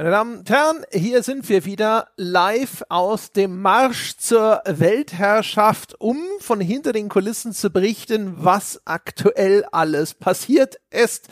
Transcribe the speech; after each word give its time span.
Meine 0.00 0.12
Damen 0.12 0.38
und 0.38 0.48
Herren, 0.48 0.82
hier 0.92 1.22
sind 1.22 1.46
wir 1.50 1.66
wieder 1.66 2.08
live 2.16 2.82
aus 2.88 3.32
dem 3.32 3.60
Marsch 3.60 4.16
zur 4.16 4.62
Weltherrschaft, 4.64 5.94
um 5.98 6.16
von 6.38 6.58
hinter 6.58 6.94
den 6.94 7.10
Kulissen 7.10 7.52
zu 7.52 7.68
berichten, 7.68 8.32
was 8.38 8.80
aktuell 8.86 9.66
alles 9.72 10.14
passiert 10.14 10.80
ist. 10.88 11.28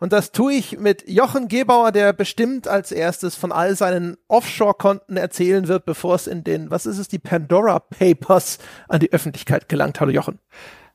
Und 0.00 0.14
das 0.14 0.32
tue 0.32 0.54
ich 0.54 0.78
mit 0.78 1.06
Jochen 1.06 1.48
Gebauer, 1.48 1.92
der 1.92 2.14
bestimmt 2.14 2.68
als 2.68 2.90
erstes 2.90 3.34
von 3.34 3.52
all 3.52 3.76
seinen 3.76 4.16
Offshore-Konten 4.28 5.18
erzählen 5.18 5.68
wird, 5.68 5.84
bevor 5.84 6.14
es 6.14 6.26
in 6.26 6.42
den, 6.42 6.70
was 6.70 6.86
ist 6.86 6.96
es, 6.96 7.08
die 7.08 7.18
Pandora 7.18 7.80
Papers 7.80 8.56
an 8.88 9.00
die 9.00 9.12
Öffentlichkeit 9.12 9.68
gelangt. 9.68 10.00
Hallo 10.00 10.12
Jochen. 10.12 10.38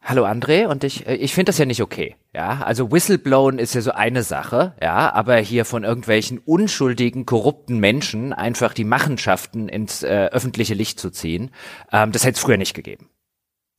Hallo 0.03 0.25
André 0.25 0.65
und 0.65 0.83
ich 0.83 1.05
äh, 1.05 1.15
ich 1.15 1.33
finde 1.35 1.51
das 1.51 1.59
ja 1.59 1.65
nicht 1.65 1.81
okay. 1.81 2.15
Ja, 2.33 2.61
also 2.63 2.91
Whistleblown 2.91 3.59
ist 3.59 3.75
ja 3.75 3.81
so 3.81 3.91
eine 3.91 4.23
Sache, 4.23 4.73
ja, 4.81 5.13
aber 5.13 5.37
hier 5.37 5.63
von 5.63 5.83
irgendwelchen 5.83 6.39
unschuldigen 6.39 7.27
korrupten 7.27 7.77
Menschen 7.77 8.33
einfach 8.33 8.73
die 8.73 8.83
Machenschaften 8.83 9.69
ins 9.69 10.01
äh, 10.01 10.29
öffentliche 10.31 10.73
Licht 10.73 10.99
zu 10.99 11.11
ziehen, 11.11 11.51
ähm, 11.91 12.11
das 12.11 12.25
hätte 12.25 12.37
es 12.37 12.41
früher 12.41 12.57
nicht 12.57 12.73
gegeben. 12.73 13.09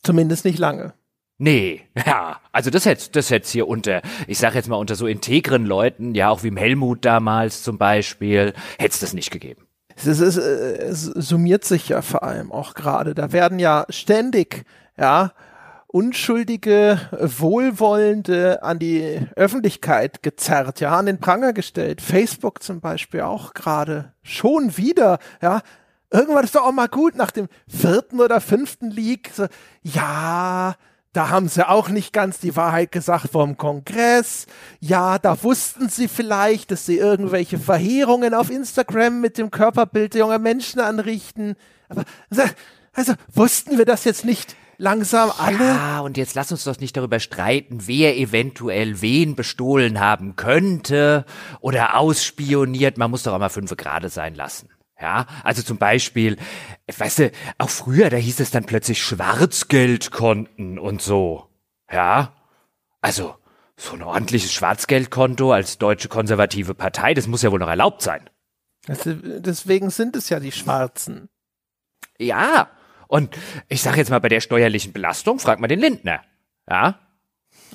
Zumindest 0.04 0.44
nicht 0.44 0.58
lange. 0.60 0.94
Nee, 1.38 1.82
ja, 2.06 2.40
also 2.52 2.70
das 2.70 2.86
hätte 2.86 3.10
das 3.10 3.30
hätte 3.30 3.50
hier 3.50 3.66
unter, 3.66 4.00
ich 4.28 4.38
sage 4.38 4.54
jetzt 4.54 4.68
mal 4.68 4.76
unter 4.76 4.94
so 4.94 5.08
integren 5.08 5.66
Leuten, 5.66 6.14
ja, 6.14 6.28
auch 6.28 6.44
wie 6.44 6.48
im 6.48 6.56
Helmut 6.56 7.04
damals 7.04 7.64
zum 7.64 7.78
Beispiel, 7.78 8.52
hätte 8.78 8.92
es 8.92 9.00
das 9.00 9.12
nicht 9.12 9.32
gegeben. 9.32 9.66
Es, 9.96 10.06
ist, 10.06 10.20
es, 10.20 10.36
es 10.36 11.28
summiert 11.28 11.64
sich 11.64 11.88
ja 11.88 12.00
vor 12.00 12.22
allem 12.22 12.52
auch 12.52 12.74
gerade. 12.74 13.14
Da 13.14 13.32
werden 13.32 13.58
ja 13.58 13.86
ständig, 13.90 14.64
ja, 14.96 15.32
unschuldige, 15.92 16.98
wohlwollende 17.20 18.62
an 18.62 18.78
die 18.78 19.20
Öffentlichkeit 19.36 20.22
gezerrt, 20.22 20.80
ja, 20.80 20.98
an 20.98 21.06
den 21.06 21.20
Pranger 21.20 21.52
gestellt. 21.52 22.00
Facebook 22.00 22.62
zum 22.62 22.80
Beispiel 22.80 23.20
auch 23.20 23.54
gerade 23.54 24.12
schon 24.22 24.76
wieder, 24.76 25.18
ja. 25.40 25.60
Irgendwann 26.10 26.44
ist 26.44 26.54
doch 26.54 26.66
auch 26.66 26.72
mal 26.72 26.88
gut 26.88 27.14
nach 27.14 27.30
dem 27.30 27.48
vierten 27.66 28.20
oder 28.20 28.42
fünften 28.42 28.90
Leak. 28.90 29.30
So, 29.34 29.46
ja, 29.82 30.74
da 31.14 31.28
haben 31.30 31.48
sie 31.48 31.66
auch 31.66 31.88
nicht 31.88 32.12
ganz 32.12 32.38
die 32.38 32.54
Wahrheit 32.54 32.92
gesagt 32.92 33.30
vom 33.32 33.56
Kongress. 33.56 34.46
Ja, 34.80 35.18
da 35.18 35.42
wussten 35.42 35.88
sie 35.88 36.08
vielleicht, 36.08 36.70
dass 36.70 36.84
sie 36.84 36.98
irgendwelche 36.98 37.58
Verheerungen 37.58 38.34
auf 38.34 38.50
Instagram 38.50 39.22
mit 39.22 39.38
dem 39.38 39.50
Körperbild 39.50 40.14
junger 40.14 40.38
Menschen 40.38 40.80
anrichten. 40.80 41.54
Aber 41.88 42.04
also 42.94 43.14
wussten 43.32 43.78
wir 43.78 43.86
das 43.86 44.04
jetzt 44.04 44.26
nicht 44.26 44.54
langsam 44.78 45.30
alle? 45.38 45.58
Ja, 45.58 46.00
und 46.00 46.16
jetzt 46.16 46.34
lass 46.34 46.52
uns 46.52 46.64
doch 46.64 46.78
nicht 46.78 46.96
darüber 46.96 47.20
streiten, 47.20 47.86
wer 47.86 48.16
eventuell 48.16 49.00
wen 49.00 49.34
bestohlen 49.34 50.00
haben 50.00 50.36
könnte 50.36 51.24
oder 51.60 51.96
ausspioniert. 51.96 52.98
Man 52.98 53.10
muss 53.10 53.22
doch 53.22 53.32
auch 53.32 53.38
mal 53.38 53.48
fünf 53.48 53.76
Grade 53.76 54.08
sein 54.08 54.34
lassen. 54.34 54.68
Ja, 55.00 55.26
also 55.42 55.62
zum 55.62 55.78
Beispiel, 55.78 56.36
weißt 56.96 57.18
du, 57.18 57.32
auch 57.58 57.70
früher, 57.70 58.08
da 58.08 58.16
hieß 58.16 58.38
es 58.38 58.52
dann 58.52 58.64
plötzlich 58.64 59.02
Schwarzgeldkonten 59.02 60.78
und 60.78 61.02
so. 61.02 61.48
Ja, 61.90 62.32
also 63.00 63.34
so 63.76 63.94
ein 63.94 64.02
ordentliches 64.02 64.52
Schwarzgeldkonto 64.52 65.52
als 65.52 65.78
deutsche 65.78 66.08
konservative 66.08 66.74
Partei, 66.74 67.14
das 67.14 67.26
muss 67.26 67.42
ja 67.42 67.50
wohl 67.50 67.58
noch 67.58 67.68
erlaubt 67.68 68.00
sein. 68.00 68.30
Also, 68.86 69.14
deswegen 69.14 69.90
sind 69.90 70.14
es 70.14 70.28
ja 70.28 70.38
die 70.38 70.52
Schwarzen. 70.52 71.28
Ja, 72.18 72.70
und 73.12 73.36
ich 73.68 73.82
sage 73.82 73.98
jetzt 73.98 74.08
mal, 74.08 74.20
bei 74.20 74.30
der 74.30 74.40
steuerlichen 74.40 74.94
Belastung, 74.94 75.38
frag 75.38 75.60
mal 75.60 75.68
den 75.68 75.80
Lindner. 75.80 76.22
Ja? 76.66 76.98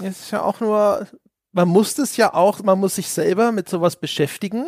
Es 0.01 0.21
ist 0.21 0.31
ja 0.31 0.41
auch 0.41 0.59
nur, 0.61 1.05
man 1.51 1.67
muss 1.67 1.93
das 1.93 2.17
ja 2.17 2.33
auch, 2.33 2.63
man 2.63 2.79
muss 2.79 2.95
sich 2.95 3.07
selber 3.07 3.51
mit 3.51 3.69
sowas 3.69 3.99
beschäftigen. 3.99 4.65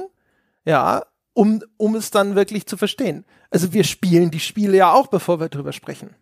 Ja, 0.65 1.05
um, 1.33 1.63
um 1.77 1.95
es 1.95 2.11
dann 2.11 2.35
wirklich 2.35 2.67
zu 2.67 2.77
verstehen. 2.77 3.25
Also 3.49 3.73
wir 3.73 3.83
spielen 3.83 4.29
die 4.29 4.39
Spiele 4.39 4.77
ja 4.77 4.93
auch, 4.93 5.07
bevor 5.07 5.39
wir 5.39 5.49
drüber 5.49 5.73
sprechen. 5.73 6.13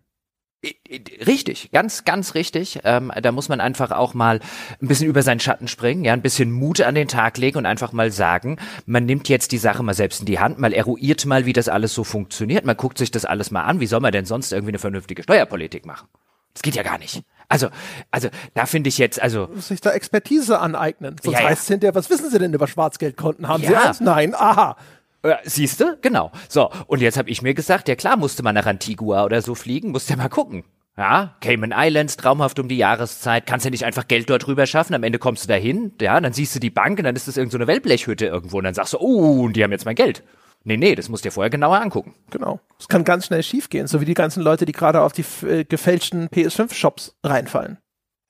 Richtig, 1.24 1.70
ganz, 1.70 2.04
ganz 2.04 2.34
richtig. 2.34 2.80
Ähm, 2.82 3.12
da 3.22 3.30
muss 3.30 3.48
man 3.48 3.60
einfach 3.60 3.92
auch 3.92 4.14
mal 4.14 4.40
ein 4.82 4.88
bisschen 4.88 5.06
über 5.06 5.22
seinen 5.22 5.38
Schatten 5.38 5.68
springen, 5.68 6.04
ja, 6.04 6.12
ein 6.12 6.22
bisschen 6.22 6.50
Mut 6.50 6.80
an 6.80 6.96
den 6.96 7.06
Tag 7.06 7.38
legen 7.38 7.58
und 7.58 7.66
einfach 7.66 7.92
mal 7.92 8.10
sagen, 8.10 8.58
man 8.84 9.06
nimmt 9.06 9.28
jetzt 9.28 9.52
die 9.52 9.58
Sache 9.58 9.84
mal 9.84 9.94
selbst 9.94 10.20
in 10.20 10.26
die 10.26 10.40
Hand, 10.40 10.58
mal 10.58 10.72
eruiert 10.72 11.26
mal, 11.26 11.46
wie 11.46 11.52
das 11.52 11.68
alles 11.68 11.94
so 11.94 12.02
funktioniert, 12.02 12.64
man 12.64 12.76
guckt 12.76 12.98
sich 12.98 13.12
das 13.12 13.24
alles 13.24 13.52
mal 13.52 13.62
an, 13.62 13.78
wie 13.78 13.86
soll 13.86 14.00
man 14.00 14.10
denn 14.10 14.24
sonst 14.24 14.52
irgendwie 14.52 14.72
eine 14.72 14.80
vernünftige 14.80 15.22
Steuerpolitik 15.22 15.86
machen? 15.86 16.08
Das 16.54 16.62
geht 16.62 16.74
ja 16.74 16.82
gar 16.82 16.98
nicht. 16.98 17.22
Also, 17.48 17.68
also 18.10 18.28
da 18.54 18.66
finde 18.66 18.88
ich 18.88 18.98
jetzt, 18.98 19.22
also 19.22 19.48
muss 19.54 19.68
sich 19.68 19.80
da 19.80 19.92
Expertise 19.92 20.58
aneignen. 20.58 21.16
Sonst 21.22 21.38
ja, 21.38 21.46
heißt 21.46 21.62
es 21.62 21.68
hinterher, 21.68 21.94
was 21.94 22.10
wissen 22.10 22.30
Sie 22.30 22.38
denn 22.38 22.52
über 22.52 22.66
Schwarzgeldkonten? 22.66 23.46
Haben 23.46 23.62
ja. 23.62 23.68
Sie 23.68 23.76
eins? 23.76 24.00
Nein, 24.00 24.34
aha. 24.34 24.76
Ja, 25.24 25.38
siehst 25.44 25.80
du? 25.80 25.98
Genau. 26.00 26.30
So, 26.48 26.70
und 26.86 27.00
jetzt 27.00 27.18
habe 27.18 27.30
ich 27.30 27.42
mir 27.42 27.54
gesagt, 27.54 27.88
ja 27.88 27.96
klar, 27.96 28.16
musste 28.16 28.42
man 28.42 28.54
nach 28.54 28.66
Antigua 28.66 29.24
oder 29.24 29.42
so 29.42 29.54
fliegen, 29.54 29.90
musste 29.90 30.12
ja 30.12 30.16
mal 30.16 30.28
gucken. 30.28 30.64
Ja, 30.96 31.36
Cayman 31.40 31.72
Islands, 31.76 32.16
traumhaft 32.16 32.58
um 32.58 32.68
die 32.68 32.76
Jahreszeit, 32.76 33.46
kannst 33.46 33.64
ja 33.64 33.70
nicht 33.70 33.84
einfach 33.84 34.08
Geld 34.08 34.28
dort 34.30 34.48
rüber 34.48 34.66
schaffen, 34.66 34.94
am 34.94 35.04
Ende 35.04 35.20
kommst 35.20 35.44
du 35.44 35.48
dahin, 35.48 35.92
ja, 36.00 36.20
dann 36.20 36.32
siehst 36.32 36.56
du 36.56 36.58
die 36.58 36.70
Bank 36.70 36.98
und 36.98 37.04
dann 37.04 37.14
ist 37.14 37.28
das 37.28 37.36
irgendeine 37.36 37.64
so 37.64 37.68
Wellblechhütte 37.68 38.26
irgendwo 38.26 38.58
und 38.58 38.64
dann 38.64 38.74
sagst 38.74 38.94
du, 38.94 38.98
oh, 38.98 39.44
und 39.44 39.52
die 39.54 39.62
haben 39.62 39.70
jetzt 39.70 39.84
mein 39.84 39.94
Geld. 39.94 40.24
Nee, 40.64 40.76
nee, 40.76 40.96
das 40.96 41.08
musst 41.08 41.24
du 41.24 41.28
dir 41.28 41.32
vorher 41.32 41.50
genauer 41.50 41.80
angucken. 41.80 42.14
Genau. 42.30 42.58
Es 42.80 42.88
kann 42.88 43.04
ganz 43.04 43.26
schnell 43.26 43.44
schiefgehen, 43.44 43.86
so 43.86 44.00
wie 44.00 44.06
die 44.06 44.14
ganzen 44.14 44.42
Leute, 44.42 44.66
die 44.66 44.72
gerade 44.72 45.00
auf 45.02 45.12
die 45.12 45.24
äh, 45.46 45.64
gefälschten 45.64 46.28
PS5-Shops 46.30 47.16
reinfallen. 47.22 47.78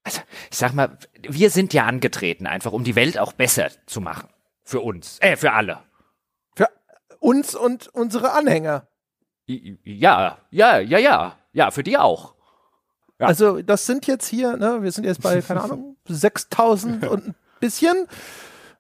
Also, 0.05 0.21
ich 0.51 0.59
sag 0.59 0.75
mal, 0.75 0.99
wir 1.27 1.49
sind 1.49 1.73
ja 1.73 1.87
angetreten, 1.87 2.47
einfach 2.47 2.73
um 2.73 2.85
die 2.85 2.97
Welt 2.97 3.19
auch 3.19 3.33
besser 3.33 3.69
zu 3.87 4.03
machen. 4.03 4.29
Für 4.63 4.81
uns. 4.81 5.19
Äh, 5.21 5.37
für 5.37 5.53
alle 5.55 5.79
uns 7.21 7.55
und 7.55 7.89
unsere 7.89 8.33
Anhänger. 8.33 8.89
Ja, 9.47 10.39
ja, 10.51 10.79
ja, 10.79 10.99
ja, 10.99 11.37
ja, 11.53 11.71
für 11.71 11.83
die 11.83 11.97
auch. 11.97 12.35
Ja. 13.19 13.27
Also 13.27 13.63
das 13.63 13.87
sind 13.87 14.07
jetzt 14.07 14.29
hier, 14.29 14.57
ne, 14.57 14.83
wir 14.83 14.93
sind 14.93 15.05
jetzt 15.05 15.23
bei, 15.23 15.41
keine 15.47 15.63
Ahnung, 15.63 15.97
6000 16.07 17.07
und 17.09 17.29
ein 17.29 17.35
bisschen. 17.61 18.07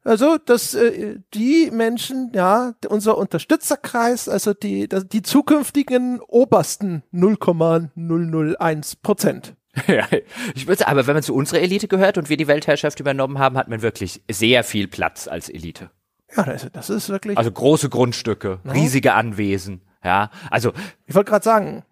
Also, 0.04 0.38
dass 0.38 0.75
äh, 0.75 1.19
die 1.34 1.71
Menschen, 1.71 2.31
ja, 2.34 2.75
unser 2.88 3.19
Unterstützerkreis, 3.19 4.28
also 4.28 4.55
die, 4.55 4.88
die 4.88 5.22
zukünftigen 5.22 6.20
obersten 6.20 7.03
0,001 7.10 8.97
Prozent. 8.97 9.55
Ja, 9.87 10.09
ich 10.56 10.66
würde, 10.66 10.88
aber 10.88 11.06
wenn 11.06 11.15
man 11.15 11.22
zu 11.22 11.34
unserer 11.34 11.60
Elite 11.60 11.87
gehört 11.87 12.19
und 12.19 12.28
wir 12.28 12.37
die 12.37 12.49
Weltherrschaft 12.49 12.99
übernommen 12.99 13.38
haben, 13.38 13.56
hat 13.56 13.69
man 13.69 13.81
wirklich 13.81 14.25
sehr 14.28 14.65
viel 14.65 14.88
Platz 14.88 15.28
als 15.28 15.49
Elite. 15.49 15.91
Ja, 16.36 16.42
das, 16.44 16.66
das 16.72 16.90
ist 16.90 17.08
wirklich. 17.08 17.38
Also 17.38 17.50
große 17.50 17.88
Grundstücke, 17.88 18.60
ja. 18.64 18.72
riesige 18.72 19.14
Anwesen. 19.14 19.82
Ja, 20.04 20.30
also. 20.50 20.72
Ich 21.06 21.14
wollte 21.14 21.30
gerade 21.30 21.44
sagen, 21.44 21.84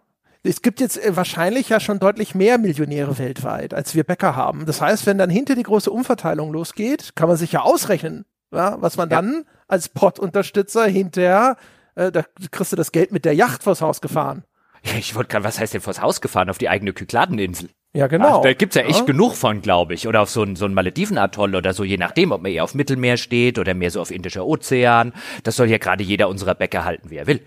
es 0.42 0.62
gibt 0.62 0.80
jetzt 0.80 1.02
äh, 1.02 1.16
wahrscheinlich 1.16 1.68
ja 1.68 1.80
schon 1.80 1.98
deutlich 1.98 2.34
mehr 2.34 2.58
Millionäre 2.58 3.18
weltweit, 3.18 3.74
als 3.74 3.94
wir 3.94 4.04
Bäcker 4.04 4.36
haben. 4.36 4.66
Das 4.66 4.80
heißt, 4.80 5.06
wenn 5.06 5.18
dann 5.18 5.30
hinter 5.30 5.54
die 5.54 5.62
große 5.62 5.90
Umverteilung 5.90 6.52
losgeht, 6.52 7.16
kann 7.16 7.28
man 7.28 7.36
sich 7.36 7.52
ja 7.52 7.62
ausrechnen, 7.62 8.24
ja, 8.52 8.80
was 8.80 8.96
man 8.96 9.10
ja. 9.10 9.16
dann 9.16 9.44
als 9.68 9.88
Pot-Unterstützer 9.88 10.86
hinterher, 10.86 11.56
äh, 11.94 12.12
da 12.12 12.22
kriegst 12.50 12.72
du 12.72 12.76
das 12.76 12.92
Geld 12.92 13.12
mit 13.12 13.24
der 13.24 13.34
Yacht 13.34 13.62
vors 13.62 13.80
Haus 13.80 14.00
gefahren. 14.00 14.44
Ja, 14.84 14.94
ich 14.98 15.14
wollte 15.16 15.30
gerade, 15.30 15.44
was 15.44 15.58
heißt 15.58 15.74
denn 15.74 15.80
vors 15.80 16.00
Haus 16.00 16.20
gefahren? 16.20 16.48
Auf 16.48 16.58
die 16.58 16.68
eigene 16.68 16.92
Kykladeninsel. 16.92 17.70
Ja, 17.96 18.08
genau. 18.08 18.40
Ach, 18.40 18.42
da 18.42 18.52
gibt's 18.52 18.76
ja 18.76 18.82
echt 18.82 19.00
ja. 19.00 19.04
genug 19.06 19.36
von, 19.36 19.62
glaube 19.62 19.94
ich. 19.94 20.06
Oder 20.06 20.20
auf 20.20 20.28
so 20.28 20.42
ein, 20.42 20.54
so 20.54 20.66
ein 20.66 20.74
Malediven-Atoll 20.74 21.56
oder 21.56 21.72
so, 21.72 21.82
je 21.82 21.96
nachdem, 21.96 22.30
ob 22.30 22.42
man 22.42 22.52
eher 22.52 22.62
auf 22.62 22.74
Mittelmeer 22.74 23.16
steht 23.16 23.58
oder 23.58 23.72
mehr 23.72 23.90
so 23.90 24.02
auf 24.02 24.10
Indischer 24.10 24.44
Ozean. 24.44 25.14
Das 25.44 25.56
soll 25.56 25.70
ja 25.70 25.78
gerade 25.78 26.04
jeder 26.04 26.28
unserer 26.28 26.54
Bäcker 26.54 26.84
halten, 26.84 27.08
wie 27.08 27.16
er 27.16 27.26
will. 27.26 27.40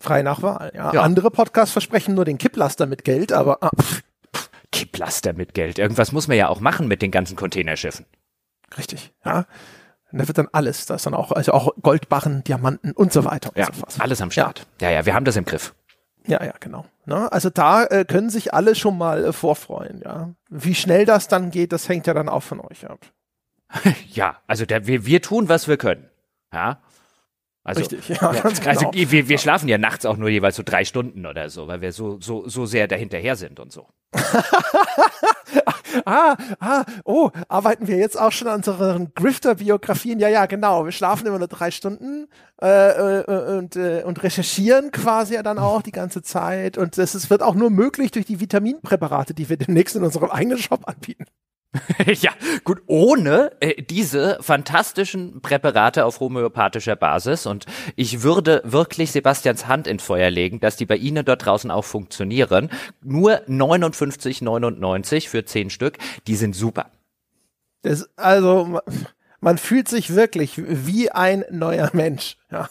Frei 0.00 0.22
nach 0.22 0.40
Wahl, 0.40 0.72
ja. 0.74 0.94
ja. 0.94 1.02
Andere 1.02 1.30
Podcasts 1.30 1.72
versprechen 1.72 2.14
nur 2.14 2.24
den 2.24 2.38
Kipplaster 2.38 2.86
mit 2.86 3.04
Geld, 3.04 3.34
aber. 3.34 3.62
Ah, 3.62 3.70
Kipplaster 4.72 5.34
mit 5.34 5.52
Geld. 5.52 5.78
Irgendwas 5.78 6.10
muss 6.10 6.26
man 6.26 6.38
ja 6.38 6.48
auch 6.48 6.60
machen 6.60 6.88
mit 6.88 7.02
den 7.02 7.10
ganzen 7.10 7.36
Containerschiffen. 7.36 8.06
Richtig, 8.78 9.12
ja. 9.26 9.44
Und 10.10 10.20
da 10.20 10.26
wird 10.26 10.38
dann 10.38 10.48
alles, 10.52 10.86
da 10.86 10.94
ist 10.94 11.04
dann 11.04 11.14
auch, 11.14 11.32
also 11.32 11.52
auch 11.52 11.70
Goldbarren, 11.82 12.44
Diamanten 12.44 12.92
und 12.92 13.12
so 13.12 13.26
weiter 13.26 13.50
und 13.50 13.58
ja, 13.58 13.66
so 13.66 13.72
fort. 13.74 13.94
Alles 13.98 14.22
am 14.22 14.30
Start. 14.30 14.66
Ja. 14.80 14.88
ja, 14.88 15.00
ja, 15.00 15.06
wir 15.06 15.14
haben 15.14 15.26
das 15.26 15.36
im 15.36 15.44
Griff. 15.44 15.74
Ja, 16.26 16.44
ja, 16.44 16.54
genau. 16.60 16.86
Ne? 17.04 17.30
Also 17.32 17.50
da 17.50 17.84
äh, 17.84 18.04
können 18.04 18.30
sich 18.30 18.54
alle 18.54 18.74
schon 18.74 18.96
mal 18.96 19.24
äh, 19.24 19.32
vorfreuen, 19.32 20.00
ja. 20.04 20.30
Wie 20.48 20.74
schnell 20.74 21.04
das 21.04 21.28
dann 21.28 21.50
geht, 21.50 21.72
das 21.72 21.88
hängt 21.88 22.06
ja 22.06 22.14
dann 22.14 22.28
auch 22.28 22.42
von 22.42 22.60
euch 22.60 22.88
ab. 22.88 23.00
ja, 24.12 24.36
also 24.46 24.66
der, 24.66 24.86
wir, 24.86 25.06
wir 25.06 25.22
tun, 25.22 25.48
was 25.48 25.66
wir 25.68 25.76
können. 25.76 26.08
Ja. 26.52 26.80
Also, 27.64 27.80
Richtig, 27.80 28.08
ja, 28.08 28.32
ja. 28.32 28.40
ganz 28.40 28.60
genau. 28.60 28.70
Also 28.70 28.90
wir, 28.92 29.28
wir 29.28 29.38
schlafen 29.38 29.68
ja 29.68 29.78
nachts 29.78 30.04
auch 30.04 30.16
nur 30.16 30.28
jeweils 30.28 30.56
so 30.56 30.64
drei 30.64 30.84
Stunden 30.84 31.26
oder 31.26 31.48
so, 31.48 31.68
weil 31.68 31.80
wir 31.80 31.92
so, 31.92 32.20
so, 32.20 32.48
so 32.48 32.66
sehr 32.66 32.88
dahinterher 32.88 33.36
sind 33.36 33.60
und 33.60 33.72
so. 33.72 33.88
ah, 36.04 36.36
ah, 36.60 36.84
oh, 37.04 37.30
arbeiten 37.48 37.86
wir 37.86 37.96
jetzt 37.96 38.18
auch 38.18 38.32
schon 38.32 38.48
an 38.48 38.56
unseren 38.56 39.12
Grifter-Biografien? 39.14 40.18
Ja, 40.18 40.28
ja, 40.28 40.46
genau. 40.46 40.84
Wir 40.84 40.92
schlafen 40.92 41.26
immer 41.26 41.38
nur 41.38 41.48
drei 41.48 41.70
Stunden 41.70 42.28
äh, 42.60 43.20
äh, 43.20 43.58
und, 43.58 43.76
äh, 43.76 44.02
und 44.04 44.22
recherchieren 44.22 44.90
quasi 44.90 45.34
ja 45.34 45.42
dann 45.42 45.58
auch 45.58 45.82
die 45.82 45.92
ganze 45.92 46.22
Zeit. 46.22 46.78
Und 46.78 46.98
ist, 46.98 47.30
wird 47.30 47.42
auch 47.42 47.54
nur 47.54 47.70
möglich 47.70 48.10
durch 48.10 48.26
die 48.26 48.40
Vitaminpräparate, 48.40 49.34
die 49.34 49.48
wir 49.48 49.56
demnächst 49.56 49.96
in 49.96 50.04
unserem 50.04 50.30
eigenen 50.30 50.58
Shop 50.58 50.88
anbieten. 50.88 51.26
ja, 52.20 52.32
gut, 52.64 52.82
ohne 52.86 53.52
äh, 53.60 53.82
diese 53.82 54.38
fantastischen 54.42 55.40
Präparate 55.40 56.04
auf 56.04 56.20
homöopathischer 56.20 56.96
Basis. 56.96 57.46
Und 57.46 57.64
ich 57.96 58.22
würde 58.22 58.60
wirklich 58.64 59.10
Sebastians 59.12 59.66
Hand 59.66 59.86
in 59.86 59.98
Feuer 59.98 60.30
legen, 60.30 60.60
dass 60.60 60.76
die 60.76 60.86
bei 60.86 60.96
Ihnen 60.96 61.24
dort 61.24 61.46
draußen 61.46 61.70
auch 61.70 61.84
funktionieren. 61.84 62.70
Nur 63.00 63.42
59,99 63.48 65.28
für 65.28 65.44
10 65.44 65.70
Stück, 65.70 65.98
die 66.26 66.36
sind 66.36 66.54
super. 66.54 66.90
Das, 67.80 68.08
also, 68.16 68.80
man 69.40 69.58
fühlt 69.58 69.88
sich 69.88 70.14
wirklich 70.14 70.60
wie 70.64 71.10
ein 71.10 71.44
neuer 71.50 71.90
Mensch. 71.94 72.36
Ja. 72.50 72.68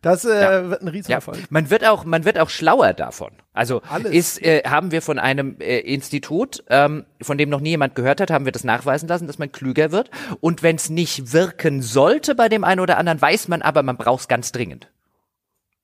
Das 0.00 0.24
äh, 0.24 0.40
ja. 0.40 0.70
wird 0.70 0.82
ein 0.82 0.88
Riesenerfolg. 0.88 1.38
Ja. 1.38 1.46
Man 1.50 1.70
wird 1.70 1.84
auch, 1.84 2.04
man 2.04 2.24
wird 2.24 2.38
auch 2.38 2.50
schlauer 2.50 2.92
davon. 2.92 3.32
Also 3.52 3.82
Alles. 3.88 4.12
ist, 4.12 4.42
äh, 4.42 4.62
haben 4.66 4.90
wir 4.90 5.02
von 5.02 5.18
einem 5.18 5.56
äh, 5.60 5.78
Institut, 5.80 6.64
ähm, 6.68 7.04
von 7.20 7.38
dem 7.38 7.48
noch 7.48 7.60
nie 7.60 7.70
jemand 7.70 7.94
gehört 7.94 8.20
hat, 8.20 8.30
haben 8.30 8.44
wir 8.44 8.52
das 8.52 8.64
nachweisen 8.64 9.08
lassen, 9.08 9.26
dass 9.26 9.38
man 9.38 9.50
klüger 9.50 9.92
wird. 9.92 10.10
Und 10.40 10.62
wenn 10.62 10.76
es 10.76 10.90
nicht 10.90 11.32
wirken 11.32 11.82
sollte 11.82 12.34
bei 12.34 12.48
dem 12.48 12.64
einen 12.64 12.80
oder 12.80 12.98
anderen, 12.98 13.20
weiß 13.20 13.48
man 13.48 13.62
aber, 13.62 13.82
man 13.82 13.96
braucht 13.96 14.20
es 14.20 14.28
ganz 14.28 14.52
dringend. 14.52 14.90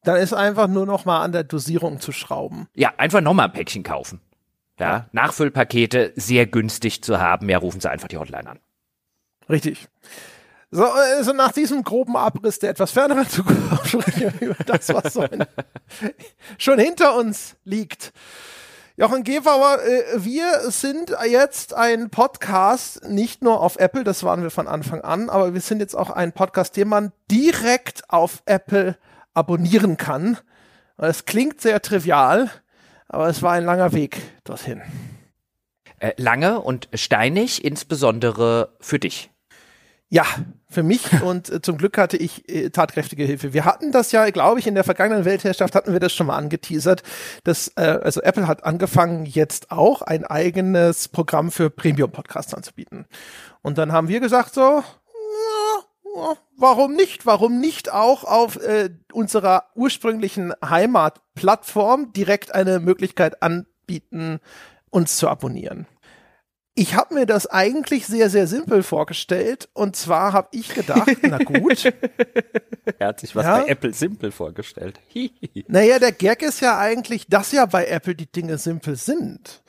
Dann 0.04 0.16
ist 0.16 0.32
einfach 0.32 0.68
nur 0.68 0.86
noch 0.86 1.04
mal 1.04 1.22
an 1.22 1.32
der 1.32 1.44
Dosierung 1.44 2.00
zu 2.00 2.12
schrauben. 2.12 2.68
Ja, 2.74 2.92
einfach 2.96 3.20
nochmal 3.20 3.46
ein 3.46 3.52
Päckchen 3.52 3.84
kaufen. 3.84 4.20
Ja, 4.78 5.06
Nachfüllpakete 5.12 6.12
sehr 6.16 6.46
günstig 6.46 7.04
zu 7.04 7.20
haben. 7.20 7.48
Ja, 7.48 7.58
rufen 7.58 7.80
Sie 7.80 7.88
einfach 7.88 8.08
die 8.08 8.16
Hotline 8.18 8.50
an. 8.50 8.58
Richtig. 9.48 9.88
So, 10.74 10.86
also 10.86 11.34
nach 11.34 11.52
diesem 11.52 11.84
groben 11.84 12.16
Abriss 12.16 12.58
der 12.58 12.70
etwas 12.70 12.92
ferneren 12.92 13.28
Zukunft 13.28 13.88
sprechen 13.88 14.32
wir 14.40 14.48
über 14.48 14.64
das, 14.64 14.88
was 14.88 15.12
so 15.12 15.26
schon 16.56 16.78
hinter 16.78 17.14
uns 17.14 17.56
liegt. 17.64 18.14
Jochen 18.96 19.22
Gebauer, 19.22 19.80
äh, 19.82 20.24
wir 20.24 20.70
sind 20.70 21.14
jetzt 21.28 21.74
ein 21.74 22.08
Podcast, 22.08 23.06
nicht 23.06 23.42
nur 23.42 23.60
auf 23.60 23.76
Apple, 23.76 24.02
das 24.02 24.24
waren 24.24 24.42
wir 24.42 24.50
von 24.50 24.66
Anfang 24.66 25.02
an, 25.02 25.28
aber 25.28 25.52
wir 25.52 25.60
sind 25.60 25.80
jetzt 25.80 25.94
auch 25.94 26.08
ein 26.08 26.32
Podcast, 26.32 26.74
den 26.78 26.88
man 26.88 27.12
direkt 27.30 28.08
auf 28.08 28.42
Apple 28.46 28.96
abonnieren 29.34 29.98
kann. 29.98 30.38
Es 30.96 31.26
klingt 31.26 31.60
sehr 31.60 31.82
trivial, 31.82 32.50
aber 33.08 33.28
es 33.28 33.42
war 33.42 33.52
ein 33.52 33.66
langer 33.66 33.92
Weg 33.92 34.22
dorthin. 34.44 34.80
Äh, 35.98 36.12
lange 36.16 36.62
und 36.62 36.88
steinig, 36.94 37.62
insbesondere 37.62 38.74
für 38.80 38.98
dich. 38.98 39.30
Ja, 40.08 40.26
für 40.72 40.82
mich 40.82 41.22
und 41.22 41.50
äh, 41.50 41.62
zum 41.62 41.78
Glück 41.78 41.98
hatte 41.98 42.16
ich 42.16 42.48
äh, 42.48 42.70
tatkräftige 42.70 43.24
Hilfe. 43.24 43.52
Wir 43.52 43.64
hatten 43.64 43.92
das 43.92 44.12
ja, 44.12 44.28
glaube 44.30 44.60
ich, 44.60 44.66
in 44.66 44.74
der 44.74 44.84
vergangenen 44.84 45.24
Weltherrschaft 45.24 45.74
hatten 45.74 45.92
wir 45.92 46.00
das 46.00 46.12
schon 46.12 46.26
mal 46.26 46.36
angeteasert. 46.36 47.02
Dass, 47.44 47.68
äh, 47.76 47.98
also 48.02 48.20
Apple 48.22 48.46
hat 48.46 48.64
angefangen, 48.64 49.26
jetzt 49.26 49.70
auch 49.70 50.02
ein 50.02 50.24
eigenes 50.24 51.08
Programm 51.08 51.50
für 51.50 51.70
Premium-Podcasts 51.70 52.54
anzubieten. 52.54 53.06
Und 53.62 53.78
dann 53.78 53.92
haben 53.92 54.08
wir 54.08 54.20
gesagt 54.20 54.54
so, 54.54 54.82
warum 56.56 56.94
nicht? 56.94 57.26
Warum 57.26 57.60
nicht 57.60 57.92
auch 57.92 58.24
auf 58.24 58.56
äh, 58.56 58.90
unserer 59.12 59.64
ursprünglichen 59.74 60.52
Heimatplattform 60.64 62.12
direkt 62.12 62.54
eine 62.54 62.80
Möglichkeit 62.80 63.42
anbieten, 63.42 64.40
uns 64.90 65.16
zu 65.16 65.28
abonnieren? 65.28 65.86
Ich 66.74 66.94
habe 66.94 67.14
mir 67.14 67.26
das 67.26 67.46
eigentlich 67.46 68.06
sehr, 68.06 68.30
sehr 68.30 68.46
simpel 68.46 68.82
vorgestellt. 68.82 69.68
Und 69.74 69.94
zwar 69.94 70.32
habe 70.32 70.48
ich 70.52 70.74
gedacht, 70.74 71.18
na 71.22 71.38
gut. 71.38 71.84
er 72.98 73.08
hat 73.08 73.20
sich 73.20 73.36
was 73.36 73.44
ja. 73.44 73.58
bei 73.58 73.68
Apple 73.68 73.92
simpel 73.92 74.32
vorgestellt. 74.32 74.98
naja, 75.68 75.98
der 75.98 76.12
Gag 76.12 76.42
ist 76.42 76.60
ja 76.60 76.78
eigentlich, 76.78 77.26
dass 77.26 77.52
ja 77.52 77.66
bei 77.66 77.86
Apple 77.86 78.14
die 78.14 78.30
Dinge 78.30 78.56
simpel 78.56 78.96
sind. 78.96 79.62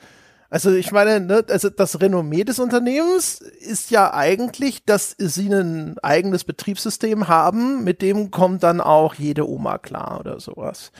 Also 0.48 0.72
ich 0.72 0.92
meine, 0.92 1.18
ne, 1.20 1.44
also 1.50 1.68
das 1.68 2.00
Renommee 2.00 2.44
des 2.44 2.60
Unternehmens 2.60 3.40
ist 3.40 3.90
ja 3.90 4.14
eigentlich, 4.14 4.84
dass 4.84 5.16
sie 5.18 5.52
ein 5.52 5.98
eigenes 5.98 6.44
Betriebssystem 6.44 7.26
haben, 7.28 7.82
mit 7.82 8.02
dem 8.02 8.30
kommt 8.30 8.62
dann 8.62 8.80
auch 8.80 9.14
jede 9.14 9.48
Oma 9.48 9.78
klar 9.78 10.20
oder 10.20 10.38
sowas. 10.38 10.92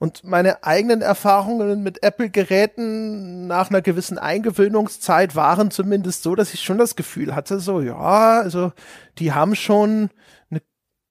Und 0.00 0.24
meine 0.24 0.64
eigenen 0.64 1.02
Erfahrungen 1.02 1.82
mit 1.82 2.02
Apple-Geräten 2.02 3.46
nach 3.46 3.68
einer 3.68 3.82
gewissen 3.82 4.16
Eingewöhnungszeit 4.16 5.36
waren 5.36 5.70
zumindest 5.70 6.22
so, 6.22 6.34
dass 6.34 6.54
ich 6.54 6.62
schon 6.62 6.78
das 6.78 6.96
Gefühl 6.96 7.34
hatte, 7.34 7.60
so, 7.60 7.82
ja, 7.82 8.40
also 8.40 8.72
die 9.18 9.32
haben 9.32 9.54
schon 9.54 10.08
eine 10.50 10.62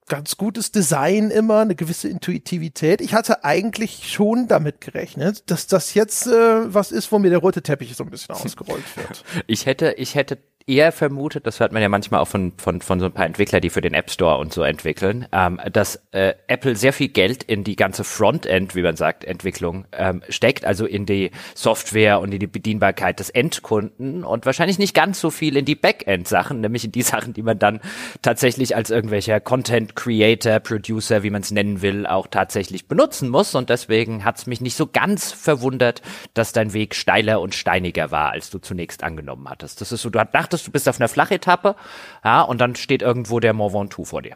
ganz 0.08 0.38
gutes 0.38 0.72
Design 0.72 1.30
immer, 1.30 1.60
eine 1.60 1.76
gewisse 1.76 2.10
Intuitivität. 2.10 3.00
Ich 3.02 3.14
hatte 3.14 3.44
eigentlich 3.44 4.12
schon 4.12 4.48
damit 4.48 4.82
gerechnet, 4.82 5.52
dass 5.52 5.68
das 5.68 5.94
jetzt 5.94 6.26
äh, 6.26 6.74
was 6.74 6.92
ist, 6.92 7.12
wo 7.12 7.20
mir 7.20 7.30
der 7.30 7.38
rote 7.38 7.62
Teppich 7.62 7.96
so 7.96 8.04
ein 8.04 8.10
bisschen 8.10 8.34
ausgerollt 8.36 8.98
wird. 8.98 9.24
Ich 9.46 9.68
hätte, 9.68 9.94
ich 9.98 10.16
hätte 10.16 10.40
eher 10.70 10.92
vermutet, 10.92 11.48
das 11.48 11.60
hört 11.60 11.72
man 11.72 11.82
ja 11.82 11.90
manchmal 11.90 12.22
auch 12.22 12.28
von, 12.28 12.54
von, 12.58 12.82
von 12.82 13.00
so 13.00 13.08
ein 13.08 13.12
paar 13.12 13.26
Entwicklern, 13.26 13.62
die 13.62 13.72
für 13.72 13.82
den 13.82 13.94
App 13.96 14.12
Store 14.12 14.38
und 14.38 14.54
so 14.54 14.62
entwickeln, 14.62 15.28
ähm, 15.32 15.60
dass 15.72 16.02
äh, 16.12 16.36
Apple 16.48 16.76
sehr 16.76 16.94
viel 16.94 17.10
Geld 17.10 17.44
in 17.44 17.64
die 17.64 17.76
ganze 17.76 18.04
Frontend, 18.04 18.76
wie 18.76 18.84
man 18.84 18.96
sagt, 18.96 19.26
Entwicklung 19.26 19.86
ähm, 19.92 20.22
steckt, 20.30 20.66
also 20.66 20.86
in 20.86 21.06
die 21.06 21.32
Software 21.56 22.20
und 22.20 22.32
in 22.32 22.40
die 22.40 22.48
Bedienbarkeit 22.48 23.20
des 23.20 23.32
Endkunden 23.32 24.24
und 24.24 24.46
wahrscheinlich 24.46 24.78
nicht 24.78 24.94
ganz 24.94 25.20
so 25.20 25.32
viel 25.32 25.58
in 25.58 25.66
die 25.66 25.76
Backend-Sachen, 25.76 26.62
nämlich 26.62 26.86
in 26.86 26.92
die 26.92 27.02
Sachen, 27.02 27.34
die 27.34 27.42
man 27.42 27.58
dann 27.58 27.80
tatsächlich 28.22 28.76
als 28.76 28.92
irgendwelcher 28.92 29.40
Content 29.40 29.96
Creator, 29.96 30.60
Producer, 30.60 31.24
wie 31.24 31.32
man 31.32 31.42
es 31.42 31.52
nennen 31.52 31.82
will, 31.82 32.06
auch 32.06 32.28
tatsächlich 32.28 32.88
benutzen 32.88 33.30
muss. 33.30 33.56
Und 33.56 33.70
deswegen 33.70 34.24
hat 34.24 34.38
es 34.38 34.46
mich 34.46 34.62
nicht 34.62 34.76
so 34.76 34.86
ganz 34.88 35.32
verwundert, 35.32 36.02
dass 36.36 36.54
dein 36.54 36.74
Weg 36.74 36.94
steiler 36.94 37.42
und 37.42 37.56
steiniger 37.56 38.12
war, 38.12 38.32
als 38.32 38.52
du 38.52 38.60
zunächst 38.60 39.04
angenommen 39.04 39.50
hattest. 39.50 39.82
Das 39.82 39.92
ist 39.92 40.02
so, 40.04 40.10
du 40.10 40.20
dachtest, 40.24 40.59
dachtest, 40.60 40.68
du 40.68 40.72
bist 40.72 40.90
auf 40.90 41.00
einer 41.00 41.10
Flachetappe, 41.10 41.76
ja, 42.24 42.42
und 42.42 42.60
dann 42.60 42.76
steht 42.76 43.02
irgendwo 43.02 43.40
der 43.40 43.54
Mont 43.54 43.74
Ventoux 43.74 44.06
vor 44.06 44.22
dir. 44.22 44.36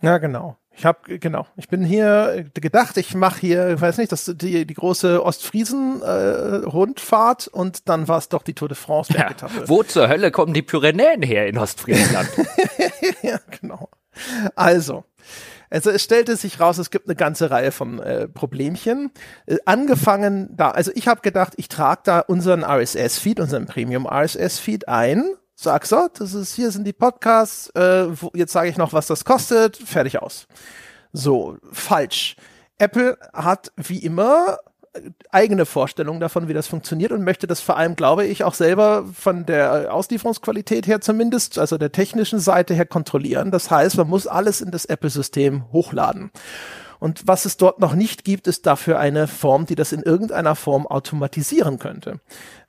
Ja, 0.00 0.18
genau. 0.18 0.56
Ich 0.70 0.84
habe 0.84 1.18
genau. 1.18 1.44
Ich 1.56 1.68
bin 1.68 1.82
hier 1.82 2.44
gedacht, 2.54 2.96
ich 2.98 3.12
mache 3.16 3.40
hier, 3.40 3.70
ich 3.70 3.80
weiß 3.80 3.98
nicht, 3.98 4.12
das 4.12 4.32
die 4.36 4.64
die 4.64 4.74
große 4.74 5.24
Ostfriesen 5.24 6.02
äh, 6.02 6.66
Rundfahrt 6.66 7.48
und 7.48 7.88
dann 7.88 8.06
war 8.06 8.18
es 8.18 8.28
doch 8.28 8.44
die 8.44 8.54
Tour 8.54 8.68
de 8.68 8.76
France 8.76 9.12
ja, 9.12 9.28
Wo 9.66 9.82
zur 9.82 10.08
Hölle 10.08 10.30
kommen 10.30 10.54
die 10.54 10.62
Pyrenäen 10.62 11.22
her 11.22 11.48
in 11.48 11.58
Ostfriesland? 11.58 12.28
ja, 13.22 13.40
genau. 13.60 13.88
Also, 14.54 15.04
also 15.70 15.90
es 15.90 16.02
stellte 16.02 16.36
sich 16.36 16.60
raus, 16.60 16.78
es 16.78 16.90
gibt 16.90 17.06
eine 17.06 17.16
ganze 17.16 17.50
Reihe 17.50 17.72
von 17.72 18.00
äh, 18.00 18.28
Problemchen. 18.28 19.10
Äh, 19.46 19.56
angefangen 19.64 20.56
da, 20.56 20.70
also 20.70 20.90
ich 20.94 21.08
habe 21.08 21.20
gedacht, 21.20 21.54
ich 21.56 21.68
trage 21.68 22.00
da 22.04 22.20
unseren 22.20 22.64
RSS-Feed, 22.64 23.40
unseren 23.40 23.66
Premium 23.66 24.06
RSS-Feed 24.06 24.88
ein. 24.88 25.24
Sag 25.54 25.86
so, 25.86 26.08
das 26.14 26.34
ist, 26.34 26.54
hier 26.54 26.70
sind 26.70 26.84
die 26.84 26.92
Podcasts, 26.92 27.70
äh, 27.74 28.06
wo, 28.20 28.30
jetzt 28.34 28.52
sage 28.52 28.68
ich 28.68 28.76
noch, 28.76 28.92
was 28.92 29.08
das 29.08 29.24
kostet, 29.24 29.76
fertig 29.76 30.22
aus. 30.22 30.46
So, 31.12 31.56
falsch. 31.72 32.36
Apple 32.78 33.18
hat 33.32 33.72
wie 33.76 33.98
immer 33.98 34.58
eigene 35.30 35.66
Vorstellung 35.66 36.20
davon, 36.20 36.48
wie 36.48 36.54
das 36.54 36.66
funktioniert 36.66 37.12
und 37.12 37.24
möchte 37.24 37.46
das 37.46 37.60
vor 37.60 37.76
allem, 37.76 37.96
glaube 37.96 38.26
ich, 38.26 38.44
auch 38.44 38.54
selber 38.54 39.04
von 39.12 39.46
der 39.46 39.94
Auslieferungsqualität 39.94 40.86
her 40.86 41.00
zumindest, 41.00 41.58
also 41.58 41.78
der 41.78 41.92
technischen 41.92 42.38
Seite 42.38 42.74
her 42.74 42.86
kontrollieren. 42.86 43.50
Das 43.50 43.70
heißt, 43.70 43.96
man 43.96 44.08
muss 44.08 44.26
alles 44.26 44.60
in 44.60 44.70
das 44.70 44.84
Apple-System 44.84 45.72
hochladen. 45.72 46.30
Und 46.98 47.26
was 47.26 47.44
es 47.44 47.56
dort 47.56 47.80
noch 47.80 47.94
nicht 47.94 48.24
gibt, 48.24 48.46
ist 48.46 48.66
dafür 48.66 48.98
eine 48.98 49.28
Form, 49.28 49.66
die 49.66 49.76
das 49.76 49.92
in 49.92 50.02
irgendeiner 50.02 50.56
Form 50.56 50.86
automatisieren 50.86 51.78
könnte. 51.78 52.20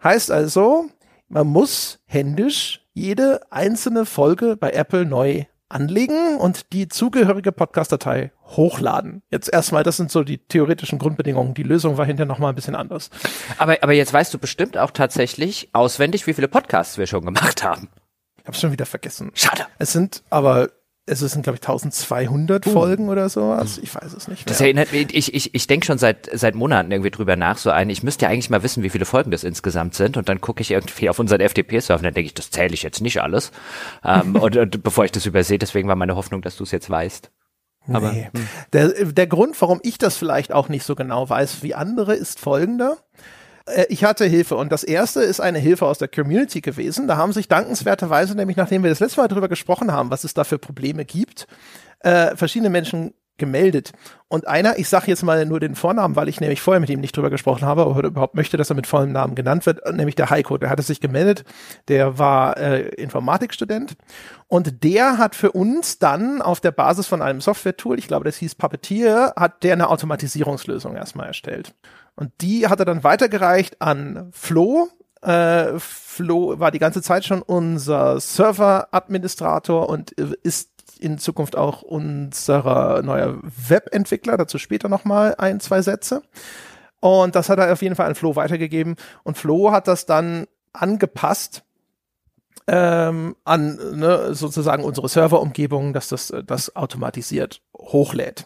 Heißt 0.03 0.31
also, 0.31 0.85
man 1.27 1.47
muss 1.47 1.99
händisch 2.05 2.81
jede 2.93 3.41
einzelne 3.51 4.05
Folge 4.05 4.55
bei 4.57 4.71
Apple 4.71 5.05
neu 5.05 5.45
anlegen 5.69 6.37
und 6.37 6.73
die 6.73 6.87
zugehörige 6.87 7.51
Podcast-Datei 7.51 8.31
hochladen. 8.45 9.21
Jetzt 9.29 9.51
erstmal, 9.51 9.83
das 9.83 9.97
sind 9.97 10.11
so 10.11 10.23
die 10.23 10.39
theoretischen 10.39 10.99
Grundbedingungen. 10.99 11.53
Die 11.53 11.63
Lösung 11.63 11.97
war 11.97 12.05
hinterher 12.05 12.27
nochmal 12.27 12.51
ein 12.51 12.55
bisschen 12.55 12.75
anders. 12.75 13.09
Aber, 13.57 13.77
aber 13.81 13.93
jetzt 13.93 14.11
weißt 14.11 14.33
du 14.33 14.39
bestimmt 14.39 14.77
auch 14.77 14.91
tatsächlich 14.91 15.69
auswendig, 15.73 16.27
wie 16.27 16.33
viele 16.33 16.47
Podcasts 16.47 16.97
wir 16.97 17.07
schon 17.07 17.25
gemacht 17.25 17.63
haben. 17.63 17.89
Ich 18.37 18.47
habe 18.47 18.57
schon 18.57 18.71
wieder 18.71 18.85
vergessen. 18.85 19.31
Schade. 19.35 19.67
Es 19.77 19.93
sind 19.93 20.23
aber 20.29 20.69
es 21.09 21.19
sind, 21.31 21.43
glaube 21.43 21.57
ich, 21.61 21.67
1200 21.67 22.65
uh. 22.67 22.71
Folgen 22.71 23.09
oder 23.09 23.29
sowas. 23.29 23.79
Ich 23.81 23.93
weiß 23.93 24.13
es 24.13 24.27
nicht. 24.27 24.45
Mehr. 24.45 24.47
Das 24.47 24.61
erinnert 24.61 24.91
mich, 24.91 25.13
ich, 25.13 25.33
ich, 25.33 25.55
ich 25.55 25.67
denke 25.67 25.85
schon 25.85 25.97
seit, 25.97 26.29
seit 26.33 26.55
Monaten 26.55 26.91
irgendwie 26.91 27.11
drüber 27.11 27.35
nach, 27.35 27.57
so 27.57 27.69
ein, 27.71 27.89
ich 27.89 28.03
müsste 28.03 28.25
ja 28.25 28.31
eigentlich 28.31 28.49
mal 28.49 28.63
wissen, 28.63 28.83
wie 28.83 28.89
viele 28.89 29.05
Folgen 29.05 29.31
das 29.31 29.43
insgesamt 29.43 29.95
sind. 29.95 30.17
Und 30.17 30.29
dann 30.29 30.41
gucke 30.41 30.61
ich 30.61 30.71
irgendwie 30.71 31.09
auf 31.09 31.19
unseren 31.19 31.41
FTP-Surfer 31.41 31.95
und 31.95 32.03
dann 32.03 32.13
denke 32.13 32.27
ich, 32.27 32.33
das 32.33 32.51
zähle 32.51 32.73
ich 32.73 32.83
jetzt 32.83 33.01
nicht 33.01 33.21
alles. 33.21 33.51
ähm, 34.03 34.35
und, 34.35 34.55
und 34.57 34.83
bevor 34.83 35.05
ich 35.05 35.11
das 35.11 35.25
übersehe, 35.25 35.57
deswegen 35.57 35.87
war 35.87 35.95
meine 35.95 36.15
Hoffnung, 36.15 36.41
dass 36.41 36.57
du 36.57 36.63
es 36.63 36.71
jetzt 36.71 36.89
weißt. 36.89 37.31
Aber, 37.87 38.11
nee. 38.11 38.29
Hm. 38.33 38.47
der, 38.73 38.89
der 39.05 39.27
Grund, 39.27 39.59
warum 39.61 39.79
ich 39.83 39.97
das 39.97 40.17
vielleicht 40.17 40.53
auch 40.53 40.69
nicht 40.69 40.83
so 40.83 40.95
genau 40.95 41.29
weiß 41.29 41.63
wie 41.63 41.75
andere, 41.75 42.13
ist 42.15 42.39
folgender. 42.39 42.97
Äh, 43.69 43.85
ich 43.89 44.03
hatte 44.03 44.25
Hilfe 44.25 44.55
und 44.55 44.71
das 44.71 44.83
erste 44.83 45.21
ist 45.21 45.39
eine 45.39 45.59
Hilfe 45.59 45.85
aus 45.85 45.97
der 45.97 46.07
Community 46.07 46.61
gewesen. 46.61 47.07
Da 47.07 47.17
haben 47.17 47.33
sich 47.33 47.47
dankenswerterweise, 47.47 48.35
nämlich 48.35 48.57
nachdem 48.57 48.83
wir 48.83 48.89
das 48.89 48.99
letzte 48.99 49.21
Mal 49.21 49.27
darüber 49.27 49.49
gesprochen 49.49 49.91
haben, 49.91 50.11
was 50.11 50.23
es 50.23 50.33
da 50.33 50.43
für 50.43 50.59
Probleme 50.59 51.05
gibt, 51.05 51.47
äh, 51.99 52.35
verschiedene 52.35 52.69
Menschen 52.69 53.13
gemeldet. 53.39 53.93
Und 54.27 54.47
einer, 54.47 54.77
ich 54.77 54.87
sage 54.87 55.07
jetzt 55.07 55.23
mal 55.23 55.43
nur 55.47 55.59
den 55.59 55.73
Vornamen, 55.73 56.15
weil 56.15 56.29
ich 56.29 56.39
nämlich 56.39 56.61
vorher 56.61 56.79
mit 56.79 56.89
ihm 56.91 56.99
nicht 56.99 57.17
drüber 57.17 57.31
gesprochen 57.31 57.65
habe, 57.65 57.81
aber 57.81 58.03
überhaupt 58.03 58.35
möchte, 58.35 58.57
dass 58.57 58.69
er 58.69 58.75
mit 58.75 58.85
vollem 58.85 59.11
Namen 59.11 59.33
genannt 59.33 59.65
wird, 59.65 59.79
nämlich 59.91 60.13
der 60.13 60.29
Heiko, 60.29 60.59
der 60.59 60.69
hatte 60.69 60.83
sich 60.83 61.01
gemeldet, 61.01 61.43
der 61.87 62.19
war 62.19 62.57
äh, 62.57 62.89
Informatikstudent 62.89 63.95
und 64.47 64.83
der 64.83 65.17
hat 65.17 65.33
für 65.33 65.51
uns 65.53 65.97
dann 65.97 66.43
auf 66.43 66.59
der 66.59 66.71
Basis 66.71 67.07
von 67.07 67.23
einem 67.23 67.41
Software-Tool, 67.41 67.97
ich 67.97 68.07
glaube, 68.07 68.25
das 68.25 68.37
hieß 68.37 68.53
Puppeteer, 68.53 69.33
hat 69.35 69.63
der 69.63 69.73
eine 69.73 69.89
Automatisierungslösung 69.89 70.95
erstmal 70.95 71.27
erstellt. 71.27 71.73
Und 72.19 72.33
die 72.41 72.67
hat 72.67 72.79
er 72.79 72.85
dann 72.85 73.05
weitergereicht 73.05 73.81
an 73.81 74.27
Flo, 74.33 74.89
äh, 75.21 75.79
Flo 75.79 76.59
war 76.59 76.69
die 76.69 76.77
ganze 76.79 77.01
Zeit 77.01 77.23
schon 77.23 77.41
unser 77.41 78.19
Server-Administrator 78.19 79.87
und 79.87 80.11
ist 80.11 80.69
in 80.99 81.17
Zukunft 81.17 81.55
auch 81.55 81.81
unser 81.81 83.01
neuer 83.03 83.37
Webentwickler. 83.41 84.35
Dazu 84.35 84.57
später 84.57 84.89
nochmal 84.89 85.35
ein, 85.37 85.61
zwei 85.61 85.81
Sätze. 85.81 86.21
Und 86.99 87.35
das 87.35 87.47
hat 87.47 87.57
er 87.57 87.71
auf 87.71 87.81
jeden 87.81 87.95
Fall 87.95 88.07
an 88.07 88.15
Flo 88.15 88.35
weitergegeben. 88.35 88.97
Und 89.23 89.37
Flo 89.37 89.71
hat 89.71 89.87
das 89.87 90.05
dann 90.05 90.45
angepasst 90.73 91.63
ähm, 92.67 93.37
an 93.45 93.79
ne, 93.97 94.33
sozusagen 94.35 94.83
unsere 94.83 95.07
Serverumgebung, 95.07 95.93
dass 95.93 96.09
das 96.09 96.33
das 96.45 96.75
automatisiert 96.75 97.61
hochlädt. 97.77 98.45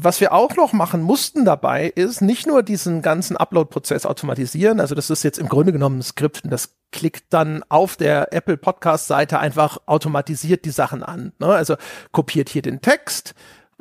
Was 0.00 0.20
wir 0.20 0.32
auch 0.32 0.54
noch 0.54 0.72
machen 0.72 1.02
mussten 1.02 1.44
dabei, 1.44 1.88
ist 1.88 2.20
nicht 2.20 2.46
nur 2.46 2.62
diesen 2.62 3.02
ganzen 3.02 3.36
Upload-Prozess 3.36 4.06
automatisieren. 4.06 4.78
Also 4.78 4.94
das 4.94 5.10
ist 5.10 5.24
jetzt 5.24 5.40
im 5.40 5.48
Grunde 5.48 5.72
genommen 5.72 5.98
ein 5.98 6.02
Skript 6.04 6.44
und 6.44 6.50
das 6.50 6.76
klickt 6.92 7.24
dann 7.30 7.64
auf 7.68 7.96
der 7.96 8.32
Apple 8.32 8.56
Podcast-Seite 8.58 9.40
einfach 9.40 9.78
automatisiert 9.86 10.64
die 10.64 10.70
Sachen 10.70 11.02
an. 11.02 11.32
Ne? 11.40 11.48
Also 11.48 11.74
kopiert 12.12 12.48
hier 12.48 12.62
den 12.62 12.80
Text, 12.80 13.34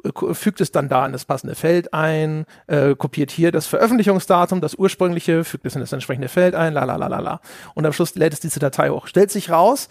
äh, 0.04 0.34
fügt 0.34 0.60
es 0.60 0.72
dann 0.72 0.90
da 0.90 1.06
in 1.06 1.12
das 1.12 1.26
passende 1.26 1.54
Feld 1.54 1.94
ein, 1.94 2.48
äh, 2.66 2.96
kopiert 2.96 3.30
hier 3.30 3.52
das 3.52 3.68
Veröffentlichungsdatum, 3.68 4.60
das 4.60 4.74
ursprüngliche, 4.74 5.44
fügt 5.44 5.68
es 5.68 5.76
in 5.76 5.82
das 5.82 5.94
entsprechende 5.94 6.30
Feld 6.30 6.56
ein, 6.56 6.74
la 6.74 6.84
la 6.84 6.96
la 6.96 7.06
la 7.06 7.20
la. 7.20 7.42
Und 7.76 7.86
am 7.86 7.94
Schluss 7.94 8.16
lädt 8.16 8.34
es 8.34 8.40
diese 8.40 8.60
Datei 8.60 8.90
hoch. 8.90 9.06
Stellt 9.06 9.30
sich 9.30 9.52
raus, 9.52 9.88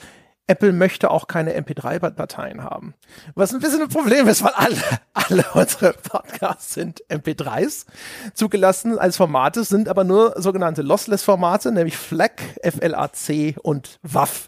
Apple 0.49 0.73
möchte 0.73 1.11
auch 1.11 1.27
keine 1.27 1.59
MP3-Dateien 1.59 2.63
haben. 2.63 2.95
Was 3.35 3.53
ein 3.53 3.61
bisschen 3.61 3.83
ein 3.83 3.89
Problem 3.89 4.29
ist, 4.29 4.45
weil 4.45 4.53
alle, 4.55 4.81
alle 5.13 5.45
unsere 5.55 5.93
Podcasts 5.93 6.75
sind 6.75 7.03
MP3s 7.09 7.87
zugelassen 8.33 8.99
als 8.99 9.17
Formate, 9.17 9.65
sind 9.65 9.89
aber 9.89 10.05
nur 10.05 10.41
sogenannte 10.41 10.83
Lossless-Formate, 10.83 11.73
nämlich 11.73 11.97
FLAC, 11.97 12.41
FLAC 12.63 13.57
und 13.63 13.99
WAV. 14.03 14.47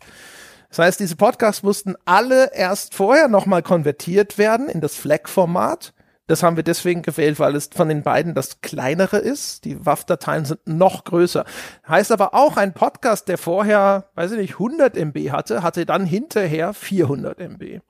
Das 0.68 0.78
heißt, 0.78 1.00
diese 1.00 1.16
Podcasts 1.16 1.62
mussten 1.62 1.96
alle 2.04 2.54
erst 2.54 2.94
vorher 2.94 3.28
nochmal 3.28 3.62
konvertiert 3.62 4.38
werden 4.38 4.68
in 4.68 4.80
das 4.80 4.94
FLAC-Format 4.94 5.94
das 6.28 6.42
haben 6.42 6.56
wir 6.56 6.62
deswegen 6.62 7.02
gewählt, 7.02 7.40
weil 7.40 7.56
es 7.56 7.70
von 7.74 7.88
den 7.88 8.02
beiden 8.02 8.34
das 8.34 8.60
kleinere 8.60 9.16
ist. 9.16 9.64
Die 9.64 9.84
WAV-Dateien 9.84 10.44
sind 10.44 10.60
noch 10.66 11.04
größer. 11.04 11.44
Heißt 11.88 12.12
aber 12.12 12.34
auch, 12.34 12.58
ein 12.58 12.74
Podcast, 12.74 13.28
der 13.28 13.38
vorher, 13.38 14.10
weiß 14.14 14.32
ich 14.32 14.38
nicht, 14.38 14.52
100 14.52 14.96
MB 14.96 15.30
hatte, 15.32 15.62
hatte 15.62 15.86
dann 15.86 16.04
hinterher 16.04 16.74
400 16.74 17.40
MB. 17.40 17.80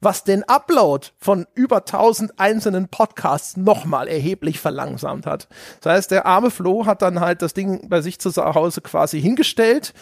Was 0.00 0.22
den 0.22 0.44
Upload 0.44 1.08
von 1.18 1.46
über 1.54 1.78
1000 1.78 2.38
einzelnen 2.38 2.88
Podcasts 2.88 3.56
nochmal 3.56 4.06
erheblich 4.06 4.60
verlangsamt 4.60 5.26
hat. 5.26 5.48
Das 5.80 5.92
heißt, 5.92 6.10
der 6.12 6.24
arme 6.24 6.52
Flo 6.52 6.86
hat 6.86 7.02
dann 7.02 7.18
halt 7.18 7.42
das 7.42 7.52
Ding 7.52 7.88
bei 7.88 8.00
sich 8.00 8.20
zu 8.20 8.32
Hause 8.36 8.80
quasi 8.80 9.20
hingestellt 9.20 9.92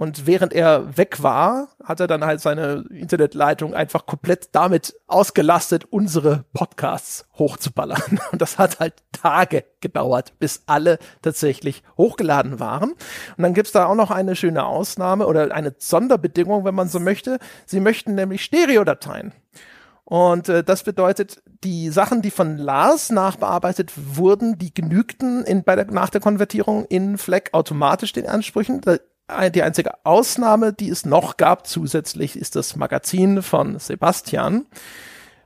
und 0.00 0.26
während 0.26 0.54
er 0.54 0.96
weg 0.96 1.22
war, 1.22 1.68
hat 1.84 2.00
er 2.00 2.06
dann 2.06 2.24
halt 2.24 2.40
seine 2.40 2.86
Internetleitung 2.88 3.74
einfach 3.74 4.06
komplett 4.06 4.48
damit 4.52 4.94
ausgelastet, 5.06 5.84
unsere 5.90 6.46
Podcasts 6.54 7.26
hochzuballern. 7.38 8.18
Und 8.32 8.40
das 8.40 8.56
hat 8.56 8.80
halt 8.80 8.94
Tage 9.12 9.62
gedauert, 9.82 10.32
bis 10.38 10.62
alle 10.64 10.98
tatsächlich 11.20 11.82
hochgeladen 11.98 12.60
waren. 12.60 12.92
Und 12.92 13.42
dann 13.42 13.52
gibt's 13.52 13.72
da 13.72 13.84
auch 13.84 13.94
noch 13.94 14.10
eine 14.10 14.36
schöne 14.36 14.64
Ausnahme 14.64 15.26
oder 15.26 15.54
eine 15.54 15.74
Sonderbedingung, 15.76 16.64
wenn 16.64 16.74
man 16.74 16.88
so 16.88 16.98
möchte. 16.98 17.38
Sie 17.66 17.80
möchten 17.80 18.14
nämlich 18.14 18.42
Stereodateien. 18.42 19.34
Und 20.04 20.48
äh, 20.48 20.64
das 20.64 20.82
bedeutet, 20.82 21.42
die 21.62 21.90
Sachen, 21.90 22.22
die 22.22 22.30
von 22.30 22.56
Lars 22.56 23.10
nachbearbeitet 23.10 23.92
wurden, 24.16 24.56
die 24.56 24.72
genügten 24.72 25.44
in, 25.44 25.62
bei 25.62 25.76
der, 25.76 25.90
nach 25.90 26.08
der 26.08 26.22
Konvertierung 26.22 26.86
in 26.86 27.18
FLAC 27.18 27.50
automatisch 27.52 28.14
den 28.14 28.26
Ansprüchen. 28.26 28.80
Die 29.52 29.62
einzige 29.62 30.04
Ausnahme, 30.04 30.72
die 30.72 30.90
es 30.90 31.04
noch 31.04 31.36
gab 31.36 31.66
zusätzlich, 31.66 32.36
ist 32.36 32.56
das 32.56 32.76
Magazin 32.76 33.42
von 33.42 33.78
Sebastian, 33.78 34.66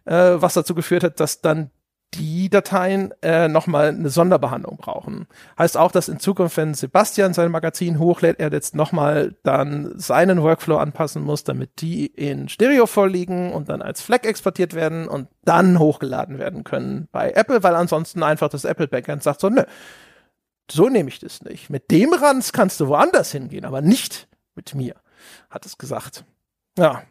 äh, 0.04 0.12
was 0.34 0.54
dazu 0.54 0.74
geführt 0.74 1.04
hat, 1.04 1.20
dass 1.20 1.40
dann 1.40 1.70
die 2.14 2.48
Dateien 2.48 3.12
äh, 3.22 3.48
nochmal 3.48 3.88
eine 3.88 4.08
Sonderbehandlung 4.08 4.76
brauchen. 4.76 5.26
Heißt 5.58 5.76
auch, 5.76 5.90
dass 5.90 6.08
in 6.08 6.20
Zukunft, 6.20 6.56
wenn 6.56 6.74
Sebastian 6.74 7.34
sein 7.34 7.50
Magazin 7.50 7.98
hochlädt, 7.98 8.38
er 8.38 8.52
jetzt 8.52 8.74
nochmal 8.74 9.34
dann 9.42 9.92
seinen 9.98 10.42
Workflow 10.42 10.76
anpassen 10.76 11.22
muss, 11.22 11.44
damit 11.44 11.80
die 11.80 12.06
in 12.06 12.48
Stereo 12.48 12.86
vorliegen 12.86 13.52
und 13.52 13.68
dann 13.68 13.82
als 13.82 14.00
FLAC 14.00 14.26
exportiert 14.26 14.74
werden 14.74 15.08
und 15.08 15.28
dann 15.44 15.78
hochgeladen 15.78 16.38
werden 16.38 16.64
können 16.64 17.08
bei 17.10 17.32
Apple, 17.32 17.62
weil 17.62 17.74
ansonsten 17.74 18.22
einfach 18.22 18.48
das 18.48 18.64
Apple 18.64 18.88
Backend 18.88 19.22
sagt 19.22 19.40
so, 19.40 19.48
nö, 19.48 19.64
so 20.70 20.88
nehme 20.88 21.08
ich 21.08 21.18
das 21.18 21.42
nicht. 21.42 21.70
Mit 21.70 21.90
dem 21.90 22.12
Ranz 22.12 22.52
kannst 22.52 22.80
du 22.80 22.88
woanders 22.88 23.32
hingehen, 23.32 23.64
aber 23.64 23.80
nicht 23.80 24.28
mit 24.54 24.74
mir, 24.74 24.94
hat 25.50 25.66
es 25.66 25.78
gesagt. 25.78 26.24
Ja. 26.78 27.02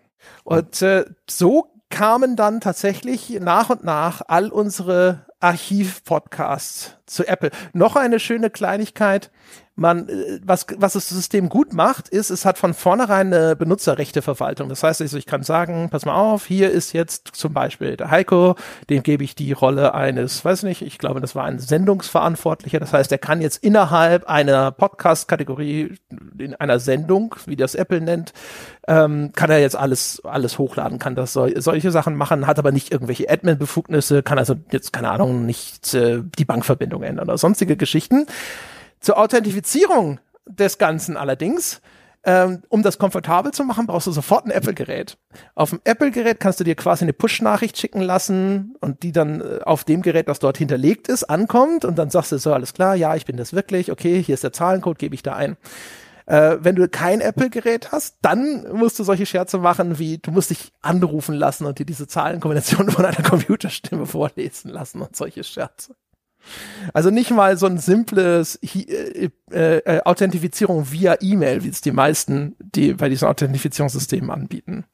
Und 0.43 0.81
äh, 0.81 1.05
so 1.29 1.67
kamen 1.89 2.35
dann 2.35 2.61
tatsächlich 2.61 3.29
nach 3.41 3.69
und 3.69 3.83
nach 3.83 4.21
all 4.27 4.49
unsere 4.49 5.27
Archiv-Podcasts 5.43 6.97
zu 7.05 7.27
Apple. 7.27 7.51
Noch 7.73 7.95
eine 7.95 8.19
schöne 8.19 8.49
Kleinigkeit 8.49 9.29
man, 9.75 10.07
äh, 10.07 10.39
was, 10.43 10.67
was 10.77 10.93
das 10.93 11.09
System 11.09 11.49
gut 11.49 11.73
macht, 11.73 12.09
ist, 12.09 12.29
es 12.29 12.45
hat 12.45 12.57
von 12.57 12.73
vornherein 12.73 13.33
eine 13.33 13.55
Benutzerrechteverwaltung. 13.55 14.69
Das 14.69 14.83
heißt, 14.83 15.01
also 15.01 15.17
ich 15.17 15.25
kann 15.25 15.43
sagen, 15.43 15.89
pass 15.89 16.05
mal 16.05 16.15
auf, 16.15 16.45
hier 16.45 16.69
ist 16.69 16.93
jetzt 16.93 17.29
zum 17.33 17.53
Beispiel 17.53 17.97
der 17.97 18.11
Heiko, 18.11 18.55
dem 18.89 19.03
gebe 19.03 19.23
ich 19.23 19.35
die 19.35 19.51
Rolle 19.51 19.93
eines, 19.93 20.45
weiß 20.45 20.63
nicht, 20.63 20.81
ich 20.81 20.99
glaube, 20.99 21.21
das 21.21 21.35
war 21.35 21.45
ein 21.45 21.59
Sendungsverantwortlicher. 21.59 22.79
Das 22.79 22.93
heißt, 22.93 23.11
er 23.11 23.17
kann 23.17 23.41
jetzt 23.41 23.63
innerhalb 23.63 24.25
einer 24.29 24.71
Podcast-Kategorie, 24.71 25.95
in 26.37 26.55
einer 26.55 26.79
Sendung, 26.79 27.35
wie 27.45 27.55
das 27.55 27.75
Apple 27.75 28.01
nennt, 28.01 28.33
ähm, 28.87 29.31
kann 29.33 29.49
er 29.49 29.59
jetzt 29.59 29.75
alles, 29.75 30.21
alles 30.23 30.59
hochladen, 30.59 30.99
kann 30.99 31.15
das 31.15 31.33
so, 31.33 31.47
solche 31.55 31.91
Sachen 31.91 32.15
machen, 32.15 32.47
hat 32.47 32.59
aber 32.59 32.71
nicht 32.71 32.91
irgendwelche 32.91 33.29
Admin-Befugnisse, 33.29 34.23
kann 34.23 34.37
also 34.37 34.55
jetzt, 34.71 34.93
keine 34.93 35.09
Ahnung, 35.09 35.32
nicht 35.33 35.93
äh, 35.93 36.21
die 36.37 36.45
Bankverbindung 36.45 37.03
ändern 37.03 37.27
oder 37.27 37.37
sonstige 37.37 37.75
Geschichten. 37.77 38.25
Zur 38.99 39.17
Authentifizierung 39.17 40.19
des 40.45 40.77
Ganzen 40.77 41.17
allerdings, 41.17 41.81
ähm, 42.25 42.63
um 42.69 42.83
das 42.83 42.97
komfortabel 42.97 43.51
zu 43.51 43.65
machen, 43.65 43.85
brauchst 43.85 44.07
du 44.07 44.11
sofort 44.11 44.45
ein 44.45 44.51
Apple-Gerät. 44.51 45.17
Auf 45.55 45.71
dem 45.71 45.81
Apple-Gerät 45.83 46.39
kannst 46.39 46.59
du 46.59 46.63
dir 46.63 46.75
quasi 46.75 47.03
eine 47.03 47.11
Push-Nachricht 47.11 47.77
schicken 47.77 48.01
lassen 48.01 48.75
und 48.79 49.03
die 49.03 49.11
dann 49.11 49.41
äh, 49.41 49.59
auf 49.63 49.83
dem 49.83 50.01
Gerät, 50.01 50.29
das 50.29 50.39
dort 50.39 50.57
hinterlegt 50.57 51.09
ist, 51.09 51.25
ankommt 51.25 51.83
und 51.83 51.97
dann 51.97 52.09
sagst 52.09 52.31
du 52.31 52.37
so, 52.37 52.53
alles 52.53 52.73
klar, 52.73 52.95
ja, 52.95 53.15
ich 53.15 53.25
bin 53.25 53.35
das 53.35 53.51
wirklich, 53.51 53.91
okay, 53.91 54.23
hier 54.23 54.35
ist 54.35 54.43
der 54.43 54.53
Zahlencode, 54.53 54.99
gebe 54.99 55.15
ich 55.15 55.23
da 55.23 55.35
ein. 55.35 55.57
Äh, 56.25 56.57
wenn 56.59 56.75
du 56.75 56.87
kein 56.87 57.21
Apple-Gerät 57.21 57.91
hast, 57.91 58.17
dann 58.21 58.65
musst 58.73 58.99
du 58.99 59.03
solche 59.03 59.25
Scherze 59.25 59.57
machen, 59.57 59.99
wie 59.99 60.17
du 60.17 60.31
musst 60.31 60.49
dich 60.49 60.71
anrufen 60.81 61.35
lassen 61.35 61.65
und 61.65 61.79
dir 61.79 61.85
diese 61.85 62.07
Zahlenkombination 62.07 62.89
von 62.91 63.05
einer 63.05 63.23
Computerstimme 63.23 64.05
vorlesen 64.05 64.69
lassen 64.69 65.01
und 65.01 65.15
solche 65.15 65.43
Scherze. 65.43 65.95
Also 66.93 67.09
nicht 67.09 67.31
mal 67.31 67.57
so 67.57 67.65
ein 67.65 67.77
simples 67.77 68.59
äh, 68.61 69.29
äh, 69.51 69.77
äh, 69.77 70.01
Authentifizierung 70.03 70.91
via 70.91 71.17
E-Mail, 71.21 71.63
wie 71.63 71.69
es 71.69 71.81
die 71.81 71.91
meisten, 71.91 72.55
die 72.59 72.93
bei 72.93 73.09
diesen 73.09 73.27
Authentifizierungssystemen 73.27 74.29
anbieten. 74.29 74.85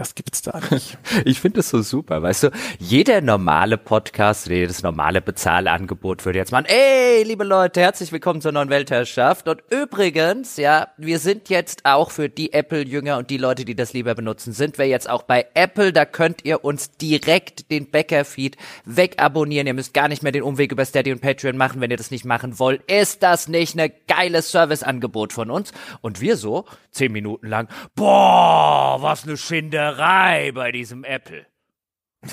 Das 0.00 0.14
gibt's 0.14 0.40
da 0.40 0.58
nicht. 0.70 0.96
ich 1.26 1.40
finde 1.40 1.60
es 1.60 1.68
so 1.68 1.82
super, 1.82 2.22
weißt 2.22 2.44
du, 2.44 2.50
jeder 2.78 3.20
normale 3.20 3.76
Podcast, 3.76 4.46
jedes 4.46 4.82
normale 4.82 5.20
Bezahlangebot 5.20 6.24
würde 6.24 6.38
jetzt 6.38 6.52
machen, 6.52 6.64
ey, 6.68 7.22
liebe 7.22 7.44
Leute, 7.44 7.82
herzlich 7.82 8.10
willkommen 8.10 8.40
zur 8.40 8.52
neuen 8.52 8.70
Weltherrschaft. 8.70 9.46
Und 9.46 9.62
übrigens, 9.68 10.56
ja, 10.56 10.88
wir 10.96 11.18
sind 11.18 11.50
jetzt 11.50 11.84
auch 11.84 12.12
für 12.12 12.30
die 12.30 12.54
Apple-Jünger 12.54 13.18
und 13.18 13.28
die 13.28 13.36
Leute, 13.36 13.66
die 13.66 13.74
das 13.74 13.92
lieber 13.92 14.14
benutzen, 14.14 14.54
sind 14.54 14.78
wir 14.78 14.86
jetzt 14.86 15.10
auch 15.10 15.24
bei 15.24 15.44
Apple. 15.52 15.92
Da 15.92 16.06
könnt 16.06 16.46
ihr 16.46 16.64
uns 16.64 16.92
direkt 16.92 17.70
den 17.70 17.90
Bäcker-Feed 17.90 18.56
wegabonnieren. 18.86 19.66
Ihr 19.66 19.74
müsst 19.74 19.92
gar 19.92 20.08
nicht 20.08 20.22
mehr 20.22 20.32
den 20.32 20.44
Umweg 20.44 20.72
über 20.72 20.86
Steady 20.86 21.12
und 21.12 21.20
Patreon 21.20 21.58
machen, 21.58 21.82
wenn 21.82 21.90
ihr 21.90 21.98
das 21.98 22.10
nicht 22.10 22.24
machen 22.24 22.58
wollt. 22.58 22.80
Ist 22.90 23.22
das 23.22 23.48
nicht 23.48 23.78
eine 23.78 23.90
geiles 24.08 24.50
Serviceangebot 24.50 25.34
von 25.34 25.50
uns? 25.50 25.72
Und 26.00 26.22
wir 26.22 26.38
so, 26.38 26.64
zehn 26.90 27.12
Minuten 27.12 27.48
lang, 27.48 27.68
boah, 27.94 28.96
was 29.02 29.24
eine 29.24 29.36
Schinde 29.36 29.89
Spielerei 29.90 30.52
bei 30.52 30.72
diesem 30.72 31.04
Apple. 31.04 31.46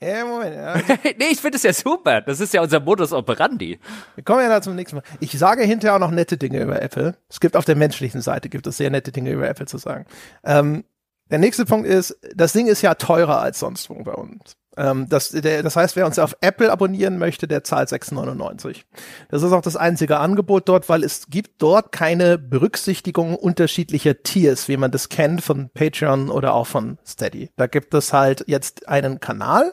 Ja, 0.00 0.26
Moment. 0.26 0.54
Ja. 0.54 0.74
nee, 1.18 1.28
ich 1.30 1.40
finde 1.40 1.56
es 1.56 1.62
ja 1.62 1.72
super. 1.72 2.20
Das 2.20 2.38
ist 2.38 2.52
ja 2.52 2.60
unser 2.60 2.80
Modus 2.80 3.14
operandi. 3.14 3.78
Wir 4.16 4.24
kommen 4.24 4.42
ja 4.42 4.50
da 4.50 4.60
zum 4.60 4.74
nächsten 4.74 4.96
Mal. 4.96 5.04
Ich 5.20 5.32
sage 5.38 5.62
hinterher 5.62 5.94
auch 5.94 6.00
noch 6.00 6.10
nette 6.10 6.36
Dinge 6.36 6.60
über 6.60 6.82
Apple. 6.82 7.16
Es 7.30 7.40
gibt 7.40 7.56
auf 7.56 7.64
der 7.64 7.76
menschlichen 7.76 8.20
Seite 8.20 8.50
gibt 8.50 8.66
es 8.66 8.76
sehr 8.76 8.90
nette 8.90 9.12
Dinge 9.12 9.30
über 9.30 9.48
Apple 9.48 9.64
zu 9.64 9.78
sagen. 9.78 10.04
Ähm, 10.44 10.84
der 11.30 11.38
nächste 11.38 11.64
Punkt 11.64 11.86
ist, 11.86 12.18
das 12.34 12.52
Ding 12.52 12.66
ist 12.66 12.82
ja 12.82 12.96
teurer 12.96 13.40
als 13.40 13.60
sonst 13.60 13.88
wo 13.88 13.94
bei 14.02 14.12
uns. 14.12 14.56
Ähm, 14.76 15.08
das, 15.08 15.30
der, 15.30 15.62
das 15.62 15.76
heißt, 15.76 15.96
wer 15.96 16.06
uns 16.06 16.18
auf 16.18 16.36
Apple 16.40 16.70
abonnieren 16.70 17.18
möchte, 17.18 17.46
der 17.46 17.64
zahlt 17.64 17.88
6,99. 17.90 18.82
Das 19.28 19.42
ist 19.42 19.52
auch 19.52 19.62
das 19.62 19.76
einzige 19.76 20.18
Angebot 20.18 20.68
dort, 20.68 20.88
weil 20.88 21.04
es 21.04 21.28
gibt 21.28 21.62
dort 21.62 21.92
keine 21.92 22.38
Berücksichtigung 22.38 23.36
unterschiedlicher 23.36 24.22
Tiers, 24.22 24.68
wie 24.68 24.76
man 24.76 24.90
das 24.90 25.08
kennt 25.08 25.42
von 25.42 25.70
Patreon 25.70 26.30
oder 26.30 26.54
auch 26.54 26.66
von 26.66 26.98
Steady. 27.06 27.50
Da 27.56 27.66
gibt 27.66 27.94
es 27.94 28.12
halt 28.12 28.44
jetzt 28.46 28.88
einen 28.88 29.20
Kanal 29.20 29.72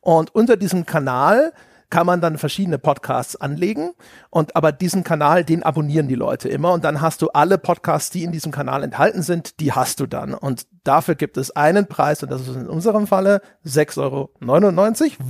und 0.00 0.34
unter 0.34 0.56
diesem 0.56 0.86
Kanal 0.86 1.52
kann 1.94 2.06
man 2.08 2.20
dann 2.20 2.38
verschiedene 2.38 2.76
Podcasts 2.78 3.36
anlegen 3.36 3.92
und 4.30 4.56
aber 4.56 4.72
diesen 4.72 5.04
Kanal, 5.04 5.44
den 5.44 5.62
abonnieren 5.62 6.08
die 6.08 6.16
Leute 6.16 6.48
immer 6.48 6.72
und 6.72 6.82
dann 6.82 7.00
hast 7.00 7.22
du 7.22 7.28
alle 7.28 7.56
Podcasts, 7.56 8.10
die 8.10 8.24
in 8.24 8.32
diesem 8.32 8.50
Kanal 8.50 8.82
enthalten 8.82 9.22
sind, 9.22 9.60
die 9.60 9.70
hast 9.70 10.00
du 10.00 10.08
dann 10.08 10.34
und 10.34 10.66
dafür 10.82 11.14
gibt 11.14 11.36
es 11.36 11.52
einen 11.52 11.86
Preis 11.86 12.20
und 12.24 12.32
das 12.32 12.48
ist 12.48 12.56
in 12.56 12.66
unserem 12.66 13.06
Falle 13.06 13.42
6,99 13.64 14.00
Euro. 14.00 14.30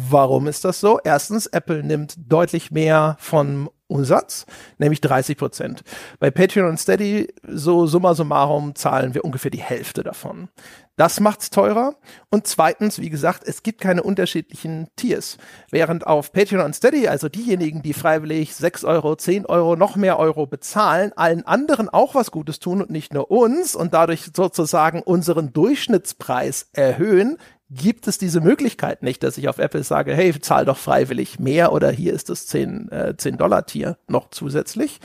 Warum 0.09 0.47
ist 0.47 0.65
das 0.65 0.81
so? 0.81 0.99
Erstens, 1.05 1.45
Apple 1.49 1.85
nimmt 1.85 2.15
deutlich 2.33 2.71
mehr 2.71 3.19
von 3.21 3.69
Umsatz, 3.95 4.45
nämlich 4.79 5.01
30 5.01 5.39
Prozent. 5.39 5.83
Bei 6.19 6.31
Patreon 6.31 6.69
und 6.69 6.79
Steady, 6.79 7.33
so 7.47 7.87
summa 7.87 8.15
summarum, 8.15 8.75
zahlen 8.75 9.15
wir 9.15 9.25
ungefähr 9.25 9.53
die 9.53 9.59
Hälfte 9.63 10.03
davon. 10.03 10.49
Das 10.97 11.19
macht's 11.19 11.51
teurer. 11.51 11.97
Und 12.31 12.47
zweitens, 12.47 13.01
wie 13.01 13.11
gesagt, 13.11 13.43
es 13.47 13.63
gibt 13.63 13.81
keine 13.81 14.03
unterschiedlichen 14.03 14.89
Tiers. 14.97 15.39
Während 15.71 16.07
auf 16.07 16.33
Patreon 16.33 16.65
und 16.65 16.75
Steady, 16.75 17.09
also 17.09 17.29
diejenigen, 17.29 17.83
die 17.83 17.95
freiwillig 17.95 18.55
6 18.55 18.85
Euro, 18.85 19.17
10 19.17 19.47
Euro, 19.47 19.75
noch 19.75 19.97
mehr 19.97 20.19
Euro 20.19 20.47
bezahlen, 20.47 21.13
allen 21.17 21.47
anderen 21.47 21.89
auch 21.89 22.15
was 22.15 22.31
Gutes 22.31 22.61
tun 22.61 22.81
und 22.81 22.91
nicht 22.91 23.13
nur 23.13 23.31
uns 23.31 23.75
und 23.75 23.95
dadurch 23.95 24.31
sozusagen 24.37 25.03
unseren 25.03 25.53
Durchschnittspreis 25.53 26.69
erhöhen, 26.73 27.39
gibt 27.75 28.07
es 28.07 28.19
diese 28.19 28.41
Möglichkeit 28.41 29.03
nicht, 29.03 29.23
dass 29.23 29.39
ich 29.39 29.49
auf 29.49 29.59
Apple 29.59 29.83
sage, 29.83 30.15
hey, 30.15 30.39
zahl 30.41 30.65
doch 30.65 30.79
freiwillig 30.79 31.39
mehr 31.39 31.73
oder 31.73 31.91
hier 31.91 32.13
ist 32.13 32.31
das 32.31 32.47
10, 32.47 32.91
äh, 32.91 33.17
10 33.17 33.37
Dollar 33.37 33.67
Tier 33.67 33.99
noch 34.07 34.31
zusätzlich. 34.31 35.01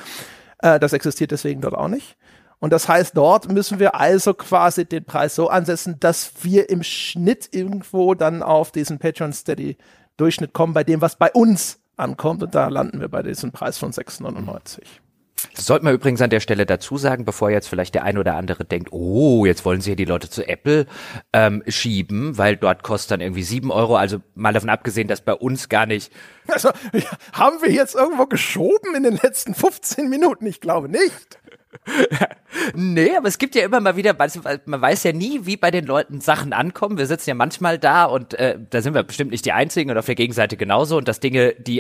Äh, 0.60 0.80
das 0.80 0.94
existiert 0.94 1.32
deswegen 1.32 1.62
dort 1.62 1.76
auch 1.76 1.88
nicht. 1.88 2.18
Und 2.60 2.74
das 2.74 2.90
heißt, 2.90 3.16
dort 3.16 3.52
müssen 3.52 3.80
wir 3.80 3.96
also 3.96 4.34
quasi 4.34 4.86
den 4.86 5.06
Preis 5.06 5.36
so 5.36 5.50
ansetzen, 5.50 5.96
dass 6.00 6.32
wir 6.42 6.70
im 6.70 6.84
Schnitt 6.84 7.50
irgendwo 7.52 8.14
dann 8.14 8.44
auf 8.44 8.72
diesen 8.72 9.00
Patreon 9.00 9.34
Steady 9.34 9.78
Durchschnitt 10.18 10.52
kommen, 10.52 10.74
bei 10.74 10.84
dem, 10.84 11.00
was 11.00 11.16
bei 11.16 11.32
uns 11.32 11.80
ankommt. 11.96 12.44
Und 12.44 12.54
da 12.54 12.68
landen 12.68 13.00
wir 13.00 13.08
bei 13.08 13.24
diesem 13.24 13.52
Preis 13.52 13.78
von 13.78 13.94
6,99. 13.94 14.82
Das 15.56 15.66
sollte 15.66 15.86
man 15.86 15.94
übrigens 15.94 16.22
an 16.22 16.30
der 16.30 16.40
Stelle 16.40 16.66
dazu 16.66 16.98
sagen, 16.98 17.26
bevor 17.26 17.50
jetzt 17.50 17.68
vielleicht 17.68 17.96
der 17.96 18.04
ein 18.04 18.18
oder 18.18 18.36
andere 18.36 18.66
denkt, 18.66 18.92
oh, 18.92 19.46
jetzt 19.46 19.66
wollen 19.66 19.82
sie 19.82 19.92
ja 19.92 19.96
die 19.96 20.06
Leute 20.06 20.30
zu 20.30 20.48
Apple 20.48 20.86
ähm, 21.34 21.64
schieben, 21.68 22.38
weil 22.38 22.58
dort 22.58 22.84
kostet 22.84 23.12
dann 23.12 23.22
irgendwie 23.22 23.44
sieben 23.44 23.72
Euro. 23.72 23.96
Also 23.96 24.22
mal 24.36 24.54
davon 24.54 24.70
abgesehen, 24.70 25.08
dass 25.08 25.22
bei 25.22 25.34
uns 25.34 25.70
gar 25.70 25.86
nicht. 25.86 26.12
Also, 26.48 26.70
haben 27.34 27.62
wir 27.62 27.72
jetzt 27.72 27.96
irgendwo 27.96 28.26
geschoben 28.26 28.96
in 28.96 29.04
den 29.04 29.20
letzten 29.22 29.54
15 29.54 30.10
Minuten? 30.10 30.46
Ich 30.46 30.62
glaube 30.62 30.90
nicht. 30.90 31.40
nee, 32.76 33.16
aber 33.16 33.28
es 33.28 33.38
gibt 33.38 33.56
ja 33.56 33.64
immer 33.64 33.80
mal 33.80 33.96
wieder, 33.96 34.16
man 34.66 34.82
weiß 34.82 35.04
ja 35.04 35.14
nie, 35.14 35.42
wie 35.44 35.58
bei 35.58 35.72
den 35.72 35.86
Leuten 35.86 36.22
Sachen 36.22 36.54
ankommen. 36.54 36.98
Wir 36.98 37.06
sitzen 37.06 37.30
ja 37.30 37.36
manchmal 37.36 37.78
da 37.78 38.06
und 38.06 38.34
äh, 38.36 38.58
da 38.70 38.82
sind 38.82 38.94
wir 38.94 39.04
bestimmt 39.04 39.32
nicht 39.32 39.46
die 39.46 39.52
Einzigen 39.52 39.92
und 39.92 39.98
auf 39.98 40.06
der 40.06 40.16
Gegenseite 40.16 40.58
genauso 40.58 40.98
und 40.98 41.08
dass 41.08 41.20
Dinge, 41.20 41.54
die 41.56 41.80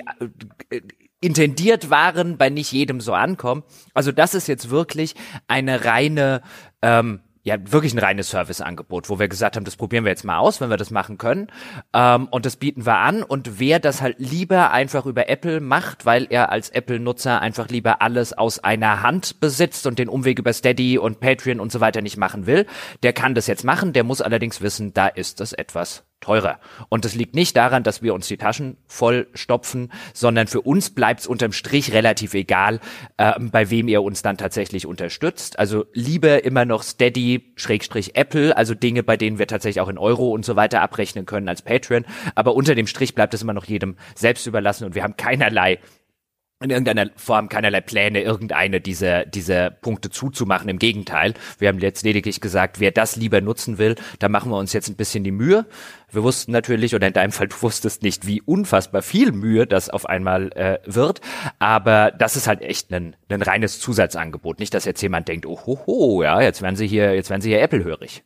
äh, 0.70 0.82
intendiert 1.22 1.90
waren, 1.90 2.38
bei 2.38 2.50
nicht 2.50 2.72
jedem 2.72 3.02
so 3.02 3.14
ankommen. 3.14 3.64
Also 3.94 4.12
das 4.12 4.34
ist 4.34 4.48
jetzt 4.48 4.70
wirklich 4.70 5.16
eine 5.48 5.86
reine 5.86 6.42
ähm, 6.82 7.22
ja 7.44 7.58
wirklich 7.72 7.94
ein 7.94 8.00
reines 8.00 8.30
Serviceangebot, 8.30 9.10
wo 9.10 9.20
wir 9.20 9.28
gesagt 9.28 9.56
haben, 9.56 9.64
das 9.64 9.76
probieren 9.76 10.04
wir 10.04 10.12
jetzt 10.12 10.24
mal 10.24 10.38
aus, 10.38 10.62
wenn 10.62 10.70
wir 10.70 10.78
das 10.78 10.92
machen 10.92 11.18
können. 11.18 11.48
Ähm, 11.94 12.28
und 12.28 12.46
das 12.46 12.58
bieten 12.58 12.86
wir 12.86 12.98
an. 12.98 13.24
Und 13.24 13.60
wer 13.60 13.80
das 13.80 14.02
halt 14.02 14.16
lieber 14.20 14.72
einfach 14.72 15.06
über 15.06 15.30
Apple 15.30 15.60
macht, 15.60 16.06
weil 16.06 16.28
er 16.30 16.52
als 16.52 16.70
Apple-Nutzer 16.70 17.42
einfach 17.42 17.70
lieber 17.70 18.02
alles 18.02 18.34
aus 18.34 18.60
einer 18.60 19.02
Hand 19.02 19.40
besitzt 19.40 19.88
und 19.88 20.00
den 20.00 20.10
Umweg 20.10 20.40
über 20.40 20.54
Steady 20.54 20.98
und 20.98 21.20
Patreon 21.20 21.60
und 21.60 21.72
so 21.72 21.80
weiter 21.80 22.02
nicht 22.02 22.18
machen 22.18 22.46
will, 22.46 22.66
der 23.04 23.14
kann 23.14 23.36
das 23.36 23.48
jetzt 23.48 23.64
machen. 23.64 23.94
Der 23.94 24.04
muss 24.04 24.22
allerdings 24.22 24.62
wissen, 24.62 24.94
da 24.94 25.08
ist 25.08 25.40
das 25.40 25.54
etwas 25.54 26.04
teurer. 26.22 26.60
Und 26.90 27.06
das 27.06 27.16
liegt 27.16 27.36
nicht 27.36 27.56
daran, 27.56 27.84
dass 27.84 28.02
wir 28.02 28.14
uns 28.14 28.28
die 28.28 28.38
Taschen 28.38 28.78
voll 28.88 29.28
stopfen, 29.34 29.92
sondern 30.14 30.48
für 30.48 30.62
uns 30.62 30.90
bleibt 30.90 31.22
es 31.22 31.28
unterm 31.28 31.52
Strich 31.52 31.94
relativ 31.94 32.34
egal, 32.34 32.80
äh, 33.18 33.34
bei 33.40 33.70
wem 33.70 33.88
ihr 33.88 34.04
uns 34.04 34.22
dann 34.22 34.38
tatsächlich 34.38 34.86
unterstützt. 34.86 35.60
Also 35.60 35.86
lieber 35.94 36.44
immer 36.44 36.66
noch 36.66 36.84
Steady, 36.84 37.54
Schrägstrich 37.56 38.16
Apple, 38.16 38.56
also 38.56 38.74
Dinge, 38.74 39.04
bei 39.04 39.18
denen 39.18 39.40
wir 39.40 39.48
tatsächlich 39.48 39.82
auch 39.82 39.90
in 39.90 39.98
Euro 39.98 40.30
und 40.30 40.46
so 40.46 40.56
weiter 40.56 40.82
abrechnen 40.82 41.26
können 41.26 41.48
als 41.48 41.62
Patreon. 41.62 42.06
Aber 42.36 42.56
unter 42.56 42.76
dem 42.76 42.88
Strich 42.88 43.16
bleibt 43.16 43.34
es 43.34 43.42
immer 43.42 43.54
noch 43.54 43.66
jedem 43.66 43.96
selbst 44.16 44.46
überlassen 44.48 44.86
und 44.86 44.96
wir 44.96 45.04
haben 45.04 45.18
keinerlei 45.18 45.80
in 46.62 46.72
irgendeiner 46.72 47.10
Form 47.16 47.48
keinerlei 47.48 47.80
Pläne, 47.80 48.22
irgendeine 48.22 48.82
dieser, 48.82 49.26
dieser 49.26 49.70
Punkte 49.70 50.10
zuzumachen. 50.10 50.68
Im 50.68 50.78
Gegenteil, 50.78 51.34
wir 51.58 51.70
haben 51.70 51.80
jetzt 51.80 52.04
lediglich 52.04 52.42
gesagt, 52.42 52.82
wer 52.82 52.92
das 52.92 53.16
lieber 53.16 53.40
nutzen 53.40 53.78
will, 53.78 53.96
da 54.20 54.28
machen 54.28 54.52
wir 54.52 54.58
uns 54.58 54.74
jetzt 54.74 54.90
ein 54.90 54.98
bisschen 54.98 55.24
die 55.24 55.32
Mühe. 55.32 55.66
Wir 56.12 56.22
wussten 56.22 56.52
natürlich, 56.52 56.94
oder 56.96 57.08
in 57.08 57.14
deinem 57.14 57.32
Fall, 57.32 57.48
du 57.48 57.56
wusstest 57.62 58.04
nicht, 58.04 58.28
wie 58.28 58.42
unfassbar 58.42 59.02
viel 59.02 59.32
Mühe 59.32 59.68
das 59.68 59.90
auf 59.90 60.06
einmal 60.06 60.52
äh, 60.52 60.80
wird. 60.86 61.22
Aber 61.60 62.12
das 62.12 62.36
ist 62.36 62.48
halt 62.48 62.62
echt 62.62 62.92
ein, 62.92 63.16
ein 63.30 63.42
reines 63.42 63.80
Zusatzangebot. 63.80 64.60
Nicht, 64.60 64.74
dass 64.74 64.84
jetzt 64.84 65.02
jemand 65.02 65.30
denkt, 65.30 65.46
oh, 65.46 65.62
ho, 65.66 65.80
ho, 65.88 66.24
ja, 66.24 66.42
jetzt 66.42 66.62
werden 66.62 66.76
sie 66.76 66.88
hier, 66.88 67.16
jetzt 67.16 67.30
werden 67.30 67.42
sie 67.42 67.52
hier 67.52 67.62
Apple 67.62 67.86
hörig. 67.86 68.24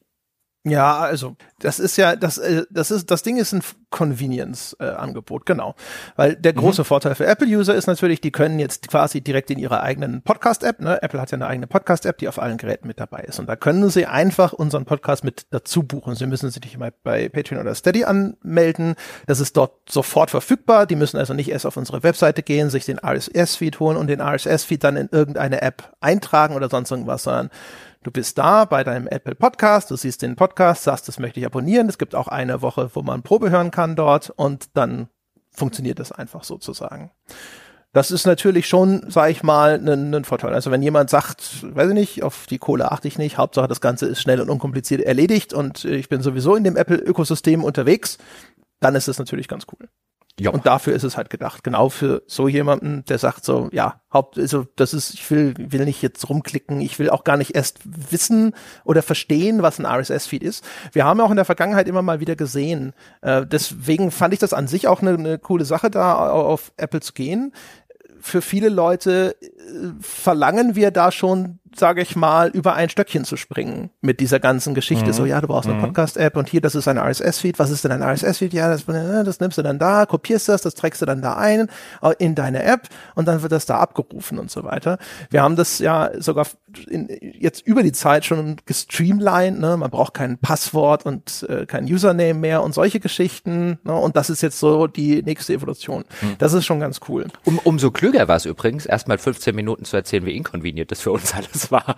Ja, 0.65 0.99
also 0.99 1.35
das 1.59 1.77
ist 1.77 1.97
ja 1.97 2.15
das 2.15 2.37
äh, 2.37 2.63
das 2.69 2.89
ist 2.89 3.11
das 3.11 3.21
Ding 3.21 3.35
ist 3.35 3.51
ein 3.51 3.61
Convenience 3.89 4.77
äh, 4.79 4.85
Angebot, 4.85 5.45
genau. 5.45 5.75
Weil 6.15 6.37
der 6.37 6.53
große 6.53 6.83
mhm. 6.83 6.85
Vorteil 6.85 7.15
für 7.15 7.25
Apple 7.25 7.47
User 7.47 7.75
ist 7.75 7.85
natürlich, 7.85 8.21
die 8.21 8.31
können 8.31 8.59
jetzt 8.59 8.87
quasi 8.87 9.19
direkt 9.19 9.51
in 9.51 9.59
ihrer 9.59 9.83
eigenen 9.83 10.21
Podcast 10.21 10.63
App, 10.63 10.79
ne? 10.79 11.03
Apple 11.03 11.19
hat 11.19 11.31
ja 11.31 11.35
eine 11.35 11.47
eigene 11.47 11.67
Podcast 11.67 12.05
App, 12.05 12.17
die 12.17 12.29
auf 12.29 12.39
allen 12.39 12.57
Geräten 12.57 12.87
mit 12.87 12.97
dabei 12.97 13.23
ist 13.23 13.39
und 13.39 13.47
da 13.47 13.57
können 13.57 13.89
sie 13.89 14.05
einfach 14.05 14.53
unseren 14.53 14.85
Podcast 14.85 15.25
mit 15.25 15.47
dazu 15.49 15.83
buchen. 15.83 16.15
Sie 16.15 16.27
müssen 16.27 16.49
sich 16.49 16.63
nicht 16.63 16.75
immer 16.75 16.91
bei 17.03 17.27
Patreon 17.27 17.59
oder 17.59 17.75
Steady 17.75 18.05
anmelden. 18.05 18.95
Das 19.27 19.41
ist 19.41 19.57
dort 19.57 19.89
sofort 19.89 20.31
verfügbar. 20.31 20.85
Die 20.85 20.95
müssen 20.95 21.17
also 21.17 21.33
nicht 21.33 21.49
erst 21.49 21.65
auf 21.65 21.75
unsere 21.75 22.03
Webseite 22.03 22.41
gehen, 22.41 22.69
sich 22.69 22.85
den 22.85 22.99
RSS 22.99 23.57
Feed 23.57 23.81
holen 23.81 23.97
und 23.97 24.07
den 24.07 24.21
RSS 24.21 24.63
Feed 24.63 24.85
dann 24.85 24.95
in 24.95 25.09
irgendeine 25.11 25.61
App 25.61 25.93
eintragen 25.99 26.55
oder 26.55 26.69
sonst 26.69 26.89
irgendwas, 26.89 27.23
sondern 27.23 27.49
Du 28.03 28.11
bist 28.11 28.37
da 28.37 28.65
bei 28.65 28.83
deinem 28.83 29.07
Apple 29.07 29.33
Podcast, 29.33 29.89
du 29.89 29.95
siehst 29.95 30.21
den 30.21 30.35
Podcast, 30.35 30.83
sagst, 30.83 31.07
das 31.07 31.19
möchte 31.19 31.39
ich 31.39 31.45
abonnieren. 31.45 31.87
Es 31.87 31.97
gibt 31.97 32.15
auch 32.15 32.27
eine 32.27 32.61
Woche, 32.61 32.91
wo 32.93 33.01
man 33.01 33.23
Probe 33.23 33.49
hören 33.49 33.71
kann 33.71 33.95
dort 33.95 34.29
und 34.29 34.75
dann 34.75 35.07
funktioniert 35.51 35.99
das 35.99 36.11
einfach 36.11 36.43
sozusagen. 36.43 37.11
Das 37.93 38.11
ist 38.11 38.25
natürlich 38.25 38.67
schon, 38.67 39.05
sag 39.07 39.29
ich 39.29 39.41
mal, 39.41 39.75
ein, 39.75 40.13
ein 40.13 40.25
Vorteil. 40.25 40.53
Also 40.53 40.69
wenn 40.69 40.81
jemand 40.81 41.11
sagt, 41.11 41.63
weiß 41.75 41.89
ich 41.89 41.93
nicht, 41.93 42.23
auf 42.23 42.45
die 42.47 42.57
Kohle 42.57 42.91
achte 42.91 43.07
ich 43.07 43.17
nicht, 43.17 43.37
Hauptsache 43.37 43.67
das 43.67 43.81
Ganze 43.81 44.07
ist 44.07 44.21
schnell 44.21 44.41
und 44.41 44.49
unkompliziert 44.49 45.01
erledigt 45.01 45.53
und 45.53 45.85
ich 45.85 46.09
bin 46.09 46.21
sowieso 46.21 46.55
in 46.55 46.65
dem 46.65 46.75
Apple-Ökosystem 46.75 47.63
unterwegs, 47.63 48.17
dann 48.81 48.95
ist 48.95 49.07
es 49.07 49.17
natürlich 49.17 49.47
ganz 49.47 49.65
cool. 49.71 49.87
Ja. 50.39 50.49
Und 50.49 50.65
dafür 50.65 50.93
ist 50.93 51.03
es 51.03 51.15
halt 51.15 51.29
gedacht. 51.29 51.63
Genau 51.63 51.89
für 51.89 52.23
so 52.25 52.47
jemanden, 52.47 53.05
der 53.05 53.19
sagt 53.19 53.45
so, 53.45 53.69
ja, 53.71 54.01
Haupt, 54.11 54.39
also 54.39 54.65
das 54.75 54.93
ist, 54.93 55.13
ich 55.13 55.29
will, 55.29 55.53
will 55.57 55.85
nicht 55.85 56.01
jetzt 56.01 56.27
rumklicken, 56.27 56.81
ich 56.81 56.97
will 56.97 57.11
auch 57.11 57.23
gar 57.23 57.37
nicht 57.37 57.55
erst 57.55 57.79
wissen 57.85 58.55
oder 58.83 59.03
verstehen, 59.03 59.61
was 59.61 59.79
ein 59.79 59.85
RSS-Feed 59.85 60.41
ist. 60.41 60.65
Wir 60.91 61.05
haben 61.05 61.21
auch 61.21 61.29
in 61.29 61.35
der 61.35 61.45
Vergangenheit 61.45 61.87
immer 61.87 62.01
mal 62.01 62.19
wieder 62.19 62.35
gesehen. 62.35 62.93
Äh, 63.21 63.45
deswegen 63.45 64.09
fand 64.09 64.33
ich 64.33 64.39
das 64.39 64.53
an 64.53 64.67
sich 64.67 64.87
auch 64.87 65.01
eine, 65.01 65.13
eine 65.13 65.37
coole 65.37 65.65
Sache, 65.65 65.91
da 65.91 66.29
auf 66.31 66.71
Apple 66.77 67.01
zu 67.01 67.13
gehen. 67.13 67.53
Für 68.19 68.41
viele 68.41 68.69
Leute 68.69 69.35
äh, 69.39 69.91
verlangen 69.99 70.75
wir 70.75 70.89
da 70.89 71.11
schon 71.11 71.59
sage 71.75 72.01
ich 72.01 72.15
mal, 72.15 72.49
über 72.49 72.75
ein 72.75 72.89
Stöckchen 72.89 73.25
zu 73.25 73.37
springen 73.37 73.89
mit 74.01 74.19
dieser 74.19 74.39
ganzen 74.39 74.73
Geschichte. 74.73 75.07
Mhm. 75.07 75.13
So, 75.13 75.25
ja, 75.25 75.41
du 75.41 75.47
brauchst 75.47 75.67
eine 75.67 75.77
mhm. 75.77 75.83
Podcast-App 75.83 76.35
und 76.37 76.49
hier, 76.49 76.61
das 76.61 76.75
ist 76.75 76.87
ein 76.87 76.97
RSS-Feed. 76.97 77.59
Was 77.59 77.69
ist 77.69 77.83
denn 77.83 77.91
ein 77.91 78.03
RSS-Feed? 78.03 78.53
Ja, 78.53 78.69
das, 78.69 78.87
äh, 78.87 79.23
das, 79.23 79.39
nimmst 79.39 79.57
du 79.57 79.61
dann 79.61 79.79
da, 79.79 80.05
kopierst 80.05 80.49
das, 80.49 80.61
das 80.61 80.75
trägst 80.75 81.01
du 81.01 81.05
dann 81.05 81.21
da 81.21 81.35
ein 81.35 81.69
äh, 82.01 82.13
in 82.19 82.35
deine 82.35 82.63
App 82.63 82.87
und 83.15 83.27
dann 83.27 83.41
wird 83.41 83.51
das 83.51 83.65
da 83.65 83.79
abgerufen 83.79 84.39
und 84.39 84.51
so 84.51 84.63
weiter. 84.63 84.97
Wir 85.29 85.41
haben 85.41 85.55
das 85.55 85.79
ja 85.79 86.11
sogar 86.19 86.47
in, 86.87 87.09
jetzt 87.21 87.65
über 87.65 87.83
die 87.83 87.91
Zeit 87.91 88.25
schon 88.25 88.57
gestreamlined. 88.65 89.59
Ne? 89.59 89.77
Man 89.77 89.89
braucht 89.89 90.13
kein 90.13 90.37
Passwort 90.37 91.05
und 91.05 91.45
äh, 91.49 91.65
kein 91.65 91.85
Username 91.85 92.33
mehr 92.33 92.63
und 92.63 92.73
solche 92.73 92.99
Geschichten. 92.99 93.79
Ne? 93.83 93.93
Und 93.93 94.15
das 94.15 94.29
ist 94.29 94.41
jetzt 94.41 94.59
so 94.59 94.87
die 94.87 95.23
nächste 95.23 95.53
Evolution. 95.53 96.05
Mhm. 96.21 96.35
Das 96.37 96.53
ist 96.53 96.65
schon 96.65 96.79
ganz 96.79 96.99
cool. 97.07 97.27
Um, 97.45 97.59
umso 97.63 97.91
klüger 97.91 98.27
war 98.27 98.35
es 98.35 98.45
übrigens, 98.45 98.85
erstmal 98.85 99.17
15 99.17 99.55
Minuten 99.55 99.85
zu 99.85 99.95
erzählen, 99.95 100.25
wie 100.25 100.35
inkonveniert 100.35 100.91
das 100.91 101.01
für 101.01 101.11
uns 101.11 101.33
alles 101.33 101.62
das 101.63 101.71
war. 101.71 101.97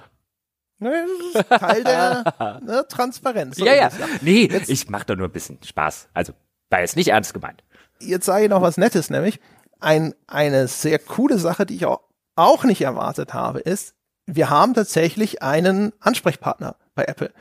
Ne, 0.78 1.06
das 1.34 1.43
ist 1.43 1.49
Teil 1.49 1.84
der 1.84 2.60
ne, 2.63 2.86
Transparenz. 2.88 3.58
Ja, 3.58 3.73
ja. 3.73 3.89
Nee, 4.21 4.49
jetzt, 4.51 4.69
ich 4.69 4.89
mache 4.89 5.06
doch 5.06 5.15
nur 5.15 5.28
ein 5.28 5.32
bisschen 5.32 5.60
Spaß. 5.63 6.10
Also, 6.13 6.34
war 6.69 6.82
jetzt 6.82 6.95
nicht 6.95 7.10
ernst 7.10 7.34
gemeint. 7.34 7.63
Jetzt 7.99 8.25
sage 8.25 8.45
ich 8.45 8.49
noch 8.49 8.62
was 8.62 8.78
Nettes, 8.78 9.10
nämlich 9.10 9.39
ein, 9.80 10.13
eine 10.28 10.67
sehr 10.67 10.99
coole 10.99 11.38
Sache, 11.38 11.65
die 11.65 11.75
ich 11.75 11.86
auch, 11.86 12.01
auch 12.36 12.63
nicht 12.65 12.82
erwartet 12.82 13.34
habe, 13.34 13.60
ist, 13.60 13.95
wir 14.25 14.49
haben 14.49 14.73
tatsächlich 14.73 15.41
einen 15.41 15.93
Ansprechpartner 15.99 16.75
bei 16.95 17.06
Apple. 17.06 17.32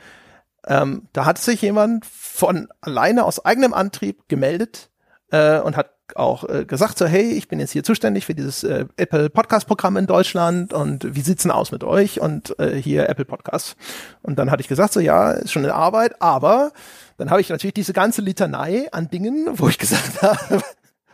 Ähm, 0.65 1.07
da 1.13 1.25
hat 1.25 1.37
sich 1.37 1.61
jemand 1.61 2.05
von 2.05 2.69
alleine 2.81 3.25
aus 3.25 3.43
eigenem 3.43 3.73
Antrieb 3.73 4.27
gemeldet 4.29 4.89
äh, 5.31 5.59
und 5.59 5.75
hat 5.75 5.94
auch 6.15 6.47
äh, 6.47 6.65
gesagt 6.65 6.97
so, 6.97 7.05
hey, 7.05 7.31
ich 7.31 7.47
bin 7.47 7.59
jetzt 7.59 7.71
hier 7.71 7.83
zuständig 7.83 8.25
für 8.25 8.35
dieses 8.35 8.63
äh, 8.63 8.85
Apple 8.97 9.29
Podcast 9.29 9.67
Programm 9.67 9.97
in 9.97 10.07
Deutschland 10.07 10.73
und 10.73 11.15
wie 11.15 11.21
sieht's 11.21 11.43
denn 11.43 11.51
aus 11.51 11.71
mit 11.71 11.83
euch 11.83 12.21
und 12.21 12.57
äh, 12.59 12.75
hier 12.75 13.09
Apple 13.09 13.25
Podcast. 13.25 13.75
Und 14.21 14.37
dann 14.37 14.51
hatte 14.51 14.61
ich 14.61 14.67
gesagt 14.67 14.93
so, 14.93 14.99
ja, 14.99 15.31
ist 15.31 15.51
schon 15.51 15.63
eine 15.63 15.73
Arbeit, 15.73 16.21
aber 16.21 16.71
dann 17.17 17.29
habe 17.31 17.41
ich 17.41 17.49
natürlich 17.49 17.73
diese 17.73 17.93
ganze 17.93 18.21
Litanei 18.21 18.87
an 18.91 19.09
Dingen, 19.09 19.47
wo 19.53 19.67
ich 19.67 19.77
gesagt 19.77 20.21
habe, 20.21 20.61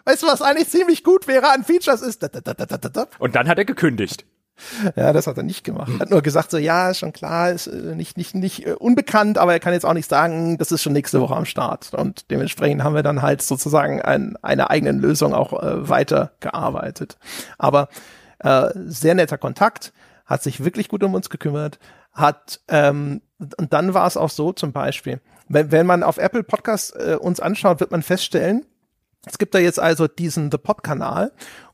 weißt 0.06 0.24
du, 0.24 0.28
was 0.28 0.42
eigentlich 0.42 0.70
ziemlich 0.70 1.04
gut 1.04 1.28
wäre 1.28 1.52
an 1.52 1.64
Features 1.64 2.02
ist. 2.02 2.22
Und 3.20 3.36
dann 3.36 3.48
hat 3.48 3.58
er 3.58 3.66
gekündigt. 3.66 4.26
Ja, 4.96 5.14
das 5.14 5.28
hat 5.28 5.38
er 5.38 5.44
nicht 5.44 5.64
gemacht. 5.64 5.92
Hat 6.00 6.10
nur 6.10 6.22
gesagt 6.22 6.52
so, 6.52 6.58
ja, 6.58 6.90
ist 6.90 7.00
schon 7.00 7.14
klar, 7.14 7.52
ist 7.52 7.68
äh, 7.68 7.96
nicht, 7.96 8.18
nicht, 8.18 8.36
nicht 8.36 8.66
äh, 8.66 8.74
unbekannt, 8.74 9.38
aber 9.38 9.54
er 9.54 9.60
kann 9.60 9.74
jetzt 9.74 9.86
auch 9.86 9.94
nicht 9.94 10.10
sagen, 10.10 10.58
das 10.58 10.72
ist 10.72 10.82
schon 10.82 10.94
nächste 10.94 11.22
Woche 11.22 11.36
am 11.36 11.46
Start. 11.46 11.94
Und 11.94 12.30
dementsprechend 12.32 12.84
haben 12.84 12.96
wir 12.96 13.04
dann 13.04 13.22
halt 13.22 13.42
sozusagen 13.42 14.02
ein, 14.02 14.38
eine 14.42 14.70
eigenen 14.70 15.00
Lösung 15.00 15.34
auch 15.34 15.54
äh, 15.54 15.90
weitergearbeitet. 15.90 17.18
Aber 17.58 17.90
äh, 18.40 18.70
sehr 18.86 19.16
netter 19.16 19.38
Kontakt, 19.38 19.94
hat 20.26 20.44
sich 20.44 20.64
wirklich 20.64 20.88
gut 20.88 21.04
um 21.04 21.14
uns 21.14 21.30
gekümmert, 21.30 21.80
hat, 22.14 22.62
ähm, 22.68 23.22
und 23.58 23.74
dann 23.74 23.94
war 23.94 24.08
es 24.08 24.18
auch 24.18 24.30
so 24.30 24.54
zum 24.54 24.72
Beispiel, 24.72 25.20
wenn, 25.48 25.72
wenn 25.72 25.86
man 25.86 26.04
auf 26.04 26.18
Apple 26.18 26.44
Podcasts 26.44 26.92
äh, 26.92 27.18
uns 27.20 27.40
anschaut, 27.40 27.80
wird 27.80 27.92
man 27.92 28.02
feststellen, 28.02 28.66
es 29.26 29.38
gibt 29.38 29.54
da 29.54 29.60
jetzt 29.60 29.80
also 29.80 30.08
diesen 30.08 30.50
The 30.52 30.58
Pod-Kanal 30.58 31.32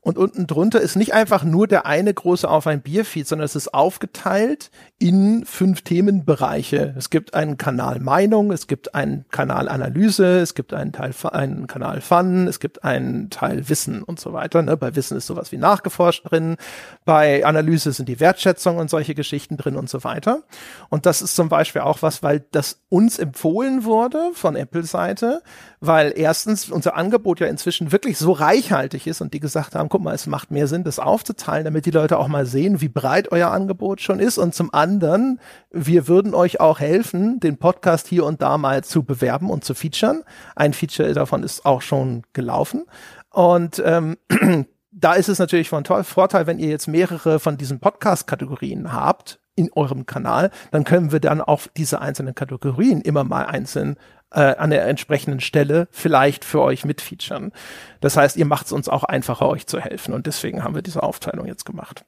und 0.08 0.16
unten 0.16 0.46
drunter 0.46 0.80
ist 0.80 0.96
nicht 0.96 1.12
einfach 1.12 1.44
nur 1.44 1.66
der 1.66 1.84
eine 1.84 2.14
große 2.14 2.48
auf 2.48 2.66
ein 2.66 2.80
Bierfeed, 2.80 3.28
sondern 3.28 3.44
es 3.44 3.54
ist 3.54 3.74
aufgeteilt 3.74 4.70
in 4.98 5.44
fünf 5.44 5.82
Themenbereiche. 5.82 6.94
Es 6.96 7.10
gibt 7.10 7.34
einen 7.34 7.58
Kanal 7.58 8.00
Meinung, 8.00 8.50
es 8.50 8.66
gibt 8.68 8.94
einen 8.94 9.26
Kanal 9.30 9.68
Analyse, 9.68 10.38
es 10.38 10.54
gibt 10.54 10.72
einen 10.72 10.92
Teil, 10.92 11.12
einen 11.32 11.66
Kanal 11.66 12.00
Fun, 12.00 12.48
es 12.48 12.58
gibt 12.58 12.84
einen 12.84 13.28
Teil 13.28 13.68
Wissen 13.68 14.02
und 14.02 14.18
so 14.18 14.32
weiter. 14.32 14.62
Ne? 14.62 14.78
Bei 14.78 14.96
Wissen 14.96 15.14
ist 15.18 15.26
sowas 15.26 15.52
wie 15.52 15.58
nachgeforscht 15.58 16.30
drin, 16.30 16.56
bei 17.04 17.44
Analyse 17.44 17.92
sind 17.92 18.08
die 18.08 18.18
Wertschätzung 18.18 18.78
und 18.78 18.88
solche 18.88 19.14
Geschichten 19.14 19.58
drin 19.58 19.76
und 19.76 19.90
so 19.90 20.04
weiter. 20.04 20.42
Und 20.88 21.04
das 21.04 21.20
ist 21.20 21.36
zum 21.36 21.50
Beispiel 21.50 21.82
auch 21.82 22.00
was, 22.00 22.22
weil 22.22 22.46
das 22.50 22.80
uns 22.88 23.18
empfohlen 23.18 23.84
wurde 23.84 24.30
von 24.32 24.56
Apple-Seite, 24.56 25.42
weil 25.80 26.14
erstens 26.16 26.70
unser 26.70 26.96
Angebot 26.96 27.40
ja 27.40 27.46
inzwischen 27.46 27.92
wirklich 27.92 28.16
so 28.16 28.32
reichhaltig 28.32 29.06
ist 29.06 29.20
und 29.20 29.34
die 29.34 29.40
gesagt 29.40 29.74
haben, 29.74 29.90
guck 29.98 30.04
mal, 30.04 30.14
es 30.14 30.28
macht 30.28 30.52
mehr 30.52 30.68
Sinn, 30.68 30.84
das 30.84 31.00
aufzuteilen, 31.00 31.64
damit 31.64 31.84
die 31.84 31.90
Leute 31.90 32.20
auch 32.20 32.28
mal 32.28 32.46
sehen, 32.46 32.80
wie 32.80 32.86
breit 32.86 33.32
euer 33.32 33.50
Angebot 33.50 34.00
schon 34.00 34.20
ist. 34.20 34.38
Und 34.38 34.54
zum 34.54 34.72
anderen, 34.72 35.40
wir 35.72 36.06
würden 36.06 36.34
euch 36.34 36.60
auch 36.60 36.78
helfen, 36.78 37.40
den 37.40 37.56
Podcast 37.56 38.06
hier 38.06 38.24
und 38.24 38.40
da 38.40 38.58
mal 38.58 38.84
zu 38.84 39.02
bewerben 39.02 39.50
und 39.50 39.64
zu 39.64 39.74
featuren. 39.74 40.22
Ein 40.54 40.72
Feature 40.72 41.12
davon 41.14 41.42
ist 41.42 41.66
auch 41.66 41.82
schon 41.82 42.22
gelaufen. 42.32 42.84
Und 43.30 43.82
ähm, 43.84 44.18
da 44.92 45.14
ist 45.14 45.28
es 45.28 45.40
natürlich 45.40 45.68
von 45.68 45.84
Vorteil, 45.84 46.46
wenn 46.46 46.60
ihr 46.60 46.68
jetzt 46.68 46.86
mehrere 46.86 47.40
von 47.40 47.56
diesen 47.56 47.80
Podcast-Kategorien 47.80 48.92
habt 48.92 49.40
in 49.56 49.68
eurem 49.72 50.06
Kanal, 50.06 50.52
dann 50.70 50.84
können 50.84 51.10
wir 51.10 51.18
dann 51.18 51.40
auch 51.40 51.62
diese 51.76 52.00
einzelnen 52.00 52.36
Kategorien 52.36 53.00
immer 53.00 53.24
mal 53.24 53.46
einzeln 53.46 53.96
äh, 54.32 54.40
an 54.40 54.70
der 54.70 54.86
entsprechenden 54.86 55.40
Stelle 55.40 55.88
vielleicht 55.90 56.44
für 56.44 56.60
euch 56.60 56.84
mitfeaturen. 56.84 57.52
Das 58.00 58.16
heißt, 58.16 58.36
ihr 58.36 58.46
macht 58.46 58.66
es 58.66 58.72
uns 58.72 58.88
auch 58.88 59.04
einfacher, 59.04 59.48
euch 59.48 59.66
zu 59.66 59.80
helfen. 59.80 60.14
Und 60.14 60.26
deswegen 60.26 60.64
haben 60.64 60.74
wir 60.74 60.82
diese 60.82 61.02
Aufteilung 61.02 61.46
jetzt 61.46 61.64
gemacht. 61.64 62.04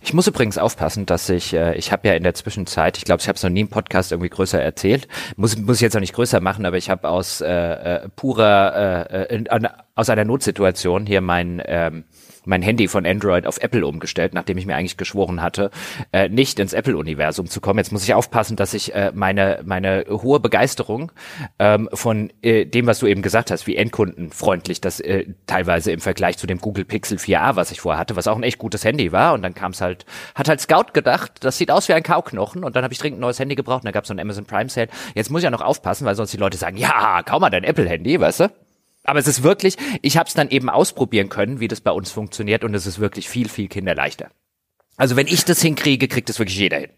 Ich 0.00 0.12
muss 0.12 0.26
übrigens 0.26 0.58
aufpassen, 0.58 1.06
dass 1.06 1.28
ich, 1.28 1.54
äh, 1.54 1.74
ich 1.76 1.92
habe 1.92 2.08
ja 2.08 2.14
in 2.14 2.22
der 2.22 2.34
Zwischenzeit, 2.34 2.98
ich 2.98 3.04
glaube, 3.04 3.20
ich 3.20 3.28
habe 3.28 3.36
es 3.36 3.42
noch 3.42 3.50
nie 3.50 3.60
im 3.60 3.68
Podcast 3.68 4.12
irgendwie 4.12 4.28
größer 4.28 4.60
erzählt, 4.60 5.08
muss, 5.36 5.56
muss 5.56 5.76
ich 5.76 5.82
jetzt 5.82 5.96
auch 5.96 6.00
nicht 6.00 6.14
größer 6.14 6.40
machen, 6.40 6.66
aber 6.66 6.76
ich 6.76 6.90
habe 6.90 7.08
aus 7.08 7.40
äh, 7.40 7.46
äh, 7.48 8.08
purer, 8.10 9.10
äh, 9.10 9.34
in, 9.34 9.48
aus 9.94 10.08
einer 10.08 10.24
Notsituation 10.24 11.06
hier 11.06 11.20
mein 11.20 11.62
ähm, 11.64 12.04
mein 12.44 12.62
Handy 12.62 12.88
von 12.88 13.06
Android 13.06 13.46
auf 13.46 13.58
Apple 13.58 13.86
umgestellt, 13.86 14.34
nachdem 14.34 14.58
ich 14.58 14.66
mir 14.66 14.76
eigentlich 14.76 14.96
geschworen 14.96 15.42
hatte, 15.42 15.70
äh, 16.12 16.28
nicht 16.28 16.58
ins 16.58 16.72
Apple-Universum 16.72 17.46
zu 17.46 17.60
kommen. 17.60 17.78
Jetzt 17.78 17.92
muss 17.92 18.04
ich 18.04 18.14
aufpassen, 18.14 18.56
dass 18.56 18.74
ich 18.74 18.94
äh, 18.94 19.12
meine, 19.14 19.60
meine 19.64 20.04
hohe 20.08 20.40
Begeisterung 20.40 21.12
ähm, 21.58 21.88
von 21.92 22.32
äh, 22.42 22.66
dem, 22.66 22.86
was 22.86 22.98
du 22.98 23.06
eben 23.06 23.22
gesagt 23.22 23.50
hast, 23.50 23.66
wie 23.66 23.76
endkundenfreundlich 23.76 24.80
das 24.80 25.00
äh, 25.00 25.26
teilweise 25.46 25.92
im 25.92 26.00
Vergleich 26.00 26.38
zu 26.38 26.46
dem 26.46 26.58
Google 26.58 26.84
Pixel 26.84 27.18
4a, 27.18 27.56
was 27.56 27.70
ich 27.70 27.80
vorher 27.80 28.00
hatte, 28.00 28.16
was 28.16 28.26
auch 28.26 28.36
ein 28.36 28.42
echt 28.42 28.58
gutes 28.58 28.84
Handy 28.84 29.12
war. 29.12 29.34
Und 29.34 29.42
dann 29.42 29.54
kam 29.54 29.72
es 29.72 29.80
halt, 29.80 30.04
hat 30.34 30.48
halt 30.48 30.60
Scout 30.60 30.92
gedacht, 30.92 31.32
das 31.40 31.58
sieht 31.58 31.70
aus 31.70 31.88
wie 31.88 31.92
ein 31.92 32.02
Kauknochen. 32.02 32.64
Und 32.64 32.76
dann 32.76 32.84
habe 32.84 32.92
ich 32.92 32.98
dringend 32.98 33.18
ein 33.18 33.22
neues 33.22 33.38
Handy 33.38 33.54
gebraucht 33.54 33.82
und 33.82 33.86
da 33.86 33.92
gab 33.92 34.04
es 34.04 34.08
so 34.08 34.14
ein 34.14 34.20
Amazon 34.20 34.44
Prime 34.44 34.68
Sale. 34.68 34.88
Jetzt 35.14 35.30
muss 35.30 35.40
ich 35.40 35.44
ja 35.44 35.50
noch 35.50 35.60
aufpassen, 35.60 36.04
weil 36.06 36.14
sonst 36.14 36.32
die 36.32 36.38
Leute 36.38 36.56
sagen, 36.56 36.76
ja, 36.76 37.22
kaum 37.22 37.40
mal 37.40 37.50
dein 37.50 37.64
Apple-Handy, 37.64 38.18
weißt 38.20 38.40
du? 38.40 38.48
Aber 39.04 39.18
es 39.18 39.26
ist 39.26 39.42
wirklich, 39.42 39.76
ich 40.00 40.16
habe 40.16 40.28
es 40.28 40.34
dann 40.34 40.50
eben 40.50 40.68
ausprobieren 40.68 41.28
können, 41.28 41.60
wie 41.60 41.68
das 41.68 41.80
bei 41.80 41.90
uns 41.90 42.10
funktioniert 42.10 42.64
und 42.64 42.74
es 42.74 42.86
ist 42.86 43.00
wirklich 43.00 43.28
viel, 43.28 43.48
viel 43.48 43.68
kinderleichter. 43.68 44.28
Also 44.96 45.16
wenn 45.16 45.26
ich 45.26 45.44
das 45.44 45.60
hinkriege, 45.60 46.08
kriegt 46.08 46.30
es 46.30 46.38
wirklich 46.38 46.58
jeder 46.58 46.78
hin. 46.78 46.90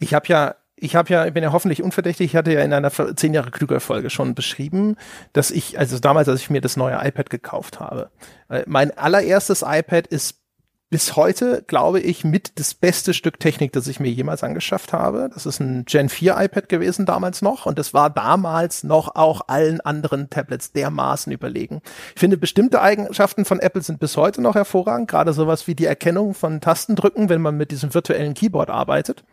Ich 0.00 0.14
habe 0.14 0.26
ja 0.28 0.54
ich 0.76 0.96
habe 0.96 1.12
ja, 1.12 1.26
ich 1.26 1.32
bin 1.32 1.42
ja 1.42 1.52
hoffentlich 1.52 1.82
unverdächtig, 1.82 2.26
ich 2.26 2.36
hatte 2.36 2.52
ja 2.52 2.60
in 2.60 2.72
einer 2.72 2.90
zehn 3.16 3.32
Jahre 3.32 3.50
klüger 3.50 3.80
Folge 3.80 4.10
schon 4.10 4.34
beschrieben, 4.34 4.96
dass 5.32 5.50
ich, 5.50 5.78
also 5.78 5.98
damals, 5.98 6.28
als 6.28 6.40
ich 6.40 6.50
mir 6.50 6.60
das 6.60 6.76
neue 6.76 6.98
iPad 7.00 7.30
gekauft 7.30 7.80
habe, 7.80 8.10
äh, 8.48 8.64
mein 8.66 8.90
allererstes 8.96 9.62
iPad 9.62 10.06
ist 10.06 10.40
bis 10.94 11.16
heute, 11.16 11.64
glaube 11.66 11.98
ich, 11.98 12.22
mit 12.22 12.60
das 12.60 12.72
beste 12.72 13.14
Stück 13.14 13.40
Technik, 13.40 13.72
das 13.72 13.88
ich 13.88 13.98
mir 13.98 14.12
jemals 14.12 14.44
angeschafft 14.44 14.92
habe. 14.92 15.28
Das 15.34 15.44
ist 15.44 15.58
ein 15.58 15.86
Gen 15.86 16.08
4 16.08 16.36
iPad 16.38 16.68
gewesen 16.68 17.04
damals 17.04 17.42
noch 17.42 17.66
und 17.66 17.80
das 17.80 17.94
war 17.94 18.10
damals 18.10 18.84
noch 18.84 19.16
auch 19.16 19.40
allen 19.48 19.80
anderen 19.80 20.30
Tablets 20.30 20.70
dermaßen 20.70 21.32
überlegen. 21.32 21.82
Ich 22.14 22.20
finde, 22.20 22.36
bestimmte 22.36 22.80
Eigenschaften 22.80 23.44
von 23.44 23.58
Apple 23.58 23.82
sind 23.82 23.98
bis 23.98 24.16
heute 24.16 24.40
noch 24.40 24.54
hervorragend, 24.54 25.10
gerade 25.10 25.32
sowas 25.32 25.66
wie 25.66 25.74
die 25.74 25.86
Erkennung 25.86 26.32
von 26.32 26.60
Tastendrücken, 26.60 27.28
wenn 27.28 27.42
man 27.42 27.56
mit 27.56 27.72
diesem 27.72 27.92
virtuellen 27.92 28.34
Keyboard 28.34 28.70
arbeitet. 28.70 29.24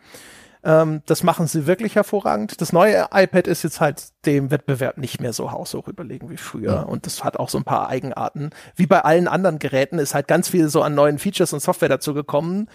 Ähm, 0.63 1.01
das 1.05 1.23
machen 1.23 1.47
sie 1.47 1.65
wirklich 1.65 1.95
hervorragend. 1.95 2.61
Das 2.61 2.71
neue 2.71 3.07
iPad 3.11 3.47
ist 3.47 3.63
jetzt 3.63 3.79
halt 3.79 4.09
dem 4.25 4.51
Wettbewerb 4.51 4.97
nicht 4.97 5.19
mehr 5.19 5.33
so 5.33 5.51
haushoch 5.51 5.87
überlegen 5.87 6.29
wie 6.29 6.37
früher. 6.37 6.73
Ja. 6.73 6.81
Und 6.81 7.05
das 7.05 7.23
hat 7.23 7.37
auch 7.37 7.49
so 7.49 7.57
ein 7.57 7.63
paar 7.63 7.89
Eigenarten. 7.89 8.51
Wie 8.75 8.85
bei 8.85 9.01
allen 9.01 9.27
anderen 9.27 9.59
Geräten 9.59 9.97
ist 9.97 10.13
halt 10.13 10.27
ganz 10.27 10.49
viel 10.49 10.69
so 10.69 10.81
an 10.83 10.93
neuen 10.93 11.19
Features 11.19 11.53
und 11.53 11.61
Software 11.61 11.89
dazu 11.89 12.13
gekommen, 12.13 12.67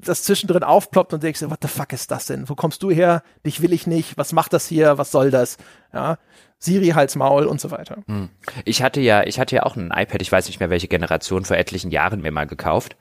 das 0.00 0.22
zwischendrin 0.22 0.62
aufploppt 0.62 1.12
und 1.14 1.22
denkst, 1.22 1.42
what 1.42 1.60
the 1.62 1.68
fuck 1.68 1.92
ist 1.92 2.10
das 2.10 2.26
denn? 2.26 2.48
Wo 2.48 2.54
kommst 2.54 2.82
du 2.82 2.90
her? 2.90 3.22
Dich 3.46 3.62
will 3.62 3.72
ich 3.72 3.86
nicht. 3.86 4.18
Was 4.18 4.32
macht 4.32 4.52
das 4.52 4.66
hier? 4.66 4.98
Was 4.98 5.10
soll 5.10 5.30
das? 5.30 5.56
Ja. 5.92 6.18
Siri 6.58 6.88
Hals 6.88 7.16
Maul 7.16 7.46
und 7.46 7.60
so 7.60 7.70
weiter. 7.70 7.98
Hm. 8.06 8.30
Ich 8.64 8.82
hatte 8.82 9.00
ja, 9.00 9.24
ich 9.24 9.38
hatte 9.38 9.56
ja 9.56 9.62
auch 9.64 9.76
ein 9.76 9.90
iPad, 9.94 10.22
ich 10.22 10.32
weiß 10.32 10.46
nicht 10.46 10.60
mehr 10.60 10.70
welche 10.70 10.88
Generation, 10.88 11.44
vor 11.44 11.56
etlichen 11.56 11.90
Jahren 11.90 12.22
mir 12.22 12.32
mal 12.32 12.46
gekauft 12.46 12.96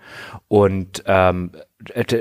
und 0.50 1.04
ähm, 1.06 1.52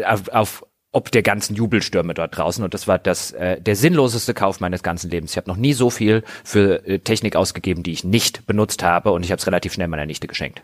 auf, 0.07 0.29
auf 0.29 0.67
ob 0.93 1.11
der 1.11 1.23
ganzen 1.23 1.55
Jubelstürme 1.55 2.15
dort 2.15 2.37
draußen. 2.37 2.63
Und 2.63 2.75
das 2.75 2.87
war 2.87 2.99
das 2.99 3.33
äh, 3.33 3.61
der 3.61 3.77
sinnloseste 3.77 4.35
Kauf 4.35 4.61
meines 4.61 4.83
ganzen 4.83 5.11
Lebens. 5.11 5.33
Ich 5.33 5.37
habe 5.39 5.51
noch 5.51 5.57
nie 5.57 5.73
so 5.73 5.91
viel 5.91 6.23
für 6.45 6.87
äh, 6.87 6.99
Technik 6.99 7.35
ausgegeben, 7.35 7.83
die 7.83 7.93
ich 7.93 8.05
nicht 8.05 8.47
benutzt 8.47 8.83
habe, 8.83 9.13
und 9.13 9.25
ich 9.25 9.33
habe 9.33 9.41
es 9.41 9.47
relativ 9.47 9.73
schnell 9.73 9.89
meiner 9.89 10.07
Nichte 10.07 10.29
geschenkt. 10.29 10.63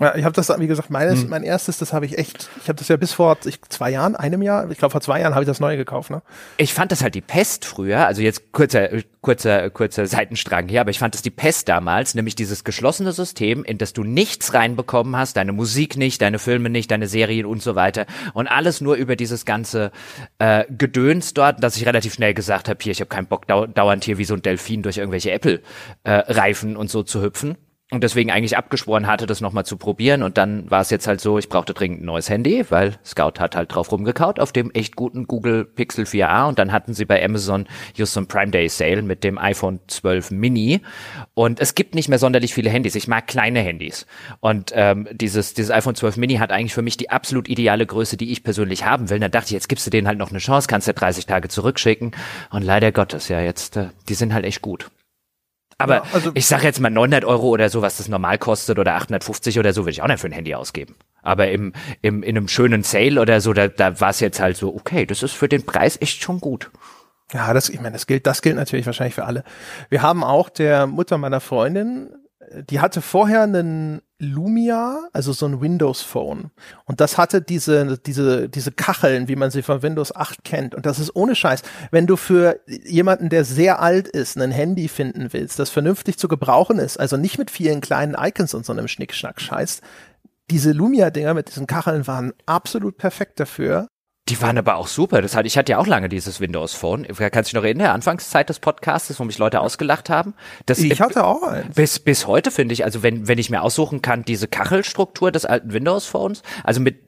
Ja, 0.00 0.14
ich 0.14 0.24
habe 0.24 0.32
das, 0.32 0.48
wie 0.60 0.68
gesagt, 0.68 0.90
meines, 0.90 1.22
hm. 1.22 1.28
mein 1.28 1.42
erstes, 1.42 1.78
das 1.78 1.92
habe 1.92 2.06
ich 2.06 2.18
echt, 2.18 2.48
ich 2.62 2.68
habe 2.68 2.78
das 2.78 2.86
ja 2.86 2.96
bis 2.96 3.12
vor 3.12 3.36
ich, 3.44 3.60
zwei 3.68 3.90
Jahren, 3.90 4.14
einem 4.14 4.42
Jahr, 4.42 4.70
ich 4.70 4.78
glaube 4.78 4.92
vor 4.92 5.00
zwei 5.00 5.20
Jahren 5.20 5.34
habe 5.34 5.42
ich 5.42 5.48
das 5.48 5.58
neue 5.58 5.76
gekauft. 5.76 6.10
Ne? 6.10 6.22
Ich 6.56 6.72
fand 6.72 6.92
das 6.92 7.02
halt 7.02 7.16
die 7.16 7.20
Pest 7.20 7.64
früher, 7.64 8.06
also 8.06 8.22
jetzt 8.22 8.52
kurzer, 8.52 8.90
kurzer, 9.22 9.70
kurzer 9.70 10.06
Seitenstrang 10.06 10.68
hier, 10.68 10.82
aber 10.82 10.90
ich 10.90 11.00
fand 11.00 11.14
das 11.14 11.22
die 11.22 11.30
Pest 11.30 11.68
damals, 11.68 12.14
nämlich 12.14 12.36
dieses 12.36 12.62
geschlossene 12.62 13.10
System, 13.10 13.64
in 13.64 13.78
das 13.78 13.92
du 13.92 14.04
nichts 14.04 14.54
reinbekommen 14.54 15.16
hast, 15.16 15.36
deine 15.36 15.50
Musik 15.50 15.96
nicht, 15.96 16.22
deine 16.22 16.38
Filme 16.38 16.70
nicht, 16.70 16.92
deine 16.92 17.08
Serien 17.08 17.44
und 17.44 17.60
so 17.60 17.74
weiter 17.74 18.06
und 18.34 18.46
alles 18.46 18.80
nur 18.80 18.94
über 18.94 19.16
dieses 19.16 19.46
ganze 19.46 19.90
äh, 20.38 20.64
Gedöns 20.70 21.34
dort, 21.34 21.60
dass 21.64 21.76
ich 21.76 21.86
relativ 21.86 22.14
schnell 22.14 22.34
gesagt 22.34 22.68
habe, 22.68 22.78
hier, 22.80 22.92
ich 22.92 23.00
habe 23.00 23.08
keinen 23.08 23.26
Bock 23.26 23.48
dau 23.48 23.66
dauernd 23.66 24.04
hier 24.04 24.18
wie 24.18 24.24
so 24.24 24.34
ein 24.34 24.42
Delfin 24.42 24.82
durch 24.82 24.98
irgendwelche 24.98 25.32
Apple-Reifen 25.32 26.74
äh, 26.74 26.78
und 26.78 26.88
so 26.88 27.02
zu 27.02 27.20
hüpfen 27.20 27.56
und 27.90 28.04
deswegen 28.04 28.30
eigentlich 28.30 28.58
abgeschworen 28.58 29.06
hatte, 29.06 29.24
das 29.24 29.40
nochmal 29.40 29.64
zu 29.64 29.78
probieren. 29.78 30.22
Und 30.22 30.36
dann 30.36 30.70
war 30.70 30.82
es 30.82 30.90
jetzt 30.90 31.06
halt 31.06 31.22
so, 31.22 31.38
ich 31.38 31.48
brauchte 31.48 31.72
dringend 31.72 32.02
ein 32.02 32.04
neues 32.04 32.28
Handy, 32.28 32.66
weil 32.68 32.98
Scout 33.02 33.40
hat 33.40 33.56
halt 33.56 33.74
drauf 33.74 33.90
rumgekaut 33.90 34.40
auf 34.40 34.52
dem 34.52 34.70
echt 34.72 34.94
guten 34.94 35.26
Google 35.26 35.64
Pixel 35.64 36.04
4a. 36.04 36.48
Und 36.48 36.58
dann 36.58 36.70
hatten 36.70 36.92
sie 36.92 37.06
bei 37.06 37.24
Amazon 37.24 37.66
just 37.94 38.12
so 38.12 38.20
ein 38.20 38.26
Prime 38.26 38.50
Day 38.50 38.68
Sale 38.68 39.00
mit 39.00 39.24
dem 39.24 39.38
iPhone 39.38 39.80
12 39.86 40.32
Mini. 40.32 40.82
Und 41.32 41.60
es 41.60 41.74
gibt 41.74 41.94
nicht 41.94 42.10
mehr 42.10 42.18
sonderlich 42.18 42.52
viele 42.52 42.68
Handys. 42.68 42.94
Ich 42.94 43.08
mag 43.08 43.26
kleine 43.26 43.60
Handys. 43.60 44.06
Und 44.40 44.70
ähm, 44.74 45.08
dieses, 45.10 45.54
dieses 45.54 45.70
iPhone 45.70 45.94
12 45.94 46.18
Mini 46.18 46.34
hat 46.34 46.52
eigentlich 46.52 46.74
für 46.74 46.82
mich 46.82 46.98
die 46.98 47.08
absolut 47.08 47.48
ideale 47.48 47.86
Größe, 47.86 48.18
die 48.18 48.32
ich 48.32 48.44
persönlich 48.44 48.84
haben 48.84 49.08
will. 49.08 49.16
Und 49.16 49.22
dann 49.22 49.30
dachte 49.30 49.46
ich, 49.46 49.52
jetzt 49.52 49.68
gibst 49.70 49.86
du 49.86 49.90
denen 49.90 50.06
halt 50.06 50.18
noch 50.18 50.28
eine 50.28 50.40
Chance, 50.40 50.68
kannst 50.68 50.88
du 50.88 50.92
30 50.92 51.24
Tage 51.24 51.48
zurückschicken. 51.48 52.12
Und 52.50 52.64
leider 52.64 52.92
Gottes, 52.92 53.28
ja, 53.28 53.40
jetzt, 53.40 53.78
äh, 53.78 53.88
die 54.10 54.14
sind 54.14 54.34
halt 54.34 54.44
echt 54.44 54.60
gut. 54.60 54.90
Aber 55.78 55.96
ja, 55.96 56.02
also 56.12 56.32
ich 56.34 56.46
sage 56.46 56.64
jetzt 56.64 56.80
mal 56.80 56.90
900 56.90 57.24
Euro 57.24 57.48
oder 57.48 57.70
so, 57.70 57.82
was 57.82 57.98
das 57.98 58.08
normal 58.08 58.36
kostet 58.38 58.78
oder 58.78 58.96
850 58.96 59.58
oder 59.58 59.72
so, 59.72 59.82
würde 59.82 59.92
ich 59.92 60.02
auch 60.02 60.08
nicht 60.08 60.20
für 60.20 60.26
ein 60.26 60.32
Handy 60.32 60.54
ausgeben. 60.54 60.96
Aber 61.22 61.48
im, 61.50 61.72
im, 62.02 62.22
in 62.22 62.36
einem 62.36 62.48
schönen 62.48 62.82
Sale 62.82 63.20
oder 63.20 63.40
so, 63.40 63.52
da, 63.52 63.68
da 63.68 64.00
war 64.00 64.10
es 64.10 64.20
jetzt 64.20 64.40
halt 64.40 64.56
so, 64.56 64.74
okay, 64.74 65.06
das 65.06 65.22
ist 65.22 65.32
für 65.32 65.48
den 65.48 65.64
Preis 65.64 65.96
echt 66.00 66.22
schon 66.22 66.40
gut. 66.40 66.70
Ja, 67.32 67.52
das, 67.52 67.68
ich 67.68 67.80
meine, 67.80 67.92
das 67.92 68.06
gilt, 68.06 68.26
das 68.26 68.42
gilt 68.42 68.56
natürlich 68.56 68.86
wahrscheinlich 68.86 69.14
für 69.14 69.24
alle. 69.24 69.44
Wir 69.90 70.02
haben 70.02 70.24
auch 70.24 70.48
der 70.48 70.86
Mutter 70.86 71.18
meiner 71.18 71.40
Freundin, 71.40 72.08
die 72.68 72.80
hatte 72.80 73.02
vorher 73.02 73.42
einen 73.42 74.00
Lumia, 74.18 75.08
also 75.12 75.32
so 75.32 75.46
ein 75.46 75.60
Windows 75.60 76.02
Phone. 76.02 76.50
Und 76.86 77.00
das 77.00 77.18
hatte 77.18 77.40
diese, 77.40 77.98
diese, 77.98 78.48
diese 78.48 78.72
Kacheln, 78.72 79.28
wie 79.28 79.36
man 79.36 79.50
sie 79.50 79.62
von 79.62 79.82
Windows 79.82 80.14
8 80.14 80.44
kennt. 80.44 80.74
Und 80.74 80.86
das 80.86 80.98
ist 80.98 81.14
ohne 81.14 81.34
Scheiß. 81.34 81.62
Wenn 81.90 82.06
du 82.06 82.16
für 82.16 82.60
jemanden, 82.66 83.28
der 83.28 83.44
sehr 83.44 83.80
alt 83.80 84.08
ist, 84.08 84.36
ein 84.36 84.50
Handy 84.50 84.88
finden 84.88 85.32
willst, 85.32 85.58
das 85.58 85.70
vernünftig 85.70 86.18
zu 86.18 86.26
gebrauchen 86.26 86.78
ist, 86.78 86.98
also 86.98 87.16
nicht 87.16 87.38
mit 87.38 87.50
vielen 87.50 87.80
kleinen 87.80 88.16
Icons 88.18 88.54
und 88.54 88.66
so 88.66 88.72
einem 88.72 88.88
Schnickschnack 88.88 89.40
Scheiß, 89.40 89.80
diese 90.50 90.72
Lumia-Dinger 90.72 91.34
mit 91.34 91.48
diesen 91.48 91.66
Kacheln 91.66 92.06
waren 92.06 92.32
absolut 92.46 92.96
perfekt 92.96 93.38
dafür. 93.38 93.86
Die 94.28 94.40
waren 94.42 94.58
aber 94.58 94.76
auch 94.76 94.88
super. 94.88 95.22
Das 95.22 95.34
hatte, 95.34 95.46
ich 95.46 95.56
hatte 95.56 95.72
ja 95.72 95.78
auch 95.78 95.86
lange 95.86 96.08
dieses 96.08 96.40
Windows 96.40 96.74
Phone. 96.74 97.06
Kannst 97.06 97.34
du 97.34 97.40
dich 97.42 97.52
noch 97.54 97.64
erinnern, 97.64 97.84
der 97.84 97.92
Anfangszeit 97.94 98.48
des 98.48 98.58
Podcasts, 98.58 99.18
wo 99.18 99.24
mich 99.24 99.38
Leute 99.38 99.60
ausgelacht 99.60 100.10
haben? 100.10 100.34
Das, 100.66 100.78
ich 100.78 101.00
hatte 101.00 101.24
auch 101.24 101.42
eins. 101.42 101.74
Bis, 101.74 101.98
bis 101.98 102.26
heute 102.26 102.50
finde 102.50 102.74
ich, 102.74 102.84
also 102.84 103.02
wenn, 103.02 103.26
wenn 103.28 103.38
ich 103.38 103.50
mir 103.50 103.62
aussuchen 103.62 104.02
kann, 104.02 104.24
diese 104.24 104.48
Kachelstruktur 104.48 105.32
des 105.32 105.44
alten 105.44 105.72
Windows 105.72 106.06
Phones, 106.06 106.42
also 106.62 106.80
mit, 106.80 106.98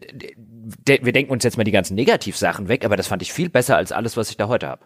de, 0.89 1.05
wir 1.05 1.13
denken 1.13 1.33
uns 1.33 1.45
jetzt 1.45 1.57
mal 1.57 1.65
die 1.65 1.73
ganzen 1.73 1.95
Negativsachen 1.95 2.69
weg, 2.69 2.85
aber 2.85 2.97
das 2.97 3.09
fand 3.09 3.23
ich 3.23 3.33
viel 3.33 3.51
besser 3.51 3.77
als 3.77 3.93
alles, 3.93 4.17
was 4.17 4.31
ich 4.31 4.37
da 4.37 4.49
heute 4.49 4.69
habe. 4.69 4.85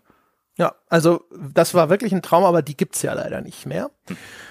Ja, 0.57 0.77
also 0.89 1.25
das 1.53 1.75
war 1.75 1.91
wirklich 1.91 2.13
ein 2.13 2.23
Traum, 2.23 2.45
aber 2.45 2.63
die 2.63 2.77
gibt's 2.77 3.03
ja 3.03 3.13
leider 3.13 3.41
nicht 3.41 3.67
mehr. 3.67 3.91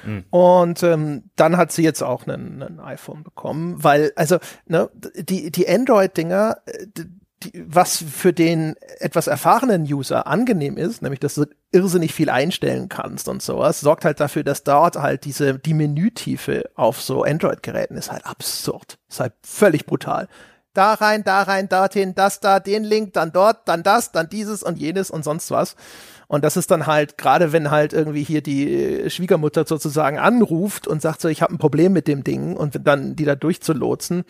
Mhm. 0.06 0.26
Und 0.32 0.84
ähm, 0.84 1.30
dann 1.38 1.56
hat 1.56 1.72
sie 1.72 1.84
jetzt 1.84 2.02
auch 2.02 2.28
einen, 2.28 2.62
einen 2.62 2.80
iPhone 2.82 3.24
bekommen, 3.24 3.82
weil, 3.82 4.12
also, 4.18 4.38
ne, 4.66 4.90
die, 5.16 5.50
die 5.50 5.68
Android-Dinger, 5.68 6.58
äh, 6.66 7.06
was 7.66 8.04
für 8.04 8.34
den 8.34 8.76
etwas 9.00 9.28
erfahrenen 9.28 9.84
User 9.84 10.28
angenehm 10.28 10.78
ist, 10.78 11.02
nämlich 11.02 11.20
dass 11.20 11.36
du 11.36 11.46
irrsinnig 11.72 12.14
viel 12.14 12.30
einstellen 12.30 12.90
kannst 12.90 13.28
und 13.28 13.42
sowas, 13.42 13.82
sorgt 13.82 14.06
halt 14.06 14.20
dafür, 14.20 14.44
dass 14.44 14.64
dort 14.64 14.98
halt 14.98 15.26
diese, 15.26 15.60
die 15.60 15.74
Menütiefe 15.74 16.70
auf 16.76 17.02
so 17.02 17.24
Android-Geräten 17.24 17.98
ist 17.98 18.12
halt 18.12 18.26
absurd. 18.26 18.98
Ist 19.10 19.20
halt 19.20 19.34
völlig 19.44 19.86
brutal 19.86 20.28
da 20.74 20.94
rein, 20.96 21.24
da 21.24 21.44
rein, 21.44 21.70
dorthin, 21.70 22.16
das 22.16 22.40
da, 22.40 22.60
den 22.60 22.84
Link, 22.84 23.14
dann 23.14 23.32
dort, 23.32 23.68
dann 23.68 23.84
das, 23.84 24.12
dann 24.12 24.30
dieses 24.30 24.64
und 24.64 24.80
jenes 24.80 25.12
und 25.12 25.24
sonst 25.24 25.52
was. 25.52 25.76
Und 26.28 26.44
das 26.44 26.58
ist 26.58 26.72
dann 26.72 26.88
halt, 26.88 27.18
gerade 27.18 27.52
wenn 27.52 27.70
halt 27.70 27.94
irgendwie 27.94 28.24
hier 28.24 28.42
die 28.42 29.10
Schwiegermutter 29.10 29.66
sozusagen 29.68 30.18
anruft 30.18 30.88
und 30.88 31.02
sagt 31.02 31.22
so, 31.22 31.28
ich 31.28 31.42
habe 31.44 31.54
ein 31.54 31.60
Problem 31.60 31.94
mit 31.94 32.08
dem 32.08 32.24
Ding 32.24 32.56
und 32.56 32.80
dann 32.88 33.16
die 33.16 33.26
da 33.26 33.36
durchzulotsen, 33.36 34.24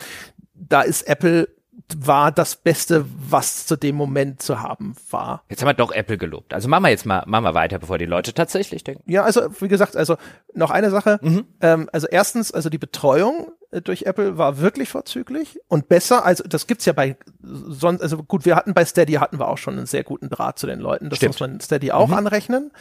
da 0.53 0.81
ist 0.81 1.03
Apple 1.03 1.47
war 1.95 2.31
das 2.31 2.55
Beste, 2.55 3.05
was 3.29 3.65
zu 3.65 3.75
dem 3.75 3.95
Moment 3.95 4.41
zu 4.41 4.61
haben 4.61 4.95
war. 5.09 5.43
Jetzt 5.49 5.61
haben 5.61 5.69
wir 5.69 5.73
doch 5.73 5.91
Apple 5.91 6.17
gelobt. 6.17 6.53
Also 6.53 6.67
machen 6.67 6.83
wir 6.83 6.89
jetzt 6.89 7.05
mal, 7.05 7.23
machen 7.27 7.43
wir 7.43 7.53
weiter, 7.53 7.79
bevor 7.79 7.97
die 7.97 8.05
Leute 8.05 8.33
tatsächlich 8.33 8.83
denken. 8.83 9.03
Ja, 9.11 9.23
also 9.23 9.41
wie 9.59 9.67
gesagt, 9.67 9.95
also 9.95 10.17
noch 10.53 10.71
eine 10.71 10.89
Sache. 10.89 11.19
Mhm. 11.21 11.45
Ähm, 11.61 11.89
also 11.91 12.07
erstens, 12.07 12.51
also 12.51 12.69
die 12.69 12.77
Betreuung 12.77 13.51
äh, 13.71 13.81
durch 13.81 14.03
Apple 14.03 14.37
war 14.37 14.59
wirklich 14.59 14.89
vorzüglich 14.89 15.59
und 15.67 15.87
besser. 15.87 16.25
Also 16.25 16.43
das 16.43 16.67
gibt's 16.67 16.85
ja 16.85 16.93
bei 16.93 17.17
sonst. 17.41 18.01
Also 18.01 18.23
gut, 18.23 18.45
wir 18.45 18.55
hatten 18.55 18.73
bei 18.73 18.85
Steady 18.85 19.13
hatten 19.13 19.39
wir 19.39 19.47
auch 19.47 19.57
schon 19.57 19.77
einen 19.77 19.85
sehr 19.85 20.03
guten 20.03 20.29
Draht 20.29 20.59
zu 20.59 20.67
den 20.67 20.79
Leuten. 20.79 21.09
Das 21.09 21.17
Stimmt. 21.17 21.33
muss 21.33 21.39
man 21.39 21.59
Steady 21.59 21.91
auch 21.91 22.07
mhm. 22.07 22.15
anrechnen. 22.15 22.71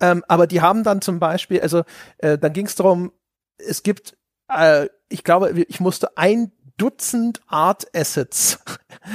Ähm, 0.00 0.24
aber 0.28 0.46
die 0.46 0.60
haben 0.60 0.84
dann 0.84 1.00
zum 1.00 1.20
Beispiel, 1.20 1.60
also 1.60 1.84
äh, 2.18 2.38
dann 2.38 2.52
ging 2.52 2.66
es 2.66 2.74
darum, 2.74 3.12
es 3.56 3.82
gibt, 3.82 4.16
äh, 4.48 4.88
ich 5.08 5.22
glaube, 5.22 5.50
ich 5.68 5.80
musste 5.80 6.16
ein 6.16 6.50
Dutzend 6.76 7.40
Art 7.46 7.86
Assets 7.94 8.58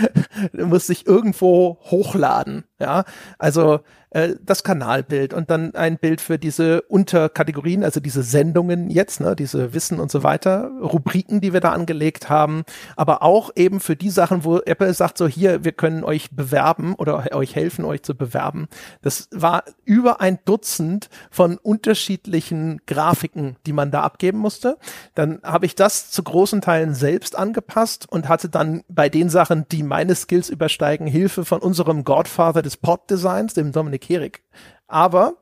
muss 0.53 0.87
sich 0.87 1.07
irgendwo 1.07 1.77
hochladen. 1.89 2.65
Ja, 2.79 3.05
also 3.37 3.81
äh, 4.11 4.35
das 4.41 4.63
Kanalbild 4.63 5.33
und 5.33 5.49
dann 5.49 5.75
ein 5.75 5.97
Bild 5.97 6.21
für 6.21 6.37
diese 6.37 6.81
Unterkategorien, 6.83 7.83
also 7.83 7.99
diese 7.99 8.23
Sendungen 8.23 8.89
jetzt, 8.89 9.19
ne, 9.19 9.35
diese 9.35 9.73
Wissen 9.73 9.99
und 9.99 10.11
so 10.11 10.23
weiter, 10.23 10.71
Rubriken, 10.81 11.41
die 11.41 11.51
wir 11.51 11.59
da 11.59 11.73
angelegt 11.73 12.29
haben, 12.29 12.63
aber 12.95 13.21
auch 13.21 13.51
eben 13.55 13.81
für 13.81 13.97
die 13.97 14.09
Sachen, 14.09 14.45
wo 14.45 14.59
Apple 14.59 14.93
sagt, 14.93 15.17
so 15.17 15.27
hier, 15.27 15.65
wir 15.65 15.73
können 15.73 16.05
euch 16.05 16.31
bewerben 16.31 16.95
oder 16.95 17.35
euch 17.35 17.55
helfen, 17.55 17.83
euch 17.83 18.03
zu 18.03 18.15
bewerben. 18.15 18.67
Das 19.01 19.27
war 19.31 19.63
über 19.83 20.21
ein 20.21 20.39
Dutzend 20.45 21.09
von 21.29 21.57
unterschiedlichen 21.57 22.79
Grafiken, 22.85 23.57
die 23.65 23.73
man 23.73 23.91
da 23.91 24.03
abgeben 24.03 24.37
musste. 24.37 24.77
Dann 25.15 25.41
habe 25.43 25.65
ich 25.65 25.75
das 25.75 26.11
zu 26.11 26.23
großen 26.23 26.61
Teilen 26.61 26.93
selbst 26.93 27.37
angepasst 27.37 28.07
und 28.09 28.29
hatte 28.29 28.47
dann 28.47 28.83
bei 28.87 29.09
den 29.09 29.29
Sachen, 29.29 29.65
die 29.69 29.83
meine 29.83 30.15
Skills 30.15 30.49
übersteigen, 30.49 31.07
Hilfe 31.07 31.43
von 31.43 31.59
unserem 31.59 32.05
Godfather 32.05 32.61
des 32.61 32.77
Pod-Designs, 32.77 33.53
dem 33.53 33.73
Dominik 33.73 33.96
Kerik. 33.99 34.43
Aber 34.87 35.35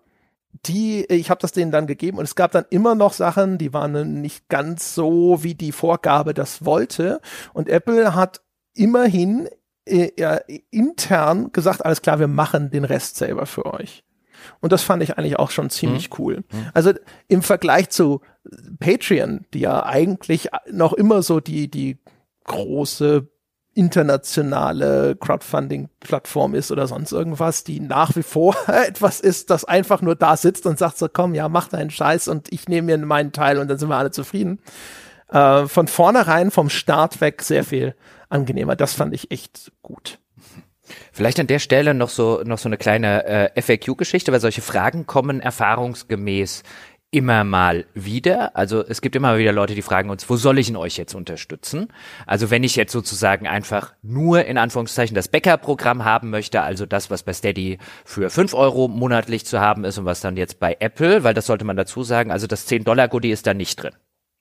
die, 0.65 1.05
ich 1.05 1.29
habe 1.29 1.41
das 1.41 1.51
denen 1.51 1.71
dann 1.71 1.87
gegeben 1.87 2.17
und 2.17 2.23
es 2.23 2.35
gab 2.35 2.51
dann 2.51 2.65
immer 2.69 2.95
noch 2.95 3.13
Sachen, 3.13 3.57
die 3.57 3.73
waren 3.73 4.21
nicht 4.21 4.47
ganz 4.49 4.95
so, 4.95 5.43
wie 5.43 5.53
die 5.53 5.71
Vorgabe 5.71 6.33
das 6.33 6.65
wollte. 6.65 7.19
Und 7.53 7.69
Apple 7.69 8.15
hat 8.15 8.41
immerhin 8.73 9.47
äh, 9.85 10.39
intern 10.71 11.51
gesagt, 11.51 11.85
alles 11.85 12.01
klar, 12.01 12.19
wir 12.19 12.27
machen 12.27 12.71
den 12.71 12.85
Rest 12.85 13.17
selber 13.17 13.45
für 13.45 13.65
euch. 13.65 14.03
Und 14.59 14.71
das 14.71 14.83
fand 14.83 15.03
ich 15.03 15.17
eigentlich 15.17 15.37
auch 15.37 15.51
schon 15.51 15.69
ziemlich 15.69 16.09
mhm. 16.09 16.15
cool. 16.19 16.35
Mhm. 16.51 16.69
Also 16.73 16.93
im 17.27 17.41
Vergleich 17.41 17.89
zu 17.89 18.21
Patreon, 18.79 19.45
die 19.53 19.59
ja 19.59 19.85
eigentlich 19.85 20.49
noch 20.71 20.93
immer 20.93 21.21
so 21.21 21.39
die, 21.39 21.69
die 21.69 21.97
große 22.45 23.27
internationale 23.75 25.15
Crowdfunding-Plattform 25.17 26.55
ist 26.55 26.71
oder 26.71 26.87
sonst 26.87 27.11
irgendwas, 27.11 27.63
die 27.63 27.81
nach 27.81 28.15
wie 28.15 28.23
vor 28.23 28.55
etwas 28.67 29.19
ist, 29.19 29.49
das 29.49 29.65
einfach 29.65 30.01
nur 30.01 30.15
da 30.15 30.37
sitzt 30.37 30.65
und 30.65 30.79
sagt 30.79 30.97
so, 30.97 31.07
komm, 31.11 31.35
ja, 31.35 31.49
mach 31.49 31.67
deinen 31.67 31.91
Scheiß 31.91 32.27
und 32.29 32.51
ich 32.51 32.67
nehme 32.67 32.97
mir 32.97 33.05
meinen 33.05 33.33
Teil 33.33 33.59
und 33.59 33.67
dann 33.67 33.77
sind 33.77 33.89
wir 33.89 33.97
alle 33.97 34.11
zufrieden. 34.11 34.59
Äh, 35.29 35.67
von 35.67 35.87
vornherein, 35.87 36.51
vom 36.51 36.69
Start 36.69 37.21
weg 37.21 37.41
sehr 37.41 37.63
viel 37.63 37.95
angenehmer. 38.29 38.75
Das 38.75 38.93
fand 38.93 39.13
ich 39.13 39.29
echt 39.31 39.71
gut. 39.81 40.19
Vielleicht 41.11 41.39
an 41.39 41.47
der 41.47 41.59
Stelle 41.59 41.93
noch 41.93 42.09
so 42.09 42.43
noch 42.43 42.59
so 42.59 42.69
eine 42.69 42.77
kleine 42.77 43.25
äh, 43.25 43.61
FAQ-Geschichte, 43.61 44.31
weil 44.31 44.39
solche 44.39 44.61
Fragen 44.61 45.05
kommen 45.07 45.39
erfahrungsgemäß 45.39 46.63
immer 47.11 47.43
mal 47.43 47.85
wieder. 47.93 48.55
Also 48.55 48.85
es 48.85 49.01
gibt 49.01 49.15
immer 49.15 49.37
wieder 49.37 49.51
Leute, 49.51 49.75
die 49.75 49.81
fragen 49.81 50.09
uns, 50.09 50.29
wo 50.29 50.35
soll 50.35 50.59
ich 50.59 50.69
in 50.69 50.75
euch 50.75 50.97
jetzt 50.97 51.13
unterstützen? 51.13 51.87
Also 52.25 52.51
wenn 52.51 52.63
ich 52.63 52.75
jetzt 52.75 52.91
sozusagen 52.91 53.47
einfach 53.47 53.93
nur 54.01 54.45
in 54.45 54.57
Anführungszeichen 54.57 55.15
das 55.15 55.27
Bäckerprogramm 55.27 56.03
haben 56.03 56.29
möchte, 56.29 56.61
also 56.61 56.85
das, 56.85 57.09
was 57.09 57.23
bei 57.23 57.33
Steady 57.33 57.77
für 58.03 58.29
fünf 58.29 58.53
Euro 58.53 58.87
monatlich 58.87 59.45
zu 59.45 59.59
haben 59.59 59.85
ist 59.85 59.97
und 59.97 60.05
was 60.05 60.21
dann 60.21 60.35
jetzt 60.35 60.59
bei 60.59 60.75
Apple, 60.79 61.23
weil 61.23 61.33
das 61.33 61.45
sollte 61.45 61.65
man 61.65 61.77
dazu 61.77 62.03
sagen, 62.03 62.31
also 62.31 62.47
das 62.47 62.67
10-Dollar-Goodie 62.67 63.31
ist 63.31 63.47
da 63.47 63.53
nicht 63.53 63.81
drin. 63.81 63.93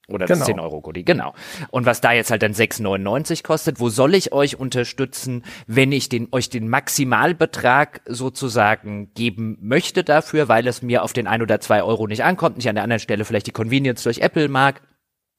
Oder 0.09 0.27
das 0.27 0.38
genau. 0.38 0.47
10 0.47 0.61
Euro 0.61 0.81
Goodie, 0.83 1.05
genau. 1.05 1.35
Und 1.71 1.87
was 1.87 2.01
da 2.01 2.12
jetzt 2.12 2.31
halt 2.31 2.43
dann 2.43 2.53
6,99 2.53 3.43
kostet, 3.43 3.81
wo 3.81 3.88
soll 3.88 4.14
ich 4.14 4.33
euch 4.33 4.59
unterstützen, 4.59 5.45
wenn 5.67 5.93
ich 5.93 6.09
den, 6.09 6.29
euch 6.31 6.51
den 6.51 6.69
Maximalbetrag 6.69 8.03
sozusagen 8.07 9.12
geben 9.14 9.57
möchte 9.62 10.05
dafür, 10.05 10.49
weil 10.49 10.67
es 10.67 10.83
mir 10.83 11.03
auf 11.03 11.14
den 11.14 11.27
ein 11.27 11.40
oder 11.40 11.61
zwei 11.61 11.83
Euro 11.83 12.07
nicht 12.07 12.23
ankommt, 12.23 12.57
nicht 12.57 12.69
an 12.69 12.75
der 12.75 12.85
anderen 12.85 13.01
Stelle 13.01 13.25
vielleicht 13.25 13.47
die 13.47 13.53
Convenience 13.53 14.03
durch 14.03 14.19
Apple 14.19 14.49
mag. 14.49 14.83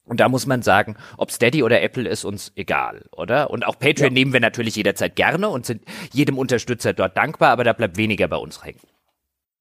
Und 0.04 0.20
da 0.20 0.30
muss 0.30 0.46
man 0.46 0.62
sagen, 0.62 0.98
ob 1.18 1.32
Steady 1.32 1.64
oder 1.64 1.82
Apple 1.82 2.08
ist 2.08 2.26
uns 2.26 2.52
egal, 2.56 3.06
oder? 3.12 3.50
Und 3.50 3.66
auch 3.66 3.78
Patreon 3.78 4.12
ja. 4.12 4.14
nehmen 4.14 4.34
wir 4.34 4.40
natürlich 4.40 4.76
jederzeit 4.76 5.16
gerne 5.16 5.50
und 5.50 5.66
sind 5.66 5.84
jedem 6.12 6.38
Unterstützer 6.38 6.94
dort 6.94 7.18
dankbar, 7.18 7.50
aber 7.50 7.64
da 7.64 7.74
bleibt 7.74 7.98
weniger 7.98 8.28
bei 8.28 8.38
uns 8.38 8.64
hängen. 8.64 8.80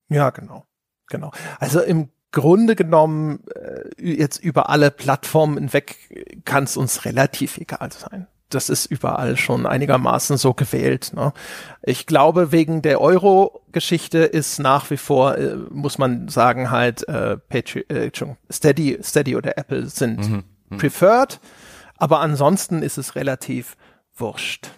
Ja, 0.09 0.31
genau. 0.31 0.65
Genau. 1.09 1.33
Also 1.59 1.81
im 1.81 2.11
Grunde 2.35 2.77
genommen 2.77 3.41
äh, 3.55 3.89
jetzt 3.97 4.39
über 4.39 4.69
alle 4.69 4.91
Plattformen 4.91 5.57
hinweg 5.57 6.43
kann 6.45 6.65
es 6.65 6.77
uns 6.77 7.07
relativ 7.07 7.57
egal 7.57 7.91
sein. 7.93 8.27
Das 8.51 8.69
ist 8.69 8.87
überall 8.87 9.37
schon 9.37 9.67
einigermaßen 9.67 10.37
so 10.37 10.53
gewählt. 10.53 11.13
Ne? 11.15 11.33
Ich 11.83 12.07
glaube, 12.07 12.53
wegen 12.53 12.83
der 12.83 13.01
Euro-Geschichte 13.01 14.19
ist 14.19 14.59
nach 14.59 14.91
wie 14.91 14.97
vor, 14.97 15.39
äh, 15.39 15.57
muss 15.71 15.97
man 15.97 16.29
sagen, 16.29 16.71
halt 16.71 17.09
äh, 17.09 17.39
Patri 17.39 17.81
äh, 17.89 18.11
Steady, 18.53 18.99
Steady 19.03 19.37
oder 19.37 19.57
Apple 19.57 19.87
sind 19.87 20.29
mhm. 20.29 20.45
Mhm. 20.69 20.77
preferred, 20.77 21.41
aber 21.97 22.21
ansonsten 22.21 22.83
ist 22.83 22.99
es 22.99 23.15
relativ 23.15 23.77
wurscht. 24.15 24.71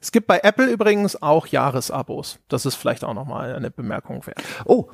Es 0.00 0.12
gibt 0.12 0.26
bei 0.26 0.40
Apple 0.42 0.66
übrigens 0.66 1.20
auch 1.20 1.46
Jahresabos. 1.46 2.38
Das 2.48 2.66
ist 2.66 2.76
vielleicht 2.76 3.04
auch 3.04 3.14
nochmal 3.14 3.54
eine 3.54 3.70
Bemerkung 3.70 4.24
wert. 4.26 4.42
Oh, 4.64 4.90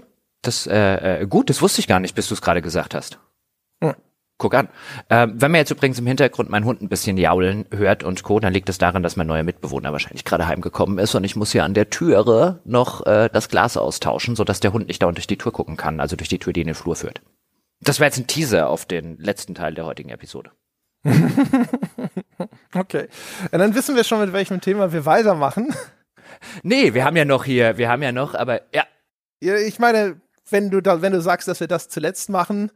das 0.46 0.66
äh, 0.66 1.22
äh, 1.22 1.26
gut, 1.26 1.50
das 1.50 1.62
wusste 1.62 1.80
ich 1.80 1.86
gar 1.86 2.00
nicht, 2.00 2.14
bis 2.14 2.28
du 2.28 2.34
es 2.34 2.42
gerade 2.42 2.62
gesagt 2.62 2.94
hast. 2.94 3.18
Hm. 3.82 3.94
Guck 4.36 4.54
an. 4.54 4.68
Ähm, 5.10 5.34
wenn 5.36 5.52
man 5.52 5.60
jetzt 5.60 5.70
übrigens 5.70 5.98
im 6.00 6.06
Hintergrund 6.06 6.50
meinen 6.50 6.64
Hund 6.64 6.82
ein 6.82 6.88
bisschen 6.88 7.16
jaulen 7.16 7.66
hört 7.70 8.02
und 8.02 8.24
Co., 8.24 8.40
dann 8.40 8.52
liegt 8.52 8.68
es 8.68 8.78
daran, 8.78 9.04
dass 9.04 9.14
mein 9.14 9.28
neuer 9.28 9.44
Mitbewohner 9.44 9.92
wahrscheinlich 9.92 10.24
gerade 10.24 10.48
heimgekommen 10.48 10.98
ist 10.98 11.14
und 11.14 11.22
ich 11.22 11.36
muss 11.36 11.52
hier 11.52 11.64
an 11.64 11.74
der 11.74 11.88
Türe 11.88 12.60
noch 12.64 13.06
äh, 13.06 13.30
das 13.32 13.48
Glas 13.48 13.76
austauschen, 13.76 14.34
sodass 14.34 14.58
der 14.58 14.72
Hund 14.72 14.88
nicht 14.88 15.02
dauernd 15.02 15.18
durch 15.18 15.28
die 15.28 15.38
Tür 15.38 15.52
gucken 15.52 15.76
kann, 15.76 16.00
also 16.00 16.16
durch 16.16 16.28
die 16.28 16.40
Tür, 16.40 16.52
die 16.52 16.62
in 16.62 16.66
den 16.66 16.74
Flur 16.74 16.96
führt. 16.96 17.22
Das 17.80 18.00
wäre 18.00 18.08
jetzt 18.08 18.18
ein 18.18 18.26
Teaser 18.26 18.68
auf 18.68 18.86
den 18.86 19.18
letzten 19.18 19.54
Teil 19.54 19.74
der 19.74 19.86
heutigen 19.86 20.08
Episode. 20.08 20.50
okay. 22.74 23.08
Und 23.52 23.58
dann 23.58 23.74
wissen 23.74 23.94
wir 23.94 24.04
schon, 24.04 24.20
mit 24.20 24.32
welchem 24.32 24.60
Thema 24.60 24.92
wir 24.92 25.06
weitermachen. 25.06 25.74
Nee, 26.62 26.94
wir 26.94 27.04
haben 27.04 27.16
ja 27.16 27.24
noch 27.24 27.44
hier, 27.44 27.78
wir 27.78 27.88
haben 27.88 28.02
ja 28.02 28.12
noch, 28.12 28.34
aber 28.34 28.62
ja. 28.74 28.84
Ja, 29.40 29.56
ich 29.56 29.78
meine, 29.78 30.20
wenn 30.50 30.70
du 30.70 30.80
da, 30.80 31.02
wenn 31.02 31.12
du 31.12 31.20
sagst, 31.20 31.48
dass 31.48 31.60
wir 31.60 31.68
das 31.68 31.88
zuletzt 31.88 32.28
machen, 32.28 32.70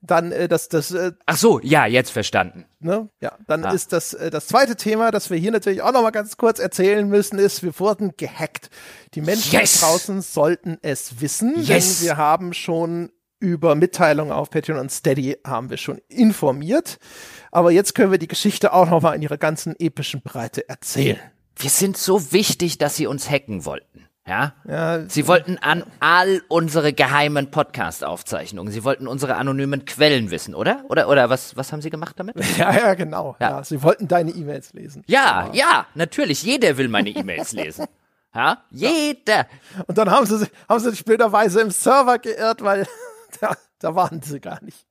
dann 0.00 0.32
äh, 0.32 0.48
das 0.48 0.68
das 0.68 0.90
äh, 0.90 1.12
Ach 1.26 1.36
so, 1.36 1.60
ja, 1.62 1.86
jetzt 1.86 2.10
verstanden. 2.10 2.66
ne? 2.80 3.08
Ja, 3.20 3.38
dann 3.46 3.64
ah. 3.64 3.72
ist 3.72 3.92
das 3.92 4.14
äh, 4.14 4.30
das 4.30 4.46
zweite 4.46 4.76
Thema, 4.76 5.10
das 5.10 5.30
wir 5.30 5.38
hier 5.38 5.50
natürlich 5.50 5.82
auch 5.82 5.92
noch 5.92 6.02
mal 6.02 6.10
ganz 6.10 6.36
kurz 6.36 6.58
erzählen 6.58 7.08
müssen, 7.08 7.38
ist, 7.38 7.62
wir 7.62 7.78
wurden 7.78 8.12
gehackt. 8.16 8.70
Die 9.14 9.22
Menschen 9.22 9.58
yes. 9.58 9.80
draußen 9.80 10.22
sollten 10.22 10.78
es 10.82 11.20
wissen, 11.20 11.54
yes. 11.56 11.98
denn 11.98 12.06
wir 12.06 12.16
haben 12.16 12.52
schon 12.52 13.10
über 13.40 13.74
Mitteilungen 13.74 14.32
auf 14.32 14.50
Patreon 14.50 14.78
und 14.78 14.90
Steady 14.90 15.38
haben 15.44 15.68
wir 15.70 15.76
schon 15.76 15.98
informiert, 16.08 16.98
aber 17.50 17.70
jetzt 17.70 17.94
können 17.94 18.10
wir 18.10 18.18
die 18.18 18.28
Geschichte 18.28 18.72
auch 18.72 18.88
noch 18.88 19.02
mal 19.02 19.14
in 19.14 19.22
ihrer 19.22 19.38
ganzen 19.38 19.74
epischen 19.78 20.22
Breite 20.22 20.68
erzählen. 20.68 21.20
Wir 21.56 21.70
sind 21.70 21.96
so 21.96 22.32
wichtig, 22.32 22.78
dass 22.78 22.96
sie 22.96 23.06
uns 23.06 23.30
hacken 23.30 23.64
wollten. 23.64 24.08
Ja? 24.26 24.54
ja? 24.66 25.08
Sie 25.08 25.28
wollten 25.28 25.58
an 25.58 25.84
all 26.00 26.42
unsere 26.48 26.92
geheimen 26.94 27.50
Podcast-Aufzeichnungen. 27.50 28.72
Sie 28.72 28.82
wollten 28.82 29.06
unsere 29.06 29.36
anonymen 29.36 29.84
Quellen 29.84 30.30
wissen, 30.30 30.54
oder? 30.54 30.84
Oder, 30.88 31.08
oder 31.08 31.28
was, 31.28 31.56
was 31.56 31.72
haben 31.72 31.82
Sie 31.82 31.90
gemacht 31.90 32.18
damit? 32.18 32.36
Ja, 32.56 32.72
ja, 32.74 32.94
genau. 32.94 33.36
Ja. 33.40 33.50
ja 33.50 33.64
Sie 33.64 33.82
wollten 33.82 34.08
deine 34.08 34.30
E-Mails 34.30 34.72
lesen. 34.72 35.02
Ja, 35.06 35.50
ja, 35.52 35.54
ja, 35.54 35.86
natürlich. 35.94 36.42
Jeder 36.42 36.76
will 36.78 36.88
meine 36.88 37.10
E-Mails 37.10 37.52
lesen. 37.52 37.86
Ja, 38.34 38.64
jeder. 38.70 39.46
Und 39.86 39.98
dann 39.98 40.10
haben 40.10 40.26
sie, 40.26 40.46
haben 40.68 40.80
sie 40.80 40.90
sich 40.90 41.04
blöderweise 41.04 41.60
im 41.60 41.70
Server 41.70 42.18
geirrt, 42.18 42.62
weil 42.62 42.86
da, 43.40 43.56
da 43.78 43.94
waren 43.94 44.22
sie 44.22 44.40
gar 44.40 44.62
nicht. 44.64 44.86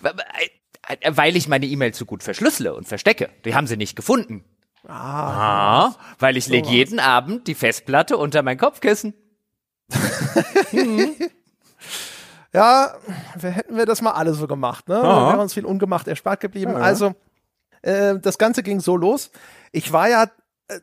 Weil 0.00 1.36
ich 1.36 1.48
meine 1.48 1.66
E-Mails 1.66 1.96
so 1.96 2.04
gut 2.04 2.22
verschlüssele 2.22 2.74
und 2.74 2.88
verstecke. 2.88 3.30
Die 3.44 3.54
haben 3.54 3.66
sie 3.66 3.76
nicht 3.76 3.96
gefunden. 3.96 4.44
Ah, 4.86 5.86
ah 5.88 5.94
weil 6.18 6.36
ich 6.36 6.46
so 6.46 6.52
lege 6.52 6.68
jeden 6.68 7.00
Abend 7.00 7.46
die 7.46 7.54
Festplatte 7.54 8.16
unter 8.16 8.42
mein 8.42 8.58
Kopfkissen. 8.58 9.14
hm. 10.70 11.14
Ja, 12.54 12.94
hätten 13.40 13.76
wir 13.76 13.84
das 13.84 14.00
mal 14.00 14.12
alle 14.12 14.32
so 14.32 14.46
gemacht, 14.46 14.88
ne? 14.88 14.96
Ah. 14.96 15.32
Wäre 15.32 15.40
uns 15.40 15.54
viel 15.54 15.64
ungemacht 15.64 16.06
erspart 16.06 16.38
geblieben. 16.38 16.74
Ja. 16.74 16.78
Also, 16.78 17.14
äh, 17.82 18.14
das 18.20 18.38
Ganze 18.38 18.62
ging 18.62 18.78
so 18.78 18.96
los. 18.96 19.32
Ich 19.72 19.92
war 19.92 20.08
ja 20.08 20.28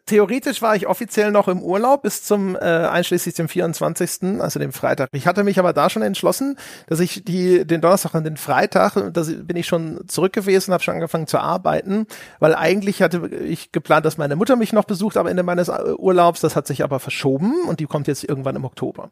theoretisch 0.05 0.61
war 0.61 0.75
ich 0.75 0.87
offiziell 0.87 1.31
noch 1.31 1.47
im 1.47 1.61
Urlaub 1.61 2.03
bis 2.03 2.23
zum 2.23 2.55
äh, 2.55 2.59
einschließlich 2.59 3.35
dem 3.35 3.49
24., 3.49 4.39
also 4.39 4.59
dem 4.59 4.71
Freitag. 4.71 5.09
Ich 5.11 5.25
hatte 5.25 5.43
mich 5.43 5.57
aber 5.59 5.73
da 5.73 5.89
schon 5.89 6.03
entschlossen, 6.03 6.57
dass 6.87 6.99
ich 6.99 7.23
die 7.23 7.65
den 7.65 7.81
Donnerstag 7.81 8.13
und 8.13 8.23
den 8.23 8.37
Freitag, 8.37 8.95
da 9.11 9.23
bin 9.23 9.57
ich 9.57 9.67
schon 9.67 10.07
zurück 10.07 10.33
gewesen, 10.33 10.73
habe 10.73 10.83
schon 10.83 10.93
angefangen 10.93 11.27
zu 11.27 11.39
arbeiten, 11.39 12.05
weil 12.39 12.53
eigentlich 12.53 13.01
hatte 13.01 13.27
ich 13.27 13.71
geplant, 13.71 14.05
dass 14.05 14.17
meine 14.17 14.35
Mutter 14.35 14.55
mich 14.55 14.71
noch 14.71 14.85
besucht 14.85 15.17
am 15.17 15.27
Ende 15.27 15.43
meines 15.43 15.69
äh, 15.69 15.93
Urlaubs. 15.97 16.41
Das 16.41 16.55
hat 16.55 16.67
sich 16.67 16.83
aber 16.83 16.99
verschoben 16.99 17.63
und 17.67 17.79
die 17.79 17.85
kommt 17.85 18.07
jetzt 18.07 18.23
irgendwann 18.23 18.55
im 18.55 18.65
Oktober. 18.65 19.09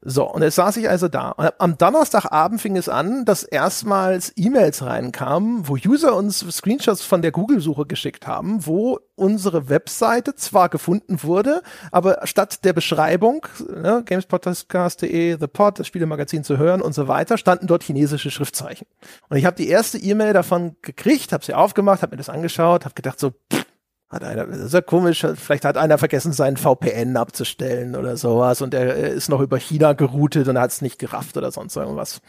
So, 0.00 0.30
und 0.30 0.42
jetzt 0.42 0.54
saß 0.54 0.76
ich 0.76 0.88
also 0.88 1.08
da. 1.08 1.30
Und 1.32 1.52
am 1.58 1.76
Donnerstagabend 1.76 2.60
fing 2.60 2.76
es 2.76 2.88
an, 2.88 3.24
dass 3.24 3.42
erstmals 3.42 4.32
E-Mails 4.36 4.84
reinkamen, 4.84 5.66
wo 5.66 5.74
User 5.74 6.14
uns 6.14 6.38
Screenshots 6.38 7.02
von 7.02 7.20
der 7.20 7.32
Google-Suche 7.32 7.84
geschickt 7.84 8.26
haben, 8.26 8.64
wo 8.64 9.00
unsere 9.16 9.68
Webseite 9.68 10.36
zwar 10.36 10.68
gefunden 10.68 11.22
wurde, 11.24 11.62
aber 11.90 12.20
statt 12.24 12.64
der 12.64 12.72
Beschreibung, 12.72 13.46
ne, 13.68 14.02
gamespodcast.de, 14.04 15.36
The 15.38 15.46
Pod, 15.48 15.80
das 15.80 15.88
Spielemagazin 15.88 16.44
zu 16.44 16.58
hören 16.58 16.80
und 16.80 16.94
so 16.94 17.08
weiter, 17.08 17.36
standen 17.36 17.66
dort 17.66 17.82
chinesische 17.82 18.30
Schriftzeichen. 18.30 18.86
Und 19.28 19.36
ich 19.36 19.44
habe 19.44 19.56
die 19.56 19.68
erste 19.68 19.98
E-Mail 19.98 20.32
davon 20.32 20.76
gekriegt, 20.82 21.32
habe 21.32 21.44
sie 21.44 21.54
aufgemacht, 21.54 22.02
habe 22.02 22.12
mir 22.12 22.18
das 22.18 22.28
angeschaut, 22.28 22.84
habe 22.84 22.94
gedacht 22.94 23.18
so, 23.18 23.32
pff, 23.52 23.66
hat 24.10 24.24
einer, 24.24 24.46
das 24.46 24.58
ist 24.58 24.74
ja 24.74 24.80
komisch, 24.80 25.26
vielleicht 25.36 25.64
hat 25.64 25.76
einer 25.76 25.98
vergessen, 25.98 26.32
seinen 26.32 26.56
VPN 26.56 27.16
abzustellen 27.16 27.94
oder 27.94 28.16
sowas 28.16 28.62
und 28.62 28.72
er 28.74 28.94
ist 28.94 29.28
noch 29.28 29.40
über 29.40 29.58
China 29.58 29.92
geroutet 29.92 30.48
und 30.48 30.58
hat 30.58 30.70
es 30.70 30.80
nicht 30.80 30.98
gerafft 30.98 31.36
oder 31.36 31.50
sonst 31.50 31.76
irgendwas. 31.76 32.20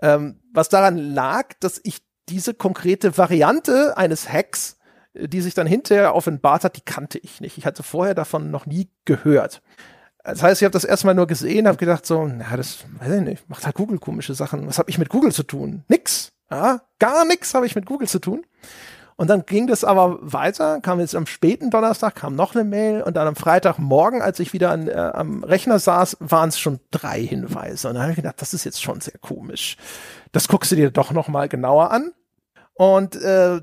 Ähm, 0.00 0.40
was 0.52 0.68
daran 0.68 0.96
lag, 0.96 1.54
dass 1.60 1.80
ich 1.84 2.02
diese 2.28 2.54
konkrete 2.54 3.16
Variante 3.16 3.96
eines 3.96 4.32
Hacks, 4.32 4.78
die 5.14 5.40
sich 5.40 5.54
dann 5.54 5.66
hinterher 5.66 6.14
offenbart 6.14 6.64
hat, 6.64 6.76
die 6.76 6.80
kannte 6.80 7.18
ich 7.18 7.40
nicht. 7.40 7.58
Ich 7.58 7.66
hatte 7.66 7.82
vorher 7.82 8.14
davon 8.14 8.50
noch 8.50 8.66
nie 8.66 8.88
gehört. 9.04 9.62
Das 10.24 10.42
heißt, 10.42 10.62
ich 10.62 10.64
habe 10.64 10.72
das 10.72 10.84
erstmal 10.84 11.14
nur 11.14 11.26
gesehen, 11.26 11.66
habe 11.66 11.78
gedacht 11.78 12.06
so, 12.06 12.26
na, 12.26 12.56
das 12.56 12.84
weiß 12.98 13.12
ich 13.12 13.22
nicht, 13.22 13.50
macht 13.50 13.64
halt 13.64 13.74
Google 13.74 13.98
komische 13.98 14.34
Sachen. 14.34 14.66
Was 14.66 14.78
habe 14.78 14.88
ich 14.88 14.98
mit 14.98 15.08
Google 15.08 15.32
zu 15.32 15.42
tun? 15.42 15.84
Nix. 15.88 16.32
Ja, 16.50 16.82
gar 16.98 17.24
nix 17.24 17.54
habe 17.54 17.66
ich 17.66 17.74
mit 17.74 17.86
Google 17.86 18.08
zu 18.08 18.18
tun. 18.18 18.44
Und 19.22 19.28
dann 19.28 19.46
ging 19.46 19.68
das 19.68 19.84
aber 19.84 20.18
weiter, 20.20 20.80
kam 20.80 20.98
jetzt 20.98 21.14
am 21.14 21.26
späten 21.26 21.70
Donnerstag, 21.70 22.16
kam 22.16 22.34
noch 22.34 22.56
eine 22.56 22.64
Mail 22.64 23.02
und 23.02 23.16
dann 23.16 23.28
am 23.28 23.36
Freitagmorgen, 23.36 24.20
als 24.20 24.40
ich 24.40 24.52
wieder 24.52 24.72
an, 24.72 24.88
äh, 24.88 24.94
am 24.94 25.44
Rechner 25.44 25.78
saß, 25.78 26.16
waren 26.18 26.48
es 26.48 26.58
schon 26.58 26.80
drei 26.90 27.22
Hinweise. 27.22 27.86
Und 27.86 27.94
dann 27.94 28.02
habe 28.02 28.10
ich 28.10 28.16
gedacht, 28.16 28.42
das 28.42 28.52
ist 28.52 28.64
jetzt 28.64 28.82
schon 28.82 29.00
sehr 29.00 29.18
komisch. 29.20 29.76
Das 30.32 30.48
guckst 30.48 30.72
du 30.72 30.74
dir 30.74 30.90
doch 30.90 31.12
noch 31.12 31.28
mal 31.28 31.48
genauer 31.48 31.92
an. 31.92 32.10
Und 32.74 33.14
äh, 33.14 33.60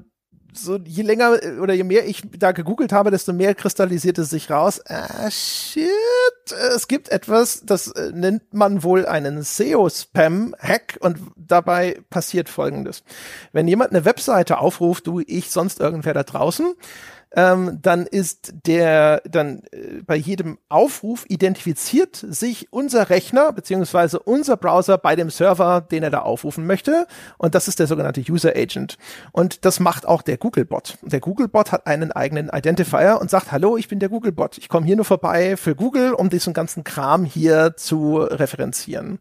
so 0.53 0.77
je 0.77 1.03
länger 1.03 1.43
äh, 1.43 1.59
oder 1.59 1.73
je 1.73 1.83
mehr 1.83 2.07
ich 2.07 2.23
da 2.37 2.51
gegoogelt 2.51 2.91
habe, 2.91 3.11
desto 3.11 3.33
mehr 3.33 3.55
kristallisierte 3.55 4.23
sich 4.23 4.49
raus. 4.49 4.81
Ah, 4.87 5.29
shit. 5.29 5.89
Es 6.75 6.87
gibt 6.87 7.09
etwas, 7.09 7.61
das 7.65 7.87
äh, 7.87 8.11
nennt 8.13 8.53
man 8.53 8.83
wohl 8.83 9.05
einen 9.05 9.43
SEO-Spam-Hack 9.43 10.97
und 11.01 11.17
dabei 11.35 12.01
passiert 12.09 12.49
folgendes. 12.49 13.03
Wenn 13.51 13.67
jemand 13.67 13.91
eine 13.91 14.05
Webseite 14.05 14.59
aufruft, 14.59 15.07
du, 15.07 15.21
ich, 15.25 15.51
sonst 15.51 15.79
irgendwer 15.79 16.13
da 16.13 16.23
draußen, 16.23 16.73
ähm, 17.35 17.79
dann 17.81 18.07
ist 18.07 18.53
der, 18.65 19.21
dann 19.29 19.61
äh, 19.71 20.01
bei 20.05 20.15
jedem 20.15 20.57
Aufruf 20.67 21.25
identifiziert 21.27 22.15
sich 22.15 22.73
unser 22.73 23.09
Rechner 23.09 23.53
beziehungsweise 23.53 24.19
unser 24.19 24.57
Browser 24.57 24.97
bei 24.97 25.15
dem 25.15 25.29
Server, 25.29 25.81
den 25.81 26.03
er 26.03 26.09
da 26.09 26.21
aufrufen 26.21 26.65
möchte. 26.65 27.05
Und 27.37 27.53
das 27.53 27.67
ist 27.67 27.79
der 27.79 27.87
sogenannte 27.87 28.21
User 28.21 28.53
Agent. 28.55 28.97
Und 29.31 29.65
das 29.65 29.79
macht 29.79 30.07
auch 30.07 30.23
der 30.23 30.37
Googlebot. 30.37 30.97
Der 31.03 31.19
Googlebot 31.19 31.71
hat 31.71 31.85
einen 31.85 32.11
eigenen 32.11 32.49
Identifier 32.49 33.19
und 33.21 33.29
sagt, 33.29 33.51
hallo, 33.51 33.77
ich 33.77 33.87
bin 33.87 33.99
der 33.99 34.09
Googlebot. 34.09 34.57
Ich 34.57 34.67
komme 34.67 34.87
hier 34.87 34.95
nur 34.95 35.05
vorbei 35.05 35.55
für 35.55 35.75
Google, 35.75 36.13
um 36.13 36.29
diesen 36.29 36.53
ganzen 36.53 36.83
Kram 36.83 37.25
hier 37.25 37.75
zu 37.75 38.17
referenzieren. 38.17 39.19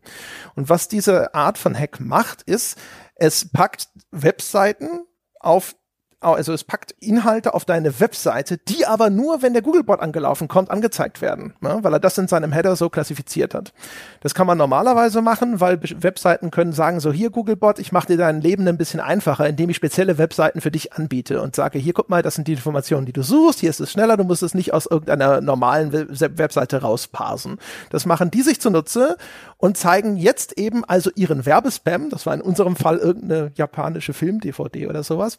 Und 0.54 0.70
was 0.70 0.88
diese 0.88 1.34
Art 1.34 1.58
von 1.58 1.78
Hack 1.78 2.00
macht, 2.00 2.42
ist, 2.42 2.78
es 3.16 3.50
packt 3.50 3.88
Webseiten 4.10 5.04
auf 5.40 5.74
also 6.20 6.52
es 6.52 6.64
packt 6.64 6.92
Inhalte 6.98 7.54
auf 7.54 7.64
deine 7.64 8.00
Webseite, 8.00 8.58
die 8.58 8.86
aber 8.86 9.08
nur, 9.08 9.40
wenn 9.40 9.52
der 9.52 9.62
Googlebot 9.62 10.00
angelaufen 10.00 10.48
kommt, 10.48 10.70
angezeigt 10.70 11.20
werden, 11.20 11.54
ne? 11.60 11.78
weil 11.82 11.92
er 11.92 12.00
das 12.00 12.18
in 12.18 12.26
seinem 12.26 12.50
Header 12.50 12.74
so 12.74 12.88
klassifiziert 12.90 13.54
hat. 13.54 13.72
Das 14.20 14.34
kann 14.34 14.46
man 14.46 14.58
normalerweise 14.58 15.22
machen, 15.22 15.60
weil 15.60 15.80
Webseiten 15.80 16.50
können 16.50 16.72
sagen, 16.72 16.98
so 16.98 17.12
hier 17.12 17.30
Googlebot, 17.30 17.78
ich 17.78 17.92
mache 17.92 18.08
dir 18.08 18.16
dein 18.16 18.40
Leben 18.40 18.66
ein 18.66 18.76
bisschen 18.76 18.98
einfacher, 18.98 19.46
indem 19.46 19.70
ich 19.70 19.76
spezielle 19.76 20.18
Webseiten 20.18 20.60
für 20.60 20.72
dich 20.72 20.92
anbiete 20.92 21.40
und 21.40 21.54
sage, 21.54 21.78
hier 21.78 21.92
guck 21.92 22.08
mal, 22.08 22.22
das 22.22 22.34
sind 22.34 22.48
die 22.48 22.52
Informationen, 22.52 23.06
die 23.06 23.12
du 23.12 23.22
suchst, 23.22 23.60
hier 23.60 23.70
ist 23.70 23.80
es 23.80 23.92
schneller, 23.92 24.16
du 24.16 24.24
musst 24.24 24.42
es 24.42 24.54
nicht 24.54 24.74
aus 24.74 24.86
irgendeiner 24.86 25.40
normalen 25.40 25.92
Webseite 25.92 26.82
rausparsen. 26.82 27.58
Das 27.90 28.06
machen 28.06 28.32
die 28.32 28.42
sich 28.42 28.60
zunutze 28.60 29.16
und 29.58 29.76
zeigen 29.76 30.16
jetzt 30.16 30.56
eben 30.58 30.84
also 30.84 31.10
ihren 31.14 31.44
Werbespam, 31.44 32.10
das 32.10 32.24
war 32.26 32.34
in 32.34 32.40
unserem 32.40 32.76
Fall 32.76 32.96
irgendeine 32.98 33.50
japanische 33.54 34.14
Film-DVD 34.14 34.86
oder 34.86 35.02
sowas, 35.02 35.38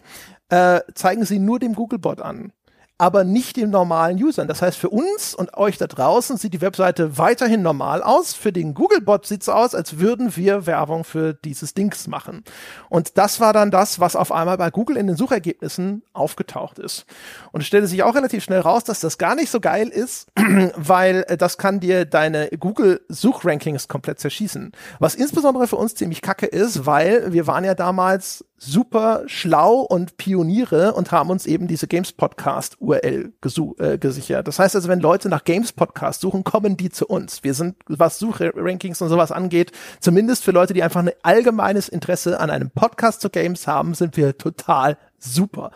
äh, 0.49 0.82
zeigen 0.93 1.25
sie 1.25 1.39
nur 1.39 1.60
dem 1.60 1.73
Googlebot 1.73 2.21
an 2.21 2.51
aber 2.99 3.23
nicht 3.23 3.55
dem 3.55 3.69
normalen 3.69 4.21
Usern. 4.21 4.49
Das 4.49 4.62
heißt, 4.62 4.77
für 4.77 4.89
uns 4.89 5.33
und 5.33 5.55
euch 5.55 5.77
da 5.77 5.88
draußen 5.88 6.35
sieht 6.35 6.53
die 6.53 6.62
Webseite 6.62 7.17
weiterhin 7.17 7.62
normal 7.62 8.03
aus. 8.03 8.33
Für 8.33 8.51
den 8.51 8.73
Googlebot 8.73 9.25
sieht 9.25 9.41
es 9.41 9.49
aus, 9.49 9.73
als 9.73 9.99
würden 9.99 10.35
wir 10.35 10.65
Werbung 10.65 11.05
für 11.05 11.33
dieses 11.33 11.73
Dings 11.73 12.07
machen. 12.07 12.43
Und 12.89 13.17
das 13.17 13.39
war 13.39 13.53
dann 13.53 13.71
das, 13.71 14.01
was 14.01 14.17
auf 14.17 14.33
einmal 14.33 14.57
bei 14.57 14.69
Google 14.69 14.97
in 14.97 15.07
den 15.07 15.15
Suchergebnissen 15.15 16.03
aufgetaucht 16.12 16.77
ist. 16.77 17.05
Und 17.53 17.62
es 17.62 17.67
stellte 17.67 17.88
sich 17.88 18.03
auch 18.03 18.15
relativ 18.15 18.43
schnell 18.43 18.59
raus, 18.59 18.83
dass 18.83 18.99
das 18.99 19.17
gar 19.17 19.33
nicht 19.33 19.49
so 19.49 19.62
geil 19.62 19.88
ist, 19.88 20.27
weil 20.75 21.23
äh, 21.29 21.38
das 21.38 21.57
kann 21.57 21.79
dir 21.79 22.03
deine 22.03 22.49
Google-Suchrankings 22.49 23.88
komplett 23.88 24.19
zerschießen. 24.19 24.73
Was 24.99 25.15
insbesondere 25.15 25.67
für 25.67 25.77
uns 25.77 25.95
ziemlich 25.95 26.21
kacke 26.21 26.47
ist, 26.47 26.85
weil 26.85 27.31
wir 27.31 27.47
waren 27.47 27.63
ja 27.63 27.75
damals 27.75 28.43
super 28.59 29.23
schlau 29.25 29.79
und 29.79 30.17
Pioniere 30.17 30.93
und 30.93 31.11
haben 31.11 31.29
uns 31.29 31.45
eben 31.45 31.67
diese 31.67 31.87
Games 31.87 32.11
Podcast 32.11 32.75
URL 32.79 33.31
äh, 33.79 33.97
gesichert. 33.97 34.47
Das 34.47 34.59
heißt 34.59 34.75
also, 34.75 34.89
wenn 34.89 34.99
Leute 34.99 35.29
nach 35.29 35.45
Games 35.45 35.71
Podcast 35.71 36.21
suchen, 36.21 36.43
kommen 36.43 36.75
die 36.77 36.89
zu 36.89 37.07
uns. 37.07 37.43
Wir 37.43 37.53
sind, 37.53 37.77
was 37.87 38.19
Suchrankings 38.19 39.01
und 39.01 39.10
sowas 39.10 39.31
angeht, 39.31 39.71
zumindest 40.01 40.43
für 40.43 40.51
Leute, 40.51 40.73
die 40.73 40.83
einfach 40.83 41.01
ein 41.01 41.12
allgemeines 41.23 41.87
Interesse 41.89 42.39
an 42.39 42.49
einem 42.49 42.69
Podcast 42.69 43.21
zu 43.21 43.29
Games 43.29 43.65
haben, 43.65 43.93
sind 43.93 44.17
wir 44.17 44.37
total 44.37 44.97
super. 45.17 45.71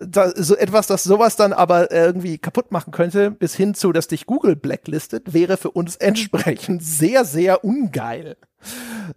Da, 0.00 0.32
so 0.34 0.56
etwas, 0.56 0.86
das 0.86 1.04
sowas 1.04 1.36
dann 1.36 1.52
aber 1.52 1.90
irgendwie 1.90 2.38
kaputt 2.38 2.72
machen 2.72 2.92
könnte, 2.92 3.30
bis 3.30 3.54
hin 3.54 3.74
zu, 3.74 3.92
dass 3.92 4.08
dich 4.08 4.26
Google 4.26 4.56
blacklistet, 4.56 5.32
wäre 5.32 5.56
für 5.56 5.70
uns 5.70 5.96
entsprechend 5.96 6.82
sehr, 6.82 7.24
sehr 7.24 7.64
ungeil. 7.64 8.36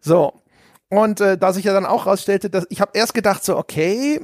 So, 0.02 0.42
und 0.90 1.22
äh, 1.22 1.38
da 1.38 1.54
sich 1.54 1.66
ja 1.66 1.74
dann 1.74 1.86
auch 1.86 2.06
rausstellte, 2.06 2.50
dass 2.50 2.66
ich 2.70 2.82
habe 2.82 2.92
erst 2.94 3.14
gedacht 3.14 3.44
so, 3.44 3.58
okay, 3.58 4.22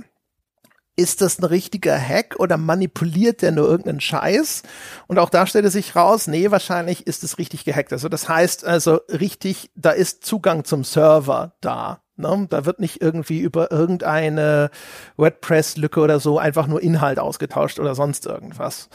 ist 0.95 1.21
das 1.21 1.39
ein 1.39 1.45
richtiger 1.45 1.97
Hack 1.97 2.35
oder 2.37 2.57
manipuliert 2.57 3.41
der 3.41 3.51
nur 3.51 3.67
irgendeinen 3.67 3.99
Scheiß? 3.99 4.63
Und 5.07 5.17
auch 5.17 5.29
da 5.29 5.47
stellte 5.47 5.71
sich 5.71 5.95
raus, 5.95 6.27
nee, 6.27 6.51
wahrscheinlich 6.51 7.07
ist 7.07 7.23
es 7.23 7.39
richtig 7.39 7.65
gehackt. 7.65 7.91
Also 7.91 8.09
das 8.09 8.29
heißt 8.29 8.63
also 8.65 8.99
richtig, 9.09 9.71
da 9.75 9.89
ist 9.89 10.23
Zugang 10.23 10.65
zum 10.65 10.83
Server 10.83 11.55
da. 11.61 12.03
Ne? 12.15 12.45
Da 12.49 12.65
wird 12.65 12.79
nicht 12.79 13.01
irgendwie 13.01 13.39
über 13.39 13.71
irgendeine 13.71 14.69
WordPress-Lücke 15.17 15.99
oder 15.99 16.19
so 16.19 16.37
einfach 16.37 16.67
nur 16.67 16.81
Inhalt 16.81 17.17
ausgetauscht 17.17 17.79
oder 17.79 17.95
sonst 17.95 18.27
irgendwas. 18.27 18.89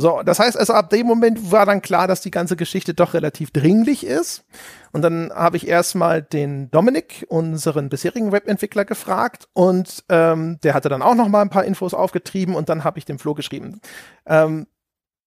So, 0.00 0.22
das 0.24 0.38
heißt 0.38 0.56
also, 0.58 0.72
ab 0.72 0.88
dem 0.88 1.06
Moment 1.06 1.52
war 1.52 1.66
dann 1.66 1.82
klar, 1.82 2.08
dass 2.08 2.22
die 2.22 2.30
ganze 2.30 2.56
Geschichte 2.56 2.94
doch 2.94 3.12
relativ 3.12 3.50
dringlich 3.50 4.06
ist. 4.06 4.44
Und 4.92 5.02
dann 5.02 5.30
habe 5.34 5.58
ich 5.58 5.68
erstmal 5.68 6.22
den 6.22 6.70
Dominik, 6.70 7.26
unseren 7.28 7.90
bisherigen 7.90 8.32
Webentwickler, 8.32 8.86
gefragt 8.86 9.46
und 9.52 10.02
ähm, 10.08 10.58
der 10.62 10.72
hatte 10.72 10.88
dann 10.88 11.02
auch 11.02 11.14
noch 11.14 11.28
mal 11.28 11.42
ein 11.42 11.50
paar 11.50 11.64
Infos 11.64 11.92
aufgetrieben 11.92 12.54
und 12.54 12.70
dann 12.70 12.82
habe 12.82 12.98
ich 12.98 13.04
dem 13.04 13.18
Flo 13.18 13.34
geschrieben. 13.34 13.82
Ähm, 14.24 14.66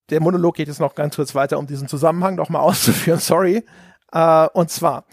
der 0.09 0.21
Monolog 0.21 0.55
geht 0.55 0.67
jetzt 0.67 0.79
noch 0.79 0.95
ganz 0.95 1.17
kurz 1.17 1.35
weiter, 1.35 1.59
um 1.59 1.67
diesen 1.67 1.87
Zusammenhang 1.87 2.33
noch 2.33 2.49
mal 2.49 2.59
auszuführen. 2.61 3.19
Sorry. 3.19 3.63
Äh, 4.11 4.47
und 4.53 4.71
zwar 4.71 5.05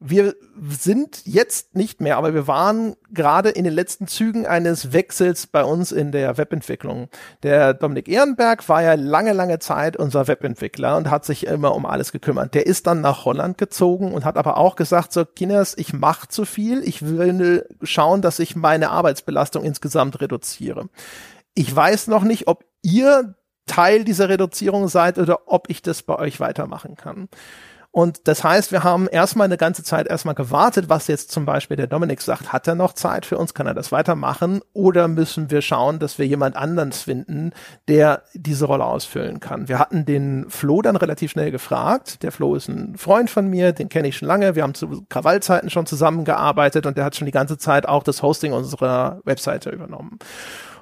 wir 0.00 0.34
sind 0.68 1.22
jetzt 1.24 1.76
nicht 1.76 2.00
mehr, 2.00 2.18
aber 2.18 2.34
wir 2.34 2.46
waren 2.46 2.94
gerade 3.10 3.48
in 3.48 3.64
den 3.64 3.72
letzten 3.72 4.06
Zügen 4.06 4.46
eines 4.46 4.92
Wechsels 4.92 5.46
bei 5.46 5.64
uns 5.64 5.92
in 5.92 6.12
der 6.12 6.36
Webentwicklung. 6.36 7.08
Der 7.42 7.74
Dominik 7.74 8.08
Ehrenberg 8.08 8.68
war 8.68 8.82
ja 8.82 8.94
lange, 8.94 9.32
lange 9.32 9.60
Zeit 9.60 9.96
unser 9.96 10.28
Webentwickler 10.28 10.96
und 10.96 11.10
hat 11.10 11.24
sich 11.24 11.46
immer 11.46 11.74
um 11.74 11.86
alles 11.86 12.12
gekümmert. 12.12 12.54
Der 12.54 12.66
ist 12.66 12.86
dann 12.86 13.00
nach 13.00 13.24
Holland 13.24 13.56
gezogen 13.56 14.12
und 14.12 14.24
hat 14.24 14.36
aber 14.36 14.58
auch 14.58 14.76
gesagt, 14.76 15.12
so 15.12 15.24
Kinders, 15.24 15.74
ich 15.78 15.92
mache 15.92 16.28
zu 16.28 16.44
viel, 16.44 16.86
ich 16.86 17.06
will 17.06 17.66
schauen, 17.82 18.20
dass 18.20 18.40
ich 18.40 18.56
meine 18.56 18.90
Arbeitsbelastung 18.90 19.64
insgesamt 19.64 20.20
reduziere. 20.20 20.88
Ich 21.54 21.74
weiß 21.74 22.08
noch 22.08 22.24
nicht, 22.24 22.46
ob 22.48 22.64
ihr 22.82 23.36
Teil 23.66 24.04
dieser 24.04 24.28
Reduzierung 24.28 24.88
seid 24.88 25.18
oder 25.18 25.42
ob 25.46 25.70
ich 25.70 25.80
das 25.80 26.02
bei 26.02 26.16
euch 26.18 26.40
weitermachen 26.40 26.96
kann. 26.96 27.28
Und 27.94 28.26
das 28.26 28.42
heißt, 28.42 28.72
wir 28.72 28.82
haben 28.82 29.06
erstmal 29.06 29.44
eine 29.44 29.56
ganze 29.56 29.84
Zeit 29.84 30.08
erstmal 30.08 30.34
gewartet, 30.34 30.88
was 30.88 31.06
jetzt 31.06 31.30
zum 31.30 31.46
Beispiel 31.46 31.76
der 31.76 31.86
Dominik 31.86 32.22
sagt, 32.22 32.52
hat 32.52 32.66
er 32.66 32.74
noch 32.74 32.94
Zeit 32.94 33.24
für 33.24 33.38
uns, 33.38 33.54
kann 33.54 33.68
er 33.68 33.74
das 33.74 33.92
weitermachen 33.92 34.62
oder 34.72 35.06
müssen 35.06 35.48
wir 35.52 35.62
schauen, 35.62 36.00
dass 36.00 36.18
wir 36.18 36.26
jemand 36.26 36.56
anderen 36.56 36.90
finden, 36.90 37.52
der 37.86 38.24
diese 38.34 38.64
Rolle 38.64 38.84
ausfüllen 38.84 39.38
kann. 39.38 39.68
Wir 39.68 39.78
hatten 39.78 40.06
den 40.06 40.46
Flo 40.50 40.82
dann 40.82 40.96
relativ 40.96 41.30
schnell 41.30 41.52
gefragt. 41.52 42.24
Der 42.24 42.32
Flo 42.32 42.56
ist 42.56 42.66
ein 42.66 42.96
Freund 42.96 43.30
von 43.30 43.46
mir, 43.46 43.70
den 43.70 43.88
kenne 43.88 44.08
ich 44.08 44.16
schon 44.16 44.26
lange. 44.26 44.56
Wir 44.56 44.64
haben 44.64 44.74
zu 44.74 45.06
Krawallzeiten 45.08 45.70
schon 45.70 45.86
zusammengearbeitet 45.86 46.86
und 46.86 46.96
der 46.96 47.04
hat 47.04 47.14
schon 47.14 47.26
die 47.26 47.30
ganze 47.30 47.58
Zeit 47.58 47.86
auch 47.86 48.02
das 48.02 48.22
Hosting 48.22 48.52
unserer 48.52 49.20
Webseite 49.22 49.70
übernommen. 49.70 50.18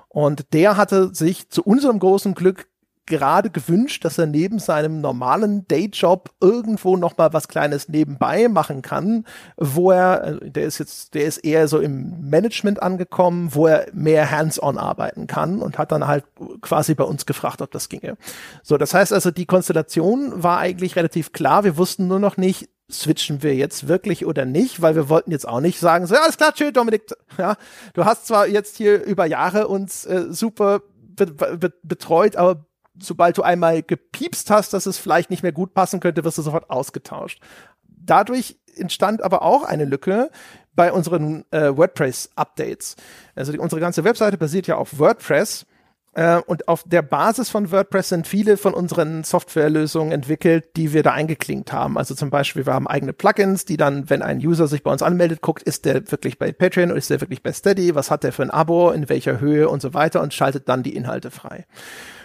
Und 0.08 0.54
der 0.54 0.78
hatte 0.78 1.14
sich 1.14 1.50
zu 1.50 1.62
unserem 1.62 1.98
großen 1.98 2.32
Glück 2.32 2.68
gerade 3.06 3.50
gewünscht, 3.50 4.04
dass 4.04 4.18
er 4.18 4.26
neben 4.26 4.58
seinem 4.58 5.00
normalen 5.00 5.66
Dayjob 5.66 6.30
irgendwo 6.40 6.96
noch 6.96 7.16
mal 7.16 7.32
was 7.32 7.48
Kleines 7.48 7.88
nebenbei 7.88 8.48
machen 8.48 8.82
kann, 8.82 9.24
wo 9.56 9.90
er, 9.90 10.40
äh, 10.42 10.50
der 10.50 10.64
ist 10.64 10.78
jetzt, 10.78 11.14
der 11.14 11.24
ist 11.24 11.38
eher 11.38 11.68
so 11.68 11.80
im 11.80 12.28
Management 12.28 12.82
angekommen, 12.82 13.54
wo 13.54 13.66
er 13.66 13.86
mehr 13.92 14.30
hands-on 14.30 14.78
arbeiten 14.78 15.26
kann 15.26 15.60
und 15.60 15.78
hat 15.78 15.92
dann 15.92 16.06
halt 16.06 16.24
quasi 16.60 16.94
bei 16.94 17.04
uns 17.04 17.26
gefragt, 17.26 17.60
ob 17.60 17.70
das 17.72 17.88
ginge. 17.88 18.16
So, 18.62 18.78
das 18.78 18.94
heißt 18.94 19.12
also, 19.12 19.30
die 19.30 19.46
Konstellation 19.46 20.42
war 20.42 20.58
eigentlich 20.58 20.96
relativ 20.96 21.32
klar. 21.32 21.64
Wir 21.64 21.76
wussten 21.76 22.06
nur 22.06 22.20
noch 22.20 22.36
nicht, 22.36 22.68
switchen 22.90 23.42
wir 23.42 23.54
jetzt 23.54 23.88
wirklich 23.88 24.26
oder 24.26 24.44
nicht, 24.44 24.80
weil 24.80 24.94
wir 24.94 25.08
wollten 25.08 25.30
jetzt 25.30 25.48
auch 25.48 25.60
nicht 25.60 25.80
sagen, 25.80 26.06
so, 26.06 26.14
ja, 26.14 26.22
alles 26.22 26.36
klar, 26.36 26.54
tschö, 26.54 26.70
Dominik, 26.72 27.02
ja, 27.38 27.56
du 27.94 28.04
hast 28.04 28.26
zwar 28.26 28.46
jetzt 28.46 28.76
hier 28.76 29.02
über 29.02 29.26
Jahre 29.26 29.66
uns 29.68 30.04
äh, 30.04 30.26
super 30.30 30.82
be 31.14 31.26
be 31.26 31.72
betreut, 31.82 32.36
aber 32.36 32.64
sobald 32.98 33.38
du 33.38 33.42
einmal 33.42 33.82
gepiepst 33.82 34.50
hast, 34.50 34.72
dass 34.72 34.86
es 34.86 34.98
vielleicht 34.98 35.30
nicht 35.30 35.42
mehr 35.42 35.52
gut 35.52 35.74
passen 35.74 36.00
könnte, 36.00 36.24
wirst 36.24 36.38
du 36.38 36.42
sofort 36.42 36.70
ausgetauscht. 36.70 37.40
Dadurch 37.86 38.58
entstand 38.76 39.22
aber 39.22 39.42
auch 39.42 39.64
eine 39.64 39.84
Lücke 39.84 40.30
bei 40.74 40.92
unseren 40.92 41.44
äh, 41.50 41.76
WordPress-Updates. 41.76 42.96
Also 43.34 43.52
die, 43.52 43.58
unsere 43.58 43.80
ganze 43.80 44.04
Webseite 44.04 44.38
basiert 44.38 44.66
ja 44.66 44.76
auf 44.76 44.98
WordPress. 44.98 45.66
Äh, 46.14 46.40
und 46.46 46.68
auf 46.68 46.84
der 46.86 47.02
Basis 47.02 47.48
von 47.48 47.70
WordPress 47.70 48.10
sind 48.10 48.26
viele 48.26 48.56
von 48.56 48.74
unseren 48.74 49.24
Softwarelösungen 49.24 50.12
entwickelt, 50.12 50.76
die 50.76 50.92
wir 50.92 51.02
da 51.02 51.12
eingeklinkt 51.12 51.72
haben. 51.72 51.96
Also 51.96 52.14
zum 52.14 52.30
Beispiel, 52.30 52.66
wir 52.66 52.74
haben 52.74 52.86
eigene 52.86 53.12
Plugins, 53.12 53.64
die 53.64 53.76
dann, 53.76 54.10
wenn 54.10 54.22
ein 54.22 54.38
User 54.38 54.66
sich 54.66 54.82
bei 54.82 54.92
uns 54.92 55.02
anmeldet, 55.02 55.40
guckt, 55.40 55.62
ist 55.62 55.84
der 55.84 56.10
wirklich 56.10 56.38
bei 56.38 56.52
Patreon 56.52 56.90
oder 56.90 56.98
ist 56.98 57.10
der 57.10 57.20
wirklich 57.20 57.42
bei 57.42 57.52
Steady, 57.52 57.94
was 57.94 58.10
hat 58.10 58.24
der 58.24 58.32
für 58.32 58.42
ein 58.42 58.50
Abo, 58.50 58.90
in 58.90 59.08
welcher 59.08 59.40
Höhe 59.40 59.68
und 59.68 59.80
so 59.80 59.94
weiter 59.94 60.20
und 60.20 60.34
schaltet 60.34 60.68
dann 60.68 60.82
die 60.82 60.94
Inhalte 60.94 61.30
frei. 61.30 61.66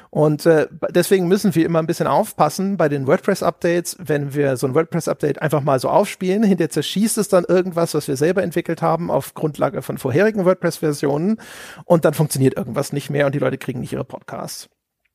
Und 0.09 0.45
äh, 0.45 0.67
deswegen 0.89 1.27
müssen 1.27 1.53
wir 1.55 1.65
immer 1.65 1.79
ein 1.79 1.87
bisschen 1.87 2.07
aufpassen 2.07 2.77
bei 2.77 2.89
den 2.89 3.07
WordPress-Updates, 3.07 3.97
wenn 3.99 4.33
wir 4.33 4.57
so 4.57 4.67
ein 4.67 4.75
WordPress-Update 4.75 5.41
einfach 5.41 5.61
mal 5.61 5.79
so 5.79 5.89
aufspielen, 5.89 6.43
hinterher 6.43 6.69
zerschießt 6.69 7.17
es 7.17 7.27
dann 7.27 7.43
irgendwas, 7.43 7.93
was 7.93 8.07
wir 8.07 8.17
selber 8.17 8.43
entwickelt 8.43 8.81
haben 8.81 9.11
auf 9.11 9.33
Grundlage 9.33 9.81
von 9.81 9.97
vorherigen 9.97 10.45
WordPress-Versionen 10.45 11.39
und 11.85 12.05
dann 12.05 12.13
funktioniert 12.13 12.55
irgendwas 12.55 12.93
nicht 12.93 13.09
mehr 13.09 13.25
und 13.25 13.35
die 13.35 13.39
Leute 13.39 13.57
kriegen 13.57 13.79
nicht 13.81 13.93
ihre 13.93 14.05
Podcasts. 14.05 14.69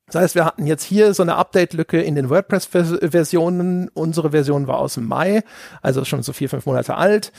Das 0.07 0.21
heißt, 0.21 0.35
wir 0.35 0.45
hatten 0.45 0.67
jetzt 0.67 0.85
hier 0.85 1.15
so 1.15 1.23
eine 1.23 1.37
Update-Lücke 1.37 2.03
in 2.03 2.15
den 2.15 2.29
WordPress-Versionen. 2.29 3.89
Unsere 3.95 4.33
Version 4.33 4.67
war 4.67 4.79
aus 4.79 4.95
dem 4.95 5.07
Mai, 5.07 5.43
also 5.81 6.05
schon 6.05 6.23
so 6.23 6.35
vier, 6.35 6.51
fünf 6.51 6.67
Monate 6.67 6.97
alt. 6.97 7.33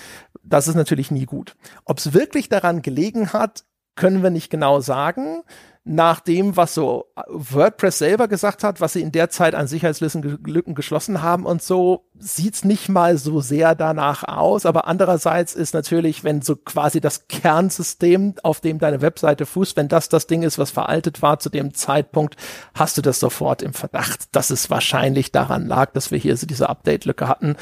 Das 0.43 0.67
ist 0.67 0.75
natürlich 0.75 1.11
nie 1.11 1.25
gut. 1.25 1.55
Ob 1.85 1.99
es 1.99 2.13
wirklich 2.13 2.49
daran 2.49 2.81
gelegen 2.81 3.31
hat, 3.31 3.63
können 3.95 4.23
wir 4.23 4.31
nicht 4.31 4.49
genau 4.49 4.79
sagen 4.79 5.43
nach 5.85 6.21
dem, 6.21 6.55
was 6.55 6.73
so 6.73 7.07
WordPress 7.27 7.97
selber 7.97 8.29
gesagt 8.29 8.63
hat, 8.63 8.79
was 8.79 8.93
sie 8.93 9.01
in 9.01 9.11
der 9.11 9.29
Zeit 9.29 9.53
an 9.53 9.67
Sicherheitslücken 9.67 10.75
geschlossen 10.75 11.21
haben 11.21 11.45
und 11.45 11.61
so, 11.61 12.05
sieht's 12.17 12.63
nicht 12.63 12.87
mal 12.87 13.17
so 13.17 13.41
sehr 13.41 13.75
danach 13.75 14.23
aus. 14.23 14.65
Aber 14.65 14.87
andererseits 14.87 15.53
ist 15.53 15.73
natürlich, 15.73 16.23
wenn 16.23 16.41
so 16.41 16.55
quasi 16.55 17.01
das 17.01 17.27
Kernsystem, 17.27 18.35
auf 18.43 18.61
dem 18.61 18.79
deine 18.79 19.01
Webseite 19.01 19.45
fußt, 19.45 19.75
wenn 19.75 19.89
das 19.89 20.07
das 20.07 20.25
Ding 20.25 20.43
ist, 20.43 20.57
was 20.57 20.71
veraltet 20.71 21.21
war 21.21 21.39
zu 21.39 21.49
dem 21.49 21.73
Zeitpunkt, 21.73 22.37
hast 22.73 22.97
du 22.97 23.01
das 23.01 23.19
sofort 23.19 23.61
im 23.61 23.73
Verdacht, 23.73 24.33
dass 24.33 24.51
es 24.51 24.69
wahrscheinlich 24.69 25.33
daran 25.33 25.67
lag, 25.67 25.91
dass 25.91 26.11
wir 26.11 26.17
hier 26.17 26.37
so 26.37 26.47
diese 26.47 26.69
Update-Lücke 26.69 27.27
hatten 27.27 27.57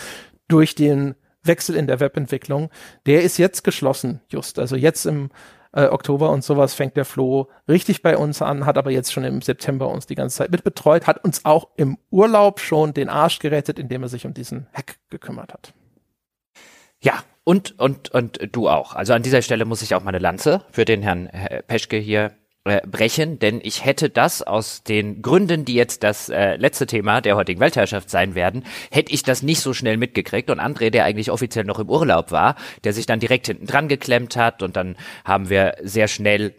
durch 0.47 0.75
den 0.75 1.15
Wechsel 1.43 1.75
in 1.75 1.87
der 1.87 1.99
Webentwicklung. 1.99 2.69
Der 3.07 3.23
ist 3.23 3.39
jetzt 3.39 3.63
geschlossen, 3.63 4.21
just. 4.29 4.59
Also 4.59 4.75
jetzt 4.75 5.07
im 5.07 5.31
äh, 5.73 5.85
Oktober 5.85 6.29
und 6.31 6.43
sowas 6.43 6.73
fängt 6.73 6.97
der 6.97 7.05
Flo 7.05 7.47
richtig 7.67 8.01
bei 8.01 8.17
uns 8.17 8.41
an, 8.41 8.65
hat 8.65 8.77
aber 8.77 8.91
jetzt 8.91 9.13
schon 9.13 9.23
im 9.23 9.41
September 9.41 9.89
uns 9.89 10.07
die 10.07 10.15
ganze 10.15 10.37
Zeit 10.37 10.51
mitbetreut, 10.51 11.07
hat 11.07 11.23
uns 11.23 11.45
auch 11.45 11.69
im 11.77 11.97
Urlaub 12.09 12.59
schon 12.59 12.93
den 12.93 13.09
Arsch 13.09 13.39
gerettet, 13.39 13.79
indem 13.79 14.03
er 14.03 14.09
sich 14.09 14.25
um 14.25 14.33
diesen 14.33 14.67
Hack 14.73 14.97
gekümmert 15.09 15.53
hat. 15.53 15.73
Ja, 17.01 17.23
und, 17.43 17.79
und, 17.79 18.09
und 18.09 18.39
du 18.51 18.69
auch. 18.69 18.95
Also 18.95 19.13
an 19.13 19.23
dieser 19.23 19.41
Stelle 19.41 19.65
muss 19.65 19.81
ich 19.81 19.95
auch 19.95 20.03
meine 20.03 20.19
Lanze 20.19 20.63
für 20.71 20.85
den 20.85 21.01
Herrn 21.01 21.29
Peschke 21.67 21.97
hier 21.97 22.31
äh, 22.63 22.85
brechen, 22.85 23.39
denn 23.39 23.59
ich 23.63 23.85
hätte 23.85 24.09
das 24.09 24.43
aus 24.43 24.83
den 24.83 25.23
Gründen, 25.23 25.65
die 25.65 25.73
jetzt 25.73 26.03
das 26.03 26.29
äh, 26.29 26.57
letzte 26.57 26.85
Thema 26.85 27.19
der 27.19 27.35
heutigen 27.35 27.59
Weltherrschaft 27.59 28.09
sein 28.09 28.35
werden, 28.35 28.65
hätte 28.91 29.11
ich 29.13 29.23
das 29.23 29.41
nicht 29.41 29.61
so 29.61 29.73
schnell 29.73 29.97
mitgekriegt 29.97 30.49
und 30.51 30.59
André, 30.59 30.91
der 30.91 31.05
eigentlich 31.05 31.31
offiziell 31.31 31.65
noch 31.65 31.79
im 31.79 31.89
Urlaub 31.89 32.31
war, 32.31 32.55
der 32.83 32.93
sich 32.93 33.07
dann 33.07 33.19
direkt 33.19 33.47
hinten 33.47 33.65
dran 33.65 33.87
geklemmt 33.87 34.35
hat 34.35 34.61
und 34.61 34.75
dann 34.75 34.95
haben 35.25 35.49
wir 35.49 35.75
sehr 35.81 36.07
schnell 36.07 36.53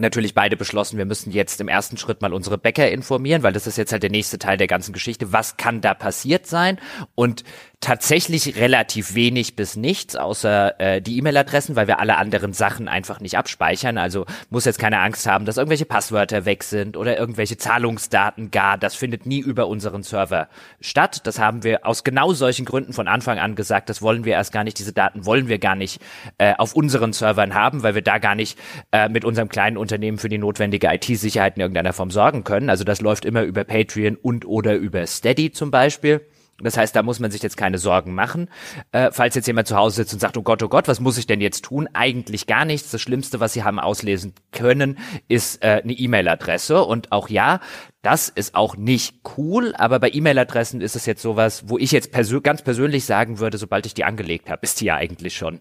natürlich 0.00 0.34
beide 0.34 0.56
beschlossen, 0.56 0.98
wir 0.98 1.04
müssen 1.04 1.30
jetzt 1.30 1.60
im 1.60 1.68
ersten 1.68 1.96
Schritt 1.96 2.22
mal 2.22 2.32
unsere 2.32 2.58
Bäcker 2.58 2.90
informieren, 2.90 3.42
weil 3.42 3.52
das 3.52 3.66
ist 3.66 3.76
jetzt 3.76 3.92
halt 3.92 4.02
der 4.02 4.10
nächste 4.10 4.38
Teil 4.38 4.56
der 4.56 4.66
ganzen 4.66 4.92
Geschichte. 4.92 5.32
Was 5.32 5.56
kann 5.56 5.80
da 5.80 5.94
passiert 5.94 6.46
sein? 6.46 6.78
Und 7.14 7.44
tatsächlich 7.80 8.56
relativ 8.56 9.14
wenig 9.14 9.56
bis 9.56 9.74
nichts, 9.74 10.14
außer 10.14 10.78
äh, 10.78 11.00
die 11.00 11.16
E-Mail-Adressen, 11.16 11.76
weil 11.76 11.86
wir 11.86 11.98
alle 11.98 12.18
anderen 12.18 12.52
Sachen 12.52 12.88
einfach 12.88 13.20
nicht 13.20 13.38
abspeichern. 13.38 13.96
Also 13.96 14.26
muss 14.50 14.66
jetzt 14.66 14.78
keine 14.78 15.00
Angst 15.00 15.26
haben, 15.26 15.46
dass 15.46 15.56
irgendwelche 15.56 15.86
Passwörter 15.86 16.44
weg 16.44 16.62
sind 16.62 16.98
oder 16.98 17.18
irgendwelche 17.18 17.56
Zahlungsdaten 17.56 18.50
gar. 18.50 18.76
Das 18.76 18.94
findet 18.94 19.24
nie 19.24 19.38
über 19.38 19.66
unseren 19.66 20.02
Server 20.02 20.48
statt. 20.82 21.26
Das 21.26 21.38
haben 21.38 21.64
wir 21.64 21.86
aus 21.86 22.04
genau 22.04 22.34
solchen 22.34 22.66
Gründen 22.66 22.92
von 22.92 23.08
Anfang 23.08 23.38
an 23.38 23.54
gesagt. 23.54 23.88
Das 23.88 24.02
wollen 24.02 24.26
wir 24.26 24.34
erst 24.34 24.52
gar 24.52 24.62
nicht. 24.62 24.78
Diese 24.78 24.92
Daten 24.92 25.24
wollen 25.24 25.48
wir 25.48 25.58
gar 25.58 25.74
nicht 25.74 26.02
äh, 26.36 26.54
auf 26.58 26.74
unseren 26.74 27.14
Servern 27.14 27.54
haben, 27.54 27.82
weil 27.82 27.94
wir 27.94 28.02
da 28.02 28.18
gar 28.18 28.34
nicht 28.34 28.58
äh, 28.92 29.08
mit 29.08 29.24
unserem 29.24 29.48
kleinen 29.48 29.78
Unternehmen 29.78 30.18
für 30.18 30.28
die 30.28 30.38
notwendige 30.38 30.88
IT-Sicherheit 30.88 31.56
in 31.56 31.62
irgendeiner 31.62 31.94
Form 31.94 32.10
sorgen 32.10 32.44
können. 32.44 32.68
Also 32.68 32.84
das 32.84 33.00
läuft 33.00 33.24
immer 33.24 33.42
über 33.42 33.64
Patreon 33.64 34.16
und 34.16 34.44
oder 34.44 34.74
über 34.74 35.06
Steady 35.06 35.50
zum 35.50 35.70
Beispiel. 35.70 36.20
Das 36.62 36.76
heißt, 36.76 36.94
da 36.94 37.02
muss 37.02 37.20
man 37.20 37.30
sich 37.30 37.42
jetzt 37.42 37.56
keine 37.56 37.78
Sorgen 37.78 38.14
machen. 38.14 38.48
Äh, 38.92 39.10
falls 39.12 39.34
jetzt 39.34 39.46
jemand 39.46 39.68
zu 39.68 39.76
Hause 39.76 39.96
sitzt 39.96 40.12
und 40.12 40.20
sagt, 40.20 40.36
oh 40.36 40.42
Gott, 40.42 40.62
oh 40.62 40.68
Gott, 40.68 40.88
was 40.88 41.00
muss 41.00 41.18
ich 41.18 41.26
denn 41.26 41.40
jetzt 41.40 41.64
tun? 41.64 41.88
Eigentlich 41.92 42.46
gar 42.46 42.64
nichts. 42.64 42.90
Das 42.90 43.00
Schlimmste, 43.00 43.40
was 43.40 43.52
Sie 43.52 43.64
haben 43.64 43.78
auslesen 43.78 44.34
können, 44.52 44.98
ist 45.28 45.62
äh, 45.62 45.80
eine 45.82 45.92
E-Mail-Adresse. 45.92 46.84
Und 46.84 47.12
auch 47.12 47.28
ja, 47.28 47.60
Das 48.02 48.30
ist 48.30 48.54
auch 48.54 48.78
nicht 48.78 49.16
cool, 49.36 49.74
aber 49.76 50.00
bei 50.00 50.10
E-Mail-Adressen 50.10 50.80
ist 50.80 50.96
es 50.96 51.04
jetzt 51.04 51.20
sowas, 51.20 51.64
wo 51.66 51.76
ich 51.76 51.92
jetzt 51.92 52.12
persö 52.12 52.40
ganz 52.40 52.62
persönlich 52.62 53.04
sagen 53.04 53.40
würde, 53.40 53.58
sobald 53.58 53.84
ich 53.84 53.92
die 53.92 54.04
angelegt 54.04 54.48
habe, 54.48 54.60
ist 54.62 54.80
die 54.80 54.86
ja 54.86 54.94
eigentlich 54.94 55.36
schon 55.36 55.60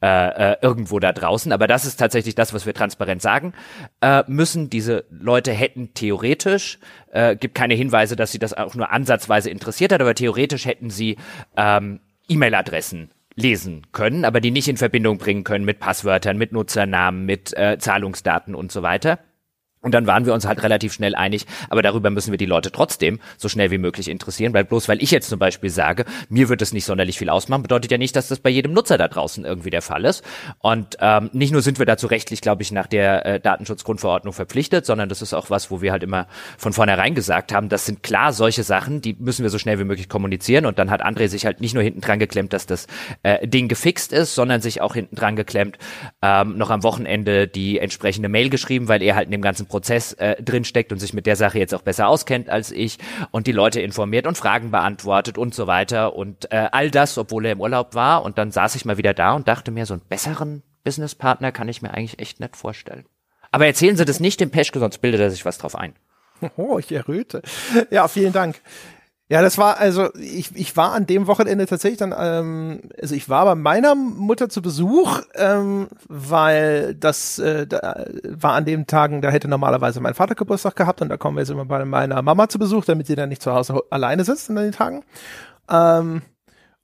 äh, 0.00 0.52
äh, 0.52 0.56
irgendwo 0.62 1.00
da 1.00 1.12
draußen. 1.12 1.50
Aber 1.50 1.66
das 1.66 1.84
ist 1.84 1.96
tatsächlich 1.96 2.36
das, 2.36 2.54
was 2.54 2.64
wir 2.64 2.74
transparent 2.74 3.22
sagen 3.22 3.54
äh, 4.00 4.22
müssen. 4.28 4.70
Diese 4.70 5.04
Leute 5.10 5.52
hätten 5.52 5.92
theoretisch, 5.92 6.78
äh, 7.10 7.34
gibt 7.34 7.56
keine 7.56 7.74
Hinweise, 7.74 8.14
dass 8.14 8.30
sie 8.30 8.38
das 8.38 8.54
auch 8.54 8.76
nur 8.76 8.92
ansatzweise 8.92 9.50
interessiert 9.50 9.92
hat, 9.92 10.00
aber 10.00 10.14
theoretisch 10.14 10.66
hätten 10.66 10.90
sie 10.90 11.16
ähm, 11.56 11.98
E-Mail-Adressen 12.28 13.10
lesen 13.34 13.86
können, 13.90 14.24
aber 14.24 14.40
die 14.40 14.52
nicht 14.52 14.68
in 14.68 14.76
Verbindung 14.76 15.18
bringen 15.18 15.42
können 15.42 15.64
mit 15.64 15.80
Passwörtern, 15.80 16.38
mit 16.38 16.52
Nutzernamen, 16.52 17.26
mit 17.26 17.56
äh, 17.56 17.78
Zahlungsdaten 17.78 18.54
und 18.54 18.70
so 18.70 18.82
weiter. 18.82 19.18
Und 19.82 19.92
dann 19.92 20.06
waren 20.06 20.26
wir 20.26 20.34
uns 20.34 20.46
halt 20.46 20.62
relativ 20.62 20.92
schnell 20.92 21.14
einig, 21.14 21.46
aber 21.70 21.80
darüber 21.80 22.10
müssen 22.10 22.32
wir 22.32 22.38
die 22.38 22.46
Leute 22.46 22.70
trotzdem 22.70 23.18
so 23.38 23.48
schnell 23.48 23.70
wie 23.70 23.78
möglich 23.78 24.08
interessieren, 24.08 24.52
weil 24.52 24.64
bloß 24.64 24.88
weil 24.88 25.02
ich 25.02 25.10
jetzt 25.10 25.30
zum 25.30 25.38
Beispiel 25.38 25.70
sage, 25.70 26.04
mir 26.28 26.50
wird 26.50 26.60
es 26.60 26.74
nicht 26.74 26.84
sonderlich 26.84 27.16
viel 27.16 27.30
ausmachen, 27.30 27.62
bedeutet 27.62 27.90
ja 27.90 27.96
nicht, 27.96 28.14
dass 28.14 28.28
das 28.28 28.40
bei 28.40 28.50
jedem 28.50 28.74
Nutzer 28.74 28.98
da 28.98 29.08
draußen 29.08 29.44
irgendwie 29.46 29.70
der 29.70 29.80
Fall 29.80 30.04
ist. 30.04 30.22
Und 30.58 30.98
ähm, 31.00 31.30
nicht 31.32 31.52
nur 31.52 31.62
sind 31.62 31.78
wir 31.78 31.86
dazu 31.86 32.08
rechtlich, 32.08 32.42
glaube 32.42 32.62
ich, 32.62 32.72
nach 32.72 32.86
der 32.86 33.24
äh, 33.24 33.40
Datenschutzgrundverordnung 33.40 34.34
verpflichtet, 34.34 34.84
sondern 34.84 35.08
das 35.08 35.22
ist 35.22 35.32
auch 35.32 35.48
was, 35.48 35.70
wo 35.70 35.80
wir 35.80 35.92
halt 35.92 36.02
immer 36.02 36.26
von 36.58 36.74
vornherein 36.74 37.14
gesagt 37.14 37.54
haben, 37.54 37.70
das 37.70 37.86
sind 37.86 38.02
klar 38.02 38.34
solche 38.34 38.64
Sachen, 38.64 39.00
die 39.00 39.16
müssen 39.18 39.42
wir 39.44 39.50
so 39.50 39.58
schnell 39.58 39.78
wie 39.78 39.84
möglich 39.84 40.10
kommunizieren. 40.10 40.66
Und 40.66 40.78
dann 40.78 40.90
hat 40.90 41.02
André 41.02 41.28
sich 41.28 41.46
halt 41.46 41.62
nicht 41.62 41.72
nur 41.72 41.82
hinten 41.82 42.02
dran 42.02 42.18
geklemmt, 42.18 42.52
dass 42.52 42.66
das 42.66 42.86
äh, 43.22 43.48
Ding 43.48 43.68
gefixt 43.68 44.12
ist, 44.12 44.34
sondern 44.34 44.60
sich 44.60 44.82
auch 44.82 44.92
hinten 44.92 45.16
dran 45.16 45.36
geklemmt, 45.36 45.78
ähm, 46.20 46.58
noch 46.58 46.68
am 46.68 46.82
Wochenende 46.82 47.48
die 47.48 47.78
entsprechende 47.78 48.28
Mail 48.28 48.50
geschrieben, 48.50 48.88
weil 48.88 49.02
er 49.02 49.14
halt 49.16 49.24
in 49.26 49.32
dem 49.32 49.40
ganzen 49.40 49.69
Prozess 49.70 50.12
äh, 50.14 50.42
drin 50.42 50.64
steckt 50.64 50.92
und 50.92 50.98
sich 50.98 51.14
mit 51.14 51.24
der 51.24 51.36
Sache 51.36 51.58
jetzt 51.58 51.74
auch 51.74 51.82
besser 51.82 52.08
auskennt 52.08 52.50
als 52.50 52.72
ich 52.72 52.98
und 53.30 53.46
die 53.46 53.52
Leute 53.52 53.80
informiert 53.80 54.26
und 54.26 54.36
Fragen 54.36 54.70
beantwortet 54.70 55.38
und 55.38 55.54
so 55.54 55.66
weiter 55.66 56.14
und 56.14 56.52
äh, 56.52 56.68
all 56.72 56.90
das, 56.90 57.16
obwohl 57.16 57.46
er 57.46 57.52
im 57.52 57.60
Urlaub 57.60 57.94
war 57.94 58.22
und 58.24 58.36
dann 58.36 58.50
saß 58.50 58.74
ich 58.74 58.84
mal 58.84 58.98
wieder 58.98 59.14
da 59.14 59.32
und 59.32 59.48
dachte 59.48 59.70
mir, 59.70 59.86
so 59.86 59.94
einen 59.94 60.02
besseren 60.08 60.62
Businesspartner 60.84 61.52
kann 61.52 61.68
ich 61.68 61.82
mir 61.82 61.92
eigentlich 61.92 62.18
echt 62.18 62.40
nicht 62.40 62.56
vorstellen. 62.56 63.06
Aber 63.52 63.66
erzählen 63.66 63.96
Sie 63.96 64.04
das 64.04 64.20
nicht 64.20 64.40
dem 64.40 64.50
Peschke, 64.50 64.78
sonst 64.78 64.98
bildet 64.98 65.20
er 65.20 65.30
sich 65.30 65.44
was 65.44 65.58
drauf 65.58 65.76
ein. 65.76 65.94
Oh, 66.56 66.78
ich 66.78 66.90
erröte. 66.90 67.42
Ja, 67.90 68.08
vielen 68.08 68.32
Dank. 68.32 68.62
Ja, 69.30 69.42
das 69.42 69.58
war 69.58 69.78
also 69.78 70.12
ich, 70.16 70.56
ich 70.56 70.76
war 70.76 70.92
an 70.92 71.06
dem 71.06 71.28
Wochenende 71.28 71.64
tatsächlich 71.64 72.00
dann 72.00 72.12
ähm, 72.18 72.80
also 73.00 73.14
ich 73.14 73.28
war 73.28 73.44
bei 73.44 73.54
meiner 73.54 73.94
Mutter 73.94 74.48
zu 74.48 74.60
Besuch, 74.60 75.20
ähm, 75.36 75.86
weil 76.08 76.96
das 76.96 77.38
äh, 77.38 77.64
da 77.64 78.06
war 78.24 78.54
an 78.54 78.64
den 78.64 78.88
Tagen, 78.88 79.22
da 79.22 79.30
hätte 79.30 79.46
normalerweise 79.46 80.00
mein 80.00 80.14
Vater 80.14 80.34
Geburtstag 80.34 80.74
gehabt 80.74 81.00
und 81.00 81.10
da 81.10 81.16
kommen 81.16 81.36
wir 81.36 81.42
jetzt 81.42 81.50
immer 81.50 81.64
bei 81.64 81.84
meiner 81.84 82.20
Mama 82.22 82.48
zu 82.48 82.58
Besuch, 82.58 82.84
damit 82.86 83.06
sie 83.06 83.14
dann 83.14 83.28
nicht 83.28 83.40
zu 83.40 83.52
Hause 83.52 83.80
alleine 83.90 84.24
sitzt 84.24 84.50
an 84.50 84.56
den 84.56 84.72
Tagen. 84.72 85.04
Ähm, 85.70 86.22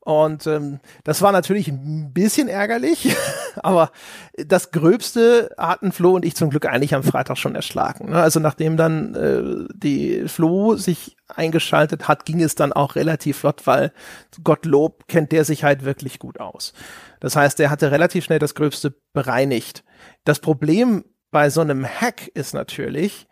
und 0.06 0.46
ähm, 0.46 0.78
das 1.02 1.20
war 1.20 1.32
natürlich 1.32 1.66
ein 1.66 2.12
bisschen 2.12 2.46
ärgerlich, 2.46 3.16
aber 3.56 3.90
das 4.36 4.70
Gröbste 4.70 5.50
hatten 5.58 5.90
Flo 5.90 6.14
und 6.14 6.24
ich 6.24 6.36
zum 6.36 6.48
Glück 6.48 6.64
eigentlich 6.66 6.94
am 6.94 7.02
Freitag 7.02 7.38
schon 7.38 7.56
erschlagen. 7.56 8.10
Ne? 8.10 8.22
Also 8.22 8.38
nachdem 8.38 8.76
dann 8.76 9.16
äh, 9.16 9.74
die 9.74 10.28
Flo 10.28 10.76
sich 10.76 11.16
eingeschaltet 11.26 12.06
hat, 12.06 12.24
ging 12.24 12.40
es 12.40 12.54
dann 12.54 12.72
auch 12.72 12.94
relativ 12.94 13.38
flott, 13.38 13.66
weil 13.66 13.92
Gottlob 14.44 15.08
kennt 15.08 15.32
der 15.32 15.44
sich 15.44 15.64
halt 15.64 15.84
wirklich 15.84 16.20
gut 16.20 16.38
aus. 16.38 16.72
Das 17.18 17.34
heißt, 17.34 17.58
er 17.58 17.70
hatte 17.70 17.90
relativ 17.90 18.26
schnell 18.26 18.38
das 18.38 18.54
Gröbste 18.54 18.94
bereinigt. 19.12 19.82
Das 20.22 20.38
Problem 20.38 21.04
bei 21.32 21.50
so 21.50 21.62
einem 21.62 21.84
Hack 21.84 22.28
ist 22.28 22.54
natürlich, 22.54 23.26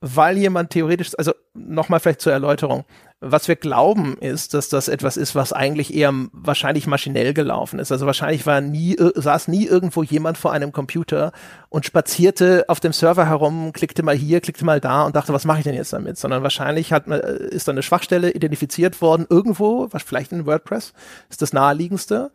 weil 0.00 0.36
jemand 0.36 0.70
theoretisch, 0.70 1.12
also 1.16 1.32
nochmal 1.54 2.00
vielleicht 2.00 2.20
zur 2.20 2.32
Erläuterung, 2.32 2.84
was 3.18 3.48
wir 3.48 3.56
glauben 3.56 4.18
ist, 4.18 4.52
dass 4.52 4.68
das 4.68 4.88
etwas 4.88 5.16
ist, 5.16 5.34
was 5.34 5.54
eigentlich 5.54 5.94
eher 5.94 6.12
wahrscheinlich 6.32 6.86
maschinell 6.86 7.32
gelaufen 7.32 7.78
ist. 7.78 7.90
Also 7.90 8.04
wahrscheinlich 8.04 8.44
war 8.46 8.60
nie, 8.60 8.94
äh, 8.94 9.12
saß 9.14 9.48
nie 9.48 9.64
irgendwo 9.64 10.02
jemand 10.02 10.36
vor 10.36 10.52
einem 10.52 10.70
Computer 10.70 11.32
und 11.70 11.86
spazierte 11.86 12.66
auf 12.68 12.78
dem 12.78 12.92
Server 12.92 13.26
herum, 13.26 13.72
klickte 13.72 14.02
mal 14.02 14.14
hier, 14.14 14.42
klickte 14.42 14.66
mal 14.66 14.80
da 14.80 15.04
und 15.04 15.16
dachte, 15.16 15.32
was 15.32 15.46
mache 15.46 15.58
ich 15.58 15.64
denn 15.64 15.74
jetzt 15.74 15.94
damit? 15.94 16.18
Sondern 16.18 16.42
wahrscheinlich 16.42 16.92
hat, 16.92 17.08
äh, 17.08 17.48
ist 17.48 17.66
da 17.66 17.72
eine 17.72 17.82
Schwachstelle 17.82 18.32
identifiziert 18.32 19.00
worden 19.00 19.26
irgendwo, 19.28 19.88
vielleicht 19.88 20.32
in 20.32 20.44
WordPress 20.44 20.92
ist 21.30 21.40
das 21.40 21.54
naheliegendste. 21.54 22.30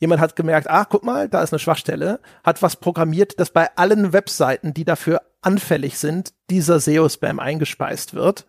Jemand 0.00 0.20
hat 0.20 0.34
gemerkt, 0.34 0.68
ah, 0.68 0.84
guck 0.84 1.04
mal, 1.04 1.28
da 1.28 1.42
ist 1.42 1.52
eine 1.52 1.60
Schwachstelle, 1.60 2.18
hat 2.42 2.60
was 2.60 2.76
programmiert, 2.76 3.38
das 3.38 3.50
bei 3.50 3.68
allen 3.76 4.12
Webseiten, 4.12 4.74
die 4.74 4.84
dafür 4.84 5.20
anfällig 5.46 5.98
sind, 5.98 6.32
dieser 6.50 6.80
SEO-Spam 6.80 7.40
eingespeist 7.40 8.14
wird 8.14 8.46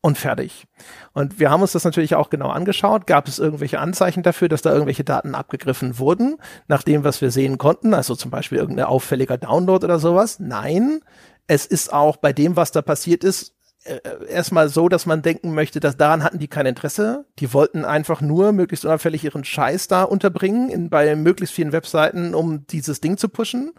und 0.00 0.18
fertig. 0.18 0.66
Und 1.12 1.40
wir 1.40 1.50
haben 1.50 1.62
uns 1.62 1.72
das 1.72 1.84
natürlich 1.84 2.14
auch 2.14 2.30
genau 2.30 2.48
angeschaut. 2.48 3.06
Gab 3.06 3.26
es 3.28 3.38
irgendwelche 3.38 3.80
Anzeichen 3.80 4.22
dafür, 4.22 4.48
dass 4.48 4.62
da 4.62 4.72
irgendwelche 4.72 5.04
Daten 5.04 5.34
abgegriffen 5.34 5.98
wurden, 5.98 6.36
nach 6.68 6.82
dem, 6.82 7.04
was 7.04 7.20
wir 7.20 7.30
sehen 7.30 7.58
konnten? 7.58 7.94
Also 7.94 8.14
zum 8.14 8.30
Beispiel 8.30 8.58
irgendein 8.58 8.86
auffälliger 8.86 9.36
Download 9.36 9.84
oder 9.84 9.98
sowas? 9.98 10.38
Nein. 10.38 11.00
Es 11.48 11.66
ist 11.66 11.92
auch 11.92 12.16
bei 12.16 12.32
dem, 12.32 12.56
was 12.56 12.72
da 12.72 12.82
passiert 12.82 13.24
ist, 13.24 13.54
äh, 13.84 14.00
erstmal 14.28 14.68
so, 14.68 14.88
dass 14.88 15.06
man 15.06 15.22
denken 15.22 15.54
möchte, 15.54 15.80
dass 15.80 15.96
daran 15.96 16.24
hatten 16.24 16.38
die 16.38 16.48
kein 16.48 16.66
Interesse. 16.66 17.24
Die 17.38 17.52
wollten 17.52 17.84
einfach 17.84 18.20
nur 18.20 18.52
möglichst 18.52 18.84
unauffällig 18.84 19.24
ihren 19.24 19.44
Scheiß 19.44 19.88
da 19.88 20.02
unterbringen 20.02 20.70
in, 20.70 20.90
bei 20.90 21.14
möglichst 21.16 21.54
vielen 21.54 21.72
Webseiten, 21.72 22.34
um 22.34 22.66
dieses 22.66 23.00
Ding 23.00 23.16
zu 23.16 23.28
pushen 23.28 23.72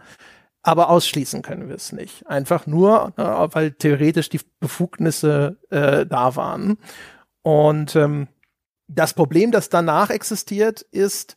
aber 0.62 0.90
ausschließen 0.90 1.42
können 1.42 1.68
wir 1.68 1.76
es 1.76 1.92
nicht. 1.92 2.26
Einfach 2.26 2.66
nur, 2.66 3.12
äh, 3.16 3.22
weil 3.22 3.72
theoretisch 3.72 4.28
die 4.28 4.40
Befugnisse 4.60 5.58
äh, 5.70 6.04
da 6.04 6.36
waren. 6.36 6.78
Und 7.42 7.96
ähm, 7.96 8.28
das 8.88 9.14
Problem, 9.14 9.52
das 9.52 9.68
danach 9.68 10.10
existiert, 10.10 10.82
ist, 10.82 11.36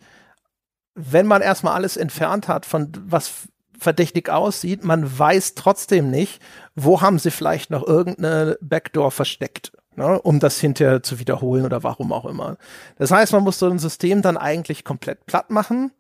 wenn 0.96 1.28
man 1.28 1.42
erstmal 1.42 1.76
alles 1.76 1.98
entfernt 1.98 2.48
hat, 2.48 2.66
von 2.66 2.92
was 3.06 3.48
verdächtig 3.78 4.30
aussieht, 4.30 4.84
man 4.84 5.18
weiß 5.18 5.56
trotzdem 5.56 6.12
nicht, 6.12 6.42
wo 6.76 7.02
haben 7.02 7.20
sie 7.20 7.32
vielleicht 7.32 7.72
noch 7.72 7.86
irgendeine 7.86 8.58
Backdoor 8.62 9.12
versteckt, 9.12 9.72
ne, 9.96 10.22
um 10.22 10.40
das 10.40 10.60
hinterher 10.60 11.02
zu 11.02 11.20
wiederholen 11.20 11.66
oder 11.66 11.84
warum 11.84 12.14
auch 12.14 12.26
immer. 12.26 12.58
Das 12.98 13.12
heißt, 13.12 13.34
man 13.34 13.44
muss 13.44 13.60
so 13.60 13.68
ein 13.68 13.80
System 13.80 14.22
dann 14.22 14.38
eigentlich 14.38 14.84
komplett 14.84 15.26
platt 15.26 15.50
machen 15.50 15.92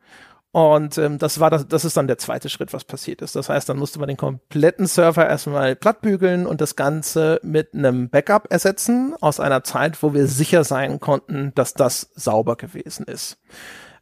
und 0.51 0.97
ähm, 0.97 1.17
das 1.17 1.39
war 1.39 1.49
das, 1.49 1.67
das 1.67 1.85
ist 1.85 1.95
dann 1.95 2.07
der 2.07 2.17
zweite 2.17 2.49
Schritt, 2.49 2.73
was 2.73 2.83
passiert 2.83 3.21
ist. 3.21 3.37
Das 3.37 3.47
heißt, 3.47 3.69
dann 3.69 3.77
musste 3.77 3.99
man 3.99 4.09
den 4.09 4.17
kompletten 4.17 4.85
Server 4.85 5.27
erstmal 5.27 5.77
plattbügeln 5.77 6.45
und 6.45 6.59
das 6.59 6.75
Ganze 6.75 7.39
mit 7.41 7.73
einem 7.73 8.09
Backup 8.09 8.51
ersetzen 8.51 9.15
aus 9.21 9.39
einer 9.39 9.63
Zeit, 9.63 10.03
wo 10.03 10.13
wir 10.13 10.27
sicher 10.27 10.65
sein 10.65 10.99
konnten, 10.99 11.53
dass 11.55 11.73
das 11.73 12.11
sauber 12.15 12.57
gewesen 12.57 13.05
ist. 13.05 13.37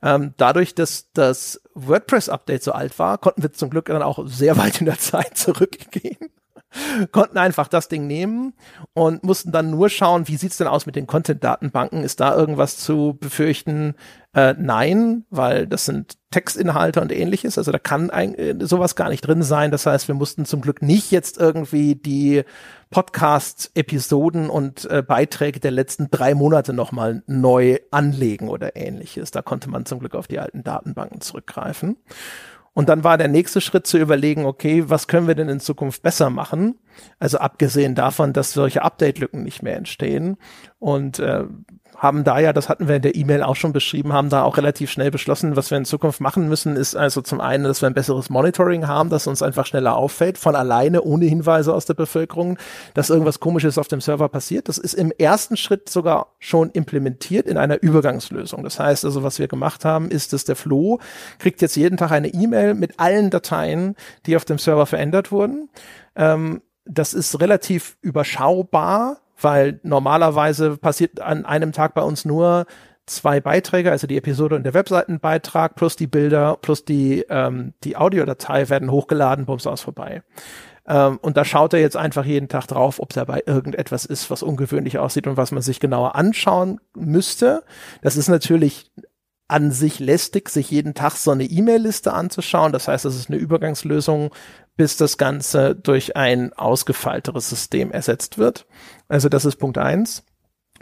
Ähm, 0.02 0.34
dadurch, 0.38 0.74
dass 0.74 1.12
das 1.12 1.62
WordPress-Update 1.76 2.64
so 2.64 2.72
alt 2.72 2.98
war, 2.98 3.20
konnten 3.20 3.44
wir 3.44 3.52
zum 3.52 3.70
Glück 3.70 3.86
dann 3.86 4.02
auch 4.02 4.26
sehr 4.26 4.58
weit 4.58 4.80
in 4.80 4.86
der 4.88 4.98
Zeit 4.98 5.38
zurückgehen 5.38 6.32
konnten 7.12 7.38
einfach 7.38 7.68
das 7.68 7.88
Ding 7.88 8.08
nehmen 8.08 8.54
und 8.94 9.24
mussten 9.24 9.52
dann 9.52 9.72
nur 9.72 9.90
schauen, 9.90 10.28
wie 10.28 10.38
sieht's 10.38 10.58
denn 10.58 10.68
aus 10.68 10.86
mit 10.86 10.96
den 10.96 11.08
Content-Datenbanken? 11.08 12.04
Ist 12.04 12.20
da 12.20 12.36
irgendwas 12.36 12.78
zu 12.78 13.18
befürchten? 13.20 13.96
Äh, 14.36 14.54
nein, 14.60 15.26
weil 15.32 15.66
das 15.66 15.86
sind 15.86 16.18
Textinhalte 16.30 17.02
und 17.02 17.12
ähnliches. 17.12 17.58
Also 17.58 17.72
da 17.72 17.80
kann 17.80 18.12
ein, 18.12 18.36
äh, 18.36 18.56
sowas 18.60 18.96
gar 18.96 19.10
nicht 19.10 19.22
drin 19.22 19.42
sein. 19.42 19.72
Das 19.72 19.88
heißt, 19.88 20.08
wir 20.08 20.14
mussten 20.14 20.46
zum 20.46 20.62
Glück 20.62 20.84
nicht 20.84 21.10
jetzt 21.12 21.40
irgendwie 21.40 21.96
die 21.96 22.44
Podcast-Episoden 22.92 24.52
und 24.52 24.86
äh, 24.86 25.02
Beiträge 25.02 25.60
der 25.60 25.72
letzten 25.72 26.12
drei 26.12 26.36
Monate 26.36 26.74
nochmal 26.74 27.24
neu 27.26 27.80
anlegen 27.90 28.50
oder 28.50 28.76
ähnliches. 28.76 29.32
Da 29.32 29.42
konnte 29.42 29.70
man 29.70 29.88
zum 29.88 30.00
Glück 30.00 30.14
auf 30.14 30.28
die 30.28 30.40
alten 30.40 30.64
Datenbanken 30.64 31.22
zurückgreifen. 31.22 31.98
Und 32.74 32.88
dann 32.88 33.04
war 33.04 33.18
der 33.18 33.30
nächste 33.30 33.62
Schritt 33.62 33.88
zu 33.88 33.98
überlegen, 33.98 34.46
okay, 34.46 34.90
was 34.90 35.08
können 35.08 35.28
wir 35.28 35.36
denn 35.36 35.50
in 35.50 35.60
Zukunft 35.60 36.04
besser 36.04 36.30
machen? 36.30 36.76
Also 37.20 37.38
abgesehen 37.40 37.96
davon, 37.96 38.34
dass 38.34 38.54
solche 38.54 38.84
Update-Lücken 38.84 39.44
nicht 39.44 39.64
mehr 39.64 39.78
entstehen. 39.78 40.38
Und 40.80 41.20
äh, 41.20 41.46
haben 42.00 42.24
da 42.24 42.40
ja, 42.40 42.54
das 42.54 42.70
hatten 42.70 42.88
wir 42.88 42.96
in 42.96 43.02
der 43.02 43.16
E-Mail 43.16 43.44
auch 43.44 43.58
schon 43.58 43.74
beschrieben, 43.74 44.14
haben 44.14 44.30
da 44.30 44.44
auch 44.44 44.58
relativ 44.58 44.90
schnell 44.90 45.12
beschlossen, 45.12 45.58
was 45.58 45.70
wir 45.70 45.78
in 45.78 45.86
Zukunft 45.86 46.22
machen 46.22 46.48
müssen, 46.48 46.78
ist 46.78 46.96
also 46.96 47.22
zum 47.22 47.42
einen, 47.42 47.66
dass 47.66 47.82
wir 47.82 47.88
ein 47.88 47.94
besseres 47.94 48.30
Monitoring 48.30 48.88
haben, 48.88 49.10
dass 49.10 49.28
uns 49.28 49.42
einfach 49.42 49.66
schneller 49.66 49.96
auffällt, 49.96 50.38
von 50.38 50.56
alleine, 50.56 51.02
ohne 51.02 51.26
Hinweise 51.26 51.74
aus 51.74 51.86
der 51.86 51.96
Bevölkerung, 51.96 52.58
dass 52.94 53.10
irgendwas 53.10 53.42
komisches 53.42 53.78
auf 53.78 53.90
dem 53.90 54.00
Server 54.00 54.30
passiert. 54.30 54.70
Das 54.70 54.78
ist 54.78 54.94
im 54.94 55.12
ersten 55.12 55.58
Schritt 55.58 55.90
sogar 55.90 56.28
schon 56.40 56.70
implementiert 56.72 57.48
in 57.48 57.58
einer 57.58 57.82
Übergangslösung. 57.82 58.64
Das 58.64 58.80
heißt 58.80 59.04
also, 59.04 59.24
was 59.24 59.38
wir 59.40 59.50
gemacht 59.50 59.84
haben, 59.84 60.10
ist, 60.10 60.32
dass 60.32 60.46
der 60.46 60.56
Flo 60.56 61.00
kriegt 61.38 61.62
jetzt 61.62 61.76
jeden 61.76 61.98
Tag 61.98 62.12
eine 62.12 62.30
E-Mail 62.30 62.76
mit 62.76 63.00
allen 63.00 63.30
Dateien, 63.30 63.96
die 64.26 64.38
auf 64.38 64.46
dem 64.46 64.58
Server 64.58 64.86
verändert 64.86 65.34
wurden. 65.34 65.70
Ähm, 66.16 66.62
das 66.90 67.14
ist 67.14 67.40
relativ 67.40 67.98
überschaubar, 68.02 69.22
weil 69.40 69.80
normalerweise 69.84 70.78
passiert 70.78 71.22
an 71.22 71.46
einem 71.46 71.72
Tag 71.72 71.94
bei 71.94 72.02
uns 72.02 72.26
nur, 72.26 72.66
zwei 73.06 73.40
Beiträge, 73.42 73.92
also 73.92 74.08
die 74.08 74.18
Episode 74.18 74.56
und 74.56 74.64
der 74.64 74.74
Webseitenbeitrag 74.74 75.76
plus 75.76 75.96
die 75.96 76.08
Bilder 76.08 76.58
plus 76.62 76.86
die, 76.86 77.26
ähm, 77.30 77.74
die 77.84 77.98
Audiodatei 77.98 78.70
werden 78.70 78.92
hochgeladen, 78.92 79.46
bums 79.46 79.66
aus 79.66 79.82
vorbei. 79.82 80.22
Ähm, 80.88 81.20
und 81.22 81.36
da 81.36 81.44
schaut 81.44 81.74
er 81.74 81.80
jetzt 81.80 81.98
einfach 81.98 82.26
jeden 82.26 82.48
Tag 82.48 82.68
drauf, 82.68 83.00
ob 83.00 83.14
dabei 83.14 83.44
irgendetwas 83.46 84.06
ist, 84.06 84.30
was 84.30 84.44
ungewöhnlich 84.44 85.00
aussieht 85.00 85.28
und 85.28 85.38
was 85.38 85.52
man 85.52 85.62
sich 85.62 85.80
genauer 85.80 86.16
anschauen 86.16 86.80
müsste. 86.96 87.64
Das 88.02 88.16
ist 88.16 88.28
natürlich 88.28 88.92
an 89.48 89.72
sich 89.72 90.00
lästig, 90.00 90.50
sich 90.50 90.70
jeden 90.70 90.94
Tag 90.94 91.14
so 91.14 91.32
eine 91.32 91.46
E-Mail-Liste 91.46 92.14
anzuschauen. 92.14 92.72
Das 92.72 92.88
heißt, 92.88 93.06
das 93.06 93.16
ist 93.16 93.30
eine 93.30 93.40
Übergangslösung, 93.40 94.30
bis 94.80 94.96
das 94.96 95.18
Ganze 95.18 95.76
durch 95.76 96.16
ein 96.16 96.54
ausgefeilteres 96.54 97.50
System 97.50 97.92
ersetzt 97.92 98.38
wird. 98.38 98.66
Also 99.10 99.28
das 99.28 99.44
ist 99.44 99.58
Punkt 99.58 99.78
eins. 99.78 100.24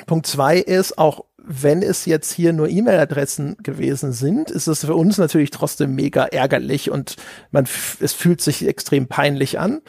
Punkt 0.06 0.28
zwei 0.28 0.60
ist, 0.60 1.00
auch 1.00 1.26
wenn 1.44 1.82
es 1.82 2.06
jetzt 2.06 2.32
hier 2.32 2.54
nur 2.54 2.70
E-Mail-Adressen 2.70 3.58
gewesen 3.64 4.14
sind, 4.14 4.52
ist 4.52 4.68
es 4.68 4.86
für 4.86 4.94
uns 4.94 5.18
natürlich 5.18 5.50
trotzdem 5.50 5.96
mega 5.96 6.26
ärgerlich 6.26 6.92
und 6.92 7.16
man, 7.50 7.68
es 8.00 8.14
fühlt 8.14 8.40
sich 8.40 8.68
extrem 8.68 9.08
peinlich 9.08 9.58
an. 9.58 9.82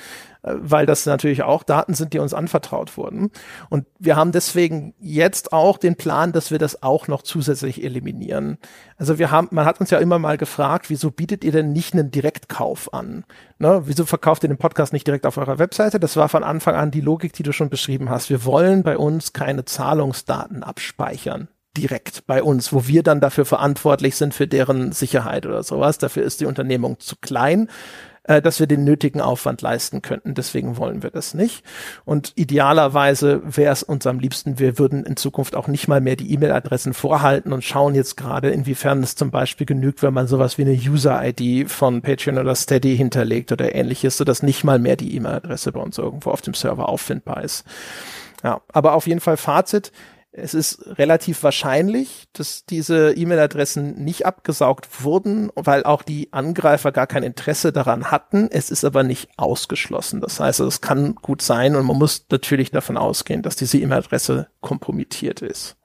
Äh, 0.43 0.55
weil 0.59 0.87
das 0.87 1.07
natürlich 1.07 1.43
auch 1.43 1.63
Daten 1.63 1.95
sind, 1.95 2.13
die 2.13 2.19
uns 2.19 2.35
anvertraut 2.35 2.97
wurden. 2.97 3.31
Und 3.71 3.87
wir 3.99 4.17
haben 4.17 4.33
deswegen 4.33 4.95
jetzt 5.01 5.53
auch 5.53 5.79
den 5.79 5.97
Plan, 5.97 6.33
dass 6.33 6.51
wir 6.51 6.59
das 6.59 6.83
auch 6.83 7.09
noch 7.09 7.23
zusätzlich 7.23 7.83
eliminieren. 7.83 8.59
Also 8.97 9.19
wir 9.19 9.31
haben, 9.31 9.49
man 9.51 9.65
hat 9.65 9.81
uns 9.81 9.91
ja 9.91 9.99
immer 9.99 10.19
mal 10.19 10.39
gefragt, 10.39 10.91
wieso 10.91 11.11
bietet 11.11 11.45
ihr 11.45 11.53
denn 11.53 11.73
nicht 11.73 11.95
einen 11.95 12.11
Direktkauf 12.11 12.93
an? 12.93 13.25
Ne? 13.59 13.83
Wieso 13.87 14.05
verkauft 14.07 14.45
ihr 14.45 14.49
den 14.49 14.59
Podcast 14.59 14.93
nicht 14.93 15.07
direkt 15.07 15.27
auf 15.27 15.37
eurer 15.37 15.59
Webseite? 15.59 15.99
Das 15.99 16.17
war 16.17 16.29
von 16.29 16.45
Anfang 16.45 16.75
an 16.75 16.91
die 16.91 17.01
Logik, 17.01 17.33
die 17.33 17.43
du 17.43 17.53
schon 17.53 17.71
beschrieben 17.71 18.11
hast. 18.11 18.31
Wir 18.31 18.45
wollen 18.45 18.83
bei 18.83 18.97
uns 18.97 19.33
keine 19.33 19.65
Zahlungsdaten 19.65 20.63
abspeichern 20.63 21.49
direkt 21.77 22.27
bei 22.27 22.43
uns, 22.43 22.73
wo 22.73 22.89
wir 22.89 23.05
dann 23.05 23.21
dafür 23.21 23.45
verantwortlich 23.45 24.17
sind 24.17 24.35
für 24.35 24.49
deren 24.49 24.91
Sicherheit 24.91 25.47
oder 25.47 25.63
sowas. 25.63 25.99
Dafür 25.99 26.25
ist 26.25 26.41
die 26.41 26.47
Unternehmung 26.47 26.99
zu 26.99 27.15
klein 27.21 27.69
äh, 28.29 28.43
dass 28.43 28.61
wir 28.61 28.67
den 28.67 28.85
nötigen 28.85 29.21
Aufwand 29.21 29.63
leisten 29.63 30.03
könnten. 30.03 30.35
Deswegen 30.35 30.77
wollen 30.77 31.03
wir 31.03 31.11
das 31.11 31.35
nicht. 31.35 31.65
Und 32.05 32.33
idealerweise 32.37 33.41
wäre 33.45 33.73
es 33.73 33.83
uns 33.83 34.07
am 34.07 34.21
liebsten, 34.21 34.59
wir 34.59 34.79
würden 34.79 35.05
in 35.05 35.17
Zukunft 35.17 35.57
auch 35.57 35.67
nicht 35.67 35.89
mal 35.89 36.01
mehr 36.01 36.15
die 36.15 36.33
E-Mail-Adressen 36.35 36.93
vorhalten 36.93 37.53
und 37.53 37.65
schauen 37.65 37.95
jetzt 37.95 38.17
gerade, 38.17 38.51
inwiefern 38.51 39.03
es 39.03 39.17
zum 39.17 39.31
Beispiel 39.31 39.67
genügt, 39.67 40.03
wenn 40.03 40.15
man 40.15 40.29
sowas 40.29 40.59
wie 40.59 40.63
eine 40.63 40.75
User-ID 40.75 41.71
von 41.71 42.03
Patreon 42.03 42.39
oder 42.39 42.55
Steady 42.55 42.97
hinterlegt 42.97 43.51
oder 43.51 43.75
ähnliches, 43.75 44.19
sodass 44.19 44.43
nicht 44.43 44.63
mal 44.63 44.79
mehr 44.79 44.97
die 44.97 45.17
E-Mail-Adresse 45.17 45.73
bei 45.73 45.81
uns 45.81 45.97
irgendwo 45.97 46.31
auf 46.31 46.43
dem 46.43 46.55
Server 46.55 46.89
auffindbar 46.89 47.43
ist. 47.43 47.65
Ja, 48.45 48.61
aber 48.73 48.93
auf 48.93 49.07
jeden 49.07 49.21
Fall 49.21 49.39
Fazit 49.39 49.91
es 50.41 50.55
ist 50.55 50.99
relativ 50.99 51.43
wahrscheinlich, 51.43 52.29
dass 52.33 52.65
diese 52.65 53.13
E-Mail-Adressen 53.13 54.03
nicht 54.03 54.27
abgesaugt 54.27 55.03
wurden, 55.03 55.51
weil 55.55 55.85
auch 55.85 56.03
die 56.03 56.33
Angreifer 56.33 56.93
gar 56.93 57.07
kein 57.07 57.23
Interesse 57.23 57.73
daran 57.73 58.11
hatten. 58.11 58.49
Es 58.51 58.71
ist 58.71 58.85
aber 58.85 59.03
nicht 59.03 59.29
ausgeschlossen. 59.37 60.21
Das 60.21 60.41
heißt, 60.41 60.61
es 60.61 60.81
kann 60.81 61.15
gut 61.17 61.43
sein 61.43 61.77
und 61.77 61.87
man 61.87 61.97
muss 61.97 62.27
natürlich 62.31 62.71
davon 62.71 62.97
ausgehen, 62.97 63.43
dass 63.43 63.57
diese 63.57 63.79
E-Mail-Adresse 63.79 64.49
kompromittiert 64.61 65.43
ist. 65.43 65.78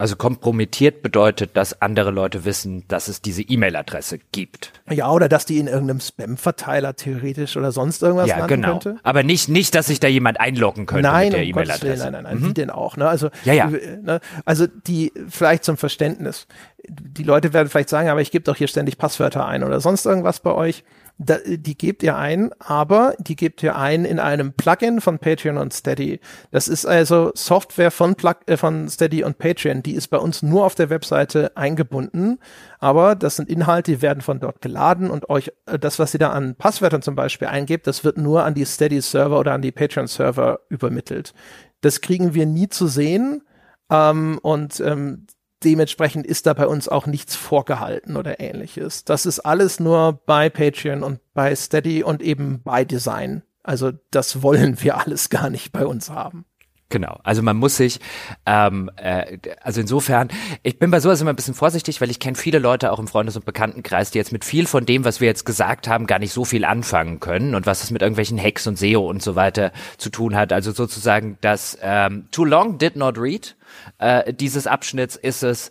Also 0.00 0.14
kompromittiert 0.14 1.02
bedeutet, 1.02 1.56
dass 1.56 1.82
andere 1.82 2.12
Leute 2.12 2.44
wissen, 2.44 2.84
dass 2.86 3.08
es 3.08 3.20
diese 3.20 3.42
E-Mail-Adresse 3.42 4.20
gibt. 4.30 4.72
Ja, 4.88 5.10
oder 5.10 5.28
dass 5.28 5.44
die 5.44 5.58
in 5.58 5.66
irgendeinem 5.66 5.98
Spam-Verteiler 5.98 6.94
theoretisch 6.94 7.56
oder 7.56 7.72
sonst 7.72 8.00
irgendwas 8.04 8.28
ja, 8.28 8.46
genau. 8.46 8.78
könnte. 8.78 9.00
Aber 9.02 9.24
nicht, 9.24 9.48
nicht, 9.48 9.74
dass 9.74 9.88
sich 9.88 9.98
da 9.98 10.06
jemand 10.06 10.38
einloggen 10.38 10.86
könnte 10.86 11.02
nein, 11.02 11.24
mit 11.24 11.32
der 11.32 11.42
um 11.42 11.48
E-Mail-Adresse. 11.48 12.04
Nein, 12.04 12.12
nein, 12.12 12.22
nein, 12.22 12.38
mhm. 12.38 12.46
wie 12.46 12.54
denn 12.54 12.70
auch? 12.70 12.96
Ne? 12.96 13.08
Also, 13.08 13.30
ja, 13.42 13.54
ja. 13.54 13.66
Ne? 13.66 14.20
also 14.44 14.68
die, 14.68 15.12
vielleicht 15.28 15.64
zum 15.64 15.76
Verständnis. 15.76 16.46
Die 16.88 17.24
Leute 17.24 17.52
werden 17.52 17.68
vielleicht 17.68 17.88
sagen, 17.88 18.08
aber 18.08 18.20
ich 18.20 18.30
gebe 18.30 18.44
doch 18.44 18.54
hier 18.54 18.68
ständig 18.68 18.98
Passwörter 18.98 19.46
ein 19.46 19.64
oder 19.64 19.80
sonst 19.80 20.06
irgendwas 20.06 20.38
bei 20.38 20.52
euch 20.52 20.84
da, 21.18 21.38
die 21.44 21.76
gebt 21.76 22.04
ihr 22.04 22.16
ein, 22.16 22.50
aber 22.60 23.14
die 23.18 23.34
gebt 23.34 23.62
ihr 23.64 23.76
ein 23.76 24.04
in 24.04 24.20
einem 24.20 24.52
Plugin 24.52 25.00
von 25.00 25.18
Patreon 25.18 25.58
und 25.58 25.72
Steady. 25.72 26.20
Das 26.52 26.68
ist 26.68 26.86
also 26.86 27.32
Software 27.34 27.90
von, 27.90 28.14
Plug 28.14 28.36
äh, 28.46 28.56
von 28.56 28.88
Steady 28.88 29.24
und 29.24 29.38
Patreon. 29.38 29.82
Die 29.82 29.94
ist 29.94 30.08
bei 30.08 30.18
uns 30.18 30.42
nur 30.42 30.64
auf 30.64 30.76
der 30.76 30.90
Webseite 30.90 31.56
eingebunden, 31.56 32.38
aber 32.78 33.16
das 33.16 33.36
sind 33.36 33.48
Inhalte, 33.48 33.92
die 33.92 34.02
werden 34.02 34.20
von 34.20 34.38
dort 34.38 34.60
geladen 34.60 35.10
und 35.10 35.28
euch 35.28 35.52
äh, 35.66 35.78
das, 35.78 35.98
was 35.98 36.14
ihr 36.14 36.20
da 36.20 36.30
an 36.30 36.54
Passwörtern 36.54 37.02
zum 37.02 37.16
Beispiel 37.16 37.48
eingebt, 37.48 37.88
das 37.88 38.04
wird 38.04 38.16
nur 38.16 38.44
an 38.44 38.54
die 38.54 38.64
Steady-Server 38.64 39.38
oder 39.38 39.54
an 39.54 39.62
die 39.62 39.72
Patreon-Server 39.72 40.60
übermittelt. 40.68 41.34
Das 41.80 42.00
kriegen 42.00 42.34
wir 42.34 42.46
nie 42.46 42.68
zu 42.68 42.86
sehen. 42.86 43.42
Ähm, 43.90 44.38
und 44.42 44.80
ähm, 44.80 45.26
dementsprechend 45.64 46.26
ist 46.26 46.46
da 46.46 46.54
bei 46.54 46.66
uns 46.66 46.88
auch 46.88 47.06
nichts 47.06 47.36
vorgehalten 47.36 48.16
oder 48.16 48.40
ähnliches. 48.40 49.04
Das 49.04 49.26
ist 49.26 49.40
alles 49.40 49.80
nur 49.80 50.20
bei 50.26 50.48
Patreon 50.48 51.02
und 51.02 51.20
bei 51.34 51.54
Steady 51.54 52.02
und 52.02 52.22
eben 52.22 52.62
bei 52.62 52.84
Design. 52.84 53.42
Also 53.62 53.92
das 54.10 54.42
wollen 54.42 54.80
wir 54.82 54.98
alles 54.98 55.30
gar 55.30 55.50
nicht 55.50 55.72
bei 55.72 55.86
uns 55.86 56.10
haben. 56.10 56.44
Genau, 56.90 57.20
also 57.22 57.42
man 57.42 57.58
muss 57.58 57.76
sich, 57.76 58.00
ähm, 58.46 58.90
äh, 58.96 59.36
also 59.60 59.82
insofern, 59.82 60.28
ich 60.62 60.78
bin 60.78 60.90
bei 60.90 61.00
sowas 61.00 61.20
immer 61.20 61.34
ein 61.34 61.36
bisschen 61.36 61.52
vorsichtig, 61.52 62.00
weil 62.00 62.10
ich 62.10 62.18
kenne 62.18 62.34
viele 62.34 62.58
Leute 62.58 62.92
auch 62.92 62.98
im 62.98 63.06
Freundes- 63.06 63.36
und 63.36 63.44
Bekanntenkreis, 63.44 64.10
die 64.10 64.16
jetzt 64.16 64.32
mit 64.32 64.42
viel 64.42 64.66
von 64.66 64.86
dem, 64.86 65.04
was 65.04 65.20
wir 65.20 65.28
jetzt 65.28 65.44
gesagt 65.44 65.86
haben, 65.86 66.06
gar 66.06 66.18
nicht 66.18 66.32
so 66.32 66.46
viel 66.46 66.64
anfangen 66.64 67.20
können 67.20 67.54
und 67.54 67.66
was 67.66 67.82
es 67.82 67.90
mit 67.90 68.00
irgendwelchen 68.00 68.42
Hacks 68.42 68.66
und 68.66 68.78
SEO 68.78 69.06
und 69.06 69.22
so 69.22 69.36
weiter 69.36 69.70
zu 69.98 70.08
tun 70.08 70.34
hat. 70.34 70.50
Also 70.50 70.72
sozusagen 70.72 71.36
das 71.42 71.76
ähm, 71.82 72.28
Too 72.30 72.46
Long 72.46 72.78
Did 72.78 72.96
Not 72.96 73.18
Read 73.18 73.54
äh, 73.98 74.32
dieses 74.32 74.66
Abschnitts 74.66 75.16
ist 75.16 75.42
es, 75.42 75.70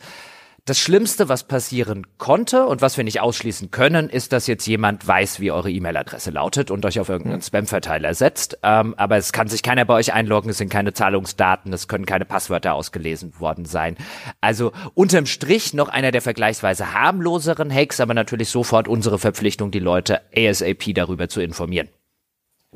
das 0.67 0.79
Schlimmste, 0.79 1.29
was 1.29 1.45
passieren 1.45 2.05
konnte 2.17 2.65
und 2.65 2.81
was 2.81 2.97
wir 2.97 3.05
nicht 3.05 3.21
ausschließen 3.21 3.71
können, 3.71 4.09
ist, 4.09 4.33
dass 4.33 4.47
jetzt 4.47 4.65
jemand 4.67 5.07
weiß, 5.07 5.39
wie 5.39 5.49
eure 5.49 5.71
E-Mail-Adresse 5.71 6.29
lautet 6.29 6.71
und 6.71 6.85
euch 6.85 6.99
auf 6.99 7.07
irgendeinen 7.07 7.41
Spam-Verteiler 7.41 8.13
setzt. 8.13 8.59
Ähm, 8.63 8.93
aber 8.97 9.15
es 9.15 9.31
kann 9.31 9.47
sich 9.47 9.63
keiner 9.63 9.85
bei 9.85 9.93
euch 9.93 10.11
einloggen, 10.11 10.49
es 10.49 10.57
sind 10.57 10.67
keine 10.67 10.91
Zahlungsdaten, 10.91 11.71
es 11.71 11.87
können 11.87 12.05
keine 12.05 12.25
Passwörter 12.25 12.73
ausgelesen 12.73 13.39
worden 13.39 13.63
sein. 13.63 13.95
Also 14.41 14.73
unterm 14.93 15.25
Strich 15.25 15.73
noch 15.73 15.87
einer 15.87 16.11
der 16.11 16.21
vergleichsweise 16.21 16.93
harmloseren 16.93 17.73
Hacks, 17.73 18.01
aber 18.01 18.13
natürlich 18.13 18.49
sofort 18.49 18.89
unsere 18.89 19.19
Verpflichtung, 19.19 19.71
die 19.71 19.79
Leute 19.79 20.19
ASAP 20.35 20.93
darüber 20.93 21.29
zu 21.29 21.39
informieren. 21.39 21.87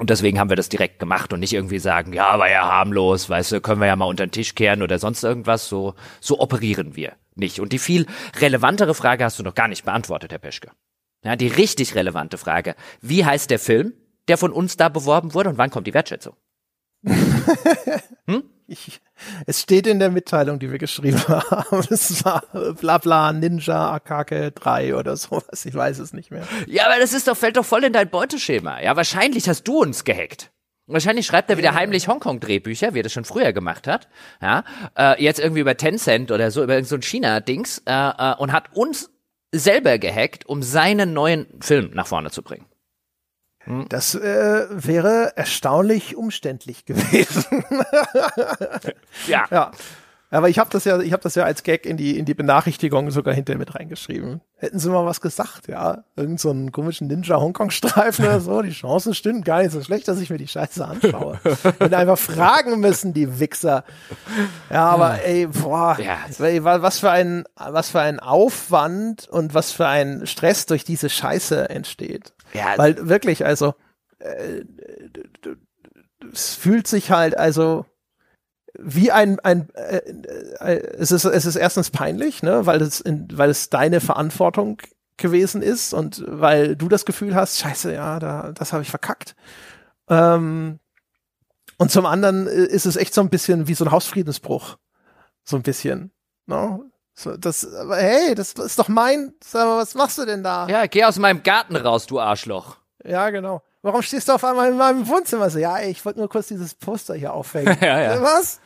Und 0.01 0.09
deswegen 0.09 0.39
haben 0.39 0.49
wir 0.49 0.55
das 0.55 0.67
direkt 0.67 0.97
gemacht 0.97 1.31
und 1.31 1.41
nicht 1.41 1.53
irgendwie 1.53 1.77
sagen, 1.77 2.11
ja, 2.11 2.39
war 2.39 2.49
ja 2.49 2.67
harmlos, 2.67 3.29
weißt 3.29 3.51
du, 3.51 3.61
können 3.61 3.81
wir 3.81 3.85
ja 3.85 3.95
mal 3.95 4.05
unter 4.05 4.25
den 4.25 4.31
Tisch 4.31 4.55
kehren 4.55 4.81
oder 4.81 4.97
sonst 4.97 5.23
irgendwas. 5.23 5.69
So, 5.69 5.93
so 6.19 6.39
operieren 6.39 6.95
wir 6.95 7.13
nicht. 7.35 7.59
Und 7.59 7.71
die 7.71 7.77
viel 7.77 8.07
relevantere 8.39 8.95
Frage 8.95 9.23
hast 9.23 9.37
du 9.37 9.43
noch 9.43 9.53
gar 9.53 9.67
nicht 9.67 9.85
beantwortet, 9.85 10.31
Herr 10.31 10.39
Peschke. 10.39 10.71
Ja, 11.23 11.35
die 11.35 11.49
richtig 11.49 11.93
relevante 11.93 12.39
Frage. 12.39 12.73
Wie 13.01 13.23
heißt 13.25 13.51
der 13.51 13.59
Film, 13.59 13.93
der 14.27 14.39
von 14.39 14.51
uns 14.51 14.75
da 14.75 14.89
beworben 14.89 15.35
wurde 15.35 15.49
und 15.49 15.59
wann 15.59 15.69
kommt 15.69 15.85
die 15.85 15.93
Wertschätzung? 15.93 16.35
hm? 18.27 18.43
Ich, 18.67 19.01
es 19.47 19.59
steht 19.61 19.85
in 19.85 19.99
der 19.99 20.09
Mitteilung, 20.09 20.57
die 20.57 20.71
wir 20.71 20.77
geschrieben 20.77 21.21
haben. 21.27 21.85
Es 21.89 22.23
war 22.23 22.41
Blabla 22.79 23.33
Ninja 23.33 23.91
Akake 23.91 24.51
3 24.51 24.95
oder 24.95 25.17
sowas. 25.17 25.65
Ich 25.65 25.75
weiß 25.75 25.99
es 25.99 26.13
nicht 26.13 26.31
mehr. 26.31 26.47
Ja, 26.67 26.85
aber 26.85 26.97
das 26.99 27.11
ist 27.11 27.27
doch, 27.27 27.35
fällt 27.35 27.57
doch 27.57 27.65
voll 27.65 27.83
in 27.83 27.91
dein 27.91 28.09
Beuteschema. 28.09 28.81
Ja, 28.81 28.95
wahrscheinlich 28.95 29.49
hast 29.49 29.67
du 29.67 29.81
uns 29.81 30.05
gehackt. 30.05 30.51
Wahrscheinlich 30.87 31.25
schreibt 31.25 31.49
er 31.49 31.57
wieder 31.57 31.73
heimlich 31.73 32.07
Hongkong-Drehbücher, 32.07 32.93
wie 32.93 32.99
er 32.99 33.03
das 33.03 33.13
schon 33.13 33.25
früher 33.25 33.53
gemacht 33.53 33.87
hat. 33.87 34.07
Ja, 34.41 34.63
äh, 34.97 35.21
jetzt 35.21 35.39
irgendwie 35.39 35.61
über 35.61 35.77
Tencent 35.77 36.31
oder 36.31 36.49
so, 36.51 36.63
über 36.63 36.81
so 36.83 36.95
ein 36.95 37.01
China-Dings 37.01 37.83
äh, 37.85 37.91
äh, 37.91 38.35
und 38.37 38.51
hat 38.51 38.73
uns 38.73 39.09
selber 39.51 39.97
gehackt, 39.97 40.45
um 40.45 40.63
seinen 40.63 41.13
neuen 41.13 41.47
Film 41.61 41.91
nach 41.93 42.07
vorne 42.07 42.31
zu 42.31 42.41
bringen. 42.41 42.65
Hm. 43.65 43.85
Das 43.89 44.15
äh, 44.15 44.67
wäre 44.69 45.33
erstaunlich 45.35 46.15
umständlich 46.15 46.85
gewesen. 46.85 47.63
ja. 49.27 49.45
ja. 49.49 49.71
Aber 50.33 50.47
ich 50.47 50.59
habe 50.59 50.69
das 50.69 50.85
ja, 50.85 50.97
ich 51.01 51.11
habe 51.11 51.21
das 51.21 51.35
ja 51.35 51.43
als 51.43 51.61
Gag 51.61 51.85
in 51.85 51.97
die 51.97 52.17
in 52.17 52.23
die 52.23 52.33
Benachrichtigung 52.33 53.11
sogar 53.11 53.33
hinterher 53.33 53.59
mit 53.59 53.75
reingeschrieben. 53.75 54.39
Hätten 54.55 54.79
sie 54.79 54.89
mal 54.89 55.05
was 55.05 55.19
gesagt, 55.19 55.67
ja, 55.67 56.05
irgend 56.15 56.39
so 56.39 56.51
einen 56.51 56.71
komischen 56.71 57.07
Ninja 57.07 57.37
Hongkong 57.37 57.69
Streifen 57.69 58.23
oder 58.23 58.39
so, 58.39 58.61
die 58.61 58.71
Chancen 58.71 59.13
stimmen 59.13 59.43
gar 59.43 59.61
nicht 59.61 59.71
so 59.71 59.83
schlecht, 59.83 60.07
dass 60.07 60.21
ich 60.21 60.29
mir 60.29 60.37
die 60.37 60.47
Scheiße 60.47 60.87
anschaue. 60.87 61.37
Und 61.79 61.93
einfach 61.93 62.17
fragen 62.17 62.79
müssen 62.79 63.13
die 63.13 63.41
Wichser. 63.41 63.83
Ja, 64.69 64.85
aber 64.85 65.21
ey, 65.25 65.47
boah, 65.47 65.97
ja. 65.99 66.19
was 66.81 66.99
für 66.99 67.11
ein 67.11 67.43
was 67.55 67.89
für 67.89 67.99
ein 67.99 68.21
Aufwand 68.21 69.27
und 69.27 69.53
was 69.53 69.73
für 69.73 69.87
ein 69.87 70.25
Stress 70.25 70.65
durch 70.65 70.85
diese 70.85 71.09
Scheiße 71.09 71.69
entsteht. 71.69 72.31
Ja. 72.53 72.77
Weil 72.77 73.09
wirklich, 73.09 73.45
also 73.45 73.75
äh, 74.19 74.63
es 76.31 76.55
fühlt 76.55 76.87
sich 76.87 77.11
halt 77.11 77.37
also 77.37 77.85
wie 78.79 79.11
ein, 79.11 79.39
ein 79.39 79.69
äh, 79.73 79.97
äh, 80.59 80.97
es 80.97 81.11
ist 81.11 81.25
es 81.25 81.45
ist 81.45 81.55
erstens 81.55 81.89
peinlich, 81.89 82.41
ne, 82.41 82.65
weil 82.65 82.81
es 82.81 83.01
in, 83.01 83.27
weil 83.33 83.49
es 83.49 83.69
deine 83.69 83.99
Verantwortung 83.99 84.81
gewesen 85.17 85.61
ist 85.61 85.93
und 85.93 86.23
weil 86.27 86.75
du 86.75 86.87
das 86.87 87.05
Gefühl 87.05 87.35
hast, 87.35 87.59
scheiße, 87.59 87.93
ja, 87.93 88.19
da 88.19 88.51
das 88.53 88.73
habe 88.73 88.83
ich 88.83 88.89
verkackt. 88.89 89.35
Ähm, 90.09 90.79
und 91.77 91.91
zum 91.91 92.05
anderen 92.05 92.47
ist 92.47 92.85
es 92.85 92.95
echt 92.95 93.13
so 93.13 93.21
ein 93.21 93.29
bisschen 93.29 93.67
wie 93.67 93.73
so 93.73 93.85
ein 93.85 93.91
Hausfriedensbruch, 93.91 94.77
so 95.43 95.55
ein 95.55 95.63
bisschen. 95.63 96.11
Ne? 96.45 96.90
So, 97.13 97.35
das, 97.37 97.71
aber 97.73 97.97
hey, 97.97 98.35
das 98.35 98.53
ist 98.53 98.79
doch 98.79 98.87
mein, 98.87 99.33
sag 99.43 99.65
mal, 99.65 99.77
was 99.77 99.95
machst 99.95 100.17
du 100.17 100.25
denn 100.25 100.43
da? 100.43 100.67
Ja, 100.67 100.85
geh 100.85 101.03
aus 101.03 101.19
meinem 101.19 101.43
Garten 101.43 101.75
raus, 101.75 102.07
du 102.07 102.19
Arschloch. 102.19 102.77
Ja, 103.03 103.29
genau. 103.29 103.61
Warum 103.81 104.01
stehst 104.01 104.29
du 104.29 104.33
auf 104.33 104.43
einmal 104.43 104.71
in 104.71 104.77
meinem 104.77 105.07
Wohnzimmer? 105.07 105.49
So, 105.49 105.59
ja, 105.59 105.77
ey, 105.77 105.91
ich 105.91 106.05
wollte 106.05 106.19
nur 106.19 106.29
kurz 106.29 106.47
dieses 106.47 106.75
Poster 106.75 107.15
hier 107.15 107.33
aufhängen. 107.33 107.77
Ja, 107.81 107.99
ja. 107.99 108.21
Was? 108.21 108.59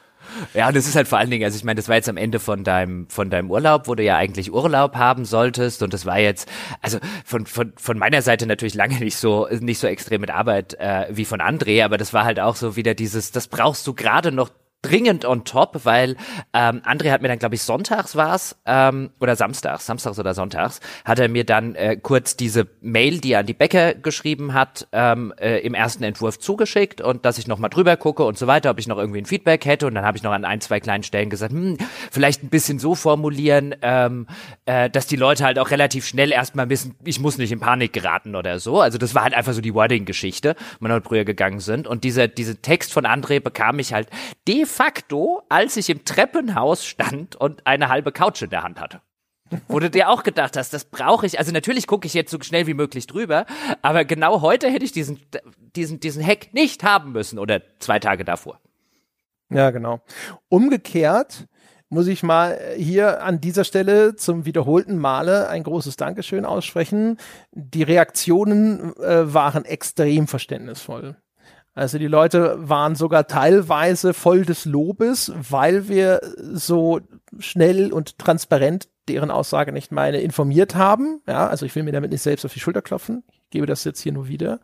Ja, 0.53 0.67
und 0.67 0.75
es 0.75 0.87
ist 0.87 0.95
halt 0.95 1.07
vor 1.07 1.19
allen 1.19 1.29
Dingen, 1.29 1.43
also 1.43 1.55
ich 1.55 1.63
meine, 1.63 1.75
das 1.75 1.87
war 1.87 1.95
jetzt 1.95 2.09
am 2.09 2.17
Ende 2.17 2.39
von 2.39 2.63
deinem, 2.63 3.07
von 3.09 3.29
deinem 3.29 3.49
Urlaub, 3.51 3.87
wo 3.87 3.95
du 3.95 4.03
ja 4.03 4.17
eigentlich 4.17 4.51
Urlaub 4.51 4.95
haben 4.95 5.23
solltest. 5.23 5.83
Und 5.83 5.93
das 5.93 6.05
war 6.05 6.19
jetzt, 6.19 6.49
also 6.81 6.97
von, 7.23 7.45
von, 7.45 7.73
von 7.77 7.97
meiner 7.97 8.21
Seite 8.21 8.45
natürlich 8.45 8.73
lange 8.73 8.99
nicht 8.99 9.17
so, 9.17 9.47
nicht 9.47 9.79
so 9.79 9.87
extrem 9.87 10.21
mit 10.21 10.31
Arbeit 10.31 10.73
äh, 10.79 11.07
wie 11.11 11.25
von 11.25 11.41
André, 11.41 11.83
aber 11.85 11.97
das 11.97 12.13
war 12.13 12.25
halt 12.25 12.39
auch 12.39 12.55
so 12.55 12.75
wieder 12.75 12.93
dieses, 12.93 13.31
das 13.31 13.47
brauchst 13.47 13.85
du 13.87 13.93
gerade 13.93 14.31
noch 14.31 14.49
dringend 14.85 15.25
on 15.25 15.43
top, 15.45 15.81
weil 15.83 16.15
ähm, 16.53 16.81
André 16.85 17.11
hat 17.11 17.21
mir 17.21 17.27
dann, 17.27 17.39
glaube 17.39 17.55
ich, 17.55 17.63
sonntags 17.63 18.15
war's 18.15 18.55
ähm, 18.65 19.09
oder 19.19 19.35
samstags, 19.35 19.85
samstags 19.85 20.19
oder 20.19 20.33
sonntags, 20.33 20.79
hat 21.03 21.19
er 21.19 21.27
mir 21.27 21.43
dann 21.43 21.75
äh, 21.75 21.97
kurz 21.97 22.35
diese 22.35 22.67
Mail, 22.81 23.19
die 23.19 23.33
er 23.33 23.39
an 23.39 23.45
die 23.47 23.53
Bäcker 23.53 23.95
geschrieben 23.95 24.53
hat, 24.53 24.87
ähm, 24.91 25.33
äh, 25.37 25.59
im 25.59 25.73
ersten 25.73 26.03
Entwurf 26.03 26.39
zugeschickt 26.39 27.01
und 27.01 27.25
dass 27.25 27.37
ich 27.37 27.47
nochmal 27.47 27.69
drüber 27.69 27.97
gucke 27.97 28.23
und 28.23 28.37
so 28.37 28.47
weiter, 28.47 28.69
ob 28.69 28.79
ich 28.79 28.87
noch 28.87 28.97
irgendwie 28.97 29.19
ein 29.19 29.25
Feedback 29.25 29.65
hätte. 29.65 29.87
Und 29.87 29.95
dann 29.95 30.05
habe 30.05 30.17
ich 30.17 30.23
noch 30.23 30.31
an 30.31 30.45
ein, 30.45 30.61
zwei 30.61 30.79
kleinen 30.79 31.03
Stellen 31.03 31.29
gesagt, 31.29 31.51
hm, 31.51 31.77
vielleicht 32.11 32.43
ein 32.43 32.49
bisschen 32.49 32.77
so 32.77 32.93
formulieren, 32.93 33.75
ähm, 33.81 34.27
äh, 34.65 34.89
dass 34.89 35.07
die 35.07 35.15
Leute 35.15 35.45
halt 35.45 35.57
auch 35.57 35.71
relativ 35.71 36.05
schnell 36.05 36.31
erstmal 36.31 36.69
wissen, 36.69 36.95
ich 37.03 37.19
muss 37.19 37.37
nicht 37.37 37.51
in 37.51 37.59
Panik 37.59 37.93
geraten 37.93 38.35
oder 38.35 38.59
so. 38.59 38.81
Also 38.81 38.97
das 38.97 39.15
war 39.15 39.23
halt 39.23 39.33
einfach 39.33 39.53
so 39.53 39.61
die 39.61 39.73
Wording-Geschichte, 39.73 40.55
wenn 40.79 40.91
wir 40.91 41.01
früher 41.01 41.25
gegangen 41.25 41.59
sind. 41.59 41.87
Und 41.87 42.03
dieser, 42.03 42.27
diese 42.27 42.61
Text 42.61 42.93
von 42.93 43.05
André 43.05 43.39
bekam 43.39 43.79
ich 43.79 43.93
halt 43.93 44.09
de 44.47 44.65
facto, 44.75 45.41
als 45.49 45.77
ich 45.77 45.89
im 45.89 46.03
Treppenhaus 46.03 46.85
stand 46.85 47.35
und 47.35 47.65
eine 47.65 47.89
halbe 47.89 48.11
Couch 48.11 48.41
in 48.41 48.49
der 48.49 48.63
Hand 48.63 48.79
hatte. 48.79 49.01
Wo 49.67 49.79
du 49.79 49.89
dir 49.89 50.09
auch 50.09 50.23
gedacht 50.23 50.57
hast, 50.57 50.73
das 50.73 50.85
brauche 50.85 51.25
ich. 51.25 51.37
Also 51.39 51.51
natürlich 51.51 51.87
gucke 51.87 52.07
ich 52.07 52.13
jetzt 52.13 52.31
so 52.31 52.39
schnell 52.41 52.67
wie 52.67 52.73
möglich 52.73 53.07
drüber, 53.07 53.45
aber 53.81 54.03
genau 54.03 54.41
heute 54.41 54.69
hätte 54.69 54.83
ich 54.83 54.91
diesen, 54.91 55.19
diesen, 55.75 55.99
diesen 55.99 56.25
Hack 56.25 56.53
nicht 56.53 56.83
haben 56.83 57.11
müssen 57.11 57.39
oder 57.39 57.61
zwei 57.79 57.99
Tage 57.99 58.25
davor. 58.25 58.59
Ja, 59.49 59.69
genau. 59.69 60.01
Umgekehrt 60.49 61.47
muss 61.89 62.07
ich 62.07 62.23
mal 62.23 62.59
hier 62.75 63.23
an 63.23 63.39
dieser 63.39 63.63
Stelle 63.63 64.15
zum 64.15 64.45
wiederholten 64.45 64.97
Male 64.97 65.47
ein 65.47 65.63
großes 65.63 65.95
Dankeschön 65.95 66.43
aussprechen. 66.43 67.17
Die 67.51 67.83
Reaktionen 67.83 68.95
äh, 68.97 69.33
waren 69.33 69.63
extrem 69.63 70.27
verständnisvoll. 70.27 71.15
Also 71.75 71.97
die 71.99 72.07
Leute 72.07 72.55
waren 72.57 72.95
sogar 72.95 73.27
teilweise 73.27 74.13
voll 74.13 74.45
des 74.45 74.63
Lobes, 74.63 75.33
weil 75.35 75.89
wir 75.89 76.21
so 76.37 77.01
schnell 77.37 77.91
und 77.91 78.17
transparent 78.17 78.87
deren 79.09 79.29
Aussage 79.29 79.73
nicht 79.73 79.91
meine 79.91 80.21
informiert 80.21 80.75
haben. 80.75 81.21
Ja, 81.27 81.47
also 81.47 81.65
ich 81.65 81.75
will 81.75 81.83
mir 81.83 81.91
damit 81.91 82.11
nicht 82.11 82.21
selbst 82.21 82.45
auf 82.45 82.53
die 82.53 82.61
Schulter 82.61 82.81
klopfen. 82.81 83.23
Ich 83.29 83.41
gebe 83.49 83.65
das 83.67 83.83
jetzt 83.83 83.99
hier 83.99 84.13
nur 84.13 84.29
wieder. 84.29 84.61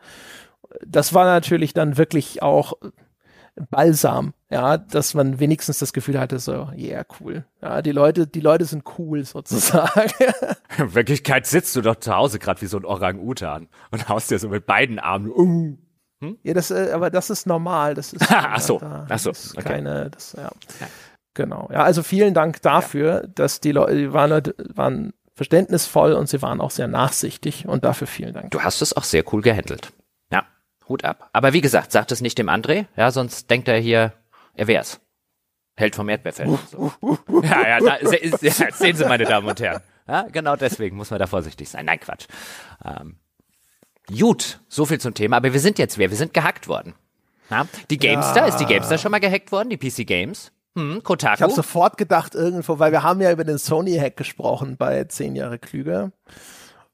Das 0.85 1.13
war 1.13 1.25
natürlich 1.25 1.73
dann 1.73 1.97
wirklich 1.97 2.41
auch 2.41 2.73
Balsam, 3.69 4.33
ja, 4.49 4.77
dass 4.77 5.13
man 5.13 5.39
wenigstens 5.39 5.79
das 5.79 5.91
Gefühl 5.91 6.17
hatte, 6.17 6.39
so, 6.39 6.69
yeah, 6.77 7.05
cool. 7.19 7.45
Ja, 7.61 7.81
die 7.81 7.91
Leute, 7.91 8.25
die 8.25 8.39
Leute 8.39 8.63
sind 8.63 8.83
cool 8.97 9.25
sozusagen. 9.25 10.11
In 10.77 10.95
Wirklichkeit 10.95 11.45
sitzt 11.45 11.75
du 11.75 11.81
doch 11.81 11.97
zu 11.97 12.15
Hause 12.15 12.39
gerade 12.39 12.61
wie 12.61 12.67
so 12.67 12.77
ein 12.77 12.85
Orang-Utan 12.85 13.67
und 13.91 14.07
haust 14.07 14.31
dir 14.31 14.39
so 14.39 14.47
mit 14.47 14.65
beiden 14.65 14.99
Armen, 14.99 15.29
uh, 15.29 15.77
hm? 16.21 16.37
Ja, 16.43 16.53
das, 16.53 16.71
äh, 16.71 16.91
aber 16.93 17.09
das 17.09 17.29
ist 17.29 17.47
normal. 17.47 17.95
Das 17.95 18.13
ist, 18.13 18.25
ach 18.29 18.59
so, 18.59 18.79
da, 18.79 19.05
ach 19.09 19.19
so, 19.19 19.31
okay. 19.31 19.63
keine, 19.63 20.09
das, 20.09 20.33
ja. 20.33 20.43
ja. 20.43 20.87
Genau. 21.33 21.69
Ja, 21.71 21.83
also 21.83 22.03
vielen 22.03 22.33
Dank 22.33 22.61
dafür, 22.61 23.21
ja. 23.21 23.27
dass 23.27 23.59
die 23.59 23.71
Leute, 23.71 23.95
die 23.95 24.13
waren, 24.13 24.43
waren 24.73 25.13
verständnisvoll 25.33 26.13
und 26.13 26.27
sie 26.27 26.41
waren 26.41 26.61
auch 26.61 26.71
sehr 26.71 26.87
nachsichtig 26.87 27.67
und 27.67 27.83
dafür 27.83 28.07
vielen 28.07 28.33
Dank. 28.33 28.51
Du 28.51 28.61
hast 28.61 28.81
es 28.81 28.95
auch 28.95 29.03
sehr 29.03 29.23
cool 29.33 29.41
gehandelt. 29.41 29.91
Ja, 30.31 30.43
Hut 30.87 31.03
ab. 31.03 31.29
Aber 31.33 31.53
wie 31.53 31.61
gesagt, 31.61 31.91
sagt 31.91 32.11
es 32.11 32.21
nicht 32.21 32.37
dem 32.37 32.49
André, 32.49 32.85
ja, 32.95 33.11
sonst 33.11 33.49
denkt 33.49 33.67
er 33.67 33.77
hier, 33.77 34.13
er 34.53 34.67
wär's. 34.67 34.99
Hält 35.77 35.95
vom 35.95 36.09
Erdbeerfeld. 36.09 36.49
So. 36.69 36.91
ja, 37.43 37.67
ja, 37.67 37.79
da, 37.79 37.99
ja, 38.01 38.51
sehen 38.71 38.95
Sie, 38.95 39.05
meine 39.05 39.23
Damen 39.23 39.47
und 39.47 39.59
Herren. 39.59 39.81
Ja, 40.07 40.23
genau 40.23 40.57
deswegen 40.57 40.97
muss 40.97 41.09
man 41.09 41.19
da 41.19 41.27
vorsichtig 41.27 41.69
sein. 41.69 41.85
Nein, 41.85 41.99
Quatsch. 41.99 42.27
Ähm, 42.83 43.20
Gut, 44.07 44.59
so 44.67 44.85
viel 44.85 44.99
zum 44.99 45.13
Thema. 45.13 45.37
Aber 45.37 45.53
wir 45.53 45.59
sind 45.59 45.79
jetzt 45.79 45.97
wer? 45.97 46.09
Wir 46.09 46.17
sind 46.17 46.33
gehackt 46.33 46.67
worden. 46.67 46.93
Ja? 47.49 47.67
Die 47.89 47.97
Gamestar, 47.97 48.37
ja. 48.37 48.45
ist 48.47 48.57
die 48.57 48.65
Gamestar 48.65 48.97
schon 48.97 49.11
mal 49.11 49.19
gehackt 49.19 49.51
worden? 49.51 49.69
Die 49.69 49.77
PC 49.77 50.07
Games? 50.07 50.51
Hm, 50.77 51.03
Kotaku? 51.03 51.35
Ich 51.35 51.41
habe 51.41 51.53
sofort 51.53 51.97
gedacht 51.97 52.33
irgendwo, 52.33 52.79
weil 52.79 52.91
wir 52.91 53.03
haben 53.03 53.21
ja 53.21 53.31
über 53.31 53.43
den 53.43 53.57
Sony-Hack 53.57 54.15
gesprochen 54.15 54.77
bei 54.77 55.03
10 55.03 55.35
Jahre 55.35 55.59
klüger. 55.59 56.11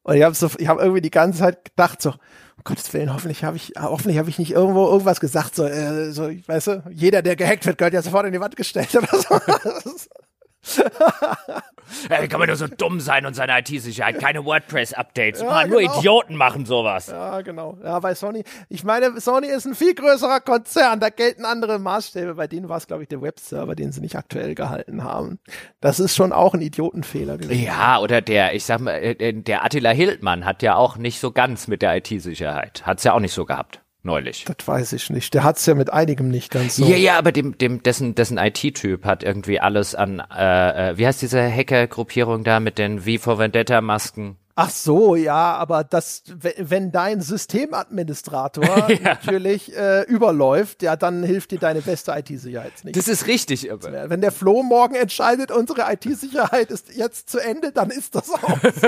Und 0.01 0.15
ich 0.15 0.23
habe 0.23 0.33
so, 0.33 0.49
ich 0.57 0.67
habe 0.67 0.81
irgendwie 0.81 1.01
die 1.01 1.11
ganze 1.11 1.39
Zeit 1.39 1.65
gedacht 1.65 2.01
so, 2.01 2.11
um 2.11 2.63
Gottes 2.63 2.91
Willen, 2.93 3.13
hoffentlich 3.13 3.43
habe 3.43 3.57
ich, 3.57 3.73
hoffentlich 3.79 4.17
habe 4.17 4.29
ich 4.29 4.39
nicht 4.39 4.51
irgendwo 4.51 4.87
irgendwas 4.87 5.19
gesagt, 5.19 5.53
so, 5.55 5.65
äh, 5.65 6.11
so, 6.11 6.29
weißt 6.47 6.67
du, 6.67 6.83
jeder, 6.89 7.21
der 7.21 7.35
gehackt 7.35 7.65
wird, 7.65 7.77
gehört 7.77 7.93
ja 7.93 8.01
sofort 8.01 8.25
in 8.25 8.33
die 8.33 8.39
Wand 8.39 8.55
gestellt 8.55 8.95
oder 8.95 9.07
so. 9.19 9.39
ja, 12.09 12.21
wie 12.21 12.27
kann 12.27 12.39
man 12.39 12.47
nur 12.47 12.57
so 12.57 12.67
dumm 12.67 12.99
sein 12.99 13.25
und 13.25 13.35
seine 13.35 13.59
IT-Sicherheit? 13.59 14.19
Keine 14.19 14.45
WordPress-Updates. 14.45 15.41
Ja, 15.41 15.63
genau. 15.63 15.79
Nur 15.79 15.81
Idioten 15.81 16.35
machen 16.35 16.65
sowas. 16.65 17.07
Ja, 17.07 17.41
genau. 17.41 17.77
Ja, 17.83 17.99
bei 17.99 18.15
Sony. 18.15 18.43
Ich 18.69 18.83
meine, 18.83 19.19
Sony 19.19 19.47
ist 19.47 19.65
ein 19.65 19.75
viel 19.75 19.95
größerer 19.95 20.41
Konzern. 20.41 20.99
Da 20.99 21.09
gelten 21.09 21.45
andere 21.45 21.79
Maßstäbe. 21.79 22.35
Bei 22.35 22.47
denen 22.47 22.69
war 22.69 22.77
es, 22.77 22.87
glaube 22.87 23.03
ich, 23.03 23.09
der 23.09 23.21
Webserver, 23.21 23.75
den 23.75 23.91
sie 23.91 24.01
nicht 24.01 24.15
aktuell 24.15 24.55
gehalten 24.55 25.03
haben. 25.03 25.39
Das 25.79 25.99
ist 25.99 26.15
schon 26.15 26.33
auch 26.33 26.53
ein 26.53 26.61
Idiotenfehler 26.61 27.37
gewesen. 27.37 27.63
Ja, 27.63 27.99
oder 27.99 28.21
der, 28.21 28.53
ich 28.53 28.65
sag 28.65 28.81
mal, 28.81 28.95
äh, 28.95 29.33
der 29.33 29.63
Attila 29.63 29.91
Hildmann 29.91 30.45
hat 30.45 30.61
ja 30.63 30.75
auch 30.75 30.97
nicht 30.97 31.19
so 31.19 31.31
ganz 31.31 31.67
mit 31.67 31.81
der 31.81 31.97
IT-Sicherheit. 31.97 32.85
Hat's 32.85 33.03
ja 33.03 33.13
auch 33.13 33.19
nicht 33.19 33.33
so 33.33 33.45
gehabt 33.45 33.81
neulich. 34.07 34.45
Das 34.45 34.67
weiß 34.67 34.93
ich 34.93 35.11
nicht. 35.11 35.35
Der 35.35 35.43
hat's 35.43 35.65
ja 35.67 35.75
mit 35.75 35.93
einigem 35.93 36.29
nicht 36.29 36.51
ganz 36.51 36.77
so. 36.77 36.85
Ja, 36.85 36.97
ja, 36.97 37.17
aber 37.19 37.31
dem, 37.31 37.55
dem, 37.59 37.83
dessen, 37.83 38.15
dessen 38.15 38.39
IT-Typ 38.39 39.05
hat 39.05 39.21
irgendwie 39.21 39.59
alles 39.59 39.93
an, 39.93 40.23
äh, 40.35 40.91
äh, 40.91 40.97
wie 40.97 41.05
heißt 41.05 41.21
diese 41.21 41.39
Hacker-Gruppierung 41.39 42.43
da 42.43 42.59
mit 42.59 42.79
den 42.79 43.01
V 43.01 43.21
for 43.21 43.37
Vendetta-Masken? 43.37 44.37
Ach 44.59 44.71
so, 44.71 45.15
ja, 45.15 45.53
aber 45.53 45.83
das, 45.83 46.23
wenn 46.57 46.91
dein 46.91 47.21
Systemadministrator 47.21 48.65
ja. 48.89 48.97
natürlich 49.03 49.77
äh, 49.77 50.01
überläuft, 50.05 50.81
ja, 50.81 50.95
dann 50.95 51.21
hilft 51.21 51.51
dir 51.51 51.59
deine 51.59 51.81
beste 51.81 52.13
IT-Sicherheit 52.13 52.83
nicht. 52.83 52.97
Das 52.97 53.07
ist 53.07 53.27
richtig. 53.27 53.71
Aber. 53.71 54.09
Wenn 54.09 54.21
der 54.21 54.31
Flo 54.31 54.63
morgen 54.63 54.95
entscheidet, 54.95 55.51
unsere 55.51 55.93
IT-Sicherheit 55.93 56.71
ist 56.71 56.91
jetzt 56.95 57.29
zu 57.29 57.37
Ende, 57.37 57.71
dann 57.71 57.91
ist 57.91 58.15
das 58.15 58.31
auch 58.31 58.57
so. 58.81 58.87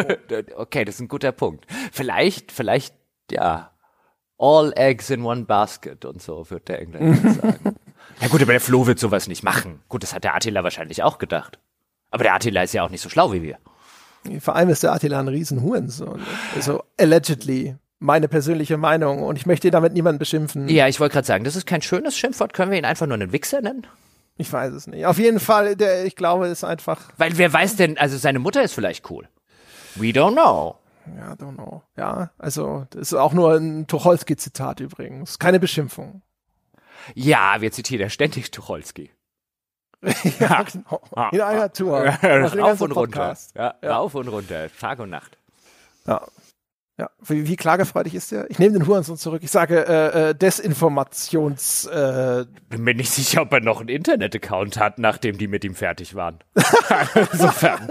okay, 0.56 0.86
das 0.86 0.96
ist 0.96 1.02
ein 1.02 1.08
guter 1.08 1.32
Punkt. 1.32 1.68
Vielleicht, 1.92 2.52
vielleicht, 2.52 2.96
ja, 3.30 3.70
all 4.40 4.74
eggs 4.76 5.10
in 5.10 5.24
one 5.24 5.44
basket 5.44 6.06
und 6.06 6.22
so, 6.22 6.50
wird 6.50 6.68
der 6.70 6.80
Engländer 6.82 7.32
sagen. 7.34 7.76
Ja 8.22 8.28
gut, 8.28 8.42
aber 8.42 8.54
der 8.54 8.62
Flo 8.62 8.88
wird 8.88 9.00
sowas 9.00 9.28
nicht 9.28 9.44
machen. 9.44 9.82
Gut, 9.90 10.04
das 10.04 10.14
hat 10.14 10.24
der 10.24 10.36
Attila 10.36 10.64
wahrscheinlich 10.64 11.04
auch 11.04 11.18
gedacht. 11.18 11.60
Aber 12.12 12.24
der 12.24 12.34
Attila 12.34 12.64
ist 12.64 12.74
ja 12.74 12.84
auch 12.84 12.90
nicht 12.90 13.02
so 13.02 13.10
schlau 13.10 13.32
wie 13.34 13.44
wir. 13.44 13.58
Vor 14.42 14.56
allem 14.56 14.70
ist 14.70 14.84
der 14.84 14.94
Attila 14.94 15.20
ein 15.20 15.28
Riesenhurensohn. 15.28 16.22
Also 16.56 16.84
allegedly. 16.98 17.76
Meine 18.02 18.30
persönliche 18.30 18.78
Meinung. 18.78 19.24
Und 19.24 19.36
ich 19.36 19.46
möchte 19.46 19.72
damit 19.72 19.94
niemanden 19.94 20.20
beschimpfen. 20.20 20.70
Ja, 20.70 20.88
ich 20.88 21.00
wollte 21.00 21.14
gerade 21.14 21.28
sagen, 21.28 21.44
das 21.44 21.56
ist 21.58 21.68
kein 21.68 21.82
schönes 21.82 22.18
Schimpfwort. 22.18 22.54
Können 22.54 22.72
wir 22.72 22.78
ihn 22.78 22.86
einfach 22.86 23.06
nur 23.06 23.16
einen 23.16 23.34
Wichser 23.34 23.62
nennen? 23.62 23.86
Ich 24.38 24.52
weiß 24.52 24.74
es 24.74 24.88
nicht. 24.88 25.06
Auf 25.06 25.18
jeden 25.20 25.42
Fall, 25.42 25.76
der, 25.76 26.06
ich 26.06 26.16
glaube, 26.16 26.48
ist 26.48 26.64
einfach. 26.64 27.02
Weil 27.18 27.38
wer 27.38 27.52
weiß 27.52 27.76
denn, 27.76 27.98
also 27.98 28.18
seine 28.18 28.40
Mutter 28.40 28.64
ist 28.64 28.74
vielleicht 28.74 29.10
cool. 29.12 29.28
We 29.96 30.08
don't 30.08 30.32
know. 30.32 30.78
Ja, 31.18 31.34
don't 31.34 31.56
know. 31.56 31.84
Ja, 31.98 32.32
also 32.38 32.86
das 32.92 33.02
ist 33.02 33.14
auch 33.14 33.34
nur 33.34 33.56
ein 33.56 33.88
Tucholsky-Zitat 33.88 34.80
übrigens. 34.80 35.40
Keine 35.40 35.60
Beschimpfung. 35.60 36.22
Ja, 37.16 37.58
wir 37.60 37.72
zitieren 37.72 38.02
ja 38.02 38.10
ständig 38.10 38.52
Tucholsky. 38.52 39.12
ja, 40.40 40.64
genau. 40.64 41.02
In 41.32 41.42
einer 41.42 41.74
Tour. 41.74 42.00
Rauf 42.24 42.82
und 42.82 42.92
runter. 42.92 43.36
Ja, 43.56 43.76
ja. 43.82 43.98
Rauf 43.98 44.16
und 44.16 44.28
runter. 44.28 44.70
Tag 44.80 45.00
und 45.00 45.10
Nacht. 45.10 45.38
Ja. 46.08 46.26
Ja, 46.98 47.10
wie, 47.22 47.48
wie 47.48 47.56
klagefreudig 47.56 48.14
ist 48.14 48.34
der? 48.34 48.50
Ich 48.52 48.60
nehme 48.60 48.74
den 48.78 48.86
Hurensohn 48.86 49.16
zurück. 49.16 49.42
Ich 49.42 49.52
sage 49.52 49.88
äh, 49.88 50.32
äh, 50.32 50.36
Desinformations. 50.36 51.86
Äh 51.86 52.46
Bin 52.68 52.84
mir 52.84 52.94
nicht 52.94 53.12
sicher, 53.12 53.44
ob 53.44 53.54
er 53.54 53.62
noch 53.62 53.80
einen 53.80 53.88
Internet-Account 53.88 54.78
hat, 54.78 55.00
nachdem 55.00 55.38
die 55.38 55.48
mit 55.48 55.64
ihm 55.64 55.76
fertig 55.76 56.14
waren. 56.16 56.40
Insofern. 57.32 57.90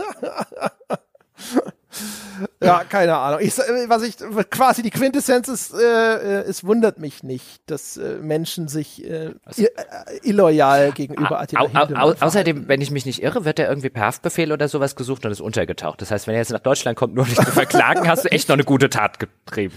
Ja, 2.63 2.85
keine 2.85 3.17
Ahnung. 3.17 3.41
Ich, 3.43 3.57
was 3.57 4.03
ich 4.03 4.17
quasi 4.51 4.83
die 4.83 4.91
Quintessenz 4.91 5.49
ist, 5.49 5.75
äh, 5.75 5.79
äh, 5.81 6.45
es 6.49 6.65
wundert 6.65 6.99
mich 6.99 7.23
nicht, 7.23 7.63
dass 7.67 7.97
äh, 7.97 8.19
Menschen 8.21 8.69
sich 8.69 9.05
äh, 9.05 9.35
also, 9.45 9.63
äh 9.63 9.69
illoyal 10.23 10.93
gegenüber 10.93 11.41
Attila 11.41 11.63
au, 11.63 11.71
au, 11.75 12.11
au, 12.11 12.15
Außerdem, 12.21 12.69
wenn 12.69 12.81
ich 12.81 12.91
mich 12.91 13.07
nicht 13.07 13.23
irre, 13.23 13.45
wird 13.45 13.59
er 13.59 13.69
irgendwie 13.69 13.91
per 13.91 14.07
Haftbefehl 14.07 14.53
oder 14.53 14.69
sowas 14.69 14.97
gesucht 14.97 15.25
und 15.25 15.33
ist 15.33 15.41
untergetaucht. 15.41 16.01
Das 16.01 16.11
heißt, 16.11 16.27
wenn 16.27 16.35
er 16.35 16.41
jetzt 16.41 16.53
nach 16.53 16.61
Deutschland 16.61 16.97
kommt, 16.97 17.15
nur 17.15 17.27
nicht 17.27 17.37
zu 17.37 17.51
verklagen, 17.51 18.09
hast 18.09 18.25
du 18.25 18.31
echt 18.31 18.49
noch 18.49 18.55
eine 18.55 18.65
gute 18.65 18.91
Tat 18.91 19.19
getrieben. 19.19 19.75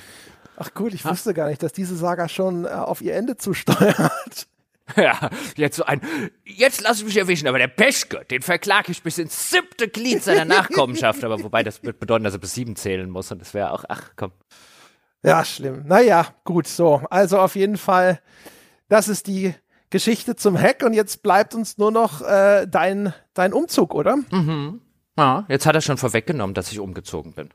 Ach 0.58 0.74
gut, 0.74 0.94
ich 0.94 1.04
wusste 1.06 1.34
gar 1.34 1.48
nicht, 1.48 1.64
dass 1.64 1.74
diese 1.74 1.96
Saga 1.96 2.30
schon 2.30 2.66
äh, 2.66 2.70
auf 2.70 3.02
ihr 3.02 3.16
Ende 3.16 3.38
zusteuert. 3.38 4.48
Ja, 5.02 5.30
jetzt 5.56 5.78
so 5.78 5.84
ein, 5.84 6.02
jetzt 6.44 6.82
lass 6.82 7.00
ich 7.00 7.06
mich 7.06 7.18
erwischen, 7.18 7.48
aber 7.48 7.58
der 7.58 7.68
Peschke, 7.68 8.26
den 8.30 8.42
verklage 8.42 8.92
ich 8.92 9.04
bis 9.04 9.18
ins 9.18 9.50
siebte 9.50 9.88
Glied 9.88 10.24
seiner 10.24 10.46
Nachkommenschaft, 10.56 11.24
aber 11.24 11.42
wobei 11.44 11.64
das 11.64 11.84
wird 11.84 12.00
bedeuten, 12.00 12.24
dass 12.24 12.34
er 12.34 12.40
bis 12.40 12.54
sieben 12.54 12.76
zählen 12.76 13.10
muss 13.10 13.32
und 13.32 13.40
das 13.40 13.54
wäre 13.54 13.72
auch, 13.72 13.84
ach 13.88 14.12
komm. 14.16 14.32
Ja, 15.24 15.46
schlimm. 15.46 15.84
Naja, 15.86 16.28
gut, 16.44 16.68
so. 16.68 17.04
Also 17.10 17.40
auf 17.40 17.56
jeden 17.56 17.78
Fall, 17.78 18.20
das 18.90 19.08
ist 19.08 19.28
die 19.28 19.54
Geschichte 19.92 20.36
zum 20.36 20.58
Hack 20.58 20.84
und 20.84 20.94
jetzt 20.94 21.22
bleibt 21.22 21.54
uns 21.54 21.78
nur 21.78 21.92
noch 21.92 22.22
äh, 22.22 22.66
dein, 22.68 23.14
dein 23.34 23.54
Umzug, 23.54 23.94
oder? 23.94 24.18
Mhm. 24.32 24.82
Ja, 25.18 25.46
jetzt 25.50 25.66
hat 25.66 25.76
er 25.76 25.82
schon 25.82 25.98
vorweggenommen, 25.98 26.54
dass 26.54 26.72
ich 26.72 26.80
umgezogen 26.80 27.34
bin. 27.34 27.50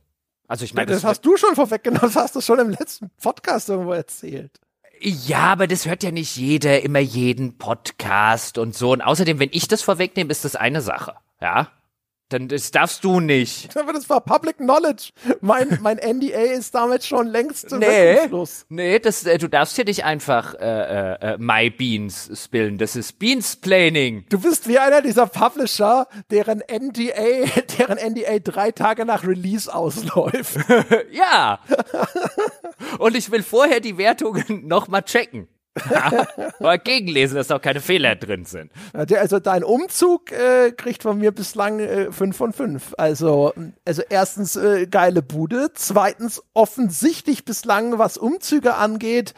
Also 0.46 0.64
ich 0.64 0.74
meine, 0.74 0.92
das, 0.92 1.02
das 1.02 1.10
hast 1.10 1.20
du 1.22 1.36
schon 1.36 1.54
vorweggenommen, 1.56 2.08
das 2.08 2.16
hast 2.16 2.36
du 2.36 2.40
schon 2.40 2.58
im 2.60 2.70
letzten 2.70 3.10
Podcast 3.20 3.68
irgendwo 3.68 3.92
erzählt. 3.92 4.60
Ja, 5.00 5.52
aber 5.52 5.66
das 5.66 5.86
hört 5.86 6.02
ja 6.02 6.10
nicht 6.10 6.36
jeder, 6.36 6.82
immer 6.82 6.98
jeden 6.98 7.58
Podcast 7.58 8.58
und 8.58 8.74
so. 8.74 8.92
Und 8.92 9.02
außerdem, 9.02 9.38
wenn 9.38 9.50
ich 9.52 9.68
das 9.68 9.82
vorwegnehme, 9.82 10.30
ist 10.30 10.44
das 10.44 10.56
eine 10.56 10.80
Sache. 10.80 11.14
Ja. 11.40 11.68
Dann 12.28 12.48
das 12.48 12.72
darfst 12.72 13.04
du 13.04 13.20
nicht. 13.20 13.76
Aber 13.78 13.92
das 13.92 14.10
war 14.10 14.20
Public 14.20 14.56
Knowledge. 14.56 15.10
Mein, 15.40 15.78
mein 15.82 15.98
NDA 15.98 16.40
ist 16.56 16.74
damit 16.74 17.04
schon 17.04 17.28
längst 17.28 17.70
nee, 17.72 18.18
Nee, 18.68 18.98
das, 18.98 19.24
äh, 19.24 19.38
du 19.38 19.48
darfst 19.48 19.76
hier 19.76 19.84
nicht 19.84 20.04
einfach 20.04 20.54
äh, 20.54 20.58
äh, 20.58 21.34
äh 21.34 21.38
My 21.38 21.70
Beans 21.70 22.30
spillen. 22.34 22.78
Das 22.78 22.96
ist 22.96 23.18
Beansplaining. 23.18 24.26
Du 24.28 24.40
bist 24.40 24.68
wie 24.68 24.78
einer 24.78 25.02
dieser 25.02 25.26
Publisher, 25.26 26.08
deren 26.30 26.62
NDA, 26.68 27.46
deren 27.78 27.98
NDA 27.98 28.40
drei 28.40 28.72
Tage 28.72 29.04
nach 29.04 29.24
Release 29.24 29.72
ausläuft. 29.72 30.56
ja. 31.12 31.60
Und 32.98 33.16
ich 33.16 33.30
will 33.30 33.42
vorher 33.42 33.80
die 33.80 33.98
Wertungen 33.98 34.66
nochmal 34.66 35.02
checken. 35.02 35.48
Mal 36.60 36.78
gegenlesen, 36.78 37.36
dass 37.36 37.50
auch 37.50 37.60
keine 37.60 37.80
Fehler 37.80 38.16
drin 38.16 38.44
sind. 38.44 38.70
Also 38.92 39.38
dein 39.38 39.64
Umzug 39.64 40.32
äh, 40.32 40.72
kriegt 40.72 41.02
von 41.02 41.18
mir 41.18 41.32
bislang 41.32 41.80
äh, 41.80 42.12
5 42.12 42.36
von 42.36 42.52
5. 42.52 42.94
Also, 42.98 43.52
also 43.84 44.02
erstens 44.08 44.56
äh, 44.56 44.86
geile 44.86 45.22
Bude, 45.22 45.70
zweitens 45.74 46.42
offensichtlich 46.54 47.44
bislang, 47.44 47.98
was 47.98 48.16
Umzüge 48.16 48.74
angeht, 48.74 49.34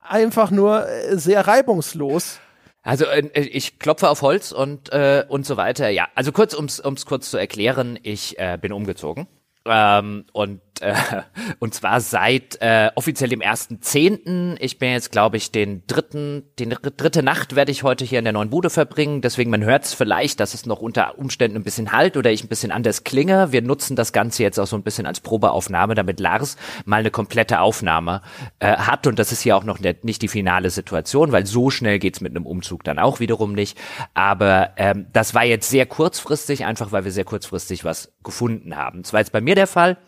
einfach 0.00 0.50
nur 0.50 0.88
äh, 0.88 1.16
sehr 1.18 1.46
reibungslos. 1.46 2.40
Also 2.82 3.04
äh, 3.04 3.28
ich 3.40 3.78
klopfe 3.78 4.08
auf 4.08 4.22
Holz 4.22 4.52
und 4.52 4.92
äh, 4.92 5.24
und 5.28 5.46
so 5.46 5.56
weiter. 5.56 5.88
Ja, 5.90 6.08
also 6.14 6.32
kurz 6.32 6.54
ums 6.54 6.80
ums 6.84 7.06
kurz 7.06 7.30
zu 7.30 7.36
erklären, 7.36 7.98
ich 8.02 8.38
äh, 8.38 8.58
bin 8.60 8.72
umgezogen 8.72 9.28
ähm, 9.66 10.24
und 10.32 10.60
äh, 10.80 10.94
und 11.58 11.74
zwar 11.74 12.00
seit 12.00 12.60
äh, 12.60 12.90
offiziell 12.94 13.30
dem 13.30 13.40
ersten 13.40 13.82
Zehnten. 13.82 14.56
Ich 14.60 14.78
bin 14.78 14.90
jetzt, 14.90 15.12
glaube 15.12 15.36
ich, 15.36 15.50
den 15.50 15.82
dritten, 15.86 16.44
den 16.58 16.70
dritte 16.70 17.22
Nacht 17.22 17.56
werde 17.56 17.72
ich 17.72 17.82
heute 17.82 18.04
hier 18.04 18.18
in 18.18 18.24
der 18.24 18.32
neuen 18.32 18.50
Bude 18.50 18.70
verbringen. 18.70 19.20
Deswegen 19.20 19.50
man 19.50 19.64
hört 19.64 19.84
es 19.84 19.94
vielleicht, 19.94 20.40
dass 20.40 20.54
es 20.54 20.66
noch 20.66 20.80
unter 20.80 21.18
Umständen 21.18 21.56
ein 21.56 21.64
bisschen 21.64 21.92
halt 21.92 22.16
oder 22.16 22.30
ich 22.30 22.44
ein 22.44 22.48
bisschen 22.48 22.72
anders 22.72 23.04
klinge. 23.04 23.52
Wir 23.52 23.62
nutzen 23.62 23.96
das 23.96 24.12
Ganze 24.12 24.42
jetzt 24.42 24.58
auch 24.58 24.66
so 24.66 24.76
ein 24.76 24.82
bisschen 24.82 25.06
als 25.06 25.20
Probeaufnahme, 25.20 25.94
damit 25.94 26.20
Lars 26.20 26.56
mal 26.84 27.00
eine 27.00 27.10
komplette 27.10 27.60
Aufnahme 27.60 28.22
äh, 28.58 28.76
hat. 28.76 29.06
Und 29.06 29.18
das 29.18 29.32
ist 29.32 29.42
hier 29.42 29.56
auch 29.56 29.64
noch 29.64 29.78
nicht 29.80 30.22
die 30.22 30.28
finale 30.28 30.70
Situation, 30.70 31.32
weil 31.32 31.46
so 31.46 31.70
schnell 31.70 31.98
geht's 31.98 32.20
mit 32.20 32.34
einem 32.34 32.46
Umzug 32.46 32.84
dann 32.84 32.98
auch 32.98 33.20
wiederum 33.20 33.52
nicht. 33.52 33.78
Aber 34.14 34.70
ähm, 34.76 35.06
das 35.12 35.34
war 35.34 35.44
jetzt 35.44 35.70
sehr 35.70 35.86
kurzfristig, 35.86 36.64
einfach 36.64 36.92
weil 36.92 37.04
wir 37.04 37.12
sehr 37.12 37.24
kurzfristig 37.24 37.84
was 37.84 38.12
gefunden 38.22 38.76
haben. 38.76 39.02
Das 39.02 39.12
war 39.12 39.20
jetzt 39.20 39.32
bei 39.32 39.40
mir 39.40 39.47
der 39.54 39.66
Fall 39.66 39.98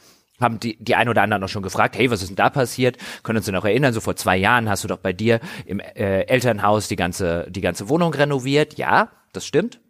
haben 0.40 0.58
die, 0.58 0.82
die 0.82 0.94
ein 0.94 1.08
oder 1.08 1.22
anderen 1.22 1.42
noch 1.42 1.48
schon 1.48 1.62
gefragt, 1.62 1.96
hey, 1.96 2.10
was 2.10 2.22
ist 2.22 2.28
denn 2.28 2.36
da 2.36 2.50
passiert? 2.50 2.96
Können 3.22 3.38
uns 3.38 3.48
noch 3.48 3.64
erinnern, 3.64 3.92
so 3.92 4.00
vor 4.00 4.16
zwei 4.16 4.36
Jahren 4.36 4.68
hast 4.68 4.84
du 4.84 4.88
doch 4.88 4.98
bei 4.98 5.12
dir 5.12 5.40
im 5.66 5.80
äh, 5.80 6.22
Elternhaus 6.22 6.88
die 6.88 6.96
ganze, 6.96 7.46
die 7.50 7.60
ganze 7.60 7.88
Wohnung 7.88 8.14
renoviert. 8.14 8.78
Ja, 8.78 9.10
das 9.32 9.44
stimmt. 9.44 9.80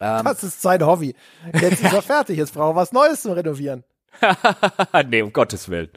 Ähm, 0.00 0.24
das 0.24 0.42
ist 0.42 0.62
sein 0.62 0.84
Hobby. 0.84 1.14
Jetzt 1.52 1.82
ist 1.84 1.92
er 1.92 2.02
fertig, 2.02 2.38
jetzt 2.38 2.54
braucht 2.54 2.72
er 2.72 2.76
was 2.76 2.92
Neues 2.92 3.22
zum 3.22 3.32
Renovieren. 3.32 3.84
nee, 5.08 5.22
um 5.22 5.32
Gottes 5.32 5.68
Willen. 5.68 5.88